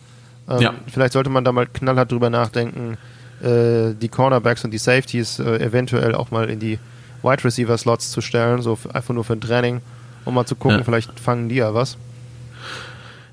Ähm, 0.50 0.60
Ja. 0.60 0.74
Vielleicht 0.92 1.14
sollte 1.14 1.30
man 1.30 1.44
da 1.46 1.52
mal 1.52 1.68
knallhart 1.68 2.12
drüber 2.12 2.30
nachdenken, 2.30 2.98
äh, 3.42 3.94
die 3.94 4.10
Cornerbacks 4.10 4.64
und 4.66 4.72
die 4.72 4.78
Safeties 4.78 5.40
äh, 5.40 5.58
eventuell 5.64 6.16
auch 6.16 6.32
mal 6.32 6.50
in 6.50 6.60
die 6.60 6.80
Wide 7.22 7.44
Receiver 7.44 7.78
Slots 7.78 8.12
zu 8.12 8.22
stellen, 8.22 8.62
so 8.62 8.78
einfach 8.92 9.14
nur 9.14 9.24
für 9.24 9.34
ein 9.34 9.42
Training, 9.42 9.82
um 10.26 10.34
mal 10.34 10.46
zu 10.46 10.56
gucken, 10.56 10.80
Ja. 10.80 10.84
vielleicht 10.84 11.20
fangen 11.20 11.48
die 11.50 11.56
ja 11.56 11.74
was. 11.74 11.98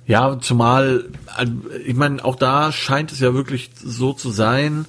Ja, 0.07 0.39
zumal, 0.41 1.05
äh, 1.39 1.47
ich 1.87 1.95
meine, 1.95 2.25
auch 2.25 2.37
da 2.37 2.73
scheint 2.73 3.13
es 3.13 3.21
ja 3.21 3.33
wirklich 3.35 3.71
so 3.83 4.13
zu 4.13 4.31
sein, 4.31 4.87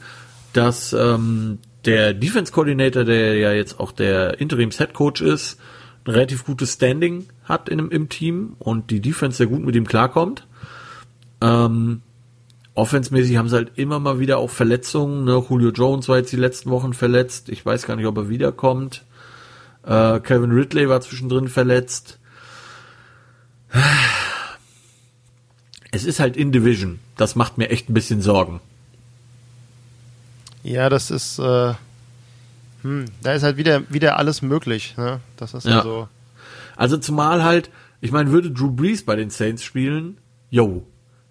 dass 0.54 0.94
ähm, 0.94 1.60
der 1.86 2.14
Defense 2.14 2.52
Coordinator, 2.52 3.04
der 3.04 3.38
ja 3.38 3.52
jetzt 3.54 3.80
auch 3.80 3.92
der 3.92 4.40
Interims 4.40 4.78
Head 4.78 4.94
Coach 4.94 5.22
ist, 5.22 5.58
ein 6.06 6.12
relativ 6.12 6.46
gutes 6.46 6.74
Standing 6.74 7.28
hat 7.44 7.70
in, 7.70 7.80
im 7.90 8.10
Team 8.10 8.56
und 8.60 8.90
die 8.92 9.02
Defense 9.02 9.38
sehr 9.38 9.48
gut 9.48 9.64
mit 9.64 9.76
ihm 9.76 9.88
klarkommt. 9.88 10.48
Ähm, 11.42 12.02
Offensmäßig 12.74 13.36
haben 13.36 13.50
sie 13.50 13.56
halt 13.56 13.74
immer 13.76 14.00
mal 14.00 14.20
wieder 14.20 14.38
auch 14.38 14.50
Verletzungen. 14.50 15.26
Ne? 15.26 15.44
Julio 15.50 15.72
Jones 15.72 16.08
war 16.08 16.18
jetzt 16.18 16.32
die 16.32 16.38
letzten 16.38 16.70
Wochen 16.70 16.94
verletzt. 16.94 17.50
Ich 17.50 17.66
weiß 17.66 17.86
gar 17.86 17.98
nicht, 17.98 18.06
ob 18.06 18.18
er 18.18 18.30
wiederkommt. 18.30 19.04
Äh, 19.84 20.20
Calvin 20.22 20.52
Ridley 20.52 20.88
war 20.88 21.02
zwischendrin 21.02 21.50
verletzt. 21.50 22.18
Es 25.92 26.06
ist 26.06 26.22
halt 26.22 26.38
in 26.38 26.54
Division. 26.54 27.00
Das 27.18 27.36
macht 27.36 27.58
mir 27.58 27.70
echt 27.70 27.90
ein 27.90 27.94
bisschen 27.94 28.22
Sorgen. 28.22 28.62
Ja, 30.64 30.88
das 30.88 31.12
ist, 31.12 31.40
äh, 31.40 31.74
hm, 32.82 33.06
da 33.22 33.34
ist 33.34 33.44
halt 33.44 33.58
wieder, 33.58 33.90
wieder 33.90 34.18
alles 34.18 34.42
möglich. 34.42 34.96
Ne? 34.98 35.20
Das 35.38 35.54
ist 35.54 35.66
ja. 35.66 35.78
Ja. 35.78 35.84
so. 35.84 36.08
Also 36.76 36.98
zumal 36.98 37.44
halt, 37.44 37.70
ich 38.00 38.12
meine, 38.12 38.32
würde 38.32 38.52
Drew 38.52 38.72
Brees 38.72 39.06
bei 39.06 39.16
den 39.16 39.30
Saints 39.30 39.64
spielen, 39.64 40.18
yo, 40.50 40.86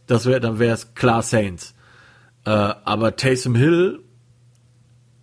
das 0.06 0.26
wäre, 0.26 0.40
dann 0.40 0.58
wäre 0.58 0.74
es 0.74 0.94
klar 0.94 1.22
Saints. 1.22 1.74
Äh, 2.44 2.50
aber 2.50 3.16
Taysom 3.16 3.54
Hill, 3.54 4.00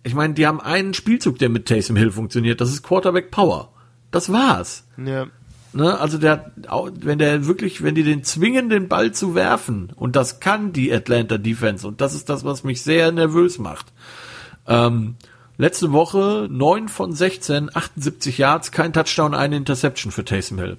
ich 0.02 0.14
meine, 0.14 0.34
die 0.34 0.46
haben 0.46 0.60
einen 0.60 0.94
Spielzug, 0.94 1.38
der 1.38 1.48
mit 1.48 1.66
Taysom 1.66 1.96
Hill 1.96 2.12
funktioniert. 2.12 2.60
Das 2.60 2.70
ist 2.70 2.82
Quarterback 2.82 3.30
Power. 3.30 3.72
Das 4.10 4.32
war's. 4.32 4.86
Ja. 4.96 5.26
Ne? 5.72 5.98
Also 5.98 6.18
der, 6.18 6.52
wenn 6.94 7.18
der 7.18 7.46
wirklich, 7.46 7.82
wenn 7.82 7.94
die 7.94 8.02
den 8.02 8.24
zwingen, 8.24 8.70
den 8.70 8.88
Ball 8.88 9.12
zu 9.12 9.34
werfen, 9.34 9.92
und 9.94 10.16
das 10.16 10.40
kann 10.40 10.72
die 10.72 10.92
Atlanta 10.92 11.38
Defense, 11.38 11.86
und 11.86 12.00
das 12.00 12.14
ist 12.14 12.28
das, 12.28 12.44
was 12.44 12.64
mich 12.64 12.82
sehr 12.82 13.12
nervös 13.12 13.58
macht. 13.58 13.92
Ähm, 14.66 15.16
letzte 15.58 15.92
Woche 15.92 16.48
9 16.50 16.88
von 16.88 17.12
16, 17.12 17.74
78 17.74 18.38
Yards, 18.38 18.72
kein 18.72 18.92
Touchdown, 18.92 19.34
eine 19.34 19.56
Interception 19.56 20.10
für 20.10 20.24
Taysom 20.24 20.58
Hill. 20.58 20.78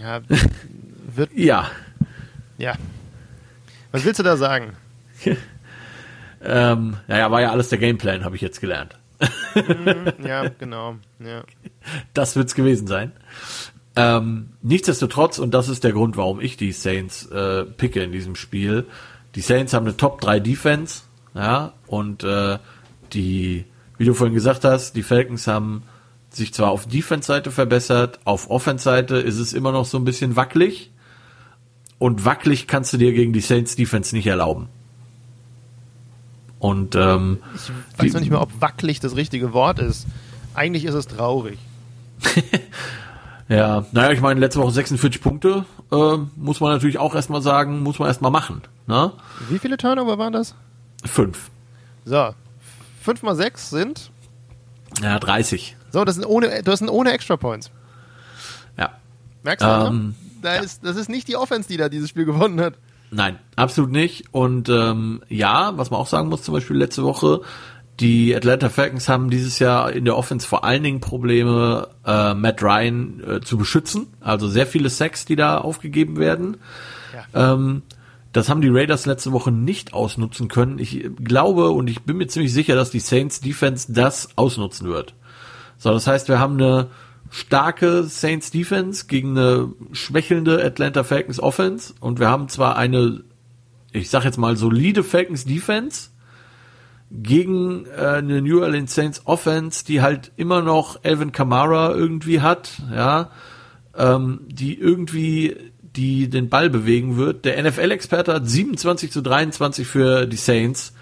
Ja, 0.00 0.20
wird, 1.14 1.30
Ja, 1.34 1.70
ja. 2.56 2.74
Was 3.92 4.04
willst 4.04 4.20
du 4.20 4.22
da 4.22 4.36
sagen? 4.36 4.76
ähm, 6.42 6.96
naja, 7.08 7.30
war 7.30 7.40
ja 7.40 7.50
alles 7.50 7.68
der 7.68 7.78
Gameplan, 7.78 8.24
habe 8.24 8.36
ich 8.36 8.42
jetzt 8.42 8.60
gelernt. 8.60 8.96
Ja, 10.24 10.48
genau. 10.58 10.96
Ja. 11.18 11.42
Das 12.14 12.36
wird's 12.36 12.54
gewesen 12.54 12.86
sein. 12.86 13.12
Ähm, 13.96 14.50
nichtsdestotrotz, 14.62 15.38
und 15.38 15.52
das 15.52 15.68
ist 15.68 15.82
der 15.82 15.92
Grund, 15.92 16.16
warum 16.16 16.40
ich 16.40 16.56
die 16.56 16.72
Saints 16.72 17.26
äh, 17.26 17.64
picke 17.64 18.02
in 18.02 18.12
diesem 18.12 18.36
Spiel, 18.36 18.86
die 19.34 19.40
Saints 19.40 19.72
haben 19.72 19.86
eine 19.86 19.96
Top 19.96 20.20
3 20.20 20.40
Defense, 20.40 21.02
ja, 21.34 21.72
und 21.86 22.24
äh, 22.24 22.58
die, 23.12 23.64
wie 23.98 24.04
du 24.04 24.14
vorhin 24.14 24.34
gesagt 24.34 24.64
hast, 24.64 24.94
die 24.96 25.02
Falcons 25.02 25.46
haben 25.46 25.82
sich 26.30 26.54
zwar 26.54 26.70
auf 26.70 26.86
Defense-Seite 26.86 27.50
verbessert, 27.50 28.20
auf 28.24 28.50
Offense-Seite 28.50 29.16
ist 29.16 29.38
es 29.38 29.52
immer 29.52 29.72
noch 29.72 29.84
so 29.84 29.98
ein 29.98 30.04
bisschen 30.04 30.36
wackelig. 30.36 30.90
und 31.98 32.24
wackelig 32.24 32.66
kannst 32.66 32.92
du 32.92 32.96
dir 32.96 33.12
gegen 33.12 33.32
die 33.32 33.40
Saints 33.40 33.76
Defense 33.76 34.14
nicht 34.14 34.26
erlauben. 34.26 34.68
Und 36.58 36.94
ähm, 36.94 37.38
Ich 37.54 38.02
weiß 38.04 38.12
noch 38.12 38.20
nicht 38.20 38.30
mehr, 38.30 38.40
ob 38.40 38.50
wackelig 38.60 39.00
das 39.00 39.16
richtige 39.16 39.52
Wort 39.52 39.78
ist. 39.78 40.06
Eigentlich 40.54 40.84
ist 40.84 40.94
es 40.94 41.06
traurig. 41.06 41.58
ja, 43.48 43.86
naja, 43.92 44.12
ich 44.12 44.20
meine, 44.20 44.40
letzte 44.40 44.60
Woche 44.60 44.72
46 44.72 45.22
Punkte, 45.22 45.64
äh, 45.90 46.16
muss 46.36 46.60
man 46.60 46.72
natürlich 46.72 46.98
auch 46.98 47.14
erstmal 47.14 47.40
sagen, 47.42 47.82
muss 47.82 47.98
man 47.98 48.08
erstmal 48.08 48.30
machen. 48.30 48.62
Ne? 48.86 49.12
Wie 49.48 49.58
viele 49.58 49.76
Turnover 49.78 50.18
waren 50.18 50.32
das? 50.32 50.54
Fünf. 51.04 51.50
So. 52.04 52.34
5 53.02 53.22
mal 53.22 53.34
6 53.34 53.70
sind. 53.70 54.10
Ja, 55.02 55.18
30. 55.18 55.76
So, 55.90 56.04
das 56.04 56.16
sind 56.16 56.24
ohne, 56.24 56.62
das 56.62 56.78
sind 56.80 56.88
ohne 56.88 57.12
Extra 57.12 57.36
Points. 57.36 57.70
Ja. 58.76 58.90
Merkst 59.42 59.64
du? 59.64 59.70
Ähm, 59.70 60.06
ne? 60.08 60.14
da 60.42 60.56
ist, 60.56 60.84
das 60.84 60.96
ist 60.96 61.08
nicht 61.08 61.28
die 61.28 61.36
Offense, 61.36 61.68
die 61.68 61.76
da 61.76 61.88
dieses 61.88 62.08
Spiel 62.08 62.24
gewonnen 62.24 62.60
hat. 62.60 62.74
Nein, 63.10 63.38
absolut 63.56 63.90
nicht. 63.90 64.32
Und 64.32 64.68
ähm, 64.68 65.22
ja, 65.28 65.76
was 65.76 65.90
man 65.90 66.00
auch 66.00 66.06
sagen 66.06 66.28
muss, 66.28 66.42
zum 66.42 66.54
Beispiel 66.54 66.76
letzte 66.76 67.02
Woche, 67.02 67.40
die 67.98 68.34
Atlanta 68.34 68.68
Falcons 68.68 69.08
haben 69.08 69.30
dieses 69.30 69.58
Jahr 69.58 69.92
in 69.92 70.04
der 70.04 70.16
Offense 70.16 70.46
vor 70.46 70.64
allen 70.64 70.82
Dingen 70.82 71.00
Probleme, 71.00 71.88
äh, 72.06 72.34
Matt 72.34 72.62
Ryan 72.62 73.22
äh, 73.22 73.40
zu 73.40 73.58
beschützen. 73.58 74.06
Also 74.20 74.48
sehr 74.48 74.66
viele 74.66 74.88
Sacks, 74.88 75.24
die 75.24 75.36
da 75.36 75.58
aufgegeben 75.58 76.18
werden. 76.18 76.58
Ja. 77.12 77.54
Ähm, 77.54 77.82
das 78.32 78.48
haben 78.48 78.60
die 78.60 78.68
Raiders 78.68 79.06
letzte 79.06 79.32
Woche 79.32 79.50
nicht 79.50 79.92
ausnutzen 79.92 80.48
können. 80.48 80.78
Ich 80.78 81.08
glaube 81.22 81.70
und 81.70 81.90
ich 81.90 82.02
bin 82.02 82.16
mir 82.16 82.28
ziemlich 82.28 82.52
sicher, 82.52 82.76
dass 82.76 82.90
die 82.90 83.00
Saints 83.00 83.40
Defense 83.40 83.92
das 83.92 84.36
ausnutzen 84.36 84.88
wird. 84.88 85.14
So, 85.78 85.90
das 85.90 86.06
heißt, 86.06 86.28
wir 86.28 86.38
haben 86.38 86.54
eine 86.54 86.88
starke 87.30 88.04
Saints 88.04 88.50
Defense 88.50 89.06
gegen 89.06 89.36
eine 89.36 89.72
schwächelnde 89.92 90.64
Atlanta 90.64 91.04
Falcons 91.04 91.40
Offense 91.40 91.94
und 92.00 92.20
wir 92.20 92.28
haben 92.28 92.48
zwar 92.48 92.76
eine, 92.76 93.24
ich 93.92 94.10
sag 94.10 94.24
jetzt 94.24 94.38
mal, 94.38 94.56
solide 94.56 95.02
Falcons 95.02 95.44
Defense 95.44 96.10
gegen 97.10 97.86
äh, 97.86 98.18
eine 98.18 98.42
New 98.42 98.62
Orleans 98.62 98.94
Saints 98.94 99.22
Offense, 99.26 99.84
die 99.84 100.00
halt 100.00 100.32
immer 100.36 100.62
noch 100.62 101.00
Elvin 101.02 101.32
Kamara 101.32 101.92
irgendwie 101.92 102.40
hat, 102.40 102.82
ja, 102.92 103.30
ähm, 103.96 104.40
die 104.46 104.78
irgendwie 104.78 105.56
die 105.96 106.28
den 106.28 106.48
Ball 106.48 106.70
bewegen 106.70 107.16
wird. 107.16 107.44
Der 107.44 107.62
NFL-Experte 107.62 108.34
hat 108.34 108.48
27 108.48 109.10
zu 109.10 109.22
23 109.22 109.86
für 109.86 110.26
die 110.26 110.36
Saints. 110.36 110.92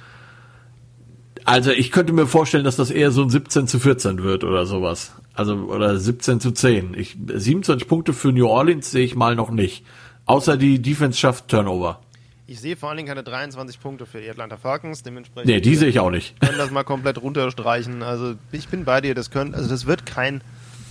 Also 1.45 1.71
ich 1.71 1.93
könnte 1.93 2.13
mir 2.13 2.27
vorstellen, 2.27 2.65
dass 2.65 2.77
das 2.77 2.91
eher 2.91 3.11
so 3.11 3.23
ein 3.23 3.31
17 3.31 3.67
zu 3.69 3.79
14 3.79 4.23
wird 4.23 4.45
oder 4.45 4.67
sowas. 4.67 5.13
Also 5.35 5.55
oder 5.55 5.99
17 5.99 6.41
zu 6.41 6.53
10. 6.53 6.95
Ich, 6.95 7.17
27 7.33 7.87
Punkte 7.89 8.13
für 8.13 8.33
New 8.33 8.47
Orleans 8.47 8.91
sehe 8.91 9.05
ich 9.05 9.15
mal 9.15 9.35
noch 9.35 9.51
nicht. 9.51 9.85
Außer 10.27 10.57
die 10.57 10.81
Defense 10.83 11.19
schafft 11.19 11.49
Turnover. 11.49 12.01
Ich 12.47 12.61
sehe 12.61 12.77
vor 12.77 12.89
allen 12.89 12.97
Dingen 12.97 13.09
keine 13.09 13.23
23 13.23 13.79
Punkte 13.79 14.07
für 14.07 14.21
die 14.23 14.29
Atlanta 14.29 14.57
Falcons, 14.57 15.03
dementsprechend. 15.03 15.51
Nee, 15.51 15.61
die 15.61 15.75
sehe 15.75 15.89
ich 15.89 16.01
auch 16.01 16.11
nicht. 16.11 16.41
können 16.41 16.57
das 16.57 16.71
mal 16.71 16.83
komplett 16.83 17.21
runterstreichen. 17.21 18.03
Also 18.03 18.35
ich 18.53 18.69
bin 18.69 18.85
bei 18.85 19.03
dir, 19.03 19.15
das 19.15 19.31
können, 19.31 19.55
also 19.55 19.69
das 19.69 19.85
wird 19.85 20.07
kein, 20.07 20.41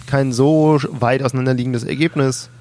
kein 0.05 0.31
so 0.31 0.79
weit 0.91 1.23
auseinanderliegendes 1.23 1.83
Ergebnis. 1.83 2.51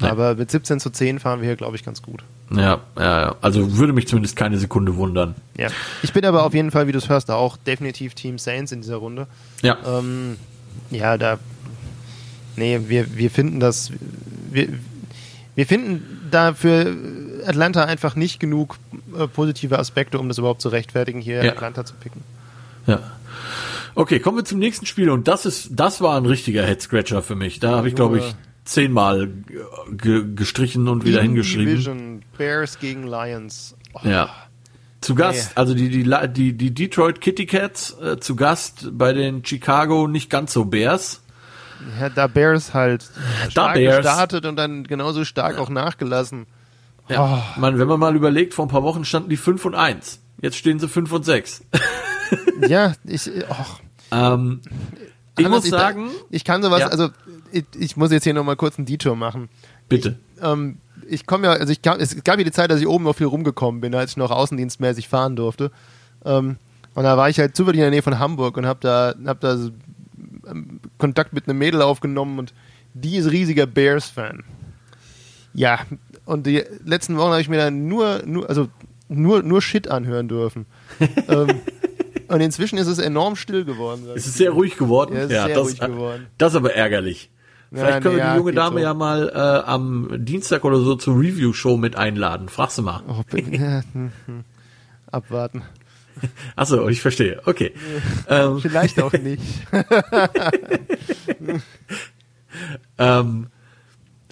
Nein. 0.00 0.10
Aber 0.10 0.34
mit 0.36 0.50
17 0.50 0.80
zu 0.80 0.90
10 0.90 1.18
fahren 1.18 1.40
wir 1.40 1.46
hier, 1.46 1.56
glaube 1.56 1.76
ich, 1.76 1.84
ganz 1.84 2.02
gut. 2.02 2.22
Ja, 2.54 2.80
ja. 2.98 3.34
Also 3.40 3.76
würde 3.76 3.92
mich 3.92 4.06
zumindest 4.08 4.36
keine 4.36 4.58
Sekunde 4.58 4.96
wundern. 4.96 5.34
Ja. 5.56 5.68
Ich 6.02 6.12
bin 6.12 6.24
aber 6.24 6.44
auf 6.44 6.54
jeden 6.54 6.70
Fall, 6.70 6.86
wie 6.86 6.92
du 6.92 6.98
es 6.98 7.08
hörst, 7.08 7.30
auch 7.30 7.56
definitiv 7.56 8.14
Team 8.14 8.38
Saints 8.38 8.72
in 8.72 8.80
dieser 8.80 8.96
Runde. 8.96 9.26
Ja. 9.62 9.76
Ähm, 9.86 10.36
ja, 10.90 11.18
da. 11.18 11.38
Nee, 12.56 12.80
wir, 12.86 13.16
wir 13.16 13.30
finden 13.30 13.60
das. 13.60 13.90
Wir, 14.50 14.68
wir 15.54 15.66
finden 15.66 16.28
da 16.30 16.54
für 16.54 16.94
Atlanta 17.46 17.84
einfach 17.84 18.14
nicht 18.14 18.38
genug 18.38 18.76
äh, 19.18 19.26
positive 19.26 19.78
Aspekte, 19.78 20.18
um 20.18 20.28
das 20.28 20.38
überhaupt 20.38 20.60
zu 20.62 20.68
rechtfertigen, 20.68 21.20
hier 21.20 21.44
Ja. 21.44 21.52
Atlanta 21.52 21.84
zu 21.84 21.94
picken. 21.94 22.22
Ja. 22.86 23.00
Okay, 23.94 24.20
kommen 24.20 24.36
wir 24.38 24.44
zum 24.44 24.60
nächsten 24.60 24.86
Spiel 24.86 25.10
und 25.10 25.26
das 25.26 25.44
ist, 25.44 25.70
das 25.72 26.00
war 26.00 26.16
ein 26.16 26.26
richtiger 26.26 26.64
Head 26.64 26.82
Scratcher 26.82 27.20
für 27.22 27.34
mich. 27.34 27.58
Da 27.58 27.76
habe 27.76 27.88
ich, 27.88 27.94
glaube 27.96 28.18
ich. 28.18 28.34
Zehnmal 28.68 29.28
ge 29.90 30.24
gestrichen 30.34 30.88
und 30.88 31.04
wieder 31.04 31.20
In 31.20 31.28
hingeschrieben. 31.28 31.66
Division, 31.74 32.22
Bears 32.36 32.78
gegen 32.78 33.04
Lions. 33.06 33.74
Oh, 33.94 34.00
Ja. 34.04 34.28
Zu 35.00 35.14
Gast, 35.14 35.56
also 35.56 35.74
die, 35.74 35.90
die, 35.90 36.10
die, 36.32 36.52
die 36.54 36.74
Detroit 36.74 37.20
Kitty 37.20 37.46
Cats 37.46 37.96
äh, 38.02 38.18
zu 38.18 38.34
Gast 38.34 38.88
bei 38.98 39.12
den 39.12 39.44
Chicago 39.44 40.08
nicht 40.08 40.28
ganz 40.28 40.52
so 40.52 40.64
Bears. 40.64 41.22
Ja, 42.00 42.08
da 42.08 42.26
Bears 42.26 42.74
halt 42.74 43.08
stark 43.48 43.74
Bears. 43.74 43.98
gestartet 43.98 44.44
und 44.44 44.56
dann 44.56 44.82
genauso 44.84 45.24
stark 45.24 45.58
auch 45.58 45.68
nachgelassen. 45.70 46.46
Ja. 47.08 47.44
Man, 47.56 47.78
wenn 47.78 47.86
man 47.86 48.00
mal 48.00 48.16
überlegt, 48.16 48.54
vor 48.54 48.64
ein 48.66 48.68
paar 48.68 48.82
Wochen 48.82 49.04
standen 49.04 49.30
die 49.30 49.36
5 49.36 49.64
und 49.66 49.76
1. 49.76 50.18
Jetzt 50.42 50.56
stehen 50.56 50.80
sie 50.80 50.88
5 50.88 51.12
und 51.12 51.24
6. 51.24 51.62
Ja, 52.68 52.94
ich, 53.04 53.28
och, 53.48 53.80
ähm, 54.10 54.60
ich 55.38 55.44
Hannes, 55.44 55.62
muss 55.62 55.70
sagen, 55.70 56.10
ich 56.30 56.44
kann 56.44 56.60
sowas, 56.60 56.80
Ja. 56.80 56.88
also 56.88 57.10
ich, 57.52 57.64
ich 57.78 57.96
muss 57.96 58.10
jetzt 58.10 58.24
hier 58.24 58.34
nochmal 58.34 58.56
kurz 58.56 58.78
einen 58.78 58.86
Detour 58.86 59.16
machen. 59.16 59.48
bitte. 59.88 60.18
Ähm, 60.40 60.78
ich 61.08 61.26
komme 61.26 61.46
ja, 61.46 61.52
also 61.54 61.72
ich 61.72 61.82
kam, 61.82 61.98
es 61.98 62.22
gab 62.22 62.38
ja 62.38 62.44
die 62.44 62.52
Zeit, 62.52 62.70
dass 62.70 62.80
ich 62.80 62.86
oben 62.86 63.04
noch 63.04 63.16
viel 63.16 63.26
rumgekommen 63.26 63.80
bin, 63.80 63.94
als 63.94 64.12
ich 64.12 64.16
noch 64.16 64.30
außendienstmäßig 64.30 65.08
fahren 65.08 65.36
durfte. 65.36 65.70
Ähm, 66.24 66.56
und 66.94 67.04
da 67.04 67.16
war 67.16 67.28
ich 67.28 67.38
halt 67.38 67.56
zufällig 67.56 67.78
in 67.78 67.82
der 67.82 67.90
Nähe 67.90 68.02
von 68.02 68.18
Hamburg 68.18 68.56
und 68.56 68.66
habe 68.66 68.80
da, 68.82 69.14
hab 69.26 69.40
da 69.40 69.56
so, 69.56 69.70
ähm, 70.48 70.80
Kontakt 70.98 71.32
mit 71.32 71.48
einem 71.48 71.58
Mädel 71.58 71.82
aufgenommen 71.82 72.38
und 72.38 72.52
die 72.94 73.16
ist 73.16 73.30
riesiger 73.30 73.66
Bears-Fan. 73.66 74.44
Ja, 75.54 75.80
und 76.24 76.46
die 76.46 76.62
letzten 76.84 77.16
Wochen 77.16 77.30
habe 77.30 77.40
ich 77.40 77.48
mir 77.48 77.56
dann 77.56 77.88
nur, 77.88 78.22
nur, 78.26 78.48
also 78.48 78.68
nur, 79.08 79.42
nur 79.42 79.62
Shit 79.62 79.88
anhören 79.88 80.28
dürfen. 80.28 80.66
ähm, 81.28 81.60
und 82.28 82.40
inzwischen 82.40 82.78
ist 82.78 82.86
es 82.86 82.98
enorm 82.98 83.36
still 83.36 83.64
geworden. 83.64 84.02
Es 84.14 84.22
ich 84.22 84.28
ist 84.28 84.36
sehr 84.36 84.50
ruhig 84.50 84.76
geworden. 84.76 85.14
Ja, 85.14 85.22
ist 85.22 85.28
sehr 85.28 85.48
das, 85.48 85.58
ruhig 85.58 85.80
geworden. 85.80 86.26
Das 86.36 86.52
ist 86.52 86.56
aber 86.56 86.74
ärgerlich. 86.74 87.30
Vielleicht 87.70 87.94
Ja, 87.94 88.00
können 88.00 88.16
nee, 88.16 88.20
wir 88.20 88.24
die 88.24 88.30
ja, 88.30 88.36
junge 88.36 88.52
Dame 88.52 88.80
so. 88.80 88.86
ja 88.86 88.94
mal 88.94 89.28
äh, 89.34 89.68
am 89.68 90.08
Dienstag 90.24 90.64
oder 90.64 90.80
so 90.80 90.94
zur 90.94 91.18
Review-Show 91.18 91.76
mit 91.76 91.96
einladen. 91.96 92.48
Frag 92.48 92.70
sie 92.70 92.82
mal. 92.82 93.02
Oh, 93.08 93.22
bin, 93.30 93.52
ja, 93.52 93.82
hm, 93.92 94.12
hm. 94.26 94.44
Abwarten. 95.10 95.62
Achso, 96.56 96.88
ich 96.88 97.00
verstehe. 97.00 97.42
Okay. 97.44 97.72
ähm, 98.28 98.60
Vielleicht 98.60 99.00
auch 99.02 99.12
nicht. 99.12 99.42
ähm, 102.98 103.46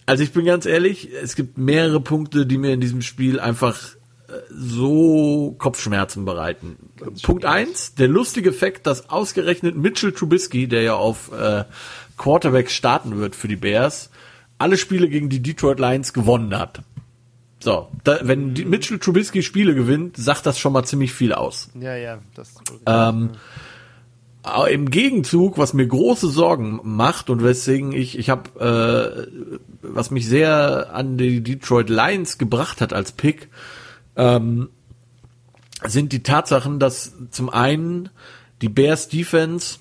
also 0.06 0.22
ich 0.22 0.32
bin 0.32 0.44
ganz 0.44 0.66
ehrlich, 0.66 1.10
es 1.22 1.34
gibt 1.34 1.58
mehrere 1.58 2.00
Punkte, 2.00 2.46
die 2.46 2.58
mir 2.58 2.72
in 2.72 2.80
diesem 2.80 3.02
Spiel 3.02 3.40
einfach 3.40 3.96
äh, 4.28 4.32
so 4.50 5.54
Kopfschmerzen 5.58 6.24
bereiten. 6.24 6.76
Punkt 7.22 7.44
eins: 7.44 7.94
der 7.94 8.08
lustige 8.08 8.52
Fakt, 8.52 8.86
dass 8.86 9.10
ausgerechnet 9.10 9.76
Mitchell 9.76 10.12
Trubisky, 10.12 10.68
der 10.68 10.82
ja 10.82 10.94
auf 10.94 11.32
äh, 11.32 11.64
Quarterback 12.16 12.70
starten 12.70 13.18
wird 13.18 13.36
für 13.36 13.48
die 13.48 13.56
Bears, 13.56 14.10
alle 14.58 14.76
Spiele 14.76 15.08
gegen 15.08 15.28
die 15.28 15.40
Detroit 15.42 15.78
Lions 15.78 16.12
gewonnen 16.12 16.56
hat. 16.58 16.82
So, 17.58 17.88
da, 18.04 18.18
wenn 18.22 18.54
die 18.54 18.64
Mitchell 18.64 18.98
Trubisky 18.98 19.42
Spiele 19.42 19.74
gewinnt, 19.74 20.16
sagt 20.16 20.46
das 20.46 20.58
schon 20.58 20.72
mal 20.72 20.84
ziemlich 20.84 21.12
viel 21.12 21.32
aus. 21.32 21.70
Ja, 21.78 21.96
ja, 21.96 22.18
das. 22.34 22.54
Ähm, 22.86 23.30
aber 24.46 24.70
Im 24.70 24.90
Gegenzug, 24.90 25.58
was 25.58 25.74
mir 25.74 25.88
große 25.88 26.28
Sorgen 26.28 26.78
macht 26.84 27.30
und 27.30 27.42
weswegen 27.42 27.90
ich, 27.90 28.16
ich 28.16 28.30
habe, 28.30 28.60
äh, 28.60 29.58
was 29.82 30.12
mich 30.12 30.28
sehr 30.28 30.94
an 30.94 31.18
die 31.18 31.42
Detroit 31.42 31.90
Lions 31.90 32.38
gebracht 32.38 32.80
hat 32.80 32.92
als 32.92 33.10
Pick, 33.10 33.48
ähm, 34.14 34.68
sind 35.84 36.12
die 36.12 36.22
Tatsachen, 36.22 36.78
dass 36.78 37.14
zum 37.32 37.50
einen 37.50 38.08
die 38.62 38.68
Bears 38.68 39.08
Defense 39.08 39.78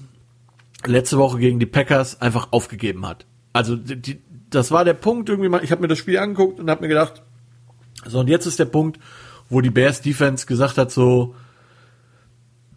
letzte 0.87 1.17
Woche 1.17 1.39
gegen 1.39 1.59
die 1.59 1.65
Packers 1.65 2.21
einfach 2.21 2.49
aufgegeben 2.51 3.05
hat. 3.07 3.25
Also 3.53 3.75
die, 3.75 4.01
die, 4.01 4.21
das 4.49 4.71
war 4.71 4.85
der 4.85 4.93
Punkt 4.93 5.29
irgendwie 5.29 5.49
mal, 5.49 5.63
ich 5.63 5.71
habe 5.71 5.81
mir 5.81 5.87
das 5.87 5.97
Spiel 5.97 6.17
angeguckt 6.17 6.59
und 6.59 6.69
habe 6.69 6.81
mir 6.81 6.87
gedacht, 6.87 7.23
so 8.05 8.19
und 8.19 8.27
jetzt 8.27 8.45
ist 8.45 8.59
der 8.59 8.65
Punkt, 8.65 8.99
wo 9.49 9.61
die 9.61 9.69
Bears 9.69 10.01
Defense 10.01 10.45
gesagt 10.45 10.77
hat 10.77 10.91
so, 10.91 11.35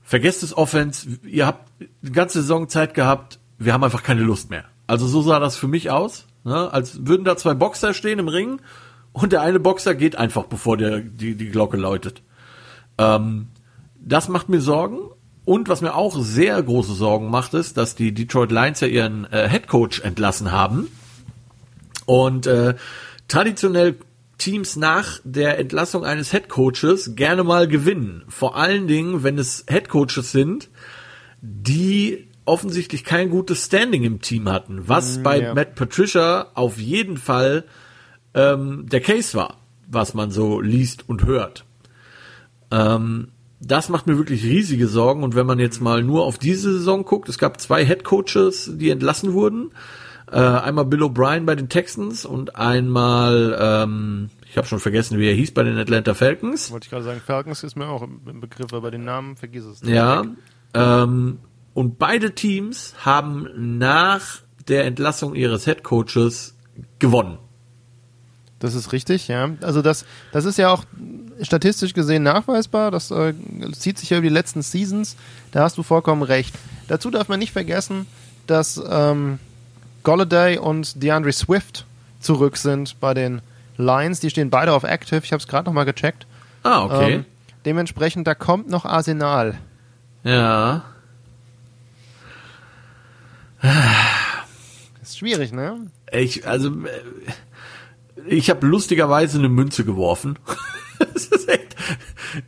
vergesst 0.03 0.43
das 0.43 0.57
Offense, 0.57 1.09
ihr 1.25 1.47
habt 1.47 1.71
die 2.03 2.13
ganze 2.13 2.41
Saison 2.41 2.69
Zeit 2.69 2.95
gehabt, 2.95 3.39
wir 3.59 3.73
haben 3.73 3.85
einfach 3.85 4.03
keine 4.03 4.23
Lust 4.23 4.51
mehr. 4.51 4.65
Also 4.87 5.07
so 5.07 5.21
sah 5.23 5.39
das 5.39 5.57
für 5.57 5.69
mich 5.69 5.91
aus, 5.91 6.27
ne? 6.45 6.73
als 6.73 7.07
würden 7.07 7.25
da 7.25 7.37
zwei 7.37 7.55
Boxer 7.55 7.93
stehen 7.93 8.19
im 8.19 8.29
Ring 8.29 8.61
und 9.13 9.33
der 9.33 9.43
eine 9.43 9.61
Boxer 9.61 9.95
geht 9.95 10.17
einfach, 10.17 10.45
bevor 10.45 10.77
der, 10.77 11.01
die, 11.01 11.35
die 11.35 11.51
Glocke 11.51 11.77
läutet. 11.77 12.23
Ähm, 12.97 13.49
das 14.01 14.29
macht 14.29 14.49
mir 14.49 14.61
Sorgen. 14.61 14.99
Und 15.49 15.71
was 15.71 15.81
mir 15.81 15.95
auch 15.95 16.15
sehr 16.23 16.63
große 16.63 16.93
Sorgen 16.93 17.31
macht, 17.31 17.55
ist, 17.55 17.79
dass 17.79 17.95
die 17.95 18.13
Detroit 18.13 18.53
Lions 18.53 18.81
ja 18.81 18.87
ihren 18.87 19.25
äh, 19.33 19.49
Head 19.49 19.67
Coach 19.67 20.03
entlassen 20.03 20.53
haben. 20.53 20.89
Und 22.05 22.47
äh, 22.47 22.75
traditionell 23.29 23.97
Teams 24.37 24.77
nach 24.77 25.21
der 25.25 25.59
Entlassung 25.59 26.05
eines 26.05 26.33
Head 26.33 26.51
Coaches 26.51 27.17
gerne 27.17 27.45
mal 27.45 27.67
gewinnen. 27.67 28.25
Vor 28.29 28.57
allen 28.57 28.89
Dingen, 28.89 29.23
wenn 29.23 29.39
es 29.39 29.65
Head 29.71 29.89
Coaches 29.89 30.33
sind, 30.33 30.69
die 31.41 32.29
offensichtlich 32.45 33.03
kein 33.03 33.31
gutes 33.31 33.65
Standing 33.65 34.05
im 34.05 34.21
Team 34.21 34.51
hatten, 34.51 34.87
was 34.87 35.23
bei 35.23 35.41
ja. 35.41 35.55
Matt 35.55 35.77
Patricia 35.77 36.49
auf 36.57 36.77
jeden 36.77 37.17
Fall 37.17 37.65
ähm, 38.35 38.85
der 38.91 39.01
Case 39.01 39.35
war. 39.35 39.57
was 39.87 40.13
man 40.13 40.31
so 40.31 40.61
liest 40.61 41.09
und 41.09 41.25
hört. 41.25 41.65
Ähm, 42.71 43.29
das 43.61 43.89
macht 43.89 44.07
mir 44.07 44.17
wirklich 44.17 44.45
riesige 44.45 44.87
Sorgen. 44.87 45.23
Und 45.23 45.35
wenn 45.35 45.47
man 45.47 45.59
jetzt 45.59 45.81
mal 45.81 46.03
nur 46.03 46.25
auf 46.25 46.39
diese 46.39 46.73
Saison 46.73 47.05
guckt, 47.05 47.29
es 47.29 47.39
gab 47.39 47.61
zwei 47.61 47.85
Head 47.85 48.05
Coaches, 48.05 48.71
die 48.75 48.91
entlassen 48.91 49.33
wurden. 49.33 49.73
Äh, 50.31 50.39
einmal 50.39 50.85
Bill 50.85 51.03
O'Brien 51.03 51.45
bei 51.45 51.55
den 51.55 51.69
Texans 51.69 52.27
und 52.27 52.57
einmal, 52.57 53.57
ähm, 53.59 54.31
ich 54.49 54.59
habe 54.59 54.67
schon 54.67 54.79
vergessen, 54.79 55.19
wie 55.19 55.27
er 55.27 55.35
hieß 55.35 55.55
bei 55.55 55.63
den 55.63 55.79
Atlanta 55.79 56.15
Falcons. 56.15 56.71
Wollte 56.71 56.85
ich 56.85 56.91
gerade 56.91 57.05
sagen, 57.05 57.21
Falcons 57.25 57.65
ist 57.65 57.77
mir 57.77 57.89
auch 57.89 58.03
im, 58.03 58.41
Begriff, 58.41 58.73
aber 58.73 58.91
den 58.91 59.05
Namen 59.05 59.37
vergiss 59.37 59.65
es. 59.65 59.81
Ja. 59.83 60.25
Ähm, 60.75 61.39
und 61.73 61.99
beide 61.99 62.35
Teams 62.35 62.95
haben 63.05 63.79
nach 63.79 64.43
der 64.69 64.85
Entlassung 64.85 65.35
ihres 65.35 65.65
Head 65.65 65.83
Coaches 65.83 66.57
gewonnen. 66.99 67.39
Das 68.59 68.75
ist 68.75 68.93
richtig, 68.93 69.29
ja. 69.29 69.51
Also 69.61 69.83
das, 69.83 70.05
das 70.33 70.45
ist 70.45 70.59
ja 70.59 70.71
auch 70.71 70.85
statistisch 71.43 71.95
gesehen 71.95 72.25
nachweisbar. 72.25 72.91
Das 72.91 73.11
äh, 73.11 73.35
zieht 73.73 73.99
sich 73.99 74.11
ja 74.11 74.19
über 74.19 74.27
die 74.27 74.35
letzten 74.35 74.63
Seasons. 74.63 75.17
Da 75.53 75.63
hast 75.63 75.79
du 75.79 75.83
vollkommen 75.83 76.23
recht. 76.23 76.55
Dazu 76.89 77.11
darf 77.11 77.29
man 77.29 77.39
nicht 77.39 77.53
vergessen, 77.53 78.07
dass 78.47 78.81
ähm, 78.91 79.39
Golladay 80.03 80.59
und 80.59 81.03
DeAndre 81.03 81.33
Swift 81.33 81.87
zurück 82.21 82.57
sind 82.57 82.99
bei 82.99 83.15
den 83.15 83.43
Lions. 83.77 84.21
Die 84.21 84.31
stehen 84.31 84.51
beide 84.51 84.73
auf 84.73 84.83
Active. 84.83 85.21
Ich 85.23 85.33
habe 85.33 85.41
es 85.41 85.47
gerade 85.47 85.67
nochmal 85.67 85.85
gecheckt. 85.85 86.27
Ah, 86.65 86.83
okay. 86.85 87.15
Ähm, 87.15 87.25
dementsprechend, 87.65 88.27
da 88.27 88.35
kommt 88.35 88.69
noch 88.69 88.85
Arsenal. 88.85 89.57
Ja. 90.25 90.83
Ist 95.03 95.19
schwierig, 95.19 95.53
ne? 95.53 95.91
Ich, 96.13 96.47
also, 96.47 96.69
äh, 96.71 97.01
ich 98.31 98.51
habe 98.51 98.67
lustigerweise 98.67 99.39
eine 99.39 99.49
Münze 99.49 99.85
geworfen. 99.85 100.39
echt, 101.47 101.77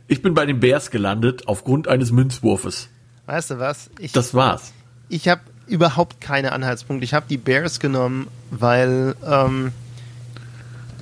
ich 0.07 0.21
bin 0.21 0.33
bei 0.33 0.45
den 0.45 0.59
Bears 0.59 0.91
gelandet 0.91 1.47
aufgrund 1.47 1.87
eines 1.87 2.11
Münzwurfes. 2.11 2.89
Weißt 3.25 3.51
du 3.51 3.59
was? 3.59 3.89
Ich, 3.99 4.11
Das 4.11 4.33
war's. 4.33 4.73
ich 5.09 5.27
habe 5.27 5.41
überhaupt 5.67 6.19
keine 6.21 6.51
Anhaltspunkte. 6.51 7.05
Ich 7.05 7.13
habe 7.13 7.25
die 7.29 7.37
Bears 7.37 7.79
genommen, 7.79 8.27
weil 8.49 9.15
ähm, 9.25 9.71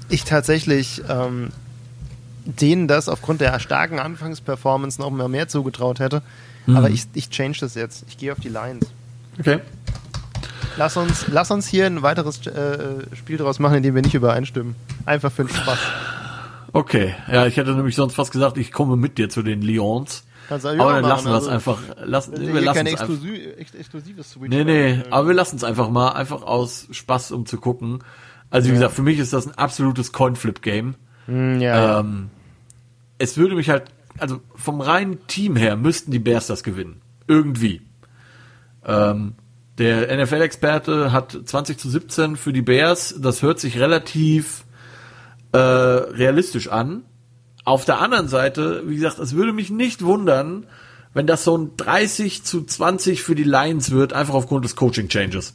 ich 0.10 0.24
tatsächlich 0.26 1.02
ähm, 1.10 1.50
denen 2.46 2.88
das 2.88 3.10
aufgrund 3.10 3.42
der 3.42 3.60
starken 3.60 4.00
Anfangsperformance 4.00 5.00
noch 5.02 5.10
mal 5.10 5.28
mehr 5.28 5.48
zugetraut 5.48 6.00
hätte. 6.00 6.22
Aber 6.68 6.90
ich, 6.92 7.08
ich 7.16 7.32
change 7.32 7.58
das 7.62 7.74
jetzt. 7.74 8.06
Ich 8.10 8.18
gehe 8.20 8.32
auf 8.32 8.40
die 8.40 8.50
Lions. 8.50 8.86
Okay. 9.40 9.60
Lass 10.80 10.96
uns, 10.96 11.28
lass 11.28 11.52
uns 11.52 11.68
hier 11.68 11.88
ein 11.88 12.04
weiteres 12.04 12.48
äh, 12.48 13.04
Spiel 13.14 13.36
draus 13.36 13.60
machen, 13.60 13.76
in 13.76 13.84
dem 13.84 13.96
wir 13.96 14.02
nicht 14.02 14.14
übereinstimmen. 14.16 14.76
Einfach 15.06 15.30
für 15.30 15.44
den 15.44 15.54
Spaß. 15.54 15.78
Okay. 16.72 17.16
Ja, 17.30 17.46
ich 17.46 17.58
hätte 17.58 17.72
nämlich 17.76 17.96
sonst 17.98 18.16
fast 18.16 18.32
gesagt, 18.32 18.58
ich 18.58 18.72
komme 18.72 18.96
mit 18.96 19.18
dir 19.18 19.28
zu 19.28 19.42
den. 19.42 19.60
Kannst 20.48 20.66
ja 20.66 20.72
Aber 20.72 20.94
dann 20.94 21.02
machen, 21.02 21.10
lassen 21.10 21.26
wir 21.26 21.32
es 21.32 21.48
also, 21.48 21.50
einfach. 21.50 21.80
Lassen, 22.06 22.34
nee, 22.40 22.54
wir 22.54 22.62
lassen 22.62 22.88
es 22.88 22.94
einfach. 22.94 23.10
exklusiv, 23.10 23.40
ex 23.58 23.76
exklusives 23.76 24.32
Switch 24.32 24.50
Nee, 24.50 24.64
nee, 24.64 24.94
haben, 24.94 25.02
äh, 25.02 25.12
aber 25.12 25.28
wir 25.28 25.34
lassen 25.36 25.58
es 25.58 25.66
einfach 25.66 25.90
mal, 25.90 26.14
einfach 26.14 26.44
aus 26.44 26.88
Spaß, 26.92 27.34
um 27.34 27.46
zu 27.46 27.58
gucken. 27.58 28.00
Also 28.50 28.68
wie 28.70 28.72
Ja. 28.72 28.76
gesagt, 28.80 28.94
für 28.96 29.02
mich 29.04 29.20
ist 29.20 29.34
das 29.34 29.48
ein 29.48 29.56
absolutes 29.56 30.14
Coinflip-Game. 30.14 30.96
ja, 31.28 31.34
ja. 31.60 32.00
Ähm, 32.00 32.30
es 33.18 33.36
würde 33.36 33.56
mich 33.56 33.70
halt, 33.70 33.84
also 34.18 34.40
vom 34.56 34.80
reinen 34.80 35.28
Team 35.28 35.58
her 35.58 35.76
müssten 35.76 36.12
die 36.12 36.20
Bears 36.20 36.48
das 36.48 36.64
gewinnen. 36.64 37.02
Irgendwie. 37.28 37.82
Ähm, 38.86 39.34
der 39.80 40.16
NFL-Experte 40.24 41.12
hat 41.12 41.38
20 41.46 41.80
zu 41.80 41.90
17 41.90 42.36
für 42.36 42.54
die 42.54 42.62
Bears. 42.62 43.16
Das 43.18 43.42
hört 43.42 43.60
sich 43.60 43.80
relativ 43.80 44.66
äh, 45.54 45.58
realistisch 45.58 46.68
an. 46.68 47.04
Auf 47.64 47.86
der 47.86 48.00
anderen 48.00 48.28
Seite, 48.28 48.84
wie 48.86 48.96
gesagt, 48.96 49.20
es 49.20 49.36
würde 49.36 49.54
mich 49.54 49.70
nicht 49.70 50.04
wundern, 50.04 50.66
wenn 51.14 51.28
das 51.28 51.44
so 51.44 51.58
ein 51.58 51.72
30 51.78 52.44
zu 52.44 52.64
20 52.64 53.24
für 53.24 53.36
die 53.36 53.44
Lions 53.44 53.92
wird, 53.92 54.14
einfach 54.14 54.34
aufgrund 54.34 54.66
des 54.66 54.76
Coaching-Changes. 54.76 55.54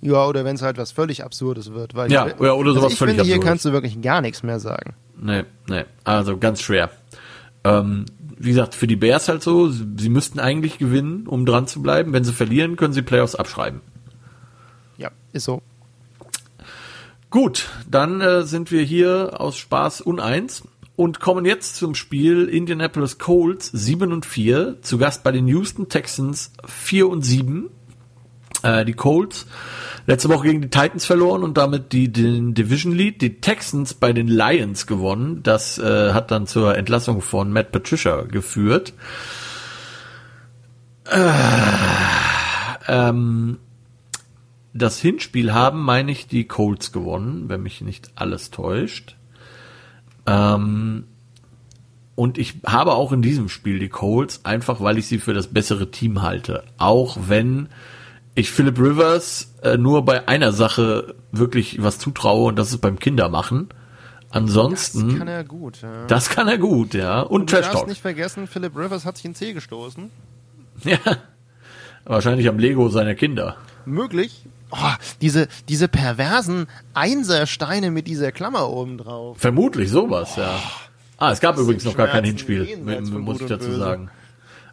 Ja, 0.00 0.26
oder 0.26 0.44
wenn 0.44 0.54
es 0.54 0.62
halt 0.62 0.78
was 0.78 0.92
völlig 0.92 1.24
Absurdes 1.24 1.72
wird. 1.72 1.94
Weil 1.94 2.10
Ja, 2.12 2.28
ich, 2.28 2.40
ja, 2.40 2.52
oder 2.52 2.70
sowas 2.70 2.84
also 2.84 2.92
ich 2.92 2.98
völlig 2.98 3.16
finde, 3.16 3.24
hier 3.24 3.34
Absurdes. 3.34 3.48
kannst 3.48 3.64
du 3.64 3.72
wirklich 3.72 4.00
gar 4.00 4.20
nichts 4.20 4.42
mehr 4.42 4.60
sagen. 4.60 4.94
Nee, 5.20 5.44
nee, 5.68 5.84
also 6.04 6.36
ganz 6.38 6.62
schwer. 6.62 6.90
Ähm, 7.64 8.04
wie 8.38 8.50
gesagt, 8.50 8.74
für 8.74 8.86
die 8.86 8.96
Bears 8.96 9.28
halt 9.28 9.42
so, 9.42 9.68
sie, 9.68 10.08
müssten 10.08 10.38
eigentlich 10.38 10.78
gewinnen, 10.78 11.26
um 11.26 11.46
dran 11.46 11.66
zu 11.66 11.82
bleiben. 11.82 12.12
Wenn 12.12 12.24
sie 12.24 12.32
verlieren, 12.32 12.76
können 12.76 12.92
sie 12.92 13.02
Playoffs 13.02 13.34
abschreiben. 13.34 13.80
Ja, 14.96 15.10
ist 15.32 15.44
so. 15.44 15.62
Gut, 17.30 17.68
dann 17.90 18.20
äh, 18.20 18.44
sind 18.44 18.70
wir 18.70 18.82
hier 18.82 19.40
aus 19.40 19.56
Spaß 19.58 20.00
uneins 20.00 20.62
und 20.96 21.20
kommen 21.20 21.44
jetzt 21.44 21.76
zum 21.76 21.94
Spiel 21.94 22.46
Indianapolis 22.46 23.18
Colts 23.18 23.70
7 23.72 24.12
und 24.12 24.26
4, 24.26 24.82
zu 24.82 24.98
Gast 24.98 25.22
bei 25.22 25.30
den 25.30 25.46
Houston 25.46 25.88
Texans 25.88 26.52
4 26.66 27.08
und 27.08 27.22
7. 27.22 27.70
Äh, 28.62 28.84
die 28.84 28.94
Colts 28.94 29.46
letzte 30.06 30.30
Woche 30.30 30.48
gegen 30.48 30.62
die 30.62 30.70
Titans 30.70 31.04
verloren 31.04 31.44
und 31.44 31.58
damit 31.58 31.92
die, 31.92 32.10
den 32.10 32.54
Division 32.54 32.92
Lead. 32.92 33.20
Die 33.20 33.40
Texans 33.40 33.94
bei 33.94 34.12
den 34.12 34.26
Lions 34.26 34.86
gewonnen. 34.86 35.42
Das 35.42 35.78
äh, 35.78 36.12
hat 36.12 36.30
dann 36.30 36.46
zur 36.46 36.76
Entlassung 36.76 37.20
von 37.20 37.52
Matt 37.52 37.72
Patricia 37.72 38.22
geführt. 38.22 38.94
Äh, 41.04 41.32
ähm, 42.88 43.58
das 44.72 44.98
Hinspiel 44.98 45.52
haben, 45.52 45.82
meine 45.82 46.10
ich, 46.10 46.26
die 46.26 46.46
Colts 46.46 46.92
gewonnen, 46.92 47.48
wenn 47.48 47.62
mich 47.62 47.80
nicht 47.80 48.10
alles 48.14 48.50
täuscht. 48.50 49.16
Ähm, 50.26 51.04
und 52.14 52.38
ich 52.38 52.56
habe 52.66 52.94
auch 52.94 53.12
in 53.12 53.22
diesem 53.22 53.48
Spiel 53.48 53.78
die 53.78 53.88
Colts, 53.88 54.44
einfach 54.44 54.80
weil 54.80 54.98
ich 54.98 55.06
sie 55.06 55.18
für 55.18 55.34
das 55.34 55.48
bessere 55.48 55.90
Team 55.90 56.22
halte. 56.22 56.64
Auch 56.78 57.16
wenn 57.28 57.68
ich 58.38 58.50
Philip 58.50 58.78
Rivers 58.78 59.54
äh, 59.62 59.76
nur 59.76 60.04
bei 60.04 60.28
einer 60.28 60.52
Sache 60.52 61.14
wirklich 61.32 61.82
was 61.82 61.98
zutraue 61.98 62.46
und 62.48 62.56
das 62.56 62.70
ist 62.70 62.78
beim 62.78 62.98
Kindermachen. 62.98 63.68
Ansonsten, 64.30 65.08
Das 65.08 65.18
kann 65.18 65.28
er 65.28 65.44
gut. 65.44 65.80
Ja. 65.82 66.06
das 66.06 66.28
kann 66.30 66.48
er 66.48 66.58
gut, 66.58 66.94
ja. 66.94 67.20
Und 67.22 67.50
du 67.50 67.54
Trash 67.56 67.64
darfst 67.66 67.78
Talk. 67.80 67.88
nicht 67.88 68.00
vergessen, 68.02 68.46
Philip 68.46 68.76
Rivers 68.76 69.04
hat 69.04 69.16
sich 69.16 69.24
in 69.24 69.34
C 69.34 69.52
gestoßen. 69.52 70.10
Ja. 70.84 70.98
Wahrscheinlich 72.04 72.48
am 72.48 72.58
Lego 72.58 72.88
seiner 72.88 73.16
Kinder. 73.16 73.56
Möglich. 73.84 74.44
Oh, 74.70 74.76
diese, 75.20 75.48
diese 75.68 75.88
perversen 75.88 76.66
Einsersteine 76.94 77.90
mit 77.90 78.06
dieser 78.06 78.30
Klammer 78.32 78.68
oben 78.68 78.96
drauf. 78.98 79.38
Vermutlich 79.38 79.90
sowas, 79.90 80.36
ja. 80.36 80.54
Ah, 81.16 81.32
es 81.32 81.40
gab 81.40 81.58
übrigens 81.58 81.84
noch 81.84 81.96
gar 81.96 82.06
kein 82.06 82.22
Hinspiel, 82.24 82.76
muss 83.10 83.36
ich 83.38 83.42
und 83.42 83.50
dazu 83.50 83.66
Böse. 83.66 83.78
sagen. 83.78 84.10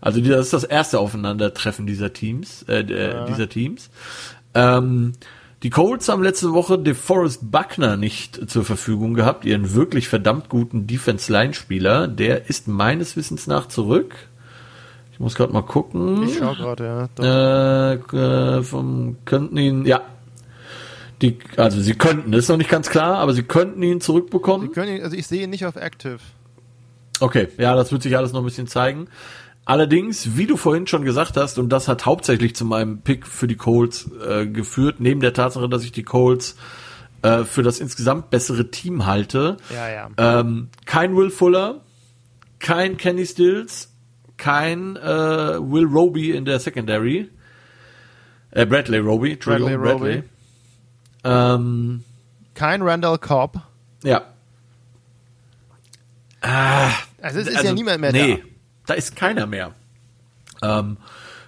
Also 0.02 0.22
das 0.22 0.42
ist 0.48 0.54
das 0.54 0.64
erste 0.64 1.00
Aufeinandertreffen 1.00 1.88
dieser 1.88 2.14
Teams, 2.14 2.64
äh, 2.64 2.84
der- 2.84 3.26
dieser 3.26 3.50
Teams. 3.50 3.90
Ähm, 4.54 5.14
die 5.64 5.70
Colts 5.72 6.10
haben 6.10 6.22
letzte 6.22 6.54
Woche 6.54 6.78
DeForest 6.78 7.50
Buckner 7.52 7.98
nicht 7.98 8.50
zur 8.50 8.64
Verfügung 8.66 9.14
gehabt, 9.16 9.46
ihren 9.46 9.74
wirklich 9.74 10.08
verdammt 10.08 10.48
guten 10.50 10.86
Defense-Line-Spieler. 10.86 12.08
Der 12.08 12.50
ist 12.50 12.68
meines 12.68 13.16
Wissens 13.16 13.48
nach 13.48 13.68
zurück. 13.68 14.14
Ich 15.12 15.20
muss 15.20 15.34
gerade 15.34 15.54
mal 15.54 15.62
gucken. 15.64 16.24
Ich 16.24 16.38
schau 16.38 16.54
gerade, 16.54 17.10
ja. 17.20 17.94
Äh, 17.94 18.58
äh, 18.58 18.64
vom, 18.64 19.16
könnten 19.26 19.58
ihn, 19.58 19.86
ja. 19.86 20.02
Die, 21.22 21.38
also 21.56 21.80
sie 21.80 21.94
könnten, 21.96 22.34
das 22.34 22.44
ist 22.44 22.50
noch 22.50 22.58
nicht 22.58 22.70
ganz 22.70 22.90
klar, 22.90 23.16
aber 23.20 23.34
sie 23.34 23.44
könnten 23.44 23.82
ihn 23.82 24.02
zurückbekommen. 24.02 24.68
Sie 24.68 24.74
können, 24.74 24.98
ihn- 24.98 25.04
also 25.04 25.16
ich 25.16 25.26
sehe 25.26 25.44
ihn 25.44 25.50
nicht 25.50 25.66
auf 25.66 25.78
Active. 25.78 26.20
Okay, 27.22 27.48
ja, 27.58 27.74
das 27.76 27.94
wird 27.94 28.04
sich 28.04 28.18
alles 28.18 28.34
noch 28.34 28.42
ein 28.42 28.46
bisschen 28.46 28.68
zeigen. 28.68 29.08
Allerdings, 29.66 30.38
wie 30.38 30.46
du 30.46 30.58
vorhin 30.58 30.86
schon 30.86 31.04
gesagt 31.04 31.38
hast, 31.38 31.58
und 31.58 31.70
das 31.70 31.88
hat 31.88 32.06
hauptsächlich 32.06 32.56
zu 32.56 32.66
meinem 32.66 33.02
Pick 33.02 33.26
für 33.26 33.48
die 33.48 33.56
Colts 33.56 34.10
äh, 34.26 34.46
geführt, 34.46 34.98
neben 35.00 35.22
der 35.22 35.34
Tatsache, 35.34 35.68
dass 35.68 35.84
ich 35.84 35.92
die 35.92 36.04
Colts 36.04 36.56
äh, 37.24 37.44
für 37.46 37.64
das 37.64 37.80
insgesamt 37.80 38.30
bessere 38.30 38.70
Team 38.70 39.08
halte. 39.08 39.58
Ja, 39.74 39.90
ja. 39.90 40.10
Ähm, 40.18 40.70
kein 40.86 41.18
Will 41.18 41.32
Fuller, 41.32 41.82
kein 42.60 42.98
Kenny 42.98 43.26
Stills, 43.26 43.92
kein 44.38 44.98
äh, 44.98 45.02
Will 45.60 45.86
Roby 45.86 46.32
in 46.32 46.46
der 46.46 46.60
Secondary. 46.60 47.30
Äh, 48.52 48.68
Bradley 48.68 49.00
Roby, 49.00 49.36
Bradley 49.36 49.78
Bradley. 49.78 50.16
Roby. 50.16 50.24
Ähm, 51.24 52.04
Kein 52.54 52.84
Randall 52.84 53.18
Cobb. 53.18 53.60
ja. 54.04 54.22
Also 56.42 57.40
es 57.40 57.48
ist 57.48 57.64
ja 57.64 57.74
niemand 57.74 58.02
mehr 58.02 58.12
nee, 58.12 58.38
da. 58.38 58.55
Ist 58.94 59.16
keiner 59.16 59.48
mehr. 59.48 59.72
Ähm, 60.62 60.98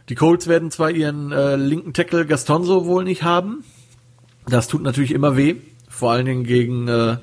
die 0.10 0.16
Colts 0.16 0.48
werden 0.48 0.72
zwar 0.72 0.92
ihren 0.92 1.32
äh, 1.32 1.56
linken 1.56 1.94
Tackle 1.94 2.26
Gastonzo 2.26 2.86
wohl 2.86 3.04
nicht 3.04 3.24
haben. 3.24 3.64
Das 4.48 4.68
tut 4.68 4.82
natürlich 4.82 5.14
immer 5.14 5.36
weh. 5.36 5.56
Vor 5.90 6.12
allen 6.12 6.26
Dingen 6.26 6.44
gegen, 6.44 6.88
äh, 6.88 7.18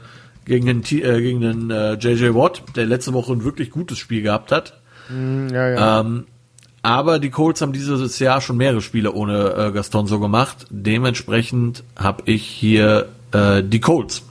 gegen 0.44 0.66
den, 0.66 0.82
äh, 0.82 1.20
gegen 1.20 1.40
den 1.40 1.70
äh, 1.70 1.94
JJ 1.94 2.34
Watt, 2.34 2.62
der 2.76 2.86
letzte 2.86 3.12
Woche 3.12 3.32
ein 3.32 3.44
wirklich 3.44 3.70
gutes 3.70 3.98
Spiel 3.98 4.22
gehabt 4.22 4.52
hat. 4.52 4.80
da. 5.08 5.14
Ja, 5.54 5.68
ja. 5.70 6.00
Ähm, 6.00 6.26
aber 6.84 7.18
die 7.18 7.30
Colts 7.30 7.62
haben 7.62 7.72
dieses 7.72 8.18
Jahr 8.18 8.42
schon 8.42 8.58
mehrere 8.58 8.82
Spiele 8.82 9.12
ohne 9.12 9.54
äh, 9.54 9.72
Gastonzo 9.72 10.20
gemacht. 10.20 10.66
Dementsprechend 10.68 11.82
habe 11.96 12.24
ich 12.26 12.44
hier 12.44 13.08
äh, 13.32 13.62
die 13.62 13.80
Colts. 13.80 14.22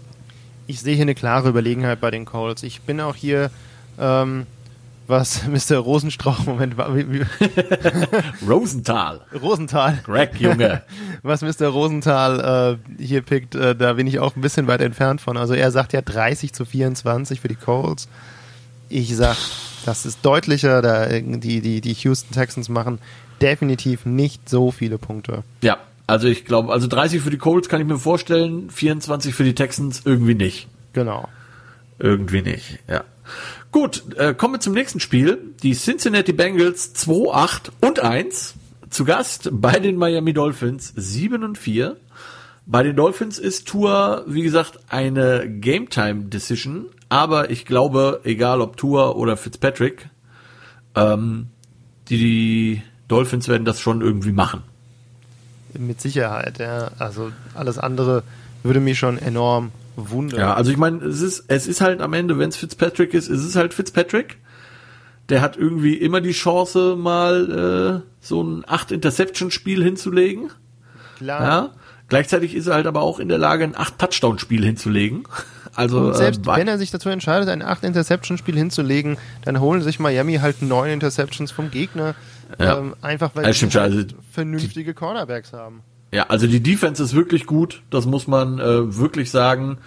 ich 0.68 0.80
sehe 0.80 0.94
hier 0.94 1.02
eine 1.02 1.16
klare 1.16 1.50
Überlegenheit 1.50 2.00
bei 2.00 2.12
den 2.12 2.26
Colts. 2.26 2.62
Ich 2.62 2.82
bin 2.82 3.02
auch 3.02 3.16
hier, 3.16 3.50
ähm, 4.00 4.46
was 5.08 5.44
Mr. 5.48 5.78
Rosenstrauch, 5.78 6.46
Moment, 6.46 6.76
Rosenthal. 8.48 9.22
Rosenthal. 9.42 10.00
Greg, 10.04 10.40
Junge. 10.40 10.84
was 11.24 11.42
Mr. 11.42 11.68
Rosenthal 11.68 12.80
äh, 13.00 13.04
hier 13.04 13.22
pickt, 13.22 13.56
äh, 13.56 13.76
da 13.76 13.94
bin 13.94 14.08
ich 14.08 14.20
auch 14.20 14.36
ein 14.36 14.42
bisschen 14.42 14.68
weit 14.68 14.82
entfernt 14.82 15.22
von. 15.22 15.38
Also 15.38 15.54
er 15.54 15.72
sagt 15.72 15.94
ja 15.94 16.02
30 16.02 16.54
zu 16.54 16.66
24 16.66 17.40
für 17.42 17.48
die 17.48 17.56
Colts. 17.56 18.08
Ich 18.90 19.16
sag, 19.16 19.38
das 19.86 20.06
ist 20.06 20.20
deutlicher. 20.24 20.82
Da 20.82 21.08
die, 21.08 21.62
die, 21.62 21.82
die 21.82 21.94
Houston 21.94 22.34
Texans 22.34 22.70
machen 22.70 23.00
definitiv 23.42 24.06
nicht 24.06 24.48
so 24.48 24.72
viele 24.72 24.98
Punkte. 24.98 25.44
Ja, 25.62 25.78
also 26.08 26.28
ich 26.28 26.46
glaube, 26.46 26.72
also 26.72 26.88
30 26.88 27.22
für 27.22 27.30
die 27.30 27.38
Colts 27.38 27.70
kann 27.70 27.82
ich 27.82 27.88
mir 27.88 27.98
vorstellen, 27.98 28.70
24 28.70 29.34
für 29.34 29.44
die 29.44 29.56
Texans 29.56 30.02
irgendwie 30.06 30.36
nicht. 30.36 30.68
Genau. 30.94 31.28
Irgendwie 32.00 32.42
nicht, 32.42 32.80
ja. 32.90 33.04
Gut, 33.74 34.04
äh, 34.18 34.36
kommen 34.36 34.54
wir 34.54 34.60
zum 34.60 34.76
nächsten 34.76 35.00
Spiel. 35.00 35.56
Die 35.64 35.74
Cincinnati 35.74 36.32
Bengals 36.32 36.94
2-8 36.94 37.72
und 37.82 38.00
1 38.00 38.54
zu 38.92 39.04
Gast 39.04 39.50
bei 39.52 39.80
den 39.80 39.98
Miami 39.98 40.32
Dolphins 40.32 40.94
7 40.96 41.44
und 41.44 41.58
4. 41.58 41.98
Bei 42.68 42.84
den 42.84 42.96
Dolphins 42.96 43.40
ist 43.40 43.68
Tour, 43.68 44.26
wie 44.28 44.44
gesagt, 44.44 44.78
eine 44.90 45.50
Game 45.50 45.90
Time 45.90 46.26
Decision, 46.26 46.86
aber 47.10 47.50
ich 47.50 47.66
glaube, 47.66 48.22
egal 48.26 48.62
ob 48.62 48.78
Tour 48.78 49.16
oder 49.16 49.38
Fitzpatrick, 49.38 50.08
ähm, 50.94 51.48
die, 52.10 52.20
die 52.20 52.84
Dolphins 53.08 53.48
werden 53.48 53.66
das 53.66 53.80
schon 53.80 54.02
irgendwie 54.02 54.34
machen. 54.34 54.62
Mit 55.74 56.00
Sicherheit, 56.00 56.60
ja. 56.60 56.92
Also 57.00 57.32
alles 57.56 57.80
andere 57.80 58.22
würde 58.62 58.80
mich 58.80 59.00
schon 59.00 59.18
enorm 59.18 59.72
wundern. 59.96 60.40
Ja, 60.40 60.54
also 60.54 60.72
ich 60.72 60.78
meine, 60.78 61.04
es 61.04 61.22
ist, 61.22 61.46
es 61.48 61.68
ist 61.68 61.82
halt 61.82 62.02
am 62.02 62.14
Ende, 62.14 62.38
wenn 62.40 62.50
es 62.50 62.58
Fitzpatrick 62.58 63.14
ist, 63.14 63.28
ist 63.28 63.44
es 63.44 63.56
halt 63.56 63.74
Fitzpatrick. 63.74 64.38
Der 65.30 65.42
hat 65.42 65.56
irgendwie 65.56 65.96
immer 65.96 66.20
die 66.20 66.34
Chance, 66.34 66.96
mal 66.98 68.04
äh, 68.04 68.10
so 68.20 68.44
ein 68.44 68.66
8-Interception-Spiel 68.66 69.84
hinzulegen. 69.84 70.50
Klar. 71.18 71.42
Ja. 71.42 71.70
Gleichzeitig 72.10 72.54
ist 72.56 72.68
er 72.68 72.76
halt 72.76 72.86
aber 72.86 73.02
auch 73.02 73.20
in 73.20 73.30
der 73.30 73.38
Lage, 73.38 73.64
ein 73.64 73.76
8-Touchdown-Spiel 73.76 74.64
hinzulegen. 74.64 75.24
Also 75.76 76.00
Und 76.00 76.16
selbst 76.16 76.46
äh, 76.46 76.56
wenn 76.56 76.68
er 76.68 76.78
sich 76.78 76.92
dazu 76.92 77.10
entscheidet, 77.10 77.50
ein 77.50 77.64
8-Interception-Spiel 77.64 78.56
hinzulegen, 78.56 79.18
dann 79.46 79.60
holen 79.60 79.82
sich 79.82 80.00
Miami 80.00 80.36
halt 80.36 80.62
neun 80.62 80.90
Interceptions 80.90 81.52
vom 81.52 81.72
Gegner. 81.72 82.16
Ja. 82.60 82.78
Ähm, 82.78 82.96
einfach 83.02 83.32
weil 83.34 83.46
sie 83.46 83.54
stimmt, 83.54 83.76
halt 83.76 83.94
also 83.94 84.06
vernünftige 84.32 84.94
Cornerbacks 84.94 85.54
haben. 85.54 85.82
Ja, 86.14 86.28
also 86.28 86.48
die 86.48 86.62
Defense 86.62 87.02
ist 87.02 87.16
wirklich 87.16 87.46
gut, 87.46 87.82
das 87.90 88.06
muss 88.06 88.28
man 88.28 88.60
äh, 88.60 88.96
wirklich 88.98 89.32
sagen. 89.32 89.80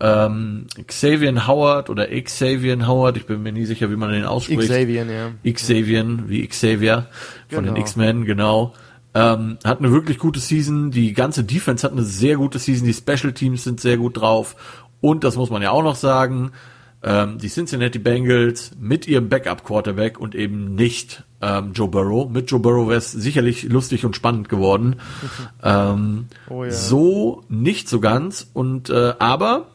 Ähm, 0.00 0.66
Xavier 0.86 1.46
Howard 1.46 1.88
oder 1.88 2.06
Xavier 2.06 2.86
Howard, 2.86 3.16
ich 3.16 3.26
bin 3.26 3.42
mir 3.42 3.52
nie 3.52 3.64
sicher, 3.64 3.90
wie 3.90 3.96
man 3.96 4.10
den 4.10 4.24
ausspricht. 4.24 4.70
Xavier, 4.70 5.06
ja. 5.06 5.52
Xavier, 5.52 6.18
wie 6.26 6.46
Xavier 6.46 7.06
von 7.48 7.64
den 7.64 7.74
Genau. 7.74 7.80
X-Men, 7.86 8.24
genau. 8.24 8.74
Ähm, 9.14 9.56
hat 9.64 9.78
eine 9.78 9.92
wirklich 9.92 10.18
gute 10.18 10.40
Season. 10.40 10.90
Die 10.90 11.14
ganze 11.14 11.44
Defense 11.44 11.86
hat 11.86 11.92
eine 11.92 12.04
sehr 12.04 12.36
gute 12.36 12.58
Season. 12.58 12.86
Die 12.86 12.92
Special 12.92 13.32
Teams 13.32 13.64
sind 13.64 13.80
sehr 13.80 13.96
gut 13.96 14.18
drauf. 14.20 14.56
Und 15.00 15.24
das 15.24 15.36
muss 15.36 15.48
man 15.48 15.62
ja 15.62 15.70
auch 15.70 15.82
noch 15.82 15.96
sagen, 15.96 16.52
ähm, 17.02 17.38
die 17.38 17.48
Cincinnati 17.48 17.98
Bengals 17.98 18.72
mit 18.78 19.06
ihrem 19.06 19.28
Backup-Quarterback 19.28 20.18
und 20.18 20.34
eben 20.34 20.74
nicht 20.74 21.24
ähm, 21.40 21.72
Joe 21.72 21.88
Burrow. 21.88 22.28
Mit 22.30 22.50
Joe 22.50 22.60
Burrow 22.60 22.88
wäre 22.88 22.98
es 22.98 23.12
sicherlich 23.12 23.64
lustig 23.64 24.04
und 24.04 24.16
spannend 24.16 24.48
geworden. 24.48 24.96
ähm, 25.62 26.26
Oh 26.48 26.64
ja. 26.64 26.70
So 26.70 27.44
nicht 27.48 27.88
so 27.88 28.00
ganz. 28.00 28.50
Und 28.52 28.90
äh, 28.90 29.14
aber, 29.18 29.68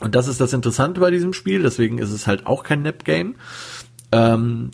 und 0.00 0.14
das 0.14 0.28
ist 0.28 0.40
das 0.40 0.52
Interessante 0.52 1.00
bei 1.00 1.10
diesem 1.10 1.32
Spiel, 1.32 1.62
deswegen 1.62 1.98
ist 1.98 2.10
es 2.10 2.26
halt 2.26 2.46
auch 2.46 2.62
kein 2.62 2.82
Nap-Game. 2.82 3.36
Ähm, 4.12 4.70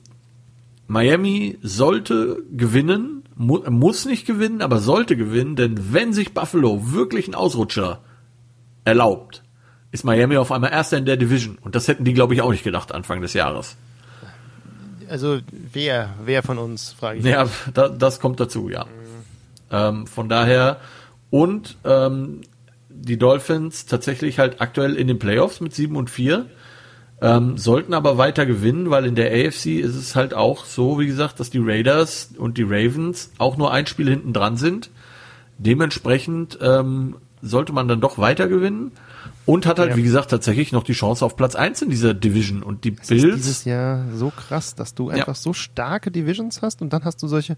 Miami 0.89 1.59
sollte 1.63 2.43
gewinnen, 2.57 3.25
mu 3.35 3.59
muss 3.69 4.07
nicht 4.07 4.27
gewinnen, 4.27 4.63
aber 4.63 4.79
sollte 4.79 5.17
gewinnen, 5.17 5.57
denn 5.57 5.93
wenn 5.93 6.13
sich 6.13 6.33
Buffalo 6.33 6.93
wirklich 6.93 7.27
einen 7.27 7.35
Ausrutscher 7.35 8.01
erlaubt, 8.85 9.43
ist 9.93 10.05
Miami 10.05 10.37
auf 10.37 10.53
einmal 10.53 10.73
Erster 10.73 10.99
in 10.99 11.07
der 11.07 11.17
Division. 11.17 11.59
Und 11.63 11.75
das 11.75 11.89
hätten 11.89 12.05
die, 12.05 12.13
glaube 12.13 12.35
ich, 12.35 12.43
auch 12.43 12.51
nicht 12.51 12.65
gedacht 12.65 12.93
Anfang 12.93 13.21
des 13.21 13.35
Jahres. 13.35 13.77
Also 15.09 15.39
wer, 15.73 16.15
wer 16.25 16.43
von 16.43 16.59
uns, 16.59 16.93
frage 16.93 17.21
ich. 17.21 17.25
Ja, 17.25 17.49
da, 17.73 17.89
das 17.89 18.21
kommt 18.21 18.41
dazu, 18.41 18.69
ja. 18.69 18.87
Ähm, 19.71 20.07
von 20.07 20.29
daher, 20.29 20.79
und 21.31 21.77
ähm, 21.85 22.41
die 22.89 23.19
Dolphins 23.19 23.87
tatsächlich 23.87 24.39
halt 24.39 24.61
aktuell 24.61 24.95
in 24.95 25.07
den 25.07 25.19
Playoffs 25.19 25.61
mit 25.61 25.75
7 25.75 25.97
und 25.97 26.11
4, 26.11 26.47
ähm, 27.23 27.57
sollten 27.57 27.95
aber 27.95 28.19
weiter 28.19 28.47
gewinnen, 28.47 28.91
weil 28.91 29.07
in 29.07 29.15
der 29.15 29.31
AFC 29.31 29.67
ist 29.81 29.95
es 29.95 30.17
halt 30.17 30.35
auch 30.35 30.65
so, 30.65 30.99
wie 30.99 31.07
gesagt, 31.07 31.41
dass 31.41 31.51
die 31.51 31.63
Raiders 31.63 32.31
und 32.37 32.59
die 32.59 32.65
Ravens 32.65 33.31
auch 33.39 33.57
nur 33.57 33.73
ein 33.73 33.87
Spiel 33.87 34.09
hinten 34.09 34.33
dran 34.33 34.57
sind. 34.57 34.91
Dementsprechend 35.59 36.59
ähm, 36.61 37.17
sollte 37.41 37.73
man 37.73 37.89
dann 37.89 38.01
doch 38.01 38.19
weiter 38.19 38.49
gewinnen 38.49 38.93
und 39.47 39.67
hat 39.67 39.79
halt, 39.79 39.91
Ja. 39.91 39.97
wie 39.97 40.03
gesagt, 40.03 40.31
tatsächlich 40.31 40.73
noch 40.73 40.83
die 40.85 40.93
Chance 40.93 41.25
auf 41.25 41.37
Platz 41.37 41.55
1 41.55 41.83
in 41.83 41.91
dieser 41.91 42.15
Division. 42.15 42.63
Und 42.63 42.85
die 42.85 42.95
Es 43.01 43.11
ist 43.11 43.23
Bills. 43.23 43.37
dieses 43.37 43.65
Jahr 43.65 44.05
so 44.15 44.31
krass, 44.31 44.75
dass 44.75 44.95
du 44.95 45.11
Ja. 45.11 45.17
einfach 45.17 45.37
so 45.37 45.53
starke 45.53 46.11
Divisions 46.11 46.63
hast 46.63 46.83
und 46.83 46.93
dann 46.93 47.05
hast 47.05 47.23
du 47.23 47.29
solche. 47.29 47.57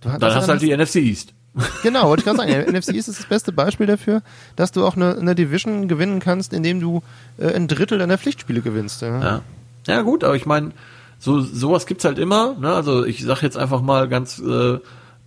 Du 0.00 0.08
dann 0.08 0.34
hast 0.34 0.46
du 0.46 0.52
halt 0.52 0.62
die 0.62 0.72
NFC 0.76 0.96
East. 0.96 1.34
Genau, 1.82 2.08
wollte 2.08 2.20
ich 2.20 2.24
gerade 2.24 2.38
sagen. 2.38 2.52
NFC 2.72 2.94
ist 2.94 3.08
das 3.08 3.24
beste 3.26 3.52
Beispiel 3.52 3.86
dafür, 3.86 4.22
dass 4.56 4.70
du 4.72 4.86
auch 4.86 4.94
eine, 4.96 5.16
eine 5.16 5.34
Division 5.34 5.88
gewinnen 5.88 6.20
kannst, 6.20 6.52
indem 6.52 6.78
du 6.80 7.02
äh, 7.38 7.52
ein 7.54 7.66
Drittel 7.68 7.98
deiner 7.98 8.18
Pflichtspiele 8.18 8.60
gewinnst. 8.60 9.02
Ja. 9.02 9.20
Ja, 9.20 9.42
ja 9.88 10.02
gut, 10.02 10.22
aber 10.24 10.36
ich 10.36 10.46
meine, 10.46 10.70
so 11.18 11.40
sowas 11.40 11.86
gibt's 11.86 12.04
halt 12.04 12.18
immer. 12.18 12.54
Ne? 12.58 12.72
Also 12.72 13.04
ich 13.04 13.22
sag 13.24 13.42
jetzt 13.42 13.58
einfach 13.58 13.82
mal 13.82 14.08
ganz 14.08 14.38
äh, 14.38 14.78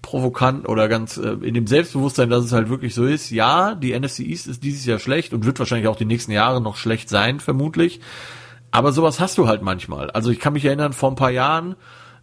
provokant 0.04 0.70
oder 0.70 0.88
ganz 0.88 1.18
äh, 1.18 1.30
in 1.42 1.56
dem 1.56 1.66
Selbstbewusstsein, 1.66 2.30
dass 2.30 2.46
es 2.46 2.52
halt 2.52 2.70
wirklich 2.70 2.94
so 2.94 3.06
ist. 3.06 3.32
Ja, 3.32 3.74
die 3.74 3.98
NFC 3.98 4.20
East 4.20 4.46
ist 4.46 4.64
dieses 4.64 4.86
Jahr 4.86 5.00
schlecht 5.00 5.34
und 5.34 5.46
wird 5.46 5.58
wahrscheinlich 5.58 5.88
auch 5.88 5.96
die 5.96 6.06
nächsten 6.06 6.32
Jahre 6.32 6.62
noch 6.62 6.76
schlecht 6.76 7.10
sein, 7.10 7.40
vermutlich. 7.40 8.00
Aber 8.70 8.92
sowas 8.92 9.20
hast 9.20 9.40
du 9.40 9.48
halt 9.48 9.64
manchmal. 9.64 10.12
Also 10.12 10.30
ich 10.30 10.40
kann 10.40 10.54
mich 10.54 10.66
erinnern, 10.66 10.94
vor 10.94 11.12
ein 11.12 11.16
paar 11.16 11.32
Jahren, 11.32 11.76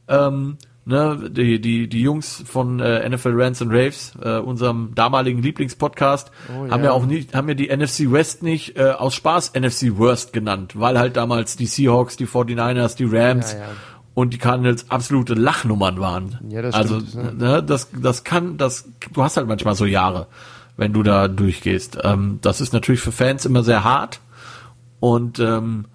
ähm, 0.09 0.59
ne, 0.85 1.31
die, 1.31 1.61
die, 1.61 1.89
die 1.89 2.03
Jungs 2.03 2.43
von 2.47 2.81
äh, 2.81 3.09
NFL 3.09 3.33
Rants 3.41 3.63
and 3.63 3.73
Raves, 3.73 4.13
äh, 4.23 4.39
unserem 4.39 4.93
damaligen 4.95 5.43
Lieblingspodcast, 5.43 6.31
Oh, 6.49 6.67
ja. 6.67 6.73
haben 6.73 6.85
ja 6.85 6.93
auch 6.93 7.07
nicht, 7.07 7.35
haben 7.35 7.49
ja 7.49 7.55
die 7.55 7.75
NFC 7.75 8.11
West 8.13 8.43
nicht 8.43 8.77
äh, 8.77 8.91
aus 8.91 9.15
Spaß 9.15 9.53
NFC 9.55 9.97
Worst 9.97 10.33
genannt, 10.33 10.73
weil 10.79 10.99
halt 10.99 11.17
damals 11.17 11.57
die 11.57 11.67
Seahawks, 11.67 12.17
die 12.17 12.27
49ers, 12.27 12.97
die 12.97 13.05
Rams 13.05 13.53
Ja, 13.53 13.59
ja. 13.61 13.65
Und 14.21 14.33
die 14.33 14.39
Cardinals 14.39 14.91
absolute 14.91 15.35
Lachnummern 15.35 16.01
waren. 16.01 16.39
Ja, 16.49 16.63
das 16.63 16.75
also, 16.75 17.01
stimmt, 17.01 17.39
ne, 17.39 17.63
das, 17.63 17.89
das 17.93 18.25
kann, 18.25 18.57
das, 18.57 18.89
du 19.13 19.23
hast 19.23 19.37
halt 19.37 19.49
manchmal 19.49 19.75
so 19.75 19.87
Jahre, 19.87 20.27
wenn 20.77 20.93
du 20.93 21.03
da 21.03 21.29
durchgehst. 21.29 21.99
Ähm, 22.03 22.39
das 22.43 22.61
ist 22.61 22.73
natürlich 22.73 23.01
für 23.01 23.13
Fans 23.13 23.45
immer 23.45 23.63
sehr 23.63 23.85
hart 23.85 24.21
und 25.01 25.39
ähm, 25.39 25.87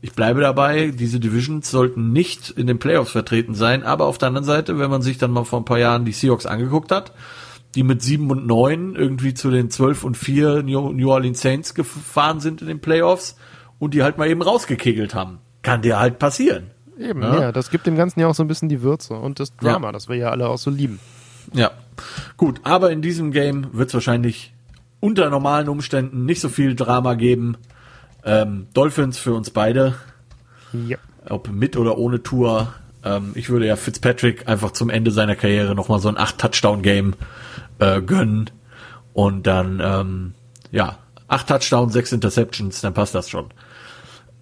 ich 0.00 0.12
bleibe 0.12 0.42
dabei, 0.42 0.88
diese 0.94 1.18
Divisions 1.18 1.70
sollten 1.70 2.12
nicht 2.12 2.50
in 2.50 2.66
den 2.66 2.78
Playoffs 2.78 3.12
vertreten 3.12 3.54
sein, 3.54 3.82
aber 3.82 4.04
auf 4.04 4.18
der 4.18 4.28
anderen 4.28 4.44
Seite, 4.44 4.78
wenn 4.78 4.90
man 4.90 5.00
sich 5.00 5.16
dann 5.16 5.30
mal 5.30 5.44
vor 5.44 5.60
ein 5.60 5.64
paar 5.64 5.78
Jahren 5.78 6.04
die 6.04 6.12
Seahawks 6.12 6.44
angeguckt 6.44 6.92
hat, 6.92 7.12
die 7.74 7.82
mit 7.82 8.02
7 8.02 8.30
und 8.30 8.46
9 8.46 8.96
irgendwie 8.96 9.32
zu 9.32 9.50
den 9.50 9.70
12 9.70 10.04
und 10.04 10.16
4 10.16 10.62
New 10.62 10.92
New 10.92 11.10
Orleans 11.10 11.40
Saints 11.40 11.74
gefahren 11.74 12.40
sind 12.40 12.60
in 12.60 12.68
den 12.68 12.80
Playoffs 12.80 13.36
und 13.78 13.94
die 13.94 14.02
halt 14.02 14.18
mal 14.18 14.28
eben 14.28 14.42
rausgekegelt 14.42 15.14
haben. 15.14 15.38
Kann 15.62 15.80
dir 15.80 15.98
halt 15.98 16.18
passieren. 16.18 16.73
Eben, 16.98 17.22
Ja. 17.22 17.40
ja. 17.40 17.52
das 17.52 17.70
gibt 17.70 17.86
dem 17.86 17.96
Ganzen 17.96 18.20
ja 18.20 18.26
auch 18.28 18.34
so 18.34 18.42
ein 18.44 18.48
bisschen 18.48 18.68
die 18.68 18.82
Würze 18.82 19.14
und 19.14 19.40
das 19.40 19.56
Drama, 19.56 19.88
Ja. 19.88 19.92
das 19.92 20.08
wir 20.08 20.16
ja 20.16 20.30
alle 20.30 20.48
auch 20.48 20.58
so 20.58 20.70
lieben. 20.70 21.00
Ja. 21.52 21.70
Gut, 22.36 22.60
aber 22.64 22.90
in 22.90 23.02
diesem 23.02 23.30
Game 23.32 23.68
wird 23.72 23.88
es 23.88 23.94
wahrscheinlich 23.94 24.52
unter 25.00 25.28
normalen 25.30 25.68
Umständen 25.68 26.24
nicht 26.24 26.40
so 26.40 26.48
viel 26.48 26.74
Drama 26.74 27.14
geben. 27.14 27.56
Ähm, 28.24 28.66
Dolphins 28.74 29.18
für 29.18 29.34
uns 29.34 29.50
beide. 29.50 29.94
Ja. 30.72 30.96
ob 31.28 31.48
mit 31.50 31.76
oder 31.76 31.98
ohne 31.98 32.22
Tour. 32.22 32.72
Ähm, 33.04 33.32
ich 33.34 33.48
würde 33.50 33.66
ja 33.66 33.76
Fitzpatrick 33.76 34.48
einfach 34.48 34.72
zum 34.72 34.90
Ende 34.90 35.10
seiner 35.10 35.36
Karriere 35.36 35.74
nochmal 35.74 36.00
so 36.00 36.08
ein 36.08 36.16
8-Touchdown-Game 36.16 37.14
äh, 37.78 38.00
gönnen. 38.02 38.50
Und 39.12 39.46
dann, 39.46 39.80
ähm, 39.84 40.34
ja, 40.72 40.98
8 41.28 41.46
Touchdowns, 41.48 41.92
6 41.92 42.12
Interceptions, 42.12 42.80
dann 42.80 42.92
passt 42.94 43.14
das 43.14 43.28
schon. 43.30 43.50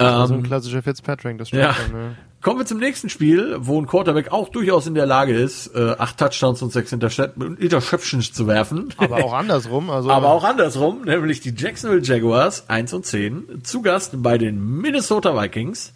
so 0.00 0.06
ein 0.34 0.42
klassischer 0.42 0.82
Fitzpatrick, 0.82 1.38
das 1.38 1.48
stimmt 1.48 1.62
Ja. 1.62 1.74
schon, 1.74 1.92
ne? 1.92 2.16
Kommen 2.42 2.58
wir 2.58 2.66
zum 2.66 2.78
nächsten 2.78 3.08
Spiel, 3.08 3.56
wo 3.60 3.80
ein 3.80 3.86
Quarterback 3.86 4.32
auch 4.32 4.48
durchaus 4.48 4.88
in 4.88 4.94
der 4.94 5.06
Lage 5.06 5.32
ist, 5.32 5.68
äh, 5.76 5.94
8 5.96 6.18
Touchdowns 6.18 6.60
und 6.60 6.72
6 6.72 6.92
Intercep- 6.92 7.60
Interceptions 7.60 8.32
zu 8.32 8.48
werfen. 8.48 8.92
Aber 8.96 9.24
auch 9.24 9.32
andersrum, 9.32 9.88
also 9.90 10.10
Aber 10.10 10.30
auch 10.30 10.42
andersrum, 10.42 11.02
nämlich 11.02 11.38
die 11.40 11.54
Jacksonville 11.56 12.02
Jaguars 12.02 12.68
1 12.68 12.94
und 12.94 13.06
10, 13.06 13.62
zu 13.62 13.80
Gast 13.80 14.22
bei 14.24 14.38
den 14.38 14.60
Minnesota 14.80 15.40
Vikings 15.40 15.92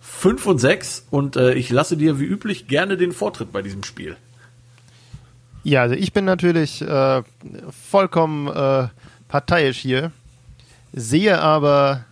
5 0.00 0.46
und 0.46 0.58
6 0.58 1.06
und 1.10 1.36
äh, 1.36 1.54
ich 1.54 1.70
lasse 1.70 1.96
dir 1.96 2.18
wie 2.18 2.24
üblich 2.24 2.66
gerne 2.66 2.96
den 2.96 3.12
Vortritt 3.12 3.52
bei 3.52 3.62
diesem 3.62 3.84
Spiel. 3.84 4.16
Ja, 5.62 5.82
also 5.82 5.94
ich 5.94 6.12
bin 6.12 6.24
natürlich 6.24 6.82
äh, 6.82 7.22
vollkommen 7.88 8.48
äh, 8.48 8.88
parteiisch 9.28 9.78
hier. 9.78 10.10
sehe 10.92 11.40
aber 11.40 12.04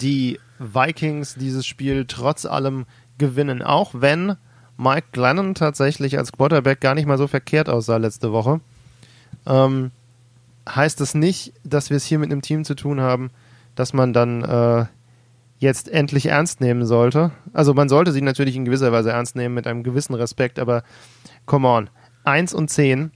die 0.00 0.38
Vikings 0.58 1.34
dieses 1.34 1.66
Spiel 1.66 2.04
trotz 2.06 2.44
allem 2.44 2.86
gewinnen, 3.18 3.62
auch 3.62 3.92
wenn 3.94 4.36
Mike 4.76 5.08
Glennon 5.12 5.54
tatsächlich 5.54 6.18
als 6.18 6.32
Quarterback 6.32 6.80
gar 6.80 6.94
nicht 6.94 7.06
mal 7.06 7.18
so 7.18 7.26
verkehrt 7.26 7.68
aussah 7.68 7.96
letzte 7.96 8.32
Woche. 8.32 8.60
Ähm, 9.46 9.90
heißt 10.68 11.00
das 11.00 11.14
nicht, 11.14 11.52
dass 11.64 11.90
wir 11.90 11.96
es 11.96 12.04
hier 12.04 12.18
mit 12.18 12.30
einem 12.30 12.42
Team 12.42 12.64
zu 12.64 12.74
tun 12.74 13.00
haben, 13.00 13.30
dass 13.74 13.92
man 13.92 14.12
dann 14.12 14.42
äh, 14.42 14.86
jetzt 15.58 15.88
endlich 15.88 16.26
ernst 16.26 16.60
nehmen 16.60 16.86
sollte. 16.86 17.32
Also 17.52 17.74
man 17.74 17.88
sollte 17.88 18.12
sie 18.12 18.22
natürlich 18.22 18.56
in 18.56 18.64
gewisser 18.64 18.92
Weise 18.92 19.12
ernst 19.12 19.36
nehmen 19.36 19.54
mit 19.54 19.66
einem 19.66 19.82
gewissen 19.82 20.14
Respekt, 20.14 20.58
aber 20.58 20.82
come 21.46 21.68
on. 21.68 21.90
1 22.24 22.54
und 22.54 22.70
10 22.70 23.10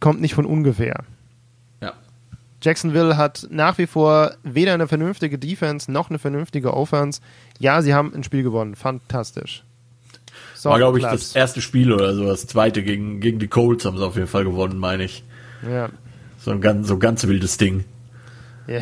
kommt 0.00 0.20
nicht 0.20 0.34
von 0.34 0.46
ungefähr. 0.46 1.04
Ja. 2.62 2.70
Jacksonville 2.70 3.16
hat 3.16 3.46
nach 3.50 3.78
wie 3.78 3.86
vor 3.86 4.34
weder 4.42 4.74
eine 4.74 4.88
vernünftige 4.88 5.38
Defense 5.38 5.90
noch 5.90 6.10
eine 6.10 6.18
vernünftige 6.18 6.74
Offense. 6.74 7.20
Ja, 7.58 7.82
sie 7.82 7.94
haben 7.94 8.12
ein 8.14 8.22
Spiel 8.22 8.42
gewonnen. 8.42 8.74
Fantastisch. 8.74 9.64
War, 10.62 10.78
glaube 10.78 10.98
ich, 10.98 11.04
das 11.04 11.34
erste 11.34 11.62
Spiel 11.62 11.92
oder 11.92 12.14
so. 12.14 12.26
Das 12.26 12.46
zweite 12.46 12.82
gegen, 12.82 13.20
gegen 13.20 13.38
die 13.38 13.48
Colts 13.48 13.84
haben 13.86 13.96
sie 13.96 14.04
auf 14.04 14.16
jeden 14.16 14.28
Fall 14.28 14.44
gewonnen, 14.44 14.78
meine 14.78 15.04
ich. 15.04 15.24
Ja. 15.66 15.88
So 16.38 16.50
ein 16.50 16.60
ganz, 16.60 16.88
so 16.88 16.94
ein 16.94 17.00
ganz 17.00 17.26
wildes 17.26 17.56
Ding. 17.56 17.84
Ja, 18.66 18.80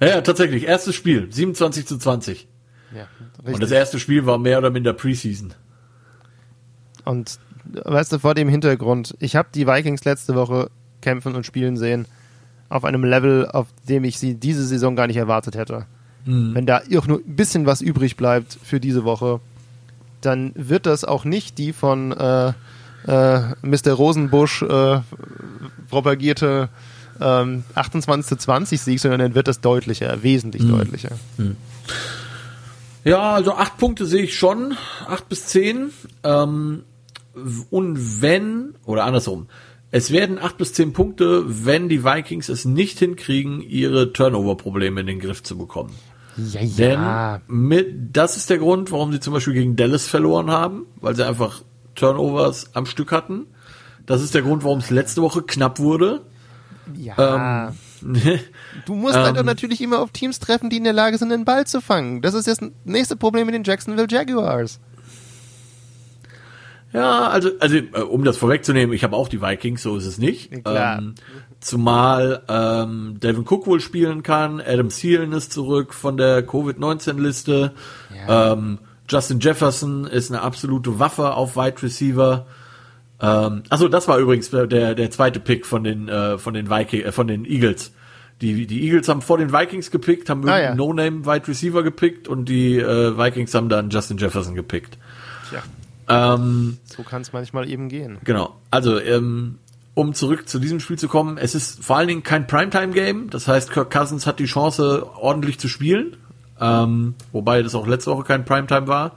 Ja, 0.00 0.06
ja, 0.08 0.20
tatsächlich. 0.22 0.64
Erstes 0.64 0.94
Spiel. 0.94 1.30
27 1.30 1.86
zu 1.86 1.98
20. 1.98 2.48
ja 2.94 3.06
Und 3.38 3.46
das 3.46 3.60
richtig. 3.60 3.72
erste 3.72 3.98
Spiel 3.98 4.24
war 4.26 4.38
mehr 4.38 4.58
oder 4.58 4.70
minder 4.70 4.94
Preseason. 4.94 5.52
Und 7.04 7.38
weißt 7.72 8.12
du, 8.12 8.18
vor 8.18 8.34
dem 8.34 8.48
Hintergrund, 8.48 9.14
ich 9.20 9.36
habe 9.36 9.48
die 9.54 9.66
Vikings 9.66 10.04
letzte 10.04 10.34
Woche 10.34 10.70
kämpfen 11.02 11.34
und 11.34 11.44
spielen 11.44 11.76
sehen 11.76 12.06
auf 12.74 12.84
einem 12.84 13.04
Level, 13.04 13.46
auf 13.46 13.68
dem 13.88 14.02
ich 14.02 14.18
sie 14.18 14.34
diese 14.34 14.66
Saison 14.66 14.96
gar 14.96 15.06
nicht 15.06 15.16
erwartet 15.16 15.54
hätte. 15.54 15.86
Wenn 16.26 16.64
da 16.64 16.80
auch 16.96 17.06
nur 17.06 17.18
ein 17.18 17.36
bisschen 17.36 17.66
was 17.66 17.82
übrig 17.82 18.16
bleibt 18.16 18.58
für 18.62 18.80
diese 18.80 19.04
Woche, 19.04 19.40
dann 20.22 20.52
wird 20.56 20.86
das 20.86 21.04
auch 21.04 21.24
nicht 21.24 21.58
die 21.58 21.72
von 21.72 22.12
äh, 22.12 22.48
äh, 23.06 23.40
Mr. 23.62 23.92
Rosenbusch 23.92 24.62
äh, 24.62 25.00
propagierte 25.90 26.70
ähm, 27.20 27.64
28 27.74 28.26
zu 28.26 28.36
20 28.36 28.80
Sieg, 28.80 29.00
sondern 29.00 29.20
dann 29.20 29.34
wird 29.34 29.48
das 29.48 29.60
deutlicher, 29.60 30.22
wesentlich 30.22 30.66
deutlicher. 30.66 31.12
Ja, 33.04 33.34
also 33.34 33.54
acht 33.54 33.76
Punkte 33.76 34.06
sehe 34.06 34.22
ich 34.22 34.36
schon. 34.36 34.74
Acht 35.06 35.28
bis 35.28 35.46
zehn. 35.46 35.90
Ähm, 36.22 36.84
und 37.70 38.22
wenn, 38.22 38.74
oder 38.86 39.04
andersrum, 39.04 39.46
es 39.94 40.10
werden 40.10 40.40
acht 40.40 40.56
bis 40.56 40.72
zehn 40.72 40.92
Punkte, 40.92 41.44
wenn 41.46 41.88
die 41.88 42.02
Vikings 42.02 42.48
es 42.48 42.64
nicht 42.64 42.98
hinkriegen, 42.98 43.60
ihre 43.60 44.12
Turnover-Probleme 44.12 45.02
in 45.02 45.06
den 45.06 45.20
Griff 45.20 45.44
zu 45.44 45.56
bekommen. 45.56 45.94
Ja, 46.36 46.62
Denn 46.64 47.40
mit, 47.46 48.16
das 48.16 48.36
ist 48.36 48.50
der 48.50 48.58
Grund, 48.58 48.90
warum 48.90 49.12
sie 49.12 49.20
zum 49.20 49.34
Beispiel 49.34 49.54
gegen 49.54 49.76
Dallas 49.76 50.08
verloren 50.08 50.50
haben, 50.50 50.86
weil 50.96 51.14
sie 51.14 51.24
einfach 51.24 51.62
Turnovers 51.94 52.74
am 52.74 52.86
Stück 52.86 53.12
hatten. 53.12 53.46
Das 54.04 54.20
ist 54.20 54.34
der 54.34 54.42
Grund, 54.42 54.64
warum 54.64 54.80
es 54.80 54.90
letzte 54.90 55.22
Woche 55.22 55.42
knapp 55.42 55.78
wurde. 55.78 56.22
ja. 56.96 57.72
Du 58.84 58.94
musst 58.96 59.14
Ähm, 59.14 59.22
leider 59.22 59.44
natürlich 59.44 59.80
immer 59.80 60.00
auf 60.00 60.10
Teams 60.10 60.40
treffen, 60.40 60.70
die 60.70 60.78
in 60.78 60.84
der 60.84 60.92
Lage 60.92 61.18
sind, 61.18 61.30
den 61.30 61.44
Ball 61.44 61.68
zu 61.68 61.80
fangen. 61.80 62.20
Das 62.20 62.34
ist 62.34 62.48
das 62.48 62.58
nächste 62.84 63.14
Problem 63.16 63.46
mit 63.46 63.54
den 63.54 63.62
Jacksonville 63.62 64.08
Jaguars. 64.10 64.80
Ja, 66.94 67.28
also, 67.28 67.50
also 67.58 67.76
äh, 67.76 68.00
um 68.08 68.24
das 68.24 68.36
vorwegzunehmen, 68.36 68.94
ich 68.94 69.02
habe 69.02 69.16
auch 69.16 69.28
die 69.28 69.42
Vikings, 69.42 69.82
so 69.82 69.96
ist 69.96 70.06
es 70.06 70.18
nicht. 70.18 70.64
Klar. 70.64 70.98
Ähm, 70.98 71.14
zumal 71.58 72.42
ähm, 72.48 73.18
Devin 73.20 73.44
Cook 73.48 73.66
wohl 73.66 73.80
spielen 73.80 74.22
kann, 74.22 74.60
Adam 74.60 74.88
Thielen 74.90 75.32
ist 75.32 75.52
zurück 75.52 75.92
von 75.92 76.16
der 76.16 76.46
Covid-19-Liste. 76.46 77.72
Ja. 78.28 78.52
Ähm, 78.52 78.78
Justin 79.08 79.40
Jefferson 79.40 80.06
ist 80.06 80.30
eine 80.30 80.42
absolute 80.42 80.98
Waffe 80.98 81.34
auf 81.34 81.56
Wide 81.56 81.82
Receiver. 81.82 82.46
Ähm, 83.20 83.64
achso, 83.68 83.88
das 83.88 84.06
war 84.06 84.18
übrigens 84.18 84.50
der, 84.50 84.66
der 84.94 85.10
zweite 85.10 85.40
Pick 85.40 85.66
von 85.66 85.84
den 85.84 86.08
äh, 86.08 86.38
von 86.38 86.54
den 86.54 86.70
Viking, 86.70 87.02
äh, 87.02 87.12
von 87.12 87.26
den 87.26 87.44
Eagles. 87.44 87.92
Die, 88.40 88.66
die 88.66 88.84
Eagles 88.84 89.08
haben 89.08 89.22
vor 89.22 89.38
den 89.38 89.52
Vikings 89.52 89.90
gepickt, 89.90 90.28
haben 90.30 90.48
Ah, 90.48 90.60
ja. 90.60 90.74
No-Name 90.74 91.24
Wide 91.24 91.48
Receiver 91.48 91.82
gepickt 91.82 92.28
und 92.28 92.48
die 92.48 92.78
äh, 92.78 93.16
Vikings 93.16 93.54
haben 93.54 93.68
dann 93.68 93.90
Justin 93.90 94.18
Jefferson 94.18 94.54
gepickt. 94.54 94.98
Tja, 95.50 95.62
Ähm, 96.08 96.78
so 96.84 97.02
kann 97.02 97.22
es 97.22 97.32
manchmal 97.32 97.68
eben 97.68 97.88
gehen. 97.88 98.18
Genau. 98.24 98.56
Also, 98.70 99.00
ähm, 99.00 99.58
um 99.94 100.12
zurück 100.12 100.48
zu 100.48 100.58
diesem 100.58 100.80
Spiel 100.80 100.98
zu 100.98 101.08
kommen, 101.08 101.38
es 101.38 101.54
ist 101.54 101.84
vor 101.84 101.96
allen 101.96 102.08
Dingen 102.08 102.22
kein 102.22 102.46
Primetime-Game. 102.46 103.30
Das 103.30 103.48
heißt, 103.48 103.70
Kirk 103.70 103.90
Cousins 103.90 104.26
hat 104.26 104.38
die 104.38 104.46
Chance, 104.46 105.06
ordentlich 105.16 105.58
zu 105.58 105.68
spielen. 105.68 106.16
Ähm, 106.60 107.14
wobei 107.32 107.62
das 107.62 107.74
auch 107.74 107.86
letzte 107.86 108.10
Woche 108.10 108.24
kein 108.24 108.44
Primetime 108.44 108.88
war. 108.88 109.12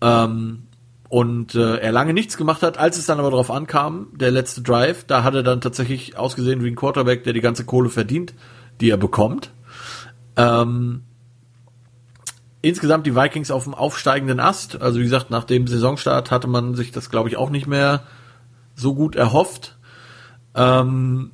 Ähm, 0.00 0.64
und 1.08 1.54
äh, 1.54 1.76
er 1.76 1.92
lange 1.92 2.14
nichts 2.14 2.36
gemacht 2.36 2.62
hat. 2.62 2.78
Als 2.78 2.96
es 2.96 3.06
dann 3.06 3.18
aber 3.18 3.30
darauf 3.30 3.50
ankam, 3.50 4.08
der 4.14 4.30
letzte 4.30 4.62
Drive, 4.62 5.04
da 5.04 5.22
hat 5.24 5.34
er 5.34 5.42
dann 5.42 5.60
tatsächlich 5.60 6.16
ausgesehen 6.16 6.64
wie 6.64 6.68
ein 6.68 6.76
Quarterback, 6.76 7.24
der 7.24 7.34
die 7.34 7.42
ganze 7.42 7.64
Kohle 7.64 7.90
verdient, 7.90 8.34
die 8.80 8.88
er 8.88 8.96
bekommt. 8.96 9.50
Ähm, 10.36 11.02
insgesamt 12.62 13.06
die 13.06 13.16
Vikings 13.16 13.50
auf 13.50 13.64
dem 13.64 13.74
aufsteigenden 13.74 14.40
Ast. 14.40 14.80
Also 14.80 15.00
wie 15.00 15.04
gesagt, 15.04 15.30
nach 15.30 15.44
dem 15.44 15.66
Saisonstart 15.66 16.30
hatte 16.30 16.46
man 16.46 16.74
sich 16.74 16.92
das, 16.92 17.10
glaube 17.10 17.28
ich, 17.28 17.36
auch 17.36 17.50
nicht 17.50 17.66
mehr 17.66 18.04
so 18.74 18.94
gut 18.94 19.16
erhofft. 19.16 19.76
Ähm, 20.54 21.32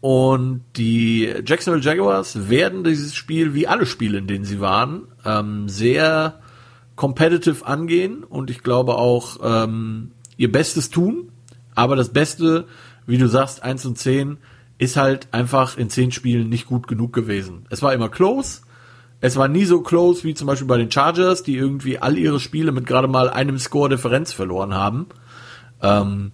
und 0.00 0.64
die 0.76 1.32
Jacksonville 1.46 1.82
Jaguars 1.82 2.50
werden 2.50 2.84
dieses 2.84 3.14
Spiel, 3.14 3.54
wie 3.54 3.66
alle 3.66 3.86
Spiele, 3.86 4.18
in 4.18 4.26
denen 4.26 4.44
sie 4.44 4.60
waren, 4.60 5.08
ähm, 5.24 5.68
sehr 5.68 6.40
competitive 6.96 7.66
angehen 7.66 8.22
und 8.22 8.50
ich 8.50 8.62
glaube 8.62 8.96
auch 8.96 9.38
ähm, 9.42 10.12
ihr 10.36 10.52
Bestes 10.52 10.90
tun. 10.90 11.30
Aber 11.74 11.96
das 11.96 12.12
Beste, 12.12 12.66
wie 13.06 13.18
du 13.18 13.28
sagst, 13.28 13.62
1 13.62 13.86
und 13.86 13.98
10, 13.98 14.36
ist 14.78 14.96
halt 14.96 15.28
einfach 15.32 15.76
in 15.76 15.88
10 15.88 16.12
Spielen 16.12 16.48
nicht 16.48 16.66
gut 16.66 16.86
genug 16.86 17.12
gewesen. 17.12 17.66
Es 17.70 17.82
war 17.82 17.94
immer 17.94 18.08
close. 18.08 18.60
Es 19.24 19.36
war 19.36 19.48
nie 19.48 19.64
so 19.64 19.80
close 19.80 20.22
wie 20.24 20.34
zum 20.34 20.48
Beispiel 20.48 20.68
bei 20.68 20.76
den 20.76 20.90
Chargers, 20.90 21.42
die 21.42 21.56
irgendwie 21.56 21.98
all 21.98 22.18
ihre 22.18 22.38
Spiele 22.38 22.72
mit 22.72 22.84
gerade 22.86 23.08
mal 23.08 23.30
einem 23.30 23.58
Score 23.58 23.88
Differenz 23.88 24.34
verloren 24.34 24.74
haben. 24.74 25.06
Ähm, 25.80 26.32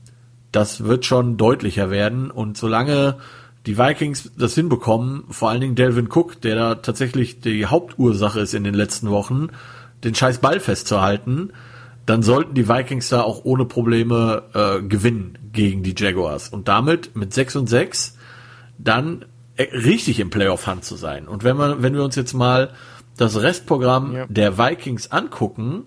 das 0.50 0.82
wird 0.82 1.04
schon 1.04 1.36
deutlicher 1.36 1.92
werden 1.92 2.32
und 2.32 2.56
solange 2.56 3.18
die 3.64 3.78
Vikings 3.78 4.32
das 4.36 4.56
hinbekommen, 4.56 5.22
vor 5.30 5.50
allen 5.50 5.60
Dingen 5.60 5.76
Delvin 5.76 6.08
Cook, 6.12 6.40
der 6.40 6.56
da 6.56 6.74
tatsächlich 6.74 7.38
die 7.38 7.66
Hauptursache 7.66 8.40
ist 8.40 8.54
in 8.54 8.64
den 8.64 8.74
letzten 8.74 9.08
Wochen, 9.10 9.50
den 10.02 10.16
scheiß 10.16 10.38
Ball 10.38 10.58
festzuhalten, 10.58 11.52
dann 12.06 12.24
sollten 12.24 12.54
die 12.54 12.68
Vikings 12.68 13.08
da 13.08 13.22
auch 13.22 13.44
ohne 13.44 13.66
Probleme 13.66 14.42
äh, 14.52 14.82
gewinnen 14.82 15.38
gegen 15.52 15.84
die 15.84 15.94
Jaguars 15.96 16.48
und 16.48 16.66
damit 16.66 17.14
mit 17.14 17.32
6 17.34 17.54
und 17.54 17.68
6 17.68 18.16
dann 18.78 19.26
richtig 19.72 20.20
im 20.20 20.30
Playoff-Hand 20.30 20.84
zu 20.84 20.96
sein. 20.96 21.28
Und 21.28 21.44
wenn 21.44 21.56
man, 21.56 21.82
wenn 21.82 21.94
wir 21.94 22.04
uns 22.04 22.16
jetzt 22.16 22.34
mal 22.34 22.70
das 23.16 23.40
Restprogramm 23.40 24.14
Ja. 24.14 24.26
der 24.28 24.58
Vikings 24.58 25.10
angucken, 25.12 25.84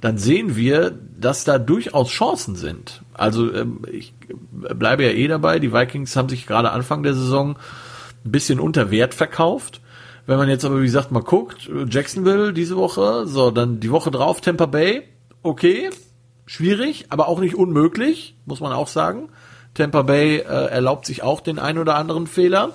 dann 0.00 0.16
sehen 0.16 0.56
wir, 0.56 0.92
dass 1.18 1.44
da 1.44 1.58
durchaus 1.58 2.08
Chancen 2.08 2.56
sind. 2.56 3.02
Also 3.12 3.52
ähm, 3.52 3.82
ich 3.90 4.14
bleibe 4.50 5.04
ja 5.04 5.10
eh 5.10 5.28
dabei, 5.28 5.58
die 5.58 5.72
Vikings 5.72 6.16
haben 6.16 6.28
sich 6.28 6.46
gerade 6.46 6.70
Anfang 6.70 7.02
der 7.02 7.14
Saison 7.14 7.56
ein 8.24 8.30
bisschen 8.32 8.60
unter 8.60 8.90
Wert 8.90 9.12
verkauft. 9.14 9.80
Wenn 10.26 10.38
man 10.38 10.48
jetzt 10.48 10.64
aber, 10.64 10.80
wie 10.80 10.86
gesagt, 10.86 11.10
mal 11.10 11.22
guckt, 11.22 11.68
Jacksonville 11.88 12.52
diese 12.52 12.76
Woche, 12.76 13.26
so, 13.26 13.50
dann 13.50 13.80
die 13.80 13.90
Woche 13.90 14.10
drauf 14.10 14.40
Tampa 14.40 14.66
Bay, 14.66 15.02
okay, 15.42 15.90
schwierig, 16.46 17.06
aber 17.10 17.28
auch 17.28 17.40
nicht 17.40 17.54
unmöglich, 17.54 18.36
muss 18.46 18.60
man 18.60 18.72
auch 18.72 18.88
sagen. 18.88 19.28
Tampa 19.74 20.02
Bay 20.02 20.36
äh, 20.38 20.42
erlaubt 20.42 21.06
sich 21.06 21.22
auch 21.22 21.40
den 21.40 21.58
ein 21.58 21.78
oder 21.78 21.96
anderen 21.96 22.26
Fehler. 22.26 22.70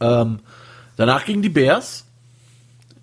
Ähm, 0.00 0.40
danach 0.96 1.24
gegen 1.24 1.42
die 1.42 1.48
Bears, 1.48 2.04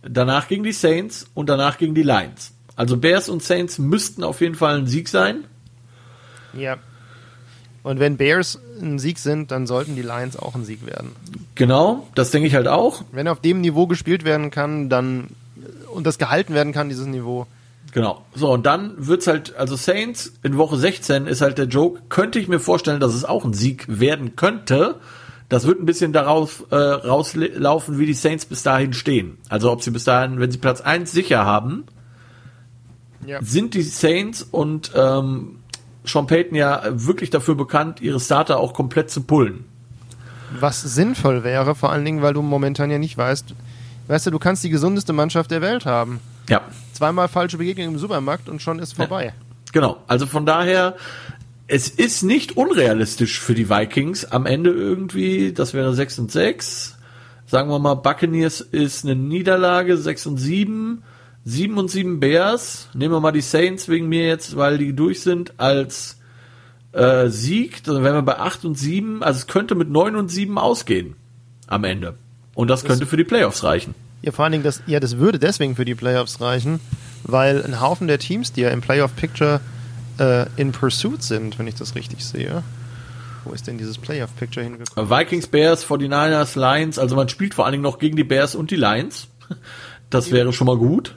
danach 0.02 0.48
gegen 0.48 0.64
die 0.64 0.72
Saints 0.72 1.28
und 1.34 1.50
danach 1.50 1.78
gegen 1.78 1.96
die 1.96 2.04
Lions. 2.04 2.54
Also 2.76 2.98
Bears 2.98 3.30
und 3.30 3.44
Saints 3.44 3.80
müssten 3.80 4.24
auf 4.24 4.42
jeden 4.42 4.56
Fall 4.56 4.78
ein 4.78 4.88
Sieg 4.88 5.10
sein. 5.10 5.46
Ja. 6.54 6.78
Und 7.84 8.00
wenn 8.00 8.18
Bears 8.18 8.60
ein 8.82 8.98
Sieg 9.00 9.20
sind, 9.20 9.52
dann 9.52 9.68
sollten 9.68 9.96
die 9.96 10.02
Lions 10.02 10.38
auch 10.38 10.56
ein 10.56 10.66
Sieg 10.66 10.86
werden. 10.86 11.12
Genau, 11.54 12.08
das 12.16 12.32
denke 12.32 12.48
ich 12.48 12.56
halt 12.56 12.68
auch. 12.68 13.04
Wenn 13.12 13.28
auf 13.28 13.42
dem 13.42 13.62
Niveau 13.62 13.88
gespielt 13.88 14.26
werden 14.26 14.50
kann, 14.52 14.90
dann 14.90 15.28
und 15.92 16.06
das 16.06 16.18
gehalten 16.18 16.54
werden 16.54 16.74
kann, 16.74 16.90
dieses 16.90 17.06
Niveau. 17.06 17.48
Genau. 17.94 18.26
So, 18.34 18.52
und 18.52 18.66
dann 18.66 18.94
wird's 18.98 19.28
halt, 19.28 19.56
also 19.56 19.76
Saints 19.76 20.34
in 20.44 20.58
Woche 20.58 20.76
16 20.78 21.28
ist 21.28 21.42
halt 21.42 21.58
der 21.58 21.68
Joke, 21.68 22.02
könnte 22.10 22.40
ich 22.40 22.48
mir 22.48 22.60
vorstellen, 22.60 23.00
dass 23.00 23.14
es 23.14 23.24
auch 23.24 23.46
ein 23.46 23.54
Sieg 23.54 23.86
werden 23.88 24.36
könnte. 24.36 24.96
Das 25.50 25.68
wird 25.68 25.80
ein 25.80 25.86
bisschen 25.86 26.12
darauf 26.12 26.66
äh, 26.72 26.76
rauslaufen, 26.76 28.00
wie 28.00 28.06
die 28.08 28.14
Saints 28.14 28.46
bis 28.46 28.64
dahin 28.64 28.94
stehen. 28.94 29.38
Also 29.50 29.72
ob 29.72 29.82
sie 29.84 29.92
bis 29.92 30.04
dahin, 30.04 30.40
wenn 30.40 30.50
sie 30.52 30.58
Platz 30.58 30.82
1 30.82 31.12
sicher 31.12 31.46
haben, 31.46 31.84
Ja. 33.26 33.40
sind 33.42 33.74
die 33.76 33.84
Saints 33.84 34.42
und 34.44 34.92
ähm, 34.96 35.58
Sean 36.04 36.28
Payton 36.28 36.56
ja 36.56 36.82
wirklich 36.92 37.30
dafür 37.30 37.56
bekannt, 37.56 38.02
ihre 38.02 38.20
Starter 38.20 38.60
auch 38.60 38.74
komplett 38.74 39.10
zu 39.12 39.22
pullen. 39.22 39.66
was 40.60 40.82
sinnvoll 40.82 41.44
wäre, 41.44 41.76
vor 41.76 41.92
allen 41.92 42.06
Dingen, 42.06 42.22
weil 42.22 42.34
du 42.34 42.42
momentan 42.42 42.90
ja 42.92 42.98
nicht 43.00 43.18
weißt, 43.18 43.54
weißt 44.08 44.28
du, 44.28 44.32
du 44.32 44.40
kannst 44.40 44.64
die 44.64 44.70
gesundeste 44.70 45.12
Mannschaft 45.14 45.52
der 45.52 45.62
Welt 45.62 45.86
haben. 45.86 46.20
Ja. 46.50 46.62
Zweimal 46.94 47.28
falsche 47.28 47.58
Begegnung 47.58 47.94
im 47.96 47.98
Supermarkt 48.00 48.48
und 48.50 48.62
schon 48.62 48.80
ist 48.80 48.94
vorbei. 48.94 49.26
Ja. 49.26 49.32
Genau. 49.74 49.98
Also 50.08 50.26
von 50.28 50.46
daher, 50.46 50.96
es 51.68 51.90
ist 51.90 52.24
nicht 52.24 52.58
unrealistisch 52.58 53.40
für 53.40 53.56
die 53.56 53.70
Vikings 53.70 54.26
am 54.26 54.46
Ende 54.46 54.72
irgendwie, 54.72 55.52
das 55.52 55.74
wäre 55.74 55.94
6 55.94 56.20
und 56.20 56.32
6. 56.32 56.98
Sagen 57.48 57.70
wir 57.70 57.80
mal, 57.80 57.96
Buccaneers 57.96 58.62
ist 58.62 59.06
eine 59.06 59.16
Niederlage, 59.16 59.98
6 59.98 60.26
und 60.28 60.38
7. 60.38 61.04
7 61.44 61.78
und 61.78 61.90
7 61.90 62.20
Bears. 62.20 62.90
Nehmen 62.94 63.14
wir 63.14 63.20
mal 63.20 63.32
die 63.32 63.42
Saints 63.42 63.88
wegen 63.88 64.10
mir 64.10 64.28
jetzt, 64.28 64.58
weil 64.58 64.78
die 64.80 64.94
durch 64.94 65.22
sind, 65.22 65.54
als 65.60 66.18
äh, 66.92 67.30
Sieg. 67.30 67.84
Dann 67.84 68.04
wären 68.04 68.16
wir 68.16 68.22
bei 68.24 68.40
8 68.40 68.66
und 68.66 68.78
7. 68.78 69.22
Also 69.22 69.40
es 69.40 69.48
könnte 69.48 69.76
mit 69.76 69.90
9 69.90 70.16
und 70.16 70.30
7 70.30 70.58
ausgehen 70.58 71.16
am 71.68 71.84
Ende. 71.84 72.16
Und 72.56 72.70
das, 72.70 72.82
das 72.82 72.90
könnte 72.90 73.06
für 73.06 73.18
die 73.18 73.24
Playoffs 73.24 73.64
reichen. 73.64 73.94
Ja, 74.22 74.32
vor 74.32 74.46
allen 74.46 74.54
Dingen, 74.54 74.64
das, 74.64 74.82
ja, 74.88 75.00
das 75.00 75.18
würde 75.18 75.38
deswegen 75.38 75.76
für 75.76 75.86
die 75.86 75.94
Playoffs 75.94 76.42
reichen, 76.42 76.80
weil 77.24 77.64
ein 77.64 77.80
Haufen 77.80 78.08
der 78.08 78.18
Teams, 78.18 78.54
die 78.54 78.62
ja 78.62 78.70
im 78.70 78.82
Playoff-Picture 78.82 79.62
äh, 80.20 80.46
in 80.56 80.72
Pursuit 80.72 81.22
sind, 81.24 81.58
wenn 81.60 81.68
ich 81.68 81.76
das 81.76 81.96
richtig 81.96 82.26
sehe. 82.26 82.64
Wo 83.44 83.54
ist 83.54 83.68
denn 83.68 83.78
dieses 83.78 83.98
Playoff-Picture 83.98 84.64
hingekommen? 84.64 85.10
Vikings, 85.10 85.48
Bears, 85.48 85.86
49ers, 85.86 86.60
Lions. 86.60 86.98
Also 86.98 87.16
man 87.16 87.30
spielt 87.30 87.54
vor 87.54 87.66
allen 87.66 87.74
Dingen 87.74 87.84
noch 87.84 88.00
gegen 88.00 88.16
die 88.16 88.24
Bears 88.24 88.56
und 88.56 88.72
die 88.72 88.76
Lions. 88.76 89.28
Das 90.12 90.32
wäre 90.32 90.54
schon 90.54 90.68
mal 90.68 90.78
gut. 90.78 91.16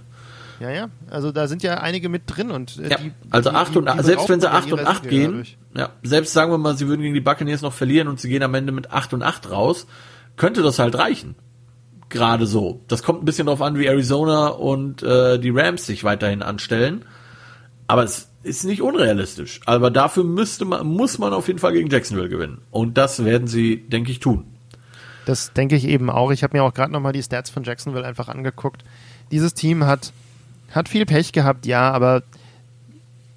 Ja, 0.61 0.70
ja. 0.70 0.91
Also 1.11 1.31
da 1.31 1.47
sind 1.47 1.62
ja 1.62 1.75
einige 1.75 2.09
mit 2.09 2.23
drin 2.27 2.51
und 2.51 2.79
äh, 2.79 2.89
ja, 2.89 2.97
die, 2.99 3.12
also 3.31 3.51
8 3.51 3.77
und 3.77 3.89
die 3.89 4.03
selbst 4.03 4.29
wenn 4.29 4.41
sie 4.41 4.51
8 4.51 4.73
und 4.73 4.81
8 4.81 5.09
gehen, 5.09 5.31
dadurch. 5.31 5.59
ja, 5.77 5.91
selbst 6.03 6.33
sagen 6.33 6.51
wir 6.51 6.59
mal, 6.59 6.77
sie 6.77 6.89
würden 6.89 7.03
gegen 7.03 7.15
die 7.15 7.20
Buccaneers 7.20 7.62
noch 7.62 7.73
verlieren 7.73 8.09
und 8.09 8.19
sie 8.19 8.29
gehen 8.29 8.43
am 8.43 8.55
Ende 8.55 8.73
mit 8.73 8.91
8 8.91 9.15
und 9.15 9.23
8 9.23 9.51
raus, 9.51 9.87
könnte 10.37 10.62
das 10.62 10.79
halt 10.79 10.97
reichen. 10.97 11.37
Gerade 12.09 12.47
so. 12.47 12.81
Das 12.89 13.03
kommt 13.03 13.23
ein 13.23 13.27
bisschen 13.27 13.47
darauf 13.47 13.62
an, 13.62 13.79
wie 13.79 13.87
Arizona 13.87 14.49
und 14.49 15.03
äh, 15.03 15.39
die 15.39 15.51
Rams 15.51 15.87
sich 15.87 16.05
weiterhin 16.05 16.43
anstellen. 16.43 17.05
Aber 17.87 18.03
es 18.03 18.28
ist 18.43 18.65
nicht 18.65 18.82
unrealistisch. 18.82 19.60
Aber 19.66 19.90
dafür 19.90 20.24
müsste 20.24 20.65
man, 20.65 20.86
muss 20.86 21.19
man 21.19 21.32
auf 21.32 21.48
jeden 21.48 21.59
Fall 21.59 21.73
gegen 21.73 21.90
Jacksonville 21.90 22.28
gewinnen. 22.28 22.62
Und 22.70 22.97
das 22.97 23.24
werden 23.24 23.48
sie, 23.48 23.89
denke 23.89 24.10
ich, 24.10 24.20
tun. 24.20 24.44
Das 25.27 25.52
denke 25.52 25.77
ich 25.77 25.86
eben 25.86 26.09
auch. 26.09 26.31
Ich 26.31 26.43
habe 26.43 26.56
mir 26.56 26.62
auch 26.62 26.73
gerade 26.73 26.93
nochmal 26.93 27.12
die 27.12 27.23
Stats 27.23 27.51
von 27.51 27.65
Jacksonville 27.65 28.06
einfach 28.06 28.28
angeguckt. 28.28 28.85
Dieses 29.31 29.55
Team 29.55 29.85
hat 29.85 30.12
hat 30.70 30.89
viel 30.89 31.06
Pech 31.06 31.32
gehabt, 31.32 31.66
ja, 31.66 31.90
aber 31.90 32.23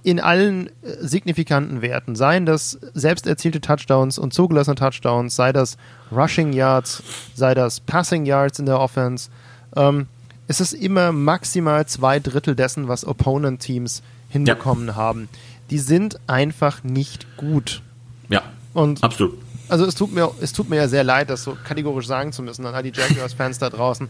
in 0.03 0.19
allen 0.19 0.67
äh, 0.67 0.71
signifikanten 0.99 1.81
Werten, 1.81 2.15
seien 2.15 2.45
das 2.45 2.79
selbst 2.93 3.27
erzielte 3.27 3.61
Touchdowns 3.61 4.17
und 4.17 4.33
zugelassene 4.33 4.75
Touchdowns, 4.75 5.35
sei 5.35 5.53
das 5.53 5.77
Rushing 6.11 6.53
Yards, 6.53 7.03
sei 7.35 7.53
das 7.53 7.79
Passing 7.79 8.25
Yards 8.25 8.59
in 8.59 8.65
der 8.65 8.79
Offense, 8.79 9.29
ähm, 9.75 10.07
es 10.47 10.59
ist 10.59 10.73
immer 10.73 11.11
maximal 11.11 11.85
zwei 11.85 12.19
Drittel 12.19 12.55
dessen, 12.55 12.87
was 12.87 13.05
Opponent-Teams 13.05 14.01
hinbekommen 14.31 14.87
ja. 14.87 14.95
haben. 14.95 15.29
Die 15.69 15.79
sind 15.79 16.19
einfach 16.27 16.83
nicht 16.83 17.37
gut. 17.37 17.81
Ja, 18.29 18.41
und 18.73 19.03
absolut. 19.03 19.37
Also 19.69 19.85
es 19.85 19.95
tut 19.95 20.13
mir, 20.13 20.29
es 20.41 20.51
tut 20.51 20.69
mir 20.69 20.75
ja 20.75 20.87
sehr 20.87 21.03
leid, 21.03 21.29
das 21.29 21.43
so 21.43 21.57
kategorisch 21.63 22.07
sagen 22.07 22.33
zu 22.33 22.43
müssen 22.43 22.65
an 22.65 22.75
all 22.75 22.83
die 22.83 22.91
Jaguars-Fans 22.91 23.59
da 23.59 23.69
draußen. 23.69 24.09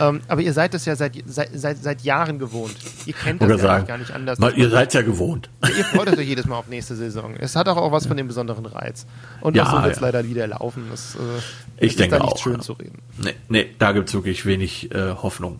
Ähm, 0.00 0.20
aber 0.26 0.40
ihr 0.40 0.52
seid 0.52 0.74
es 0.74 0.86
ja 0.86 0.96
seit, 0.96 1.12
seit, 1.26 1.50
seit, 1.52 1.82
seit 1.82 2.02
Jahren 2.02 2.38
gewohnt. 2.38 2.74
Ihr 3.04 3.12
kennt 3.12 3.42
das 3.42 3.50
ja 3.50 3.58
sagen, 3.58 3.86
gar 3.86 3.98
nicht 3.98 4.10
anders. 4.10 4.38
Mal, 4.38 4.56
ihr 4.56 4.70
seid 4.70 4.94
ja 4.94 5.02
gewohnt. 5.02 5.50
ihr 5.76 5.84
freut 5.84 6.08
euch 6.08 6.26
jedes 6.26 6.46
Mal 6.46 6.56
auf 6.56 6.68
nächste 6.68 6.96
Saison. 6.96 7.34
Es 7.38 7.56
hat 7.56 7.68
auch, 7.68 7.76
auch 7.76 7.92
was 7.92 8.06
von 8.06 8.16
dem 8.16 8.26
besonderen 8.26 8.64
Reiz. 8.64 9.06
Und 9.42 9.54
ja, 9.54 9.66
so 9.66 9.82
wird 9.82 9.92
es 9.92 10.00
ja. 10.00 10.06
leider 10.06 10.26
wieder 10.26 10.46
laufen. 10.46 10.86
Das, 10.90 11.14
äh, 11.14 11.84
ich 11.84 11.96
denke 11.96 12.16
da 12.16 12.22
nicht 12.22 12.32
auch, 12.32 12.38
schön 12.38 12.60
zu 12.60 12.72
reden. 12.72 13.00
Nee, 13.18 13.34
nee 13.48 13.68
da 13.78 13.92
gibt 13.92 14.08
es 14.08 14.14
wirklich 14.14 14.46
wenig 14.46 14.92
äh, 14.94 15.14
Hoffnung. 15.14 15.58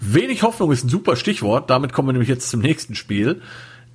Wenig 0.00 0.42
Hoffnung 0.42 0.72
ist 0.72 0.84
ein 0.84 0.88
super 0.88 1.16
Stichwort. 1.16 1.70
Damit 1.70 1.92
kommen 1.92 2.08
wir 2.08 2.12
nämlich 2.12 2.28
jetzt 2.28 2.50
zum 2.50 2.60
nächsten 2.60 2.94
Spiel. 2.94 3.40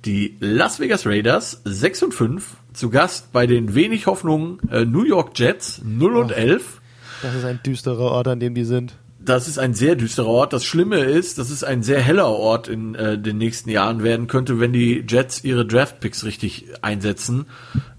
Die 0.04 0.36
Las 0.40 0.80
Vegas 0.80 1.06
Raiders 1.06 1.60
6 1.64 2.02
und 2.04 2.14
5 2.14 2.44
zu 2.72 2.90
Gast 2.90 3.32
bei 3.32 3.46
den 3.46 3.74
wenig 3.74 4.06
Hoffnungen 4.06 4.58
äh, 4.70 4.84
New 4.84 5.04
York 5.04 5.38
Jets 5.38 5.80
0 5.84 6.16
und 6.16 6.32
11. 6.32 6.80
Das 7.22 7.34
ist 7.34 7.44
ein 7.44 7.60
düsterer 7.64 8.00
Ort, 8.00 8.26
an 8.26 8.40
dem 8.40 8.54
die 8.54 8.64
sind 8.64 8.94
das 9.24 9.48
ist 9.48 9.58
ein 9.58 9.74
sehr 9.74 9.94
düsterer 9.94 10.28
Ort. 10.28 10.52
Das 10.52 10.64
Schlimme 10.64 10.98
ist, 10.98 11.38
dass 11.38 11.50
es 11.50 11.62
ein 11.62 11.82
sehr 11.82 12.00
heller 12.00 12.28
Ort 12.28 12.68
in 12.68 12.94
äh, 12.94 13.18
den 13.18 13.38
nächsten 13.38 13.70
Jahren 13.70 14.02
werden 14.02 14.26
könnte, 14.26 14.60
wenn 14.60 14.72
die 14.72 15.04
Jets 15.08 15.44
ihre 15.44 15.66
Draftpicks 15.66 16.24
richtig 16.24 16.66
einsetzen. 16.82 17.46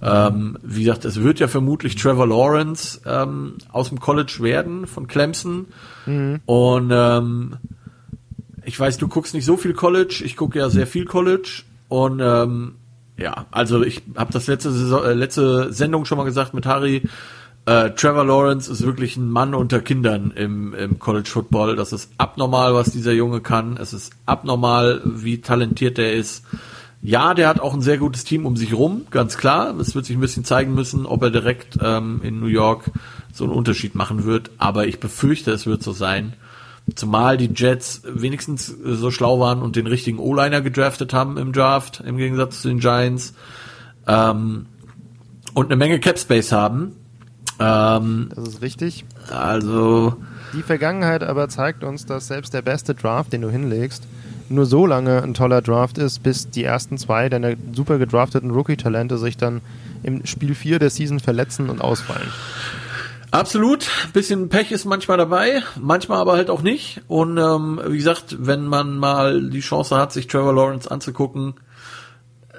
Ähm, 0.01 0.57
wie 0.61 0.83
gesagt, 0.83 1.05
es 1.05 1.21
wird 1.21 1.39
ja 1.39 1.47
vermutlich 1.47 1.95
Trevor 1.95 2.27
Lawrence 2.27 3.01
ähm, 3.05 3.55
aus 3.71 3.89
dem 3.89 3.99
College 3.99 4.37
werden 4.41 4.87
von 4.87 5.07
Clemson. 5.07 5.67
Mhm. 6.05 6.41
Und 6.45 6.91
ähm, 6.91 7.57
ich 8.65 8.79
weiß, 8.79 8.97
du 8.97 9.07
guckst 9.07 9.33
nicht 9.33 9.45
so 9.45 9.57
viel 9.57 9.73
College. 9.73 10.21
Ich 10.25 10.35
gucke 10.35 10.59
ja 10.59 10.69
sehr 10.69 10.87
viel 10.87 11.05
College. 11.05 11.63
Und 11.89 12.19
ähm, 12.21 12.75
ja, 13.17 13.45
also 13.51 13.83
ich 13.83 14.01
habe 14.15 14.33
das 14.33 14.47
letzte, 14.47 14.71
Saison, 14.71 15.03
äh, 15.03 15.13
letzte 15.13 15.71
Sendung 15.73 16.05
schon 16.05 16.17
mal 16.17 16.23
gesagt 16.23 16.53
mit 16.53 16.65
Harry 16.65 17.03
äh, 17.65 17.91
Trevor 17.91 18.25
Lawrence 18.25 18.69
ist 18.69 18.85
wirklich 18.85 19.15
ein 19.15 19.29
Mann 19.29 19.53
unter 19.55 19.79
Kindern 19.79 20.31
im, 20.35 20.73
im 20.73 20.99
College 20.99 21.29
Football. 21.29 21.75
Das 21.75 21.93
ist 21.93 22.11
abnormal, 22.17 22.73
was 22.73 22.91
dieser 22.91 23.13
Junge 23.13 23.39
kann. 23.39 23.77
Es 23.77 23.93
ist 23.93 24.13
abnormal, 24.25 25.01
wie 25.05 25.39
talentiert 25.39 25.97
er 25.97 26.13
ist. 26.13 26.43
Ja, 27.01 27.33
der 27.33 27.47
hat 27.47 27.59
auch 27.59 27.73
ein 27.73 27.81
sehr 27.81 27.97
gutes 27.97 28.23
Team 28.23 28.45
um 28.45 28.55
sich 28.55 28.73
rum, 28.73 29.07
ganz 29.11 29.37
klar. 29.37 29.77
Es 29.79 29.93
wird 29.95 30.05
sich 30.05 30.15
ein 30.15 30.21
bisschen 30.21 30.45
zeigen 30.45 30.73
müssen, 30.73 31.05
ob 31.05 31.21
er 31.21 31.31
direkt 31.31 31.77
ähm, 31.81 32.21
in 32.23 32.39
New 32.39 32.47
York 32.47 32.91
so 33.33 33.43
einen 33.43 33.53
Unterschied 33.53 33.95
machen 33.95 34.25
wird. 34.25 34.51
Aber 34.57 34.87
ich 34.87 34.99
befürchte, 34.99 35.51
es 35.51 35.65
wird 35.65 35.83
so 35.83 35.91
sein. 35.91 36.33
Zumal 36.95 37.37
die 37.37 37.51
Jets 37.53 38.01
wenigstens 38.05 38.67
so 38.67 39.09
schlau 39.09 39.39
waren 39.39 39.61
und 39.61 39.75
den 39.75 39.87
richtigen 39.87 40.19
O-Liner 40.19 40.61
gedraftet 40.61 41.13
haben 41.13 41.37
im 41.37 41.53
Draft, 41.53 42.03
im 42.05 42.17
Gegensatz 42.17 42.61
zu 42.61 42.67
den 42.67 42.79
Giants. 42.79 43.33
Ähm, 44.05 44.65
und 45.53 45.67
eine 45.67 45.77
Menge 45.77 45.99
Cap 45.99 46.19
Space 46.19 46.51
haben 46.51 46.95
ähm, 47.59 48.29
das 48.35 48.47
ist 48.47 48.61
richtig. 48.61 49.05
Also. 49.31 50.15
Die 50.53 50.63
Vergangenheit 50.63 51.23
aber 51.23 51.49
zeigt 51.49 51.83
uns, 51.83 52.05
dass 52.05 52.27
selbst 52.27 52.53
der 52.53 52.61
beste 52.61 52.93
Draft, 52.93 53.33
den 53.33 53.41
du 53.41 53.49
hinlegst, 53.49 54.03
nur 54.49 54.65
so 54.65 54.85
lange 54.85 55.21
ein 55.23 55.33
toller 55.33 55.61
Draft 55.61 55.97
ist, 55.97 56.21
bis 56.21 56.49
die 56.49 56.63
ersten 56.63 56.97
zwei 56.97 57.29
deiner 57.29 57.53
super 57.73 57.97
gedrafteten 57.97 58.51
Rookie-Talente 58.51 59.17
sich 59.17 59.37
dann 59.37 59.61
im 60.03 60.25
Spiel 60.25 60.53
4 60.53 60.79
der 60.79 60.89
Season 60.89 61.19
verletzen 61.19 61.69
und 61.69 61.81
ausfallen. 61.81 62.27
Absolut. 63.33 63.89
Bisschen 64.13 64.47
Pech 64.49 64.71
ist 64.71 64.85
manchmal 64.85 65.17
dabei, 65.17 65.63
manchmal 65.81 66.19
aber 66.19 66.33
halt 66.33 66.51
auch 66.51 66.61
nicht. 66.61 67.01
Und 67.07 67.39
ähm, 67.39 67.81
wie 67.87 67.97
gesagt, 67.97 68.37
wenn 68.39 68.67
man 68.67 68.97
mal 68.97 69.49
die 69.49 69.61
Chance 69.61 69.97
hat, 69.97 70.13
sich 70.13 70.27
Trevor 70.27 70.53
Lawrence 70.53 70.89
anzugucken, 70.89 71.55
äh, 72.49 72.55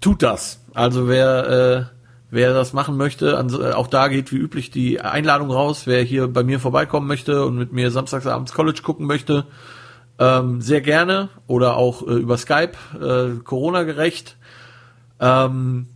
tut 0.00 0.22
das. 0.22 0.60
Also 0.72 1.06
wer 1.06 1.90
äh, 1.90 1.96
Wer 2.28 2.52
das 2.54 2.72
machen 2.72 2.96
möchte, 2.96 3.30
äh, 3.30 3.72
auch 3.72 3.86
da 3.86 4.08
geht 4.08 4.32
wie 4.32 4.36
üblich 4.36 4.70
die 4.70 5.00
Einladung 5.00 5.50
raus. 5.50 5.86
Wer 5.86 6.02
hier 6.02 6.26
bei 6.26 6.42
mir 6.42 6.58
vorbeikommen 6.58 7.06
möchte 7.06 7.44
und 7.44 7.56
mit 7.56 7.72
mir 7.72 7.92
samstagsabends 7.92 8.52
College 8.52 8.80
gucken 8.82 9.06
möchte, 9.06 9.44
ähm, 10.18 10.60
sehr 10.60 10.80
gerne 10.80 11.28
oder 11.46 11.76
auch 11.76 12.02
äh, 12.02 12.14
über 12.14 12.36
Skype, 12.36 12.72
äh, 13.00 13.38
Corona-gerecht. 13.44 14.36
Ähm, 15.20 15.86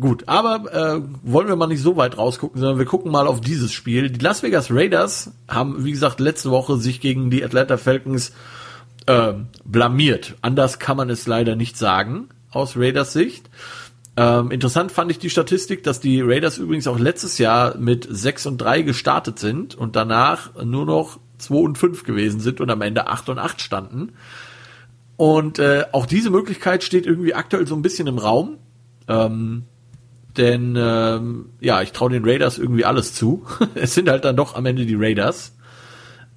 gut, 0.00 0.28
aber 0.28 0.72
äh, 0.72 1.02
wollen 1.22 1.48
wir 1.48 1.56
mal 1.56 1.66
nicht 1.66 1.82
so 1.82 1.96
weit 1.96 2.18
rausgucken, 2.18 2.60
sondern 2.60 2.78
wir 2.78 2.86
gucken 2.86 3.10
mal 3.10 3.26
auf 3.26 3.40
dieses 3.40 3.72
Spiel. 3.72 4.10
Die 4.10 4.20
Las 4.20 4.42
Vegas 4.42 4.70
Raiders 4.70 5.32
haben, 5.48 5.84
wie 5.84 5.92
gesagt, 5.92 6.20
letzte 6.20 6.50
Woche 6.50 6.76
sich 6.78 7.00
gegen 7.00 7.30
die 7.30 7.44
Atlanta 7.44 7.76
Falcons 7.76 8.32
äh, 9.06 9.34
blamiert. 9.64 10.36
Anders 10.42 10.78
kann 10.78 10.96
man 10.96 11.10
es 11.10 11.26
leider 11.26 11.56
nicht 11.56 11.76
sagen 11.76 12.28
aus 12.50 12.76
Raiders 12.76 13.12
Sicht. 13.12 13.48
Ähm, 14.16 14.50
interessant 14.50 14.90
fand 14.90 15.10
ich 15.10 15.18
die 15.18 15.30
Statistik, 15.30 15.84
dass 15.84 16.00
die 16.00 16.20
Raiders 16.20 16.58
übrigens 16.58 16.88
auch 16.88 16.98
letztes 16.98 17.38
Jahr 17.38 17.76
mit 17.76 18.06
6 18.10 18.46
und 18.46 18.58
3 18.58 18.82
gestartet 18.82 19.38
sind 19.38 19.76
und 19.76 19.94
danach 19.94 20.62
nur 20.64 20.86
noch 20.86 21.20
2 21.38 21.54
und 21.54 21.78
5 21.78 22.02
gewesen 22.02 22.40
sind 22.40 22.60
und 22.60 22.68
am 22.68 22.82
Ende 22.82 23.06
8 23.06 23.28
und 23.28 23.38
8 23.38 23.60
standen. 23.60 24.12
Und 25.16 25.58
äh, 25.58 25.84
auch 25.92 26.06
diese 26.06 26.30
Möglichkeit 26.30 26.82
steht 26.82 27.06
irgendwie 27.06 27.34
aktuell 27.34 27.66
so 27.66 27.74
ein 27.74 27.82
bisschen 27.82 28.08
im 28.08 28.18
Raum. 28.18 28.58
Ähm, 29.08 29.64
denn 30.38 30.76
ähm, 30.78 31.50
ja, 31.60 31.82
ich 31.82 31.92
traue 31.92 32.10
den 32.10 32.24
Raiders 32.24 32.58
irgendwie 32.58 32.84
alles 32.84 33.14
zu. 33.14 33.44
es 33.74 33.94
sind 33.94 34.08
halt 34.08 34.24
dann 34.24 34.36
doch 34.36 34.54
am 34.54 34.66
Ende 34.66 34.86
die 34.86 34.96
Raiders. 34.96 35.52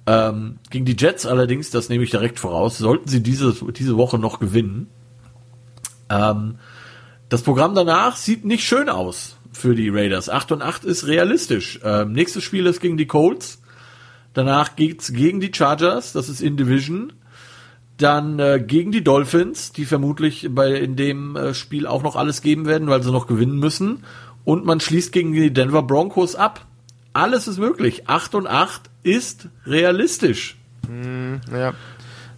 Ähm, 0.06 0.58
gegen 0.70 0.84
die 0.84 0.96
Jets 0.98 1.26
allerdings, 1.26 1.70
das 1.70 1.88
nehme 1.88 2.02
ich 2.02 2.10
direkt 2.10 2.40
voraus, 2.40 2.76
sollten 2.78 3.08
sie 3.08 3.22
diese, 3.22 3.54
diese 3.72 3.96
Woche 3.96 4.18
noch 4.18 4.40
gewinnen. 4.40 4.88
Ähm, 6.10 6.56
das 7.28 7.42
Programm 7.42 7.74
danach 7.74 8.16
sieht 8.16 8.44
nicht 8.44 8.64
schön 8.64 8.88
aus 8.88 9.36
für 9.52 9.74
die 9.74 9.88
Raiders. 9.88 10.28
8 10.28 10.52
und 10.52 10.62
8 10.62 10.84
ist 10.84 11.06
realistisch. 11.06 11.80
Ähm, 11.84 12.12
nächstes 12.12 12.42
Spiel 12.42 12.66
ist 12.66 12.80
gegen 12.80 12.96
die 12.96 13.06
Colts. 13.06 13.62
Danach 14.34 14.76
geht's 14.76 15.12
gegen 15.12 15.40
die 15.40 15.52
Chargers, 15.54 16.12
das 16.12 16.28
ist 16.28 16.40
in 16.40 16.56
Division. 16.56 17.12
Dann 18.02 18.38
äh, 18.40 18.62
gegen 18.66 18.90
die 18.90 19.04
Dolphins, 19.04 19.70
die 19.72 19.84
vermutlich 19.84 20.48
bei 20.50 20.72
in 20.72 20.96
dem 20.96 21.36
äh, 21.36 21.54
Spiel 21.54 21.86
auch 21.86 22.02
noch 22.02 22.16
alles 22.16 22.42
geben 22.42 22.66
werden, 22.66 22.88
weil 22.88 23.02
sie 23.02 23.12
noch 23.12 23.28
gewinnen 23.28 23.58
müssen. 23.58 24.04
Und 24.44 24.64
man 24.64 24.80
schließt 24.80 25.12
gegen 25.12 25.32
die 25.32 25.52
Denver 25.52 25.82
Broncos 25.84 26.34
ab. 26.34 26.66
alles 27.12 27.46
ist 27.46 27.58
möglich. 27.58 28.08
8 28.08 28.34
und 28.34 28.46
8 28.48 28.90
ist 29.04 29.48
realistisch. 29.66 30.56
Ja, 31.52 31.74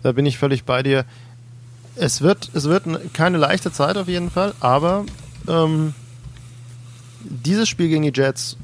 da 0.03 0.13
bin 0.13 0.27
ich 0.27 0.37
völlig 0.37 0.65
bei 0.65 0.83
dir. 0.83 1.07
Es 1.97 2.21
wird, 2.21 2.51
es 2.53 2.65
wird 2.65 2.85
keine 3.15 3.39
leichte 3.39 3.73
Zeit 3.73 3.97
auf 3.97 4.09
jeden 4.09 4.31
Fall, 4.31 4.53
aber 4.61 5.07
ähm, 5.49 5.95
dieses 7.21 7.69
Spiel 7.69 7.89
gegen 7.89 8.03
die 8.03 8.13
Jets, 8.15 8.57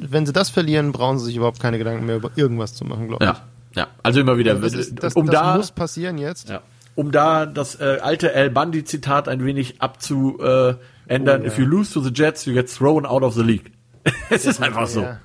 wenn 0.00 0.26
sie 0.26 0.32
das 0.32 0.50
verlieren, 0.50 0.90
brauchen 0.90 1.18
sie 1.18 1.26
sich 1.26 1.36
überhaupt 1.36 1.60
keine 1.60 1.78
Gedanken 1.78 2.06
mehr 2.06 2.16
über 2.16 2.30
irgendwas 2.34 2.74
zu 2.74 2.84
machen, 2.84 3.08
glaube 3.08 3.24
ich. 3.24 3.30
Ja, 3.30 3.42
ja. 3.76 3.88
Also 4.02 4.20
immer 4.20 4.38
wieder. 4.38 4.54
Das, 4.56 4.72
ist, 4.72 5.02
das, 5.02 5.14
um 5.14 5.26
das 5.26 5.34
da, 5.34 5.56
muss 5.56 5.70
passieren 5.70 6.18
jetzt. 6.18 6.48
ja, 6.48 6.62
um 6.96 7.12
da 7.12 7.46
das 7.46 7.78
äh, 7.78 7.98
alte 8.02 8.32
El 8.32 8.50
Bundy 8.50 8.82
Zitat 8.84 9.28
ein 9.28 9.44
wenig 9.44 9.80
abzuändern. 9.80 10.78
Oh, 11.08 11.44
ja. 11.44 11.44
If 11.44 11.58
you 11.58 11.66
lose 11.66 11.92
to 11.92 12.00
the 12.00 12.10
Jets, 12.12 12.46
you 12.46 12.54
get 12.54 12.74
thrown 12.74 13.06
out 13.06 13.22
of 13.22 13.34
the 13.34 13.42
league. 13.42 13.70
es 14.30 14.46
ist 14.46 14.62
einfach 14.62 14.88
so. 14.88 15.02
Ja. 15.02 15.20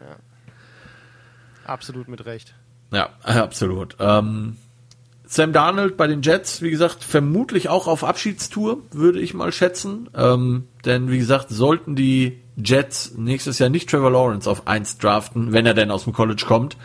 Ja. 0.00 0.16
Absolut 1.64 2.08
mit 2.08 2.26
Recht. 2.26 2.54
Ja, 2.92 3.10
absolut. 3.22 3.96
Ähm, 4.00 4.56
Sam 5.26 5.52
Darnold 5.52 5.96
bei 5.96 6.08
den 6.08 6.22
Jets, 6.22 6.60
wie 6.60 6.70
gesagt, 6.70 7.04
vermutlich 7.04 7.68
auch 7.68 7.86
auf 7.86 8.02
Abschiedstour, 8.02 8.78
würde 8.90 9.20
ich 9.20 9.32
mal 9.32 9.52
schätzen. 9.52 10.10
Ähm, 10.12 10.66
denn 10.84 11.08
wie 11.08 11.18
gesagt, 11.18 11.50
sollten 11.50 11.94
die 11.94 12.42
Jets 12.56 13.14
nächstes 13.16 13.60
Jahr 13.60 13.68
nicht 13.68 13.88
Trevor 13.88 14.10
Lawrence 14.10 14.50
auf 14.50 14.66
1 14.66 14.98
draften, 14.98 15.52
wenn 15.52 15.66
er 15.66 15.74
denn 15.74 15.92
aus 15.92 16.02
dem 16.02 16.12
College 16.12 16.44
kommt, 16.46 16.76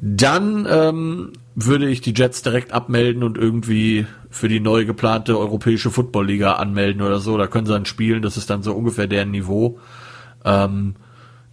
dann 0.00 0.66
ähm, 0.70 1.32
würde 1.54 1.88
ich 1.88 2.00
die 2.00 2.14
Jets 2.14 2.42
direkt 2.42 2.72
abmelden 2.72 3.22
und 3.22 3.38
irgendwie 3.38 4.06
für 4.30 4.48
die 4.48 4.60
neu 4.60 4.84
geplante 4.84 5.38
europäische 5.38 5.90
Football-Liga 5.90 6.54
anmelden 6.54 7.02
oder 7.02 7.20
so. 7.20 7.38
Da 7.38 7.46
können 7.46 7.66
sie 7.66 7.72
dann 7.72 7.86
spielen, 7.86 8.22
das 8.22 8.36
ist 8.36 8.50
dann 8.50 8.62
so 8.62 8.72
ungefähr 8.74 9.06
deren 9.06 9.30
Niveau. 9.30 9.78
Ähm, 10.44 10.96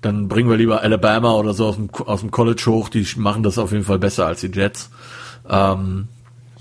dann 0.01 0.27
bringen 0.27 0.49
wir 0.49 0.57
lieber 0.57 0.81
Alabama 0.81 1.33
oder 1.33 1.53
so 1.53 1.67
aus 1.67 1.75
dem, 1.75 1.89
aus 1.91 2.21
dem 2.21 2.31
College 2.31 2.63
hoch, 2.65 2.89
die 2.89 3.05
machen 3.17 3.43
das 3.43 3.59
auf 3.59 3.71
jeden 3.71 3.83
Fall 3.83 3.99
besser 3.99 4.25
als 4.25 4.41
die 4.41 4.47
Jets. 4.47 4.89
Ähm, 5.47 6.07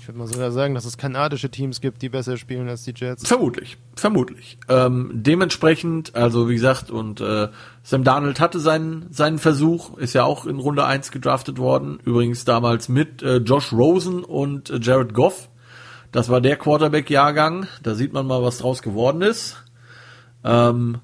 Ich 0.01 0.07
würde 0.07 0.17
mal 0.17 0.25
sogar 0.25 0.49
sagen, 0.51 0.73
dass 0.73 0.85
es 0.85 0.97
kanadische 0.97 1.51
Teams 1.51 1.79
gibt, 1.79 2.01
die 2.01 2.09
besser 2.09 2.35
spielen 2.35 2.67
als 2.67 2.81
die 2.81 2.93
Jets. 2.95 3.27
Vermutlich, 3.27 3.77
vermutlich. 3.95 4.57
Ähm, 4.67 5.11
dementsprechend, 5.13 6.15
also 6.15 6.49
wie 6.49 6.55
gesagt, 6.55 6.89
und 6.89 7.21
äh, 7.21 7.49
Sam 7.83 8.03
Darnold 8.03 8.39
hatte 8.39 8.59
seinen, 8.59 9.13
seinen 9.13 9.37
Versuch, 9.37 9.99
ist 9.99 10.13
ja 10.13 10.23
auch 10.23 10.47
in 10.47 10.57
Runde 10.57 10.85
1 10.85 11.11
gedraftet 11.11 11.59
worden, 11.59 11.99
übrigens 12.03 12.45
damals 12.45 12.89
mit 12.89 13.21
äh, 13.21 13.37
Josh 13.37 13.71
Rosen 13.73 14.23
und 14.23 14.71
äh, 14.71 14.79
Jared 14.81 15.13
Goff. 15.13 15.49
Das 16.11 16.29
war 16.29 16.41
der 16.41 16.57
Quarterback-Jahrgang, 16.57 17.67
da 17.83 17.93
sieht 17.93 18.11
man 18.11 18.25
mal, 18.25 18.41
was 18.41 18.57
draus 18.57 18.81
geworden 18.81 19.21
ist. 19.21 19.63
Ähm, 20.43 20.97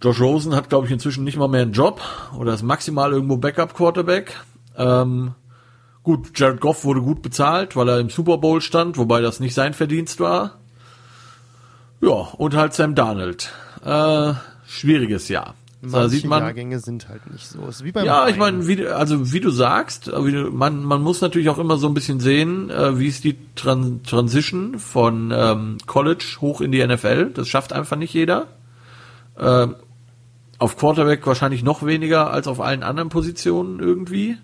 Josh 0.00 0.20
Rosen 0.20 0.54
hat, 0.54 0.68
glaube 0.68 0.86
ich, 0.86 0.92
inzwischen 0.92 1.24
nicht 1.24 1.36
mal 1.36 1.48
mehr 1.48 1.62
einen 1.62 1.72
Job 1.72 2.00
oder 2.38 2.54
ist 2.54 2.62
maximal 2.62 3.10
irgendwo 3.10 3.38
Backup-Quarterback. 3.38 4.34
Ähm, 4.76 5.34
Gut, 6.06 6.38
Jared 6.38 6.60
Goff 6.60 6.84
wurde 6.84 7.00
gut 7.02 7.20
bezahlt, 7.20 7.74
weil 7.74 7.88
er 7.88 7.98
im 7.98 8.10
Super 8.10 8.38
Bowl 8.38 8.60
stand, 8.60 8.96
wobei 8.96 9.20
das 9.20 9.40
nicht 9.40 9.54
sein 9.54 9.74
Verdienst 9.74 10.20
war. 10.20 10.52
Ja, 12.00 12.10
und 12.12 12.54
halt 12.54 12.74
Sam 12.74 12.94
Darnold. 12.94 13.50
Äh, 13.84 14.34
schwieriges 14.68 15.28
Jahr. 15.28 15.54
Da 15.82 15.88
Manche 15.88 16.08
sieht 16.10 16.26
man, 16.26 16.44
Jahrgänge 16.44 16.78
sind 16.78 17.08
halt 17.08 17.28
nicht 17.32 17.48
so. 17.48 17.60
Ist 17.66 17.82
wie 17.82 17.90
beim 17.90 18.04
ja, 18.06 18.28
ich 18.28 18.34
Wein. 18.38 18.54
meine, 18.58 18.68
wie, 18.68 18.76
du- 18.76 18.94
also 18.96 19.32
wie 19.32 19.40
du 19.40 19.50
sagst, 19.50 20.06
wie 20.06 20.30
du- 20.30 20.52
man, 20.52 20.84
man 20.84 21.02
muss 21.02 21.20
natürlich 21.22 21.48
auch 21.48 21.58
immer 21.58 21.76
so 21.76 21.88
ein 21.88 21.94
bisschen 21.94 22.20
sehen, 22.20 22.70
äh, 22.70 23.00
wie 23.00 23.08
ist 23.08 23.24
die 23.24 23.36
Tran 23.56 24.00
Transition 24.04 24.78
von 24.78 25.32
ähm, 25.34 25.78
College 25.86 26.36
hoch 26.40 26.60
in 26.60 26.70
die 26.70 26.86
NFL. 26.86 27.32
Das 27.34 27.48
schafft 27.48 27.72
einfach 27.72 27.96
nicht 27.96 28.14
jeder. 28.14 28.46
Ähm, 29.40 29.74
auf 30.58 30.76
Quarterback 30.76 31.26
wahrscheinlich 31.26 31.64
noch 31.64 31.84
weniger 31.84 32.30
als 32.30 32.46
auf 32.46 32.60
allen 32.60 32.84
anderen 32.84 33.08
Positionen 33.08 33.80
irgendwie. 33.80 34.38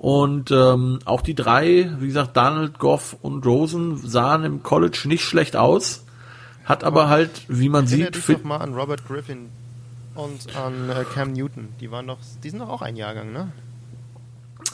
Und 0.00 0.50
ähm, 0.50 0.98
auch 1.04 1.20
die 1.20 1.34
drei, 1.34 1.90
wie 1.98 2.06
gesagt, 2.06 2.34
Donald, 2.34 2.78
Goff 2.78 3.18
und 3.20 3.44
Rosen 3.44 3.98
sahen 3.98 4.44
im 4.44 4.62
College 4.62 5.02
nicht 5.04 5.22
schlecht 5.22 5.56
aus. 5.56 6.06
Hat 6.64 6.84
aber 6.84 7.10
halt, 7.10 7.42
wie 7.48 7.68
man 7.68 7.84
Erinnere 7.84 8.14
sieht, 8.14 8.16
fit, 8.16 8.38
doch 8.38 8.44
mal 8.44 8.56
an 8.56 8.72
Robert 8.72 9.06
Griffin 9.06 9.50
und 10.14 10.56
an 10.56 10.88
äh, 10.88 11.04
Cam 11.04 11.34
Newton. 11.34 11.68
Die 11.80 11.90
waren 11.90 12.06
doch, 12.06 12.16
die 12.42 12.48
sind 12.48 12.60
doch 12.60 12.70
auch 12.70 12.80
ein 12.80 12.96
Jahrgang, 12.96 13.30
ne? 13.30 13.52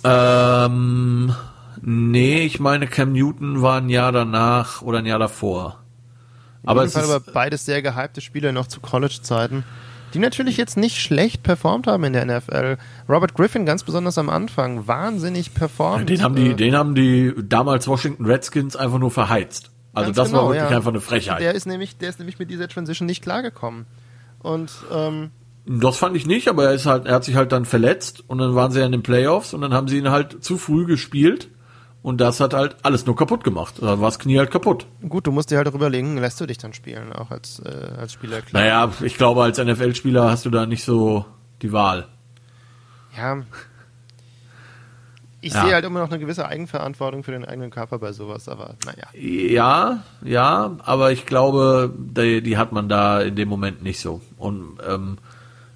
Ähm, 0.05 1.35
nee, 1.82 2.43
ich 2.44 2.61
meine, 2.61 2.86
Cam 2.86 3.11
Newton 3.11 3.62
war 3.62 3.78
ein 3.81 3.89
Jahr 3.89 4.12
danach 4.12 4.81
oder 4.82 4.98
ein 4.98 5.07
Jahr 5.07 5.19
davor. 5.19 5.81
Aber 6.65 6.82
Auf 6.82 6.86
es 6.86 6.93
Fall 6.93 7.03
ist, 7.03 7.11
aber 7.11 7.32
beides 7.32 7.65
sehr 7.65 7.82
gehypte 7.82 8.20
Spieler 8.20 8.53
noch 8.53 8.69
zu 8.69 8.78
College-Zeiten, 8.78 9.65
die 10.14 10.18
natürlich 10.18 10.56
jetzt 10.56 10.76
nicht 10.76 11.00
schlecht 11.00 11.42
performt 11.42 11.86
haben 11.86 12.04
in 12.04 12.12
der 12.12 12.24
NFL. 12.24 12.76
Robert 13.08 13.34
Griffin 13.34 13.66
ganz 13.66 13.84
besonders 13.84 14.18
am 14.18 14.30
Anfang 14.30 14.86
wahnsinnig 14.86 15.54
performt. 15.54 16.08
den 16.08 16.22
haben 16.22 16.34
die, 16.34 16.50
Äh, 16.50 16.54
den 16.54 16.76
haben 16.76 16.94
die 16.94 17.34
damals 17.42 17.86
Washington 17.88 18.24
Redskins 18.26 18.76
einfach 18.76 18.98
nur 18.98 19.10
verheizt. 19.10 19.70
Also 19.92 20.08
Ganz 20.08 20.16
das 20.16 20.32
war 20.32 20.40
genau, 20.40 20.52
wirklich 20.52 20.70
ja. 20.70 20.76
einfach 20.76 20.90
eine 20.90 21.00
Frechheit. 21.00 21.40
Der 21.40 21.54
ist 21.54 21.66
nämlich, 21.66 21.96
der 21.98 22.08
ist 22.10 22.18
nämlich 22.18 22.38
mit 22.38 22.50
dieser 22.50 22.68
Transition 22.68 23.06
nicht 23.06 23.22
klargekommen. 23.22 23.86
Und 24.40 24.70
ähm, 24.92 25.30
Das 25.66 25.96
fand 25.96 26.16
ich 26.16 26.26
nicht, 26.26 26.48
aber 26.48 26.64
er 26.66 26.72
ist 26.74 26.86
halt, 26.86 27.06
er 27.06 27.14
hat 27.14 27.24
sich 27.24 27.34
halt 27.34 27.50
dann 27.52 27.64
verletzt 27.64 28.22
und 28.26 28.38
dann 28.38 28.54
waren 28.54 28.70
sie 28.72 28.80
ja 28.80 28.86
in 28.86 28.92
den 28.92 29.02
Playoffs 29.02 29.54
und 29.54 29.62
dann 29.62 29.72
haben 29.72 29.88
sie 29.88 29.98
ihn 29.98 30.10
halt 30.10 30.44
zu 30.44 30.58
früh 30.58 30.86
gespielt 30.86 31.48
und 32.06 32.20
das 32.20 32.38
hat 32.38 32.54
halt 32.54 32.76
alles 32.84 33.04
nur 33.04 33.16
kaputt 33.16 33.42
gemacht. 33.42 33.74
Da 33.80 33.98
war 34.00 34.06
das 34.08 34.20
Knie 34.20 34.38
halt 34.38 34.52
kaputt. 34.52 34.86
gut, 35.08 35.26
du 35.26 35.32
musst 35.32 35.50
dir 35.50 35.56
halt 35.56 35.66
auch 35.66 35.74
überlegen, 35.74 36.16
lässt 36.18 36.40
du 36.40 36.46
dich 36.46 36.56
dann 36.56 36.72
spielen, 36.72 37.12
auch 37.12 37.32
als, 37.32 37.58
äh, 37.58 37.68
als 37.98 38.12
Spieler. 38.12 38.42
Klar. 38.42 38.62
Naja, 38.62 38.92
ich 39.02 39.16
glaube, 39.16 39.42
als 39.42 39.58
NFL-Spieler 39.58 40.30
hast 40.30 40.46
du 40.46 40.50
da 40.50 40.66
nicht 40.66 40.84
so 40.84 41.24
die 41.62 41.72
Wahl. 41.72 42.06
Ja. 43.16 43.42
Ich 45.40 45.52
Ja. 45.52 45.64
sehe 45.64 45.74
halt 45.74 45.84
immer 45.84 45.98
noch 45.98 46.10
eine 46.10 46.20
gewisse 46.20 46.46
Eigenverantwortung 46.46 47.24
für 47.24 47.32
den 47.32 47.44
eigenen 47.44 47.70
Körper 47.70 47.98
bei 47.98 48.12
sowas, 48.12 48.48
aber 48.48 48.76
naja. 48.84 49.08
Ja, 49.20 50.04
ja, 50.24 50.76
aber 50.84 51.10
ich 51.10 51.26
glaube, 51.26 51.92
die, 51.98 52.40
die 52.40 52.56
hat 52.56 52.70
man 52.70 52.88
da 52.88 53.20
in 53.20 53.34
dem 53.34 53.48
Moment 53.48 53.82
nicht 53.82 53.98
so. 54.00 54.20
Und 54.38 54.78
ähm, 54.88 55.18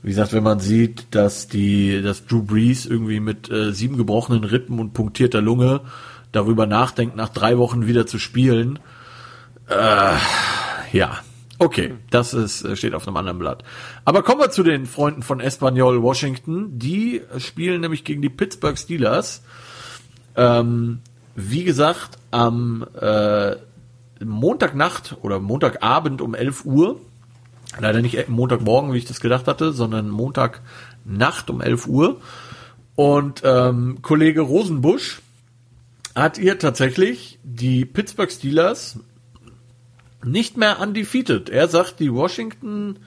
wie 0.03 0.11
gesagt, 0.11 0.33
wenn 0.33 0.45
man 0.45 0.61
sieht, 0.61 1.15
dass 1.15 1.49
die, 1.49 2.03
dass 2.03 2.25
Drew 2.27 2.43
Brees 2.43 2.87
irgendwie 2.87 3.19
mit 3.19 3.51
äh, 3.51 3.73
sieben 3.73 3.97
gebrochenen 3.97 4.45
Rippen 4.45 4.79
und 4.79 4.93
punktierter 4.95 5.41
Lunge 5.41 5.81
darüber 6.33 6.67
nachdenkt, 6.67 7.17
nach 7.17 7.29
drei 7.29 7.59
Wochen 7.59 7.87
wieder 7.87 8.07
zu 8.07 8.19
spielen, 8.19 8.79
äh, 9.71 10.17
ja. 10.93 11.19
Okay, 11.59 11.95
das 12.11 12.33
ist, 12.33 12.65
äh, 12.65 12.75
steht 12.75 12.95
auf 12.95 13.07
einem 13.07 13.19
anderen 13.19 13.39
Blatt. 13.39 13.65
Aber 14.05 14.23
kommen 14.23 14.41
wir 14.41 14.51
zu 14.51 14.63
den 14.63 14.87
Freunden 14.87 15.23
von 15.23 15.41
Espanyol 15.41 16.03
Washington. 16.03 16.79
Die 16.79 17.23
spielen 17.39 17.83
nämlich 17.83 18.05
gegen 18.05 18.23
die 18.23 18.31
Pittsburgh 18.31 18.79
Steelers. 18.79 19.43
Ähm, 20.37 21.01
wie 21.37 21.65
gesagt, 21.65 22.19
am 22.31 22.87
äh, 22.99 23.57
Montagnacht 24.25 25.19
oder 25.23 25.39
Montagabend 25.39 26.23
um 26.23 26.35
11 26.35 26.65
Uhr, 26.65 27.01
leider 27.79 28.01
nicht 28.01 28.29
Montagmorgen, 28.29 28.93
wie 28.93 28.99
ich 28.99 29.05
das 29.05 29.21
gedacht 29.21 29.47
hatte, 29.47 29.73
sondern 29.73 30.09
Montagnacht 30.09 31.51
um 31.51 31.61
11 31.61 31.87
Uhr. 31.87 32.21
Und 32.97 33.43
ähm, 33.45 33.99
Kollege 34.01 34.41
Rosenbusch 34.41 35.21
hat 36.15 36.39
ihr 36.39 36.59
tatsächlich 36.59 37.39
die 37.43 37.85
Pittsburgh 37.85 38.31
Steelers 38.31 38.99
nicht 40.25 40.57
mehr 40.57 40.81
undefeated. 40.81 41.49
Er 41.49 41.69
sagt, 41.69 42.01
die 42.01 42.13
Washington 42.13 42.99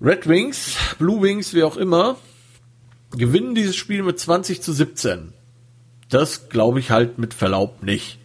Red 0.00 0.28
Wings, 0.28 0.76
Blue 0.98 1.22
Wings, 1.22 1.54
wie 1.54 1.62
auch 1.62 1.76
immer, 1.76 2.16
gewinnen 3.12 3.54
dieses 3.54 3.76
Spiel 3.76 4.02
mit 4.02 4.18
20 4.18 4.60
zu 4.62 4.72
17. 4.72 5.32
Das 6.08 6.48
glaube 6.48 6.80
ich 6.80 6.90
halt 6.90 7.18
mit 7.18 7.34
Verlaub 7.34 7.82
nicht. 7.82 8.18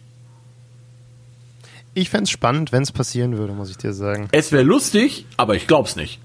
Ich 1.94 2.10
fänd's 2.10 2.30
spannend, 2.30 2.70
wenn 2.70 2.82
es 2.82 2.92
passieren 2.92 3.38
würde, 3.38 3.54
muss 3.54 3.70
ich 3.70 3.76
dir 3.76 3.92
sagen. 3.92 4.28
Es 4.32 4.52
wäre 4.52 4.62
lustig, 4.62 5.26
aber 5.36 5.54
ich 5.56 5.66
glaube 5.66 5.88
es 5.88 5.96
nicht. 5.96 6.20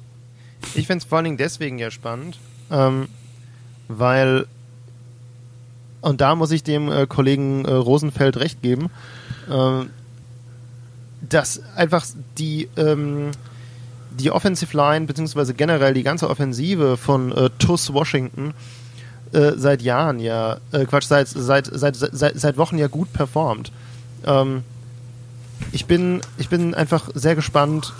Ich 0.76 0.88
fänd's 0.88 1.06
vor 1.06 1.18
allen 1.18 1.26
Dingen 1.26 1.38
deswegen 1.38 1.80
ja 1.80 1.90
spannend, 1.92 2.38
ähm, 2.70 3.08
weil, 3.88 4.48
und 6.04 6.20
da 6.20 6.36
muss 6.36 6.52
ich 6.52 6.64
dem 6.64 6.92
äh, 6.92 7.08
Kollegen 7.08 7.64
äh, 7.64 7.72
Rosenfeld 7.72 8.36
recht 8.38 8.62
geben, 8.62 8.90
ähm, 9.50 9.90
dass 11.22 11.62
einfach 11.78 12.06
die, 12.38 12.68
ähm, 12.76 13.32
die 14.12 14.30
Offensive 14.30 14.76
Line, 14.76 15.06
beziehungsweise 15.06 15.54
generell 15.54 15.94
die 15.94 16.04
ganze 16.04 16.30
Offensive 16.30 16.98
von 16.98 17.32
äh, 17.32 17.50
TUS 17.58 17.94
Washington 17.94 18.54
äh, 19.32 19.54
seit 19.56 19.82
Jahren 19.82 20.20
ja, 20.20 20.58
äh, 20.74 20.84
Quatsch, 20.86 21.06
seit, 21.06 21.30
seit, 21.30 21.68
seit, 21.72 21.96
seit, 21.96 22.38
seit 22.38 22.58
Wochen 22.58 22.78
ja 22.78 22.88
gut 22.88 23.14
performt. 23.14 23.72
Ähm, 24.26 24.64
ich 25.72 25.86
bin, 25.86 26.20
ich 26.38 26.50
bin 26.50 26.74
einfach 26.74 27.12
sehr 27.14 27.36
gespannt, 27.36 27.94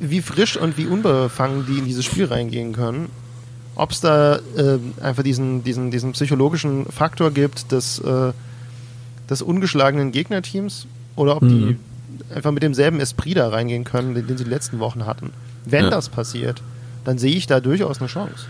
wie 0.00 0.20
frisch 0.20 0.56
und 0.56 0.76
wie 0.78 0.86
unbefangen 0.86 1.64
die 1.66 1.78
in 1.78 1.84
dieses 1.84 2.04
Spiel 2.04 2.24
reingehen 2.24 2.72
können. 2.72 3.08
Ob 3.76 3.90
es 3.90 4.00
da 4.00 4.36
äh, 4.56 4.78
einfach 5.02 5.22
diesen, 5.22 5.64
diesen, 5.64 5.90
diesen 5.90 6.12
psychologischen 6.12 6.86
Faktor 6.86 7.30
gibt 7.30 7.72
des, 7.72 7.98
äh, 7.98 8.32
des 9.28 9.42
ungeschlagenen 9.42 10.12
Gegnerteams 10.12 10.86
oder 11.16 11.36
ob 11.36 11.48
die 11.48 11.76
einfach 12.34 12.52
mit 12.52 12.62
demselben 12.62 13.00
Esprit 13.00 13.36
da 13.36 13.48
reingehen 13.48 13.84
können, 13.84 14.14
den, 14.14 14.26
den 14.26 14.36
sie 14.38 14.44
die 14.44 14.50
letzten 14.50 14.78
Wochen 14.78 15.06
hatten. 15.06 15.32
Wenn 15.64 15.84
Ja. 15.84 15.90
das 15.90 16.08
passiert, 16.08 16.62
dann 17.04 17.18
sehe 17.18 17.34
ich 17.34 17.46
da 17.46 17.60
durchaus 17.60 17.98
eine 17.98 18.08
Chance. 18.08 18.46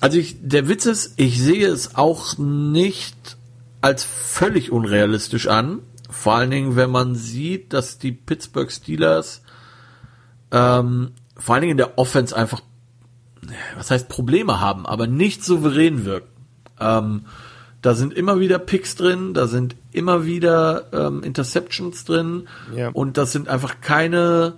Also 0.00 0.18
ich, 0.18 0.36
der 0.40 0.68
Witz 0.68 0.86
ist, 0.86 1.14
ich 1.16 1.40
sehe 1.42 1.66
es 1.68 1.94
auch 1.96 2.38
nicht 2.38 3.36
als 3.80 4.04
völlig 4.04 4.70
unrealistisch 4.70 5.46
an. 5.48 5.80
Vor 6.10 6.34
allen 6.34 6.50
Dingen, 6.50 6.76
wenn 6.76 6.90
man 6.90 7.14
sieht, 7.14 7.72
dass 7.72 7.98
die 7.98 8.12
Pittsburgh 8.12 8.70
Steelers 8.70 9.42
ähm, 10.50 11.10
vor 11.36 11.54
allen 11.54 11.62
Dingen 11.62 11.72
in 11.72 11.76
der 11.78 11.98
Offense 11.98 12.34
einfach, 12.36 12.62
was 13.76 13.90
heißt 13.90 14.08
Probleme 14.08 14.60
haben, 14.60 14.86
aber 14.86 15.06
nicht 15.06 15.44
souverän 15.44 16.04
wirken. 16.04 16.28
Ähm, 16.80 17.24
da 17.82 17.94
sind 17.94 18.12
immer 18.14 18.40
wieder 18.40 18.58
Picks 18.58 18.96
drin, 18.96 19.34
da 19.34 19.46
sind 19.46 19.76
immer 19.92 20.24
wieder 20.26 20.86
ähm, 20.92 21.22
Interceptions 21.22 22.04
drin 22.04 22.48
Ja. 22.74 22.88
und 22.90 23.16
das 23.16 23.32
sind 23.32 23.48
einfach 23.48 23.80
keine 23.80 24.54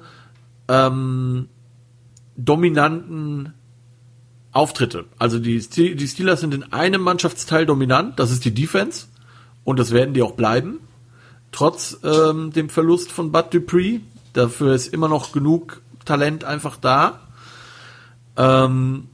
ähm, 0.69 1.48
dominanten 2.36 3.52
Auftritte. 4.52 5.05
Also 5.19 5.39
die, 5.39 5.59
die 5.61 6.09
Steelers 6.09 6.40
sind 6.40 6.55
in 6.55 6.73
einem 6.73 7.02
Mannschaftsteil 7.02 7.66
dominant, 7.66 8.19
das 8.19 8.31
ist 8.31 8.44
die 8.44 8.55
Defense 8.55 9.07
und 9.65 9.78
das 9.78 9.93
werden 9.93 10.15
die 10.15 10.23
auch 10.23 10.32
bleiben. 10.32 10.78
Trotz 11.52 11.98
ähm, 12.05 12.52
dem 12.52 12.69
Verlust 12.69 13.12
von 13.12 13.32
Bud 13.32 13.52
Dupree. 13.52 14.01
Dafür 14.32 14.73
ist 14.74 14.93
immer 14.94 15.09
noch 15.09 15.32
genug 15.32 15.82
Talent 16.05 16.44
einfach 16.44 16.77
da. 16.77 17.20
Ähm, 18.41 19.09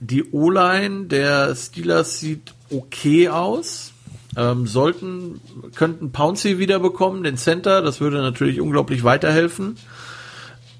die 0.00 0.30
O-Line 0.30 1.06
der 1.06 1.54
Steelers 1.56 2.20
sieht 2.20 2.54
okay 2.70 3.28
aus. 3.28 3.92
Ähm, 4.34 4.66
sollten, 4.66 5.40
könnten 5.74 6.12
Pouncey 6.12 6.58
wiederbekommen, 6.58 7.22
den 7.22 7.36
Center. 7.36 7.82
Das 7.82 8.00
würde 8.00 8.22
natürlich 8.22 8.60
unglaublich 8.60 9.04
weiterhelfen. 9.04 9.76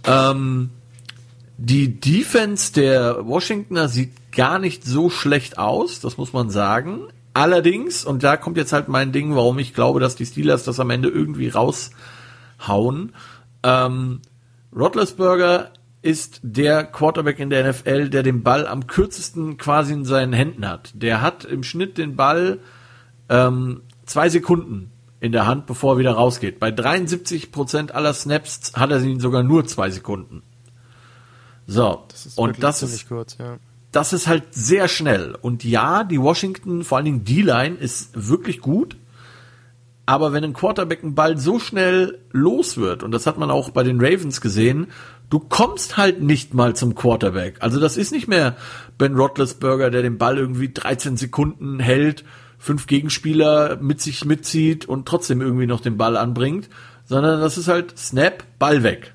Ähm, 0.05 0.71
die 1.59 2.01
Defense 2.01 2.73
der 2.73 3.27
Washingtoner 3.27 3.89
sieht 3.89 4.33
gar 4.33 4.59
nicht 4.59 4.85
so 4.85 5.11
schlecht 5.11 5.59
aus, 5.59 6.01
das 6.01 6.17
muss 6.17 6.33
man 6.33 6.49
sagen. 6.49 7.03
Allerdings, 7.35 8.05
und 8.05 8.23
da 8.23 8.37
kommt 8.37 8.57
jetzt 8.57 8.73
halt 8.73 8.89
mein 8.89 9.13
Ding, 9.13 9.35
warum 9.37 9.59
ich 9.59 9.75
glaube, 9.75 10.01
dass 10.01 10.17
die 10.17 10.27
Steelers 10.27 10.65
das 10.65 10.81
am 10.81 10.91
Ende 10.91 11.09
irgendwie 11.09 11.49
raushauen. 11.49 13.13
Ähm, 13.63 14.21
Roethlisberger 14.75 15.71
ist 16.03 16.41
der 16.43 16.85
Quarterback 16.85 17.39
in 17.39 17.49
der 17.49 17.69
NFL, 17.71 18.11
der 18.11 18.25
den 18.25 18.43
Ball 18.43 18.67
am 18.67 18.89
kürzesten 18.89 19.57
quasi 19.57 19.93
in 19.93 20.05
seinen 20.05 20.33
Händen 20.33 20.69
hat. 20.69 20.91
Der 20.95 21.23
hat 21.23 21.45
im 21.45 21.63
Schnitt 21.63 21.97
den 21.97 22.17
Ball 22.17 22.59
ähm, 23.29 23.83
zwei 24.05 24.29
Sekunden 24.29 24.91
in 25.21 25.31
der 25.31 25.47
Hand, 25.47 25.67
bevor 25.67 25.95
er 25.95 25.99
wieder 25.99 26.13
rausgeht. 26.13 26.59
Bei 26.59 26.71
73% 26.71 27.93
aller 27.93 28.13
Snaps 28.13 28.73
hat 28.75 28.91
er 28.91 29.01
ihn 29.01 29.21
sogar 29.21 29.45
nur 29.45 29.65
zwei 29.67 29.91
Sekunden. 29.91 30.43
So, 31.69 32.05
Das 32.09 32.27
ist 32.27 32.39
und 32.39 32.61
das 32.61 32.83
ist, 32.83 33.09
kurz, 33.09 33.39
ja. 33.39 33.59
das 33.93 34.13
ist 34.13 34.27
halt 34.27 34.53
sehr 34.53 34.89
schnell. 34.89 35.37
Und 35.41 35.63
ja, 35.63 36.03
die 36.03 36.21
Washington, 36.21 36.83
vor 36.83 36.99
allen 36.99 37.05
Dingen 37.05 37.25
D-Line, 37.25 37.77
ist 37.77 38.29
wirklich 38.29 38.61
gut. 38.61 38.97
Aber 40.05 40.33
wenn 40.33 40.43
ein 40.43 40.53
Quarterback 40.53 41.05
einen 41.05 41.15
Ball 41.15 41.39
so 41.39 41.61
schnell 41.61 42.19
los 42.33 42.77
wird, 42.77 43.05
und 43.05 43.13
das 43.13 43.27
hat 43.27 43.39
man 43.39 43.53
auch 43.53 43.71
bei 43.71 43.85
den 43.85 44.01
Ravens 44.01 44.41
gesehen, 44.41 44.89
du 45.33 45.39
kommst 45.39 45.97
halt 45.97 46.21
nicht 46.21 46.53
mal 46.53 46.77
zum 46.77 46.95
Quarterback. 46.95 47.57
Also 47.61 47.81
das 47.81 47.97
ist 47.97 48.13
nicht 48.13 48.29
mehr 48.29 48.55
Ben 48.99 49.17
Roethlisberger, 49.17 49.91
der 49.91 50.03
den 50.03 50.19
Ball 50.19 50.37
irgendwie 50.37 50.69
13 50.69 51.17
Sekunden 51.17 51.81
hält, 51.81 52.23
fünf 52.59 52.87
Gegenspieler 52.87 53.79
mit 53.81 54.03
sich 54.03 54.27
mitzieht 54.27 54.85
und 54.85 55.09
trotzdem 55.09 55.41
irgendwie 55.41 55.67
noch 55.67 55.81
den 55.81 55.97
Ball 55.97 56.19
anbringt, 56.19 56.69
sondern 57.07 57.41
das 57.41 57.57
ist 57.57 57.69
halt 57.69 57.99
Snap, 57.99 58.45
Ball 58.59 58.83
weg. 58.83 59.15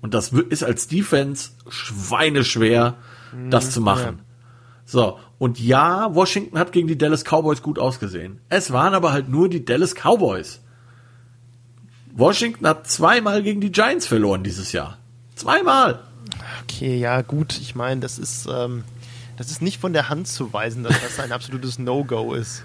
Und 0.00 0.14
das 0.14 0.32
ist 0.32 0.64
als 0.64 0.88
Defense 0.88 1.50
schweineschwer, 1.68 2.94
das 3.50 3.70
zu 3.70 3.82
machen. 3.82 4.20
So, 4.86 5.18
und 5.36 5.60
ja, 5.60 6.14
Washington 6.14 6.58
hat 6.58 6.72
gegen 6.72 6.88
die 6.88 6.96
Dallas 6.96 7.24
Cowboys 7.24 7.60
gut 7.60 7.78
ausgesehen. 7.78 8.40
Es 8.48 8.72
waren 8.72 8.94
aber 8.94 9.12
halt 9.12 9.28
nur 9.28 9.50
die 9.50 9.66
Dallas 9.66 9.94
Cowboys. 9.94 10.62
Washington 12.14 12.66
hat 12.66 12.88
zweimal 12.88 13.42
gegen 13.42 13.60
die 13.60 13.70
Giants 13.70 14.06
verloren 14.06 14.42
dieses 14.42 14.72
Jahr. 14.72 14.96
Zweimal. 15.38 16.00
Okay, 16.64 16.98
ja, 16.98 17.22
gut. 17.22 17.58
Ich 17.60 17.74
meine, 17.74 18.00
das 18.00 18.18
ist, 18.18 18.46
ähm, 18.50 18.84
das 19.36 19.50
ist 19.50 19.62
nicht 19.62 19.80
von 19.80 19.92
der 19.92 20.08
Hand 20.08 20.28
zu 20.28 20.52
weisen, 20.52 20.82
dass 20.82 21.00
das 21.00 21.20
ein 21.20 21.32
absolutes 21.32 21.78
No-Go 21.78 22.34
ist. 22.34 22.64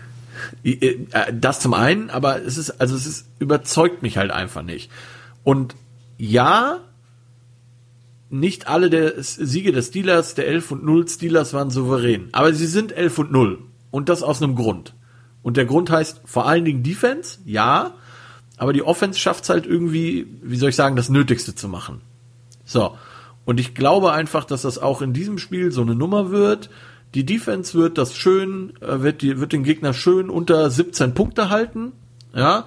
Äh, 0.64 1.06
Das 1.34 1.60
zum 1.60 1.74
einen, 1.74 2.10
aber 2.10 2.42
es 2.42 2.58
ist, 2.58 2.82
also 2.82 2.96
es 2.96 3.06
ist, 3.06 3.28
überzeugt 3.40 4.02
mich 4.02 4.18
halt 4.18 4.32
einfach 4.32 4.64
nicht. 4.64 4.92
Und 5.44 5.76
ja, 6.18 6.80
nicht 8.30 8.68
alle 8.68 8.90
der 8.90 9.22
Siege 9.22 9.72
der 9.72 9.84
Steelers, 9.84 10.34
der 10.34 10.48
11 10.48 10.72
und 10.72 10.84
0 10.84 11.08
Steelers 11.08 11.54
waren 11.54 11.70
souverän. 11.70 12.30
Aber 12.32 12.54
sie 12.54 12.66
sind 12.66 12.92
11 12.92 13.20
und 13.20 13.32
0. 13.32 13.60
Und 13.92 14.10
das 14.10 14.24
aus 14.24 14.42
einem 14.42 14.56
Grund. 14.56 14.96
Und 15.44 15.58
der 15.58 15.66
Grund 15.66 15.92
heißt 15.92 16.22
vor 16.26 16.48
allen 16.48 16.66
Dingen 16.66 16.82
Defense, 16.82 17.38
ja. 17.46 17.94
Aber 18.58 18.74
die 18.74 18.82
Offense 18.82 19.20
schafft 19.20 19.44
es 19.44 19.50
halt 19.50 19.68
irgendwie, 19.68 20.26
wie 20.42 20.56
soll 20.56 20.70
ich 20.70 20.76
sagen, 20.76 20.96
das 20.96 21.10
Nötigste 21.10 21.54
zu 21.54 21.68
machen. 21.68 22.02
So. 22.74 22.98
Und 23.46 23.60
ich 23.60 23.76
glaube 23.76 24.12
einfach, 24.12 24.44
dass 24.46 24.64
das 24.64 24.80
auch 24.80 25.02
in 25.02 25.14
diesem 25.14 25.38
Spiel 25.38 25.72
so 25.72 25.82
eine 25.82 25.96
Nummer 25.96 26.32
wird. 26.32 26.70
Die 27.14 27.26
Defense 27.26 27.78
wird 27.78 27.98
das 27.98 28.16
schön, 28.16 28.74
äh, 28.82 29.02
wird, 29.02 29.22
die, 29.22 29.40
wird 29.40 29.54
den 29.54 29.64
Gegner 29.64 29.94
schön 29.94 30.30
unter 30.30 30.70
17 30.70 31.14
Punkte 31.14 31.50
halten. 31.50 31.94
Ja. 32.34 32.66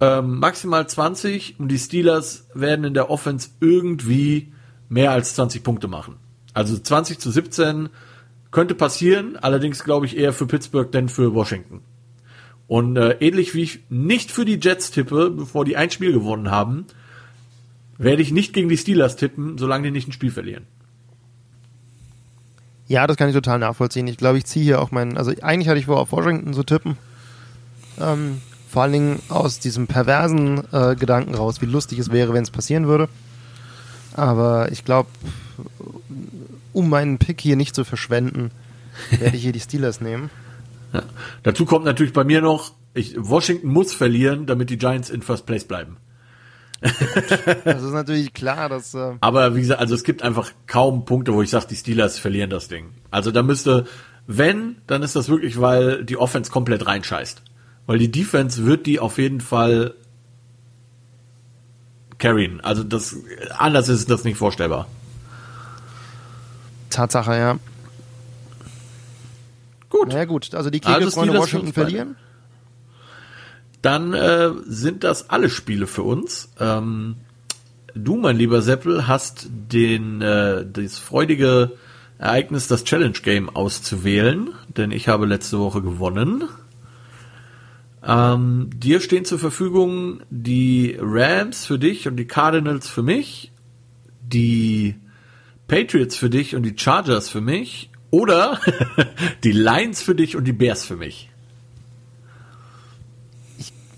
Ähm, 0.00 0.38
maximal 0.38 0.86
20 0.86 1.56
und 1.58 1.68
die 1.68 1.78
Steelers 1.78 2.46
werden 2.54 2.84
in 2.84 2.94
der 2.94 3.10
Offense 3.10 3.50
irgendwie 3.60 4.52
mehr 4.88 5.10
als 5.10 5.34
20 5.34 5.62
Punkte 5.62 5.88
machen. 5.88 6.16
Also 6.54 6.78
20 6.78 7.18
zu 7.18 7.30
17 7.30 7.88
könnte 8.50 8.74
passieren, 8.74 9.36
allerdings 9.36 9.82
glaube 9.82 10.06
ich 10.06 10.16
eher 10.16 10.32
für 10.32 10.46
Pittsburgh 10.46 10.90
denn 10.92 11.08
für 11.08 11.34
Washington. 11.34 11.80
Und 12.68 12.96
äh, 12.96 13.16
ähnlich 13.20 13.54
wie 13.54 13.62
ich 13.62 13.80
nicht 13.88 14.30
für 14.30 14.44
die 14.44 14.58
Jets 14.60 14.90
tippe, 14.90 15.30
bevor 15.30 15.64
die 15.64 15.76
ein 15.76 15.90
Spiel 15.90 16.12
gewonnen 16.12 16.50
haben, 16.50 16.86
werde 17.98 18.22
ich 18.22 18.32
nicht 18.32 18.52
gegen 18.52 18.68
die 18.68 18.78
Steelers 18.78 19.16
tippen, 19.16 19.58
solange 19.58 19.84
die 19.84 19.90
nicht 19.90 20.08
ein 20.08 20.12
Spiel 20.12 20.30
verlieren. 20.30 20.66
Ja, 22.88 23.06
das 23.06 23.16
kann 23.16 23.28
ich 23.28 23.34
total 23.34 23.58
nachvollziehen. 23.58 24.06
Ich 24.06 24.16
glaube, 24.16 24.38
ich 24.38 24.44
ziehe 24.44 24.64
hier 24.64 24.82
auch 24.82 24.90
meinen, 24.90 25.16
also 25.16 25.32
eigentlich 25.40 25.68
hatte 25.68 25.78
ich 25.78 25.86
vor, 25.86 25.98
auf 25.98 26.12
Washington 26.12 26.52
zu 26.52 26.62
tippen. 26.62 26.98
Ähm, 28.00 28.42
vor 28.68 28.82
allen 28.82 28.92
Dingen 28.92 29.22
aus 29.28 29.58
diesem 29.58 29.86
perversen 29.86 30.62
äh, 30.72 30.96
Gedanken 30.96 31.34
raus, 31.34 31.60
wie 31.60 31.66
lustig 31.66 31.98
es 31.98 32.10
wäre, 32.10 32.32
wenn 32.32 32.42
es 32.42 32.50
passieren 32.50 32.86
würde. 32.86 33.08
Aber 34.14 34.72
ich 34.72 34.84
glaube, 34.84 35.08
um 36.72 36.88
meinen 36.88 37.18
Pick 37.18 37.40
hier 37.40 37.56
nicht 37.56 37.74
zu 37.74 37.84
verschwenden, 37.84 38.50
werde 39.10 39.36
ich 39.36 39.42
hier 39.42 39.52
die 39.52 39.60
Steelers 39.60 40.00
nehmen. 40.00 40.30
Ja. 40.92 41.02
Dazu 41.42 41.64
kommt 41.64 41.84
natürlich 41.84 42.12
bei 42.12 42.24
mir 42.24 42.40
noch, 42.40 42.72
ich, 42.94 43.14
Washington 43.16 43.68
muss 43.68 43.94
verlieren, 43.94 44.46
damit 44.46 44.70
die 44.70 44.78
Giants 44.78 45.08
in 45.08 45.22
First 45.22 45.46
Place 45.46 45.64
bleiben. 45.64 45.96
Das 47.64 47.82
ist 47.82 47.92
natürlich 47.92 48.32
klar, 48.32 48.68
dass 48.68 48.94
äh, 48.94 49.14
Aber 49.20 49.54
wie 49.54 49.60
gesagt, 49.60 49.80
also 49.80 49.94
es 49.94 50.04
gibt 50.04 50.22
einfach 50.22 50.50
kaum 50.66 51.04
Punkte, 51.04 51.32
wo 51.32 51.42
ich 51.42 51.50
sage, 51.50 51.66
die 51.70 51.76
Steelers 51.76 52.18
verlieren 52.18 52.50
das 52.50 52.68
Ding. 52.68 52.90
Also 53.10 53.30
da 53.30 53.42
müsste, 53.42 53.86
wenn, 54.26 54.76
dann 54.86 55.02
ist 55.02 55.16
das 55.16 55.28
wirklich, 55.28 55.60
weil 55.60 56.04
die 56.04 56.16
Offense 56.16 56.50
komplett 56.50 56.86
reinscheißt. 56.86 57.42
Weil 57.86 57.98
die 57.98 58.10
Defense 58.10 58.64
wird 58.64 58.86
die 58.86 59.00
auf 59.00 59.18
jeden 59.18 59.40
Fall 59.40 59.94
carryen. 62.18 62.60
Also 62.60 62.84
das, 62.84 63.16
anders 63.56 63.88
ist 63.88 64.10
das 64.10 64.24
nicht 64.24 64.36
vorstellbar. 64.36 64.86
Tatsache, 66.90 67.36
ja. 67.36 67.58
Gut. 69.88 70.08
Naja 70.08 70.24
gut, 70.24 70.54
also 70.54 70.70
die 70.70 70.80
Also 70.82 70.98
Kegelfreunde 70.98 71.32
Steelers 71.32 71.50
für 71.50 71.56
Washington 71.58 71.66
uns 71.66 71.92
beide. 71.92 72.16
Dann 73.82 74.14
äh, 74.14 74.50
sind 74.64 75.04
das 75.04 75.28
alle 75.28 75.50
Spiele 75.50 75.86
für 75.86 76.04
uns. 76.04 76.52
Ähm, 76.58 77.16
du, 77.94 78.16
mein 78.16 78.36
lieber 78.36 78.62
Seppel, 78.62 79.08
hast 79.08 79.48
den 79.50 80.22
äh, 80.22 80.64
das 80.64 80.98
freudige 80.98 81.72
Ereignis, 82.18 82.68
das 82.68 82.84
Challenge 82.84 83.18
Game 83.22 83.50
auszuwählen, 83.50 84.50
denn 84.68 84.92
ich 84.92 85.08
habe 85.08 85.26
letzte 85.26 85.58
Woche 85.58 85.82
gewonnen. 85.82 86.44
Ähm, 88.04 88.70
dir 88.72 89.00
stehen 89.00 89.24
zur 89.24 89.40
Verfügung 89.40 90.20
die 90.30 90.96
Rams 91.00 91.66
für 91.66 91.80
dich 91.80 92.06
und 92.06 92.16
die 92.16 92.26
Cardinals 92.26 92.88
für 92.88 93.02
mich, 93.02 93.50
die 94.20 94.94
Patriots 95.66 96.16
für 96.16 96.30
dich 96.30 96.54
und 96.54 96.62
die 96.62 96.76
Chargers 96.76 97.28
für 97.28 97.40
mich 97.40 97.90
oder 98.10 98.60
die 99.44 99.52
Lions 99.52 100.00
für 100.00 100.14
dich 100.14 100.36
und 100.36 100.44
die 100.44 100.52
Bears 100.52 100.84
für 100.84 100.96
mich. 100.96 101.31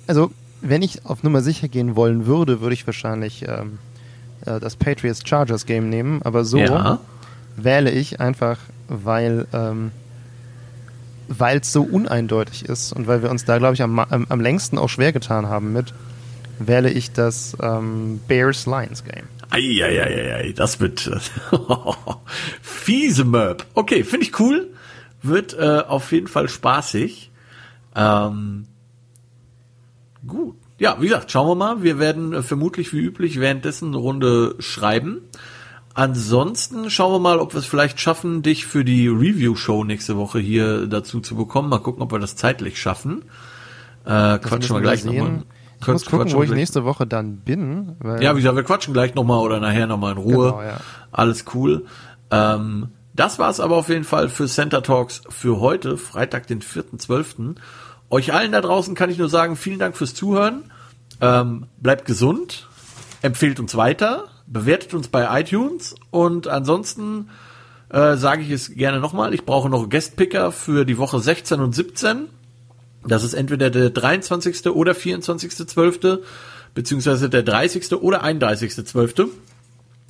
Also, 0.07 0.31
wenn 0.61 0.83
ich 0.83 1.05
auf 1.07 1.23
Nummer 1.23 1.41
sicher 1.43 1.69
gehen 1.69 1.97
wollen 1.97 2.27
würde, 2.27 2.61
würde 2.61 2.75
ich 2.75 2.87
wahrscheinlich 2.87 3.45
ähm, 3.47 3.79
äh, 4.47 4.61
das 4.61 4.77
Patriots 4.77 5.23
Chargers 5.25 5.67
Game 5.67 5.89
nehmen. 5.89 6.23
Aber 6.23 6.45
so 6.45 6.59
Ja. 6.59 7.01
wähle 7.57 7.91
ich 7.91 8.21
einfach, 8.21 8.59
weil 8.89 9.47
ähm, 9.53 9.93
weil 11.29 11.59
es 11.61 11.73
so 11.73 11.83
uneindeutig 11.83 12.67
ist 12.67 12.93
und 12.93 13.07
weil 13.07 13.23
wir 13.23 13.31
uns 13.31 13.47
da, 13.47 13.57
glaube 13.59 13.73
ich, 13.75 13.83
am, 13.83 13.99
am, 13.99 14.27
am 14.29 14.41
längsten 14.41 14.77
auch 14.77 14.91
schwer 14.91 15.11
getan 15.13 15.47
haben 15.49 15.73
mit, 15.73 15.95
wähle 16.59 16.91
ich 16.91 17.13
das 17.13 17.57
ähm, 17.63 18.21
Bears 18.29 18.67
Lions 18.67 19.05
Game. 19.05 19.25
Eieieiei, 19.51 20.53
das 20.55 20.81
wird 20.81 21.11
fiese 22.63 23.25
Möb. 23.25 23.65
Okay, 23.75 24.05
finde 24.05 24.27
ich 24.27 24.39
cool. 24.39 24.69
Wird 25.23 25.55
äh, 25.55 25.83
auf 25.87 26.13
jeden 26.13 26.27
Fall 26.27 26.49
spaßig. 26.49 27.31
Ähm, 27.97 28.67
gut. 30.27 30.57
Ja, 30.79 30.97
wie 31.01 31.07
gesagt, 31.07 31.31
schauen 31.31 31.49
wir 31.49 31.55
mal. 31.55 31.83
Wir 31.83 31.99
werden 31.99 32.33
äh, 32.33 32.43
vermutlich 32.43 32.93
wie 32.93 33.01
üblich 33.01 33.41
währenddessen 33.41 33.89
eine 33.89 33.97
Runde 33.97 34.57
schreiben. 34.59 35.21
Ansonsten 35.95 36.91
schauen 36.91 37.13
wir 37.13 37.21
mal, 37.21 37.39
ob 37.39 37.55
wir 37.55 37.61
es 37.61 37.67
vielleicht 37.67 38.01
schaffen, 38.01 38.43
dich 38.43 38.67
für 38.67 38.85
die 38.85 39.07
Review-Show 39.07 39.85
nächste 39.85 40.17
Woche 40.17 40.41
hier 40.41 40.89
dazu 40.89 41.21
zu 41.21 41.37
bekommen. 41.37 41.69
Mal 41.69 41.79
gucken, 41.79 42.03
ob 42.03 42.11
wir 42.11 42.19
das 42.19 42.35
zeitlich 42.35 42.81
schaffen. 42.81 43.23
Äh, 44.05 44.39
quatschen 44.39 44.75
wir 44.75 44.81
gleich 44.81 45.05
nochmal. 45.05 45.45
Ich 45.81 45.87
muss 45.87 46.07
gucken, 46.07 46.33
wo 46.33 46.43
ich 46.43 46.51
nächste 46.51 46.85
Woche 46.85 47.07
dann 47.07 47.37
bin. 47.37 47.97
ja, 48.21 48.35
wie 48.35 48.41
gesagt, 48.41 48.57
wir 48.57 48.65
quatschen 48.65 48.93
gleich 48.93 49.15
nochmal 49.15 49.41
oder 49.41 49.61
nachher 49.61 49.87
nochmal 49.87 50.13
in 50.13 50.19
Ruhe. 50.19 50.51
Genau, 50.51 50.63
ja. 50.63 50.81
Alles 51.13 51.45
cool. 51.55 51.87
Ähm, 52.31 52.89
das 53.15 53.39
war's 53.39 53.61
aber 53.61 53.77
auf 53.77 53.89
jeden 53.89 54.05
Fall 54.05 54.29
für 54.29 54.47
Center 54.47 54.83
Talks 54.83 55.23
für 55.29 55.61
heute, 55.61 55.97
Freitag, 55.97 56.49
den 56.49 56.61
4.12. 56.61 57.55
Euch 58.11 58.33
allen 58.33 58.53
da 58.53 58.61
draußen 58.61 58.95
kann 58.95 59.11
ich 59.11 59.19
nur 59.19 59.29
sagen, 59.29 59.57
vielen 59.57 59.79
Dank 59.79 59.97
fürs 59.97 60.15
Zuhören. 60.15 60.71
Ähm, 61.21 61.67
bleibt 61.79 62.07
gesund, 62.07 62.69
empfehlt 63.23 63.61
uns 63.61 63.77
weiter, 63.77 64.27
bewertet 64.47 64.95
uns 64.95 65.09
bei 65.09 65.41
iTunes 65.41 65.95
und 66.11 66.49
ansonsten 66.49 67.31
äh, 67.89 68.17
sage 68.17 68.43
ich 68.43 68.51
es 68.51 68.75
gerne 68.75 69.01
nochmal, 69.01 69.35
ich 69.35 69.45
brauche 69.45 69.71
noch 69.71 69.89
Guestpicker 69.89 70.53
für 70.53 70.85
die 70.85 70.99
Woche 70.99 71.21
16 71.21 71.61
und 71.61 71.75
17. 71.75 72.29
Das 73.07 73.23
ist 73.23 73.35
entweder 73.35 73.71
der 73.71 73.91
23. 73.91 74.67
oder 74.67 74.93
24.12. 74.93 76.21
beziehungsweise 76.75 77.29
der 77.29 77.43
30. 77.43 77.93
oder 77.93 78.25
31.12. 78.25 79.29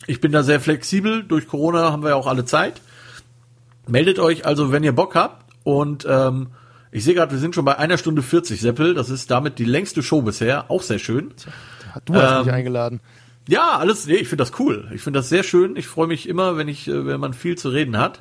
Ich 0.07 0.21
bin 0.21 0.33
da 0.33 0.43
sehr 0.43 0.61
flexibel. 0.61 1.25
Durch 1.25 1.49
Corona 1.49 1.91
haben 1.91 2.03
wir 2.03 2.11
ja 2.11 2.17
auch 2.17 2.27
alle 2.27 2.45
Zeit. 2.45 2.81
Meldet 3.87 4.19
euch 4.19 4.47
also, 4.47 4.71
wenn 4.71 4.85
ihr 4.85 4.95
Bock 4.95 5.15
habt. 5.15 5.45
Und 5.65 6.07
ähm, 6.09 6.49
ich 6.95 7.03
sehe 7.03 7.15
gerade, 7.15 7.33
wir 7.33 7.41
sind 7.41 7.57
schon 7.57 7.65
bei 7.65 7.77
einer 7.77 7.99
Stunde 7.99 8.23
40, 8.23 8.61
Seppel. 8.61 8.95
Das 8.95 9.11
ist 9.11 9.29
damit 9.29 9.59
die 9.59 9.65
längste 9.65 10.01
Show 10.01 10.23
bisher. 10.23 10.71
Auch 10.71 10.81
sehr 10.81 11.01
schön. 11.01 11.35
Du 12.05 12.15
hast 12.15 12.39
ähm, 12.39 12.45
mich 12.45 12.55
eingeladen. 12.55 13.01
Ja, 13.49 13.79
alles, 13.79 14.07
nee, 14.07 14.15
ich 14.15 14.29
finde 14.29 14.45
das 14.45 14.61
cool. 14.61 14.89
Ich 14.95 15.03
finde 15.03 15.19
das 15.19 15.29
sehr 15.29 15.43
schön. 15.43 15.75
Ich 15.75 15.89
freue 15.89 16.07
mich 16.07 16.29
immer, 16.29 16.57
wenn 16.57 16.69
ich, 16.69 16.87
äh, 16.87 17.05
wenn 17.05 17.19
man 17.19 17.35
viel 17.35 17.59
zu 17.59 17.71
reden 17.71 17.99
hat. 17.99 18.21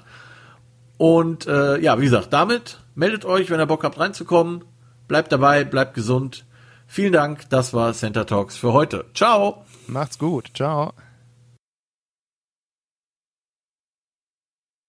Und 0.97 1.45
äh, 1.45 1.79
ja, 1.81 1.99
wie 1.99 2.05
gesagt, 2.05 2.33
damit 2.33 2.79
meldet 2.95 3.25
euch, 3.25 3.51
wenn 3.51 3.59
ihr 3.59 3.67
Bock 3.67 3.83
habt 3.83 3.99
reinzukommen. 3.99 4.63
Bleibt 5.07 5.31
dabei, 5.31 5.65
bleibt 5.65 5.93
gesund. 5.93 6.43
Vielen 6.87 7.13
Dank, 7.13 7.47
das 7.51 7.75
war 7.75 7.93
Center 7.93 8.25
Talks 8.25 8.57
für 8.57 8.73
heute. 8.73 9.05
Ciao. 9.13 9.65
Macht's 9.85 10.17
gut. 10.17 10.49
Ciao. 10.55 10.93